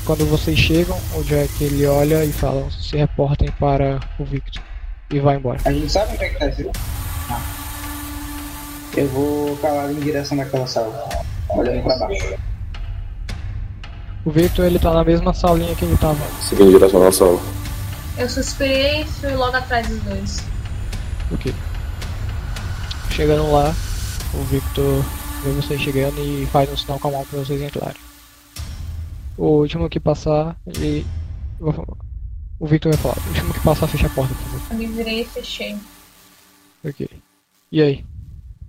quando 0.04 0.26
vocês 0.26 0.58
chegam, 0.58 1.00
o 1.16 1.24
Jack 1.24 1.64
ele 1.64 1.86
olha 1.86 2.26
e 2.26 2.32
fala, 2.32 2.68
se 2.72 2.98
reportem 2.98 3.52
para 3.60 4.00
o 4.18 4.26
Victor 4.26 4.64
e 5.12 5.20
vai 5.20 5.36
embora. 5.36 5.60
A 5.64 5.72
gente 5.72 5.92
sabe 5.92 6.16
onde 6.16 6.24
é 6.24 6.30
que 6.30 6.40
tá 6.40 6.48
esse 6.48 6.64
Não. 6.64 6.74
Eu 8.98 9.08
vou 9.10 9.56
calado 9.58 9.92
em 9.92 10.00
direção 10.00 10.36
daquela 10.36 10.66
sala. 10.66 11.08
Olhando 11.50 11.84
pra 11.84 12.00
baixo. 12.00 12.34
O 14.26 14.32
Victor 14.32 14.66
ele 14.66 14.80
tá 14.80 14.92
na 14.92 15.04
mesma 15.04 15.36
salinha 15.36 15.76
que 15.76 15.86
ele 15.86 15.98
tava 15.98 16.18
seguindo 16.42 16.70
em 16.70 16.80
direção 16.80 17.08
à 17.08 17.12
sala. 17.12 17.40
Eu 18.18 18.28
suspirei 18.28 19.02
e 19.02 19.06
fui 19.06 19.36
logo 19.36 19.56
atrás 19.56 19.88
dos 19.88 20.02
dois. 20.02 20.44
Ok. 21.32 21.54
Chegando 23.20 23.52
lá, 23.52 23.76
o 24.34 24.44
Victor 24.46 25.04
vê 25.44 25.52
vocês 25.52 25.82
chegando 25.82 26.18
e 26.24 26.46
faz 26.46 26.72
um 26.72 26.78
sinal 26.78 26.98
com 27.02 27.10
a 27.10 27.12
mão 27.12 27.26
pra 27.26 27.40
vocês 27.40 27.62
entrarem. 27.62 28.00
O 29.38 29.58
último 29.60 29.90
que 29.90 30.00
passar, 30.00 30.56
ele. 30.66 31.06
O 32.58 32.66
Victor 32.66 32.94
vai 32.94 33.02
falar. 33.02 33.18
O 33.26 33.28
último 33.28 33.54
que 33.54 33.60
passar, 33.60 33.88
fecha 33.88 34.08
a 34.08 34.10
porta, 34.12 34.34
por 34.34 34.44
favor. 34.44 34.62
Eu 34.72 34.78
me 34.78 34.86
virei 34.88 35.20
e 35.20 35.26
fechei. 35.26 35.76
Ok. 36.86 37.10
E 37.70 37.82
aí? 37.82 38.06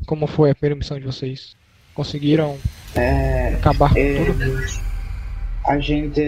Como 0.05 0.27
foi 0.27 0.51
a 0.51 0.55
primeira 0.57 0.75
missão 0.75 0.99
de 0.99 1.07
vocês? 1.07 1.55
Conseguiram 1.95 2.59
É. 2.97 3.55
acabar 3.55 3.93
com 3.93 4.01
é, 4.01 4.25
tudo? 4.25 4.65
a 5.65 5.79
gente. 5.79 6.21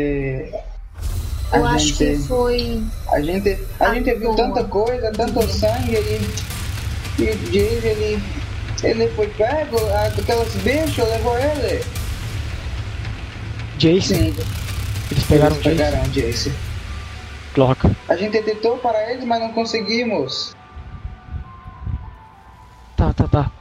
A 1.50 1.56
Eu 1.56 1.66
acho 1.66 1.96
que 1.98 2.14
gente. 2.14 2.28
foi. 2.28 2.84
A 3.08 3.20
gente. 3.20 3.58
A 3.80 3.92
gente 3.94 4.14
viu 4.14 4.32
tanta 4.36 4.62
coisa, 4.62 5.10
tanto 5.10 5.42
sangue 5.48 5.96
e. 5.96 6.61
E 7.18 7.22
o 7.24 7.52
James, 7.52 7.84
ele. 7.84 8.22
Ele 8.82 9.08
foi 9.10 9.28
pego, 9.28 9.76
aquelas 10.18 10.52
bichos 10.56 11.08
levou 11.08 11.38
ele. 11.38 11.84
Jason? 13.78 14.14
Sim, 14.14 14.34
Eles 15.10 15.24
pegaram 15.28 15.54
eles 15.56 15.64
Jason? 15.64 15.76
pegaram 15.76 16.10
Jace. 16.10 16.52
Cloca. 17.54 17.90
A 18.08 18.16
gente 18.16 18.42
tentou 18.42 18.78
para 18.78 19.12
eles, 19.12 19.24
mas 19.24 19.40
não 19.40 19.52
conseguimos. 19.52 20.54
Tá, 22.96 23.12
tá, 23.12 23.28
tá. 23.28 23.52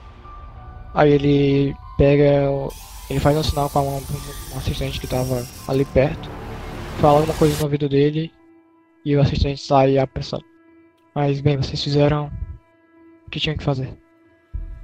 Aí 0.94 1.12
ele 1.14 1.76
pega. 1.98 2.50
Ele 3.10 3.20
faz 3.20 3.38
um 3.38 3.44
sinal 3.44 3.70
com 3.70 3.80
a 3.80 3.84
mão 3.84 4.02
um 4.54 4.58
assistente 4.58 5.00
que 5.00 5.08
tava 5.08 5.46
ali 5.68 5.86
perto. 5.86 6.30
Fala 7.00 7.20
alguma 7.20 7.38
coisa 7.38 7.56
no 7.58 7.64
ouvido 7.64 7.88
dele. 7.90 8.32
E 9.06 9.16
o 9.16 9.22
assistente 9.22 9.62
sai 9.62 9.98
apressado. 9.98 10.44
Mas 11.14 11.42
bem, 11.42 11.58
vocês 11.58 11.84
fizeram 11.84 12.32
que 13.32 13.40
tinham 13.40 13.58
que 13.58 13.64
fazer. 13.64 13.92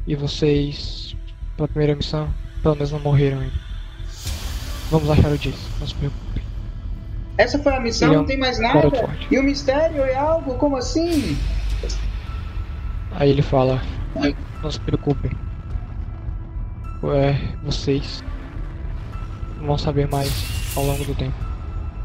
E 0.07 0.15
vocês, 0.15 1.15
pela 1.57 1.67
primeira 1.67 1.95
missão, 1.95 2.33
pelo 2.63 2.75
menos 2.75 2.91
não 2.91 2.99
morreram 2.99 3.41
ainda. 3.41 3.67
Vamos 4.89 5.09
achar 5.09 5.29
o 5.31 5.37
Jason, 5.37 5.57
não 5.79 5.87
se 5.87 5.95
preocupem. 5.95 6.43
Essa 7.37 7.59
foi 7.59 7.75
a 7.75 7.79
missão, 7.79 8.07
é 8.07 8.11
um 8.11 8.15
não 8.19 8.25
tem 8.25 8.37
mais 8.37 8.57
nada? 8.57 8.89
E 9.29 9.37
o 9.37 9.43
mistério 9.43 10.01
é 10.01 10.15
algo? 10.15 10.55
Como 10.55 10.77
assim? 10.77 11.37
Aí 13.11 13.29
ele 13.29 13.41
fala, 13.41 13.81
não 14.63 14.71
se 14.71 14.79
preocupem. 14.79 15.31
É, 17.03 17.37
vocês 17.63 18.23
vão 19.61 19.77
saber 19.77 20.07
mais 20.07 20.73
ao 20.75 20.85
longo 20.85 21.03
do 21.03 21.13
tempo. 21.13 21.35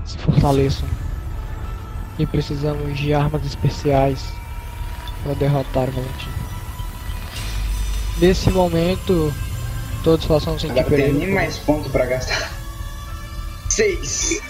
Se 0.05 0.19
fortaleçam. 0.19 0.89
E 2.19 2.27
precisamos 2.27 2.99
de 2.99 3.15
armas 3.15 3.47
especiais 3.47 4.35
para 5.23 5.35
derrotar 5.35 5.89
o 5.89 5.93
Valentim. 5.93 6.29
Nesse 8.21 8.51
momento, 8.51 9.33
todos 10.05 10.25
façam 10.27 10.59
sentir 10.59 10.81
Agora 10.81 10.97
tem 10.97 11.13
nem 11.13 11.33
mais 11.35 11.59
ponto 11.59 11.89
pra 11.91 12.05
gastar. 12.07 12.51
Seis. 13.69 14.41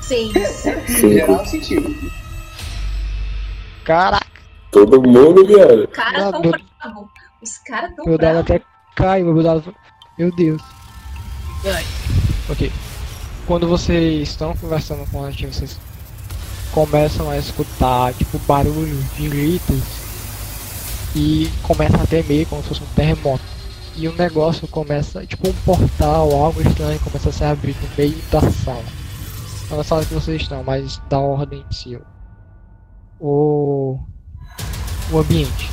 Seis. 0.00 0.32
Geral 0.88 1.44
sentiu. 1.46 1.94
Caraca, 3.84 4.26
Todo 4.70 5.02
mundo, 5.02 5.46
viado. 5.46 5.84
Os 5.84 5.94
caras 5.96 6.22
Não, 6.24 6.32
tão 6.32 6.40
meu- 6.40 6.50
bravos. 6.52 7.08
Os 7.42 7.58
caras 7.58 7.94
tão 7.96 8.04
meu 8.06 8.16
dado 8.18 8.32
bravos. 8.44 8.50
até 8.50 8.62
caiu, 8.94 9.34
meu 9.34 9.42
dado. 9.42 9.74
Meu 10.18 10.34
Deus. 10.34 10.62
Ai. 11.66 11.84
Ok. 12.48 12.72
Quando 13.46 13.66
vocês 13.68 14.28
estão 14.28 14.56
conversando 14.56 15.04
com 15.10 15.24
a 15.24 15.30
gente, 15.30 15.54
vocês 15.54 15.78
começam 16.72 17.30
a 17.30 17.38
escutar 17.38 18.12
tipo 18.14 18.38
barulho 18.40 18.96
de 19.16 19.28
gritos 19.28 19.82
e 21.14 21.50
começam 21.62 22.00
a 22.00 22.06
tremer 22.06 22.46
como 22.46 22.62
se 22.62 22.68
fosse 22.68 22.82
um 22.82 22.94
terremoto. 22.94 23.44
E 23.94 24.08
o 24.08 24.16
negócio 24.16 24.66
começa, 24.66 25.24
tipo 25.26 25.48
um 25.48 25.52
portal, 25.52 26.32
algo 26.32 26.62
estranho 26.62 26.98
começa 27.00 27.28
a 27.28 27.32
se 27.32 27.44
abrir 27.44 27.76
no 27.82 27.88
meio 27.96 28.16
da 28.30 28.40
sala. 28.40 28.84
Não 29.68 29.76
na 29.76 29.84
sala 29.84 30.04
que 30.04 30.14
vocês 30.14 30.40
estão, 30.40 30.64
mas 30.64 31.00
da 31.10 31.18
ordem 31.18 31.62
em 31.70 31.74
si. 31.74 31.98
O, 33.20 33.98
o 35.10 35.18
ambiente. 35.18 35.70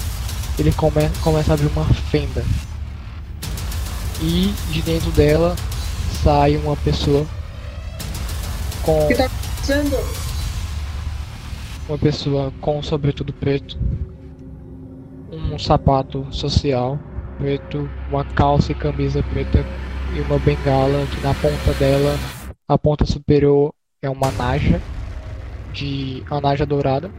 Ele 0.57 0.73
come, 0.73 1.09
começa 1.21 1.51
a 1.51 1.53
abrir 1.53 1.67
uma 1.67 1.85
fenda. 1.85 2.43
E 4.21 4.53
de 4.71 4.81
dentro 4.81 5.09
dela 5.11 5.55
sai 6.21 6.57
uma 6.57 6.75
pessoa 6.75 7.25
com 8.83 9.05
O 9.05 9.07
que 9.07 9.15
tá 9.15 9.25
acontecendo? 9.25 10.28
Uma 11.89 11.97
pessoa 11.97 12.53
com 12.61 12.77
um 12.77 12.83
sobretudo 12.83 13.33
preto, 13.33 13.75
um 15.31 15.57
sapato 15.57 16.25
social 16.29 16.99
preto, 17.39 17.89
uma 18.09 18.23
calça 18.23 18.71
e 18.71 18.75
camisa 18.75 19.23
preta 19.23 19.65
e 20.15 20.21
uma 20.21 20.37
bengala 20.37 21.05
que 21.07 21.19
na 21.21 21.33
ponta 21.33 21.73
dela, 21.79 22.15
a 22.67 22.77
ponta 22.77 23.05
superior 23.05 23.73
é 24.01 24.09
uma 24.09 24.31
naja 24.31 24.79
de 25.73 26.23
naja 26.43 26.65
dourada, 26.65 27.09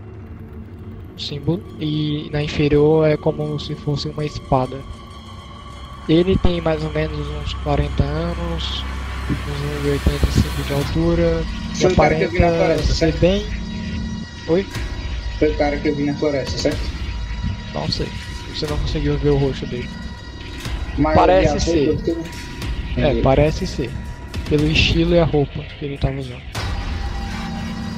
símbolo, 1.18 1.62
e 1.80 2.28
na 2.32 2.42
inferior 2.42 3.09
é 3.09 3.16
como 3.16 3.59
se 3.59 3.74
fosse 3.74 4.09
uma 4.09 4.24
espada. 4.24 4.76
Ele 6.09 6.36
tem 6.38 6.60
mais 6.60 6.82
ou 6.84 6.92
menos 6.92 7.18
uns 7.42 7.55
40 7.55 8.02
anos, 8.02 8.84
uns 9.30 9.86
85 9.86 10.62
de 10.62 10.72
altura, 10.72 11.44
e 11.80 11.86
aparenta 11.86 12.28
floresta, 12.28 12.94
ser 12.94 13.16
bem. 13.18 13.59
Oi? 14.51 14.66
Foi 15.39 15.51
o 15.52 15.56
cara 15.56 15.77
que 15.78 15.89
eu 15.89 15.94
vi 15.94 16.05
na 16.05 16.14
floresta, 16.14 16.59
certo? 16.59 16.81
Não 17.72 17.89
sei. 17.89 18.09
Você 18.52 18.66
não 18.66 18.77
conseguiu 18.78 19.16
ver 19.16 19.31
o 19.31 19.36
rosto 19.36 19.64
dele. 19.66 19.89
Mas 20.98 21.14
Parece 21.14 21.48
eu 21.48 21.55
a 21.56 21.60
ser. 21.60 21.97
tudo. 21.97 22.24
É, 22.97 23.01
Entendi. 23.01 23.22
parece 23.22 23.66
ser. 23.66 23.90
Pelo 24.48 24.66
estilo 24.66 25.14
e 25.14 25.20
a 25.20 25.24
roupa 25.24 25.62
que 25.78 25.85
ele 25.85 25.97
tava 25.97 26.18
usando. 26.18 26.43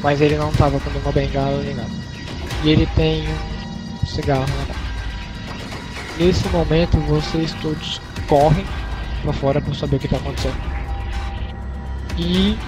Mas 0.02 0.20
ele 0.20 0.36
não 0.36 0.52
tava 0.52 0.78
com 0.78 0.90
nenhuma 0.90 1.10
bengala 1.12 1.62
nem 1.62 1.74
nada. 1.74 1.88
E 2.62 2.70
ele 2.70 2.86
tem 2.94 3.24
um 4.02 4.06
cigarro 4.06 4.40
na 4.46 4.74
mão. 4.74 4.82
Nesse 6.18 6.46
momento 6.50 6.98
vocês 6.98 7.52
todos 7.62 7.98
correm 8.28 8.64
pra 9.22 9.32
fora 9.32 9.60
pra 9.60 9.72
saber 9.72 9.96
o 9.96 9.98
que 9.98 10.08
tá 10.08 10.16
acontecendo. 10.18 10.60
E 12.18 12.58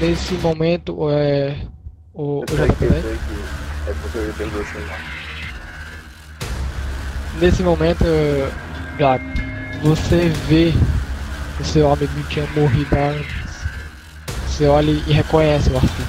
nesse 0.00 0.32
momento 0.34 1.10
é. 1.10 1.54
O, 2.14 2.40
o 2.40 2.44
JP. 2.44 2.84
É 2.84 3.94
porque 4.02 4.18
eu 4.18 4.60
assim. 4.60 4.86
Nesse 7.40 7.62
momento, 7.62 8.04
Gato, 8.98 9.24
você 9.82 10.28
vê 10.46 10.74
que 11.56 11.62
o 11.62 11.64
seu 11.64 11.90
amigo 11.90 12.22
tinha 12.28 12.46
morrido 12.54 12.94
antes. 12.94 13.64
Você 14.46 14.66
olha 14.66 14.90
e 14.90 15.12
reconhece 15.12 15.70
o 15.70 15.76
Arthur. 15.76 16.06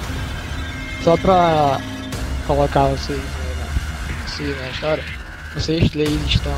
Só 1.03 1.15
pra 1.15 1.79
colocar 2.47 2.87
vocês 2.87 3.19
né, 3.19 4.55
na, 4.61 4.69
história, 4.71 5.03
vocês 5.53 5.89
três 5.89 6.09
estão 6.25 6.57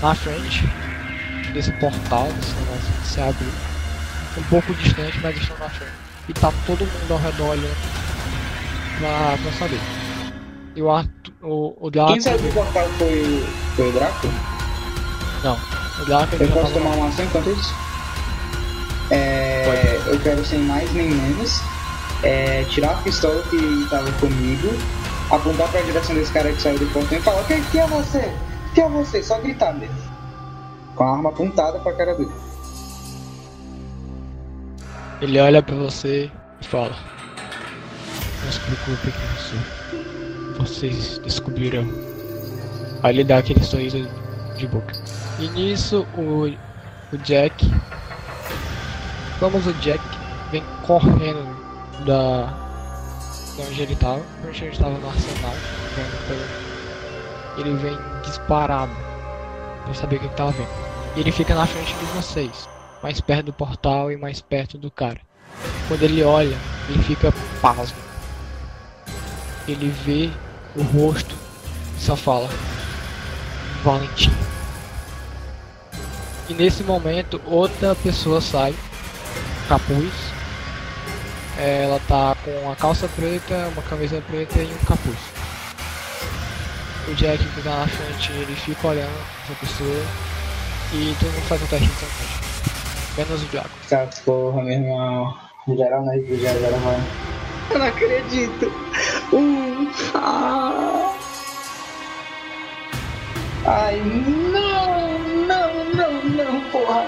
na 0.00 0.14
frente 0.14 0.64
desse 1.52 1.72
portal, 1.72 2.28
desse 2.32 2.54
negócio 2.54 2.92
que 3.00 3.08
se 3.08 3.20
abre 3.20 3.46
um 4.38 4.42
pouco 4.44 4.72
distante, 4.74 5.18
mas 5.20 5.36
estão 5.36 5.58
na 5.58 5.68
frente. 5.68 5.92
E 6.28 6.32
tá 6.32 6.52
todo 6.64 6.86
mundo 6.86 7.12
ao 7.12 7.18
redor 7.18 7.48
olhando 7.50 8.06
pra, 8.98 9.36
pra 9.42 9.52
saber. 9.52 9.80
E 10.74 10.82
o 10.82 10.90
Arthur, 10.90 11.32
o, 11.42 11.86
o 11.86 11.90
Quem 11.90 12.20
saiu 12.20 12.38
do 12.38 12.52
portal 12.52 12.86
foi, 12.98 13.22
o- 13.22 13.46
foi 13.76 13.88
o 13.88 13.92
Draco? 13.92 14.28
não, 15.42 15.54
o 15.54 16.34
ele 16.34 16.44
Eu 16.44 16.48
posso 16.50 16.72
tava 16.72 16.84
tomar 16.84 16.96
uma 16.96 17.08
ação 17.08 17.24
enquanto 17.24 17.50
isso? 17.50 17.74
É, 19.10 20.00
eu 20.06 20.18
quero 20.20 20.44
sem 20.44 20.58
mais 20.60 20.92
nem 20.92 21.08
menos 21.08 21.60
é, 22.22 22.64
tirar 22.64 22.90
a 22.92 22.96
pistola 22.96 23.40
que 23.44 23.56
estava 23.56 24.10
comigo, 24.12 24.68
apontar 25.30 25.68
para 25.68 25.80
a 25.80 25.82
direção 25.84 26.14
desse 26.14 26.32
cara 26.32 26.50
que 26.52 26.60
saiu 26.60 26.78
do 26.78 26.86
portão 26.92 27.16
e 27.16 27.22
falar: 27.22 27.44
Quem 27.44 27.62
que 27.64 27.78
é 27.78 27.86
você? 27.86 28.32
Quem 28.74 28.84
é 28.84 28.88
você? 28.88 29.22
Só 29.22 29.38
gritar 29.40 29.72
nele. 29.74 29.92
Com 30.96 31.04
a 31.04 31.12
arma 31.12 31.28
apontada 31.30 31.78
para 31.78 31.92
a 31.92 31.94
cara 31.96 32.14
dele. 32.14 32.32
Ele 35.20 35.40
olha 35.40 35.62
pra 35.62 35.74
você 35.76 36.30
e 36.60 36.66
fala: 36.66 36.96
Não 38.46 38.52
se 38.52 38.60
preocupe 38.60 39.12
isso. 39.36 39.54
Vocês 40.56 41.18
descobrirão. 41.18 41.86
Aí 43.02 43.14
ele 43.16 43.24
dá 43.24 43.38
aquele 43.38 43.62
sorriso 43.62 44.08
de 44.56 44.66
boca. 44.66 44.94
E 45.38 45.48
nisso 45.48 46.06
o, 46.16 46.46
o 47.12 47.18
Jack. 47.18 47.70
Vamos 49.40 49.66
o 49.66 49.72
Jack 49.74 50.02
vem 50.50 50.62
correndo 50.86 51.44
da. 52.06 52.54
de 53.56 53.62
onde 53.62 53.82
ele 53.82 53.96
tava. 53.96 54.22
Onde 54.46 54.64
ele 54.64 54.72
estava 54.72 54.96
no 54.96 55.08
arsenal. 55.08 55.52
pelo- 56.26 57.58
Ele 57.68 57.76
vem 57.76 57.98
disparado. 58.24 58.92
Pra 59.84 59.92
saber 59.94 60.16
o 60.16 60.20
que 60.20 60.26
ele 60.26 60.34
tava 60.34 60.52
vendo. 60.52 60.68
E 61.16 61.20
ele 61.20 61.32
fica 61.32 61.54
na 61.54 61.66
frente 61.66 61.94
de 61.94 62.04
vocês 62.06 62.68
mais 63.02 63.20
perto 63.20 63.46
do 63.46 63.52
portal 63.52 64.10
e 64.10 64.16
mais 64.16 64.40
perto 64.40 64.78
do 64.78 64.90
cara. 64.90 65.20
Quando 65.88 66.02
ele 66.02 66.22
olha, 66.22 66.56
ele 66.88 67.02
fica 67.02 67.32
pasmo. 67.60 68.05
Ele 69.68 69.88
vê 70.04 70.30
o 70.76 70.82
rosto 70.82 71.34
e 71.98 72.02
só 72.02 72.16
fala: 72.16 72.48
Valentim. 73.82 74.32
E 76.48 76.54
nesse 76.54 76.82
momento, 76.84 77.40
outra 77.46 77.94
pessoa 77.96 78.40
sai, 78.40 78.74
capuz. 79.68 80.12
É, 81.58 81.84
Ela 81.84 82.00
tá 82.06 82.36
com 82.44 82.70
a 82.70 82.76
calça 82.76 83.08
preta, 83.08 83.68
uma 83.72 83.82
camisa 83.82 84.22
preta 84.28 84.60
e 84.60 84.72
um 84.72 84.84
capuz. 84.86 85.18
O 87.08 87.14
Jack 87.14 87.42
que 87.42 87.62
tá 87.62 87.70
na 87.70 87.86
frente, 87.86 88.32
ele 88.32 88.54
fica 88.56 88.88
olhando 88.88 89.14
essa 89.44 89.54
pessoa 89.60 90.02
e 90.92 91.16
todo 91.18 91.32
mundo 91.32 91.42
faz 91.46 91.62
um 91.62 91.66
teste 91.66 91.86
de 91.86 91.94
sanidade. 91.94 92.46
Menos 93.16 93.42
o 93.42 93.46
Diago. 93.46 93.70
Essa 93.84 94.22
porra, 94.24 94.62
meu 94.62 94.72
irmão. 94.72 95.34
Geral 95.68 96.04
na 96.04 96.14
já 96.14 96.52
geral 96.52 96.80
vai. 96.80 97.00
Eu 97.70 97.78
não 97.78 97.86
acredito. 97.86 98.72
Um. 99.32 99.90
Ah. 100.14 101.14
Ai, 103.66 104.00
não, 104.52 105.18
não, 105.46 105.84
não, 105.94 106.24
não, 106.24 106.60
porra. 106.70 107.06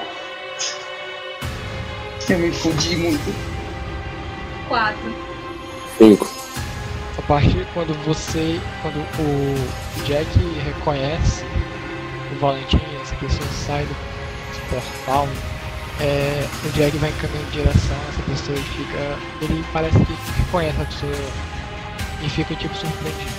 Eu 2.28 2.39
me 2.40 2.51
fudi 2.51 2.97
muito. 2.97 3.35
Quatro. 4.69 5.15
Cinco. 5.97 6.28
A 7.16 7.23
partir 7.23 7.66
quando 7.73 7.95
você, 8.05 8.61
quando 8.82 8.97
o 8.97 10.05
Jack 10.05 10.28
reconhece 10.65 11.45
o 12.32 12.39
Valentim, 12.40 12.81
essa 13.03 13.15
pessoa 13.16 13.49
sai 13.66 13.85
do 13.85 13.97
portal, 14.70 15.28
é, 16.01 16.47
o 16.65 16.69
Jack 16.73 16.97
vai 16.99 17.12
caminhando 17.20 17.49
em 17.49 17.51
direção 17.51 17.97
a 17.97 18.09
essa 18.09 18.23
pessoa 18.23 18.59
e 18.59 18.62
fica. 18.62 19.19
Ele 19.40 19.65
parece 19.73 19.99
que 19.99 20.12
reconhece 20.43 20.82
a 20.82 20.85
pessoa 20.85 21.12
e 22.23 22.28
fica 22.28 22.55
tipo 22.55 22.74
surpreendido. 22.74 23.31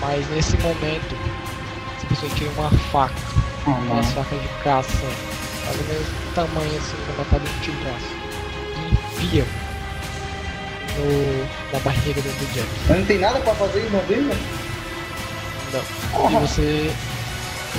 Mas 0.00 0.28
nesse 0.30 0.56
momento, 0.58 1.16
essa 1.96 2.06
pessoa 2.06 2.30
tira 2.34 2.50
uma 2.50 2.70
faca, 2.70 3.14
Ah, 3.66 3.70
uma 3.70 4.02
faca 4.02 4.36
de 4.36 4.48
caça, 4.62 5.06
mais 5.64 5.78
ou 5.80 5.86
menos 5.86 6.06
do 6.06 6.34
tamanho 6.34 6.78
assim, 6.78 6.96
da 7.06 7.18
metade 7.18 7.44
do 7.44 7.60
tio 7.62 7.74
braço. 7.82 9.22
enfiam 9.22 9.46
no, 10.96 11.72
na 11.72 11.78
barriga 11.80 12.20
do, 12.22 12.54
Jack. 12.54 12.68
Mas 12.88 12.98
não 12.98 13.06
tem 13.06 13.18
nada 13.18 13.40
pra 13.40 13.54
fazer 13.54 13.86
em 13.86 13.90
Brasília? 13.90 14.36
Não. 15.72 16.30
E 16.30 16.34
você, 16.46 16.92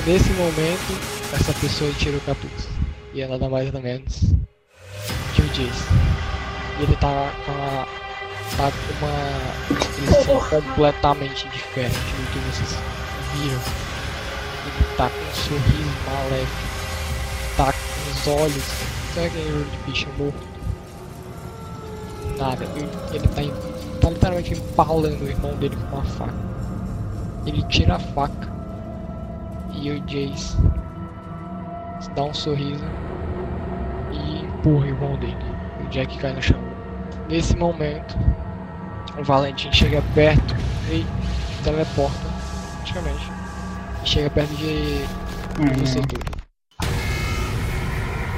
nesse 0.05 0.29
momento, 0.31 0.99
essa 1.33 1.53
pessoa 1.53 1.91
tira 1.97 2.17
o 2.17 2.21
capuz. 2.21 2.67
E 3.13 3.21
é 3.21 3.27
nada 3.27 3.49
mais 3.49 3.71
nada 3.71 3.79
menos 3.79 4.21
que 5.33 5.41
o 5.41 5.45
Jace. 5.47 5.83
E 6.79 6.83
ele 6.83 6.95
tá 6.97 7.31
com 7.45 7.51
a. 7.51 7.87
tá 8.55 8.71
com 8.71 9.05
uma 9.05 9.79
expressão 9.79 10.39
completamente 10.49 11.47
diferente 11.49 11.95
do 11.95 12.31
que 12.31 12.39
vocês 12.39 12.77
viram. 13.33 13.61
Ele 14.65 14.97
tá 14.97 15.09
com 15.09 15.19
um 15.19 15.33
sorriso 15.33 15.97
maléfico. 16.05 16.67
Tá 17.57 17.73
com 17.73 18.11
os 18.11 18.27
olhos. 18.27 18.63
Sabe 19.13 19.31
olho 19.37 19.65
de 19.65 19.77
bicho 19.91 20.07
morto? 20.17 20.47
Nada. 22.37 22.63
Ele, 22.75 22.89
ele 23.13 23.27
tá, 23.27 23.41
tá 24.01 24.09
literalmente 24.09 24.53
empalando 24.53 25.23
o 25.23 25.27
irmão 25.27 25.53
dele 25.55 25.75
com 25.75 25.97
uma 25.97 26.05
faca. 26.05 26.33
Ele 27.45 27.63
tira 27.63 27.95
a 27.95 27.99
faca. 27.99 28.55
E 29.73 29.91
o 29.91 29.99
Jace 30.01 30.57
dá 32.15 32.23
um 32.23 32.33
sorriso 32.33 32.83
e 34.11 34.45
empurra 34.45 34.85
o 34.85 34.87
irmão 34.87 35.17
dele. 35.17 35.37
O 35.83 35.89
Jack 35.89 36.17
cai 36.17 36.33
no 36.33 36.41
chão. 36.41 36.66
Nesse 37.27 37.57
momento, 37.57 38.17
o 39.17 39.23
Valentim 39.23 39.69
chega 39.73 40.01
perto 40.15 40.55
e 40.89 41.05
teleporta, 41.61 42.17
praticamente. 42.77 43.31
Chega 44.05 44.29
perto 44.29 44.55
de 44.55 45.05
você, 45.77 46.01
Túlio. 46.03 46.25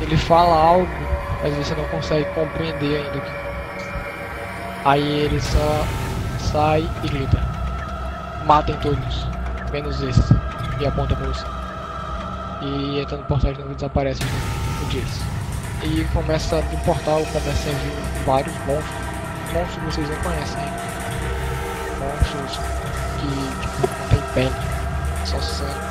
Ele 0.01 0.17
fala 0.17 0.55
algo, 0.55 0.87
mas 1.43 1.53
você 1.53 1.75
não 1.75 1.85
consegue 1.89 2.25
compreender 2.33 2.97
ainda. 3.05 3.23
Aí 4.85 5.07
ele 5.07 5.39
só 5.39 5.85
sai 6.51 6.89
e 7.03 7.07
grita: 7.09 7.37
Matem 8.45 8.75
todos, 8.77 9.27
menos 9.71 10.01
esse. 10.01 10.33
E 10.79 10.87
aponta 10.87 11.15
pra 11.15 11.27
você. 11.27 11.45
E 12.61 12.99
entra 12.99 13.17
no 13.17 13.23
portal 13.25 13.53
de 13.53 13.59
novo 13.59 13.73
e 13.73 13.75
desaparece 13.75 14.23
o 14.23 14.89
Jace. 14.89 15.38
E 15.81 16.03
começa 16.13 16.61
no 16.61 16.77
portal, 16.79 17.25
começa 17.27 17.69
a 17.69 17.73
vir 17.73 18.23
vários 18.25 18.53
monstros. 18.65 19.09
Monstros 19.53 19.75
que 19.75 19.85
vocês 19.85 20.09
não 20.09 20.15
conhecem. 20.17 20.63
Monstros 21.99 22.59
que 23.19 23.27
tipo, 23.61 23.87
não 23.87 24.09
tem 24.09 24.33
pele, 24.33 24.55
só 25.25 25.39
sangue. 25.39 25.89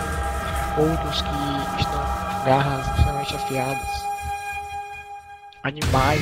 Outros 0.79 1.23
que 1.23 1.81
estão 1.81 2.01
com 2.01 2.45
garras 2.45 2.87
extremamente 2.87 3.35
afiadas. 3.35 4.05
Animais 5.63 6.21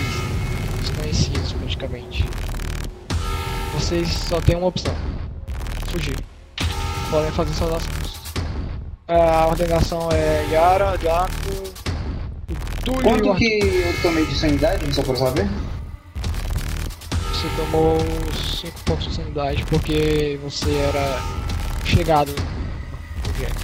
desconhecidos 0.81 1.53
praticamente. 1.53 2.25
Vocês 3.75 4.09
só 4.09 4.41
tem 4.41 4.57
uma 4.57 4.69
opção. 4.69 4.95
Fugir. 5.91 6.17
Podem 7.11 7.31
fazer 7.33 7.55
suas 7.55 7.75
ações. 7.75 8.17
A 9.09 9.47
ordenação 9.47 10.09
é 10.11 10.47
Yara, 10.51 10.99
Jaco, 10.99 11.86
Túlio 12.87 13.01
o 13.01 13.03
Quanto 13.03 13.35
que 13.35 13.59
eu 13.59 14.01
tomei 14.01 14.25
de 14.27 14.35
sanidade, 14.37 14.95
só 14.95 15.03
pra 15.03 15.17
saber? 15.17 15.49
Você 17.33 17.49
tomou 17.57 17.99
5 18.61 18.81
pontos 18.85 19.09
de 19.09 19.15
sanidade 19.17 19.65
porque 19.65 20.39
você 20.41 20.73
era 20.73 21.21
chegado 21.85 22.31
no 22.31 23.33
Jack. 23.41 23.57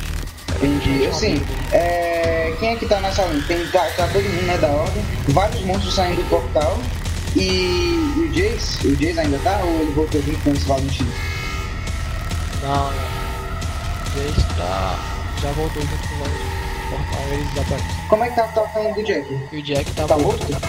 Entendi. 0.57 1.07
Assim, 1.07 1.41
é... 1.71 2.53
quem 2.59 2.71
é 2.71 2.77
que 2.77 2.87
tá 2.87 3.01
na 3.01 3.13
sala? 3.13 3.33
Tem, 3.47 3.65
tá, 3.69 3.89
tá 3.97 4.09
todo 4.09 4.25
mundo, 4.25 4.43
né, 4.43 4.59
da 4.59 4.67
ordem. 4.67 5.05
Vários 5.29 5.63
monstros 5.63 5.95
saindo 5.95 6.17
do 6.17 6.29
portal. 6.29 6.77
E, 7.37 8.13
o 8.17 8.29
Jace? 8.33 8.89
O 8.89 8.97
Jace 8.97 9.21
ainda 9.21 9.39
tá? 9.39 9.61
Ou 9.63 9.83
ele 9.83 9.93
voltou 9.93 10.21
junto 10.21 10.39
com 10.41 10.51
esse 10.51 10.65
Valentim? 10.67 11.07
Não, 12.61 12.91
não. 12.91 14.17
Jace 14.17 14.49
tá. 14.57 14.99
Já 15.41 15.53
voltou 15.53 15.81
junto 15.81 16.09
com 16.09 16.15
o 16.17 16.52
Como 18.09 18.25
é 18.25 18.29
que 18.29 18.37
tá 18.37 18.45
a 18.45 18.49
situação 18.49 18.93
do 18.93 19.03
Jack? 19.03 19.49
E 19.53 19.57
o 19.59 19.63
Jack 19.63 19.91
tá, 19.93 20.07
Tá 20.07 20.19
morto. 20.19 20.51
morto? 20.51 20.61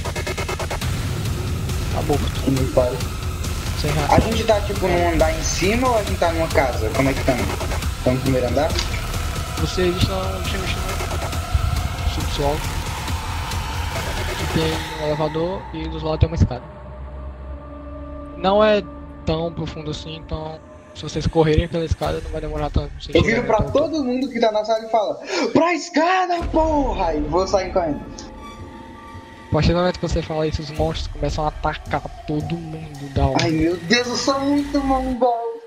Tá 1.94 2.02
morto. 2.07 2.74
Pare. 2.74 2.98
Sem 3.80 3.91
A 4.10 4.20
gente 4.20 4.44
tá 4.45 4.61
tipo 4.61 4.88
num 4.88 5.10
andar 5.14 5.32
em 5.38 5.44
cima 5.44 5.90
ou 5.90 5.98
a 5.98 6.03
gente 6.03 6.18
tá 6.18 6.32
numa 6.32 6.48
casa? 6.48 6.90
Como 6.95 7.10
é 7.10 7.14
que 7.14 7.24
tá? 7.24 7.34
Tá 8.03 8.11
no 8.11 8.20
primeiro 8.22 8.48
andar? 8.48 8.70
Vocês 9.60 9.95
estão 9.98 10.18
no 10.40 10.45
subsolo. 12.15 12.57
Que 14.38 14.53
tem 14.60 14.74
um 15.02 15.06
elevador 15.07 15.61
e 15.74 15.88
dos 15.88 16.02
lados 16.03 16.20
tem 16.20 16.28
uma 16.30 16.36
escada. 16.36 16.64
Não 18.38 18.64
é 18.64 18.82
tão 19.26 19.52
profundo 19.53 19.91
assim, 19.91 20.15
então 20.18 20.60
se 20.95 21.02
vocês 21.02 21.26
correrem 21.28 21.68
pela 21.68 21.86
escada 21.86 22.22
não 22.24 22.32
vai 22.32 22.41
demorar 22.41 22.70
tanto. 22.70 22.90
pra 22.90 22.99
vocês 23.02 23.15
Eu 23.15 23.24
viro 23.24 23.44
pra 23.44 23.57
até 23.57 23.68
o 23.68 23.72
topo. 23.72 23.90
todo 23.90 24.03
mundo 24.03 24.30
que 24.30 24.40
tá 24.40 24.52
na 24.52 24.64
sala 24.64 24.86
e 24.86 24.90
falo 24.90 25.15
Pra 25.52 25.74
escada, 25.74 26.44
porra! 26.48 27.14
E 27.15 27.22
vou 27.22 27.48
sair 27.48 27.72
correndo. 27.74 28.02
A 29.49 29.53
partir 29.53 29.70
do 29.70 29.78
momento 29.78 29.99
que 29.99 30.07
você 30.07 30.22
fala 30.22 30.48
isso, 30.48 30.61
os 30.64 30.72
monstros 30.72 31.07
começam 31.07 31.45
a 31.45 31.49
atacar 31.49 32.02
todo 32.26 32.56
mundo 32.56 33.14
da 33.14 33.28
hora. 33.28 33.38
Ai 33.44 33.52
meu 33.52 33.78
Deus, 33.78 34.07
eu 34.07 34.18
sou 34.18 34.40
muito 34.40 34.80
mongol. 34.80 35.61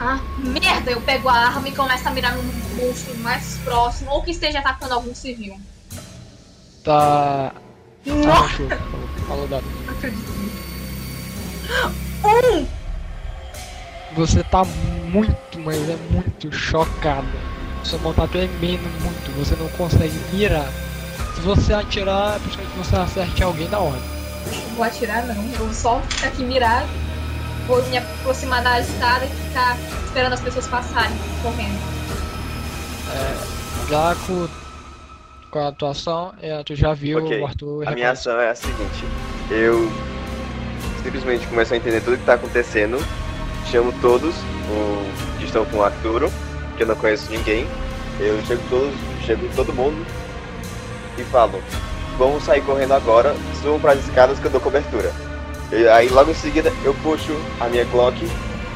Ah, 0.00 0.20
merda! 0.38 0.92
Eu 0.92 1.00
pego 1.00 1.28
a 1.28 1.32
arma 1.34 1.68
e 1.68 1.74
começo 1.74 2.06
a 2.06 2.12
mirar 2.12 2.36
no 2.36 2.42
monstro 2.76 3.16
mais 3.18 3.58
próximo 3.64 4.12
ou 4.12 4.22
que 4.22 4.30
esteja 4.30 4.60
atacando 4.60 4.94
algum 4.94 5.12
civil. 5.12 5.56
Tá. 6.84 7.52
Nossa! 8.06 8.30
Ah, 8.44 8.48
show. 8.48 8.68
Falou, 8.68 9.08
falou 9.26 9.48
dado. 9.48 9.64
Não 9.86 9.92
acredito 9.94 10.30
nisso. 10.30 10.68
Um! 12.24 12.77
Você 14.18 14.42
tá 14.42 14.64
muito, 14.64 15.60
mas 15.60 15.76
é 15.88 15.96
muito 16.10 16.50
chocada. 16.52 17.24
Sua 17.84 18.00
mão 18.00 18.12
tá 18.12 18.26
tremendo 18.26 18.82
muito, 19.00 19.30
você 19.38 19.54
não 19.54 19.68
consegue 19.68 20.12
mirar. 20.32 20.66
Se 21.36 21.40
você 21.40 21.72
atirar, 21.72 22.34
é 22.34 22.38
possível 22.40 22.66
que 22.66 22.78
você 22.78 22.96
acerte 22.96 23.44
alguém 23.44 23.68
da 23.68 23.78
hora. 23.78 24.00
Não 24.46 24.74
vou 24.74 24.84
atirar, 24.84 25.24
não. 25.24 25.36
Eu 25.36 25.58
vou 25.66 25.72
só 25.72 26.00
ficar 26.08 26.28
aqui 26.28 26.42
mirado. 26.42 26.88
Vou 27.68 27.80
me 27.84 27.98
aproximar 27.98 28.60
da 28.60 28.80
escada 28.80 29.24
e 29.24 29.28
ficar 29.28 29.76
esperando 30.04 30.32
as 30.32 30.40
pessoas 30.40 30.66
passarem, 30.66 31.16
correndo. 31.40 31.78
Já 33.88 34.16
com, 34.26 34.48
com 35.48 35.58
a 35.60 35.68
atuação, 35.68 36.32
é, 36.42 36.60
tu 36.64 36.74
já 36.74 36.92
viu 36.92 37.24
Ok. 37.24 37.40
o 37.40 37.46
Arthur. 37.46 37.86
A 37.88 37.92
minha 37.92 38.10
ação 38.10 38.40
é 38.40 38.50
a 38.50 38.54
seguinte: 38.56 39.04
eu 39.48 39.88
simplesmente 41.04 41.46
começo 41.46 41.72
a 41.72 41.76
entender 41.76 42.00
tudo 42.00 42.16
que 42.18 42.24
tá 42.24 42.34
acontecendo, 42.34 42.98
chamo 43.70 43.92
todos 44.00 44.34
o, 44.70 45.38
que 45.38 45.44
estão 45.44 45.64
com 45.66 45.78
o 45.78 45.84
Arturo, 45.84 46.32
que 46.76 46.82
eu 46.82 46.86
não 46.86 46.94
conheço 46.94 47.30
ninguém. 47.30 47.66
Eu 48.18 48.40
chego 48.46 48.62
todos, 48.68 48.94
chego 49.24 49.48
todo 49.54 49.72
mundo 49.72 50.04
e 51.16 51.22
falo: 51.24 51.62
vamos 52.18 52.42
sair 52.44 52.62
correndo 52.62 52.94
agora, 52.94 53.34
subam 53.62 53.80
para 53.80 53.92
as 53.92 54.00
escadas 54.00 54.38
que 54.38 54.46
eu 54.46 54.50
dou 54.50 54.60
cobertura. 54.60 55.12
E 55.70 55.86
aí 55.88 56.08
logo 56.08 56.30
em 56.30 56.34
seguida 56.34 56.72
eu 56.84 56.94
puxo 57.02 57.32
a 57.60 57.68
minha 57.68 57.84
Glock 57.84 58.16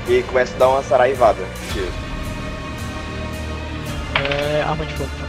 e 0.09 0.23
começo 0.25 0.55
a 0.55 0.59
dar 0.59 0.69
uma 0.69 0.83
saraivada. 0.83 1.43
É 4.15 4.63
arma 4.63 4.85
de 4.85 4.93
fogo. 4.95 5.11
tá? 5.19 5.27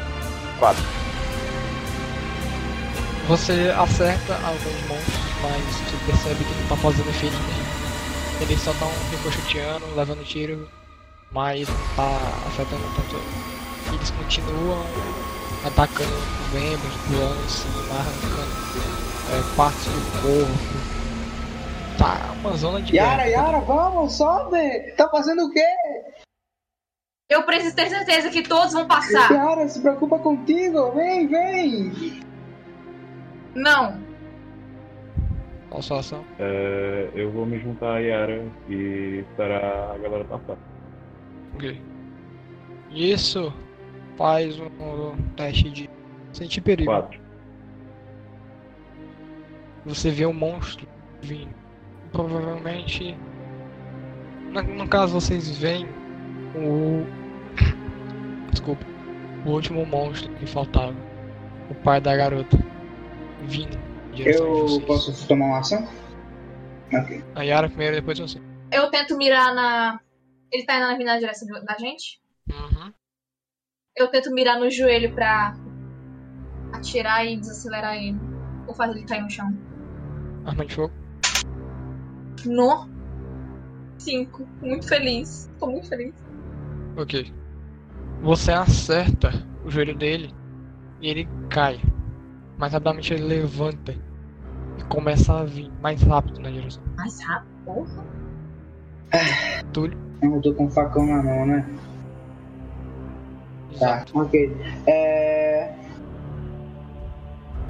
Quatro. 0.60 0.84
Você 3.28 3.74
acerta 3.78 4.34
alguns 4.44 4.88
monstros, 4.88 5.24
mas 5.42 5.64
você 5.64 6.06
percebe 6.06 6.44
que 6.44 6.62
não 6.62 6.68
tá 6.68 6.76
fazendo 6.76 7.10
efeito 7.10 7.38
nenhum. 7.48 7.73
Eles 8.44 8.60
só 8.60 8.72
estão 8.72 8.90
ricocheteando, 9.10 9.86
levando 9.96 10.26
tiro, 10.26 10.70
mas 11.32 11.66
não 11.66 11.96
tá 11.96 12.18
afetando 12.48 12.84
tanto. 12.94 13.16
Eles 13.94 14.12
continuam 14.12 14.86
atacando 15.66 16.14
os 16.14 16.54
membros, 16.54 16.94
pulando 17.08 17.42
em 17.42 17.50
cima, 17.50 18.00
arrancando 18.00 18.54
é, 19.32 19.56
partes 19.56 19.86
do 19.86 20.22
corpo. 20.22 20.94
Tá 21.98 22.34
uma 22.42 22.58
zona 22.58 22.82
de 22.82 22.98
Yara, 22.98 23.24
guerra. 23.24 23.46
Yara, 23.46 23.60
vamos, 23.62 24.14
sobe! 24.14 24.92
Tá 24.98 25.08
fazendo 25.08 25.46
o 25.46 25.50
quê? 25.50 25.66
Eu 27.30 27.44
preciso 27.44 27.78
ter 27.78 27.90
certeza 27.90 28.30
que 28.30 28.44
todos 28.44 28.74
vão 28.74 28.86
passar. 28.86 29.32
Yara, 29.32 29.70
se 29.70 29.80
preocupa 29.80 30.20
contigo, 30.20 30.92
vem, 30.92 31.28
vem! 31.28 32.22
Não. 33.56 34.13
Qual 35.74 35.80
a 35.80 35.82
sua 35.82 36.00
ação? 36.02 36.24
É, 36.38 37.10
eu 37.16 37.32
vou 37.32 37.48
me 37.48 37.58
juntar 37.58 37.96
a 37.96 37.98
Yara 37.98 38.46
e 38.70 39.26
esperar 39.28 39.96
a 39.96 39.98
galera 39.98 40.24
passar. 40.26 40.56
Ok. 41.56 41.82
Isso 42.92 43.52
faz 44.16 44.60
um, 44.60 44.66
um 44.66 45.18
teste 45.36 45.72
de 45.72 45.90
sentir 46.32 46.62
perigo. 46.62 46.92
Quatro. 46.92 47.20
Você 49.88 50.12
vê 50.12 50.28
um 50.28 50.34
monstro 50.34 50.88
vindo. 51.24 51.56
Provavelmente. 52.12 53.18
No, 54.52 54.62
no 54.62 54.88
caso, 54.88 55.20
vocês 55.20 55.58
veem 55.58 55.88
o. 56.56 57.04
Desculpa. 58.52 58.86
O 59.44 59.50
último 59.50 59.84
monstro 59.88 60.32
que 60.36 60.46
faltava. 60.46 60.94
O 61.68 61.74
pai 61.74 62.00
da 62.00 62.16
garota. 62.16 62.60
Vindo. 63.48 63.83
Eu 64.18 64.82
posso 64.82 65.28
tomar 65.28 65.46
uma 65.46 65.60
ação? 65.60 65.88
Ok. 66.94 67.24
A 67.36 67.44
Yara 67.44 67.68
primeiro, 67.68 67.96
depois 67.96 68.20
você. 68.20 68.40
Eu 68.72 68.90
tento 68.90 69.18
mirar 69.18 69.54
na. 69.54 70.00
Ele 70.52 70.66
tá 70.66 70.94
indo 70.94 71.04
na 71.04 71.20
direção 71.20 71.48
da 71.64 71.78
gente? 71.78 72.22
Uhum. 72.50 72.94
Eu 73.96 74.08
tento 74.10 74.32
mirar 74.32 74.60
no 74.60 74.70
joelho 74.70 75.14
pra 75.14 75.56
atirar 76.74 77.26
e 77.26 77.38
desacelerar 77.38 77.96
ele. 77.96 78.20
Ou 78.68 78.74
fazer 78.74 78.98
ele 78.98 79.08
cair 79.08 79.22
no 79.22 79.30
chão. 79.30 79.58
Arma 80.46 80.66
de 80.66 80.76
fogo. 80.76 80.94
No. 82.46 82.90
Cinco. 83.98 84.48
Muito 84.62 84.88
feliz. 84.88 85.50
Tô 85.60 85.68
muito 85.68 85.88
feliz. 85.88 86.14
Ok. 86.98 87.34
Você 88.22 88.52
acerta 88.52 89.32
o 89.66 89.70
joelho 89.70 89.96
dele 89.96 90.34
e 91.02 91.10
ele 91.10 91.28
cai. 91.50 91.82
Mas 92.64 92.72
rapidamente 92.72 93.14
ele 93.14 93.24
levanta 93.24 93.92
e 93.92 94.84
começa 94.86 95.34
a 95.34 95.44
vir 95.44 95.70
mais 95.82 96.02
rápido 96.02 96.40
na 96.40 96.50
direção. 96.50 96.82
Mas 96.96 97.20
rápido. 97.20 97.52
Porra. 97.66 98.06
Túlio. 99.74 99.98
Eu 100.22 100.42
tô 100.42 100.54
com 100.54 100.68
o 100.68 100.70
facão 100.70 101.06
na 101.06 101.22
mão, 101.22 101.46
né? 101.46 101.70
Tá, 103.78 103.98
Exato. 103.98 104.18
ok. 104.18 104.58
É... 104.88 105.74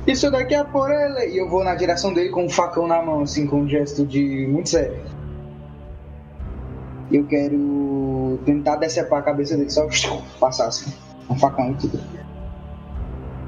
Isso 0.06 0.30
daqui 0.30 0.54
é 0.54 0.64
por 0.64 0.92
ele! 0.92 1.34
E 1.34 1.40
eu 1.40 1.50
vou 1.50 1.64
na 1.64 1.74
direção 1.74 2.14
dele 2.14 2.30
com 2.30 2.46
o 2.46 2.50
facão 2.52 2.86
na 2.86 3.02
mão, 3.02 3.22
assim, 3.22 3.48
com 3.48 3.62
um 3.62 3.68
gesto 3.68 4.06
de 4.06 4.46
muito 4.46 4.70
sério. 4.70 5.02
Eu 7.12 7.26
quero 7.26 8.40
tentar 8.46 8.76
decepar 8.76 9.22
a 9.22 9.24
cabeça 9.24 9.58
dele, 9.58 9.72
só 9.72 9.88
passar 10.40 10.68
assim, 10.68 10.94
o 11.28 11.36
facão 11.36 11.72
e 11.72 11.74
tudo. 11.78 12.00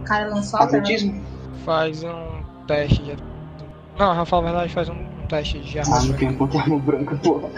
O 0.01 0.03
cara 0.05 0.27
lançou 0.29 0.59
a 0.59 0.63
Atletismo? 0.63 1.34
Faz 1.65 2.03
um 2.03 2.43
teste 2.67 3.01
de. 3.01 3.17
Não, 3.97 4.13
Rafael, 4.13 4.43
na 4.43 4.51
verdade, 4.51 4.73
faz 4.73 4.87
um, 4.89 4.93
um 4.93 5.27
teste 5.27 5.59
de 5.59 5.79
Ah, 5.79 5.83
arma. 5.83 6.03
não 6.05 6.13
tenho 6.13 6.37
contra 6.37 6.59
arma 6.61 6.77
branca, 6.79 7.15
porra. 7.17 7.49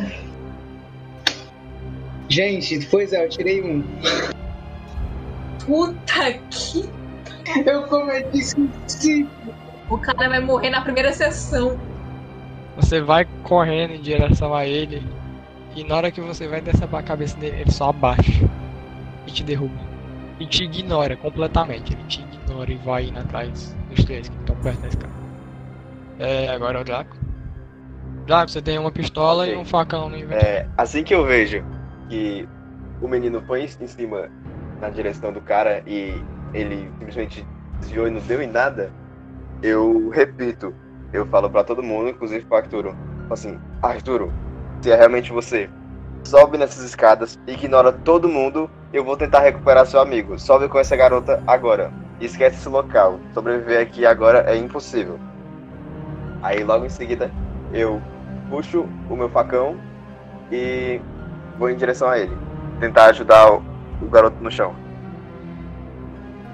Gente, 2.30 2.86
pois 2.88 3.12
é, 3.14 3.26
eu 3.26 3.30
tirei 3.30 3.62
um. 3.64 3.84
Puta 5.66 6.34
que. 6.50 6.90
Eu 7.66 7.84
cometi 7.84 8.44
suicídio. 8.44 9.30
O 9.90 9.98
cara 9.98 10.28
vai 10.30 10.40
morrer 10.42 10.70
na 10.70 10.82
primeira 10.82 11.14
sessão. 11.14 11.80
Você 12.76 13.02
vai 13.02 13.26
correndo 13.44 13.94
em 13.94 14.02
direção 14.02 14.54
a 14.54 14.66
ele 14.66 15.02
e 15.76 15.84
na 15.84 15.96
hora 15.96 16.12
que 16.12 16.20
você 16.20 16.48
vai 16.48 16.60
decepar 16.60 17.00
a 17.00 17.04
cabeça 17.04 17.38
dele, 17.38 17.62
ele 17.62 17.72
só 17.72 17.90
abaixa 17.90 18.50
e 19.26 19.32
te 19.32 19.44
derruba. 19.44 19.80
E 20.40 20.46
te 20.46 20.64
ignora 20.66 21.16
completamente. 21.16 21.94
Ele 21.94 22.04
te 22.04 22.22
ignora 22.22 22.72
e 22.72 22.76
vai 22.76 23.06
indo 23.06 23.20
atrás 23.20 23.76
dos 23.90 24.04
três 24.06 24.30
que 24.30 24.36
estão 24.38 24.56
perto 24.58 24.82
da 24.82 24.88
escada. 24.88 25.14
É, 26.20 26.50
agora 26.50 26.80
é 26.80 26.82
o 26.82 26.84
Draco. 26.84 27.16
Draco, 28.26 28.52
você 28.52 28.62
tem 28.62 28.78
uma 28.78 28.92
pistola 28.92 29.44
Ok. 29.44 29.54
e 29.54 29.58
um 29.58 29.66
facão 29.66 30.10
no 30.10 30.18
inventário. 30.18 30.46
É, 30.46 30.68
assim 30.78 31.04
que 31.04 31.14
eu 31.14 31.26
vejo 31.26 31.64
que 32.10 32.48
o 33.02 33.08
menino 33.08 33.42
põe 33.42 33.64
em 33.80 33.88
cima 33.88 34.30
na 34.82 34.90
direção 34.90 35.32
do 35.32 35.42
cara 35.42 35.82
e 35.86 36.22
ele 36.54 36.92
simplesmente 37.00 37.46
desviou 37.80 38.08
e 38.08 38.12
não 38.12 38.22
deu 38.22 38.42
em 38.42 38.48
nada, 38.48 38.92
eu 39.62 40.10
repito, 40.10 40.74
eu 41.14 41.26
falo 41.28 41.50
pra 41.50 41.64
todo 41.64 41.84
mundo, 41.84 42.10
inclusive 42.10 42.46
pro 42.46 42.58
Arturo, 42.58 42.96
assim, 43.30 43.60
Arturo, 43.82 44.32
se 44.82 44.92
é 44.92 44.96
realmente 44.96 45.32
você, 45.32 45.70
sobe 46.24 46.58
nessas 46.58 46.84
escadas, 46.84 47.40
ignora 47.48 47.92
todo 47.92 48.28
mundo, 48.28 48.70
eu 48.92 49.04
vou 49.04 49.16
tentar 49.16 49.40
recuperar 49.40 49.86
seu 49.86 50.00
amigo. 50.00 50.38
Sobe 50.40 50.68
com 50.68 50.80
essa 50.80 50.96
garota 50.96 51.42
agora. 51.48 51.92
Esquece 52.20 52.58
esse 52.58 52.70
local. 52.70 53.20
Sobreviver 53.34 53.82
aqui 53.82 54.06
agora 54.06 54.40
é 54.50 54.58
impossível. 54.58 55.20
Aí 56.42 56.64
logo 56.64 56.86
em 56.86 56.90
seguida 56.90 57.32
eu 57.74 58.02
puxo 58.50 58.88
o 59.10 59.16
meu 59.16 59.30
facão 59.30 59.78
e 60.52 61.02
vou 61.58 61.70
em 61.70 61.76
direção 61.76 62.10
a 62.10 62.18
ele. 62.18 62.36
Tentar 62.80 63.06
ajudar 63.08 63.52
o, 63.52 63.64
o 64.02 64.10
garoto 64.10 64.42
no 64.42 64.52
chão. 64.52 64.76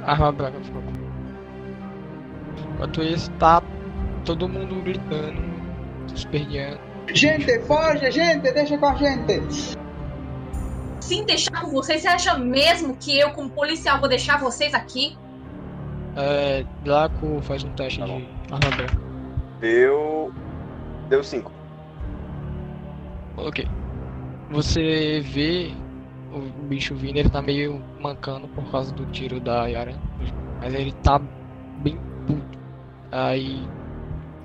Arma 0.06 0.32
branca, 0.32 0.60
favor. 0.64 0.84
Enquanto 2.74 3.04
isso, 3.04 3.32
tá 3.32 3.62
todo 4.26 4.50
mundo 4.50 4.82
gritando, 4.84 5.42
se 6.08 6.16
esperneando. 6.16 6.80
Gente, 7.14 7.60
foge, 7.62 8.12
gente, 8.12 8.52
deixa 8.52 8.78
com 8.78 8.88
a 8.88 8.96
gente. 8.96 9.78
Sim, 11.00 11.26
deixar 11.26 11.62
com 11.62 11.72
vocês. 11.72 12.02
Você 12.02 12.08
acha 12.08 12.38
mesmo 12.38 12.96
que 12.96 13.18
eu, 13.18 13.32
como 13.32 13.50
policial, 13.50 14.00
vou 14.00 14.10
deixar 14.10 14.40
vocês 14.40 14.74
aqui? 14.74 15.18
É, 16.16 16.64
Draco 16.84 17.42
faz 17.42 17.64
um 17.64 17.70
teste 17.72 18.00
Tá 18.00 18.06
de 18.06 18.12
bom. 18.12 18.22
arma 18.52 18.70
branca. 18.78 18.98
Deu. 19.60 20.32
Deu 21.10 21.24
cinco. 21.24 21.52
Ok. 23.38 23.68
Você 24.52 25.22
vê 25.22 25.72
o 26.32 26.40
bicho 26.68 26.96
vindo, 26.96 27.18
ele 27.18 27.30
tá 27.30 27.42
meio 27.42 27.82
mancando 28.00 28.48
por 28.50 28.70
causa 28.72 28.94
do 28.94 29.06
tiro 29.08 29.40
da 29.40 29.66
Yara. 29.68 29.96
Mas 30.62 30.74
ele 30.74 30.92
tá 31.04 31.20
bem 31.82 31.98
puto. 32.28 32.60
Aí 33.12 33.68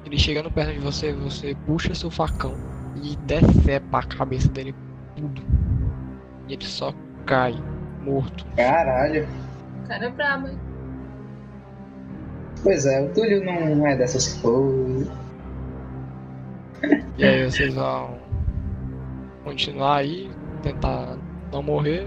ele 0.07 0.19
chegando 0.19 0.51
perto 0.51 0.73
de 0.73 0.79
você, 0.79 1.13
você 1.13 1.55
puxa 1.67 1.95
seu 1.95 2.11
facão 2.11 2.55
e 3.03 3.15
decepa 3.17 3.99
a 3.99 4.03
cabeça 4.03 4.49
dele 4.49 4.75
tudo. 5.17 5.43
E 6.49 6.55
ele 6.55 6.65
só 6.65 6.95
cai, 7.27 7.55
morto. 8.03 8.47
Caralho. 8.57 9.29
O 9.85 9.89
cara 9.89 10.07
é 10.07 10.11
brabo, 10.11 10.49
hein? 10.49 10.59
Pois 12.63 12.87
é, 12.87 13.01
o 13.01 13.13
Túlio 13.13 13.45
não 13.45 13.87
é 13.87 13.97
dessas 13.97 14.35
coisas. 14.35 15.09
E 17.17 17.25
aí 17.25 17.51
vocês 17.51 17.75
vão 17.75 18.19
continuar 19.45 19.99
aí, 19.99 20.31
tentar 20.63 21.17
não 21.53 21.63
morrer. 21.63 22.07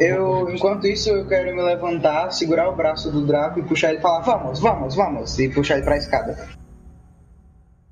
Eu, 0.00 0.50
enquanto 0.50 0.86
isso, 0.86 1.10
eu 1.10 1.26
quero 1.26 1.54
me 1.54 1.62
levantar, 1.62 2.30
segurar 2.30 2.68
o 2.68 2.76
braço 2.76 3.10
do 3.10 3.26
Draco 3.26 3.60
e 3.60 3.62
puxar 3.62 3.90
ele 3.90 3.98
e 3.98 4.02
falar: 4.02 4.20
Vamos, 4.20 4.60
vamos, 4.60 4.94
vamos. 4.94 5.38
E 5.38 5.48
puxar 5.48 5.76
ele 5.76 5.84
pra 5.84 5.96
escada. 5.96 6.34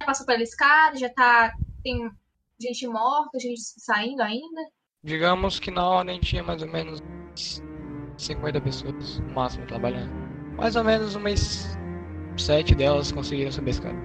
Já 0.00 0.06
passou 0.06 0.26
pela 0.26 0.42
escada, 0.42 0.96
já 0.96 1.08
tá. 1.10 1.52
Tem 1.82 2.10
gente 2.60 2.86
morta, 2.86 3.38
gente 3.38 3.60
saindo 3.78 4.22
ainda. 4.22 4.60
Digamos 5.02 5.58
que 5.58 5.70
na 5.70 5.86
ordem 5.86 6.20
tinha 6.20 6.42
mais 6.42 6.62
ou 6.62 6.68
menos 6.68 7.00
50 8.16 8.60
pessoas 8.60 9.18
no 9.20 9.34
máximo 9.34 9.66
trabalhando. 9.66 10.12
Mais 10.56 10.76
ou 10.76 10.84
menos 10.84 11.14
umas 11.14 11.78
7 12.36 12.74
delas 12.74 13.12
conseguiram 13.12 13.52
subir 13.52 13.68
a 13.68 13.70
escada. 13.70 13.96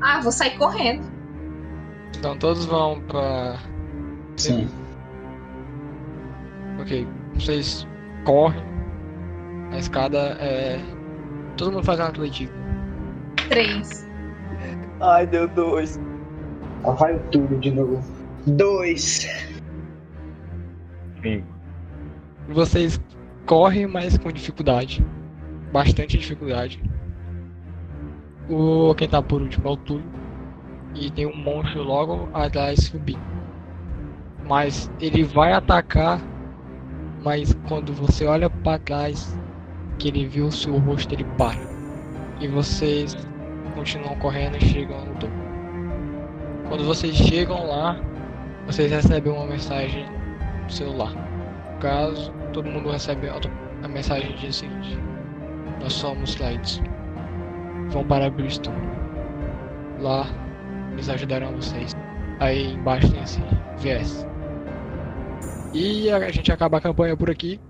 Ah, 0.00 0.20
vou 0.20 0.32
sair 0.32 0.56
correndo. 0.58 1.04
Então 2.18 2.36
todos 2.36 2.64
vão 2.66 3.00
pra. 3.02 3.58
Sim. 4.36 4.68
Ok, 6.80 7.06
vocês 7.34 7.86
correm. 8.24 8.62
A 9.72 9.78
escada 9.78 10.36
é. 10.40 10.80
Todo 11.56 11.72
mundo 11.72 11.84
faz 11.84 12.00
um 12.00 12.04
atletismo. 12.04 12.54
Três. 13.48 14.08
Ai, 15.00 15.26
deu 15.26 15.48
dois. 15.48 16.00
Lá 16.84 16.92
vai 16.92 17.14
o 17.14 17.20
Túlio 17.30 17.58
de 17.60 17.70
novo. 17.70 18.02
Dois. 18.46 19.28
Cinco. 21.22 21.46
Vocês 22.48 23.00
correm, 23.46 23.86
mas 23.86 24.18
com 24.18 24.32
dificuldade. 24.32 25.04
Bastante 25.72 26.18
dificuldade. 26.18 26.82
O 28.48 28.94
quem 28.94 29.08
tá 29.08 29.22
por 29.22 29.40
último 29.40 29.68
é 29.68 29.70
o 29.70 29.76
Túlio. 29.76 30.04
E 30.94 31.10
tem 31.10 31.26
um 31.26 31.36
monstro 31.36 31.82
logo 31.82 32.28
atrás 32.34 32.84
subindo. 32.84 33.20
Mas 34.46 34.90
ele 35.00 35.22
vai 35.22 35.52
atacar. 35.52 36.20
Mas 37.22 37.56
quando 37.68 37.92
você 37.92 38.26
olha 38.26 38.50
para 38.50 38.78
trás, 38.80 39.38
que 39.98 40.08
ele 40.08 40.26
viu 40.26 40.46
o 40.46 40.52
seu 40.52 40.76
rosto, 40.78 41.14
ele 41.14 41.24
para. 41.38 41.60
E 42.40 42.48
vocês 42.48 43.16
continuam 43.74 44.16
correndo 44.16 44.56
e 44.56 44.60
chegam 44.60 45.04
no 45.04 45.14
topo. 45.14 45.32
Quando 46.68 46.84
vocês 46.84 47.14
chegam 47.14 47.66
lá, 47.66 48.00
vocês 48.66 48.90
recebem 48.90 49.32
uma 49.32 49.46
mensagem 49.46 50.04
no 50.64 50.70
celular. 50.70 51.12
No 51.72 51.78
caso, 51.78 52.32
todo 52.52 52.68
mundo 52.68 52.90
recebe 52.90 53.28
a 53.28 53.88
mensagem 53.88 54.34
o 54.34 54.52
seguinte: 54.52 54.98
Nós 55.80 55.92
somos 55.92 56.36
Lights. 56.38 56.82
Vão 57.90 58.04
para 58.04 58.30
Bristol. 58.30 58.74
Lá 60.00 60.26
eles 60.92 61.08
ajudarão 61.08 61.54
vocês. 61.54 61.92
Aí 62.40 62.72
embaixo 62.74 63.10
tem 63.10 63.22
esse 63.22 63.40
VS. 63.78 64.26
E 65.74 66.10
a 66.10 66.30
gente 66.30 66.52
acaba 66.52 66.78
a 66.78 66.80
campanha 66.80 67.16
por 67.16 67.30
aqui. 67.30 67.60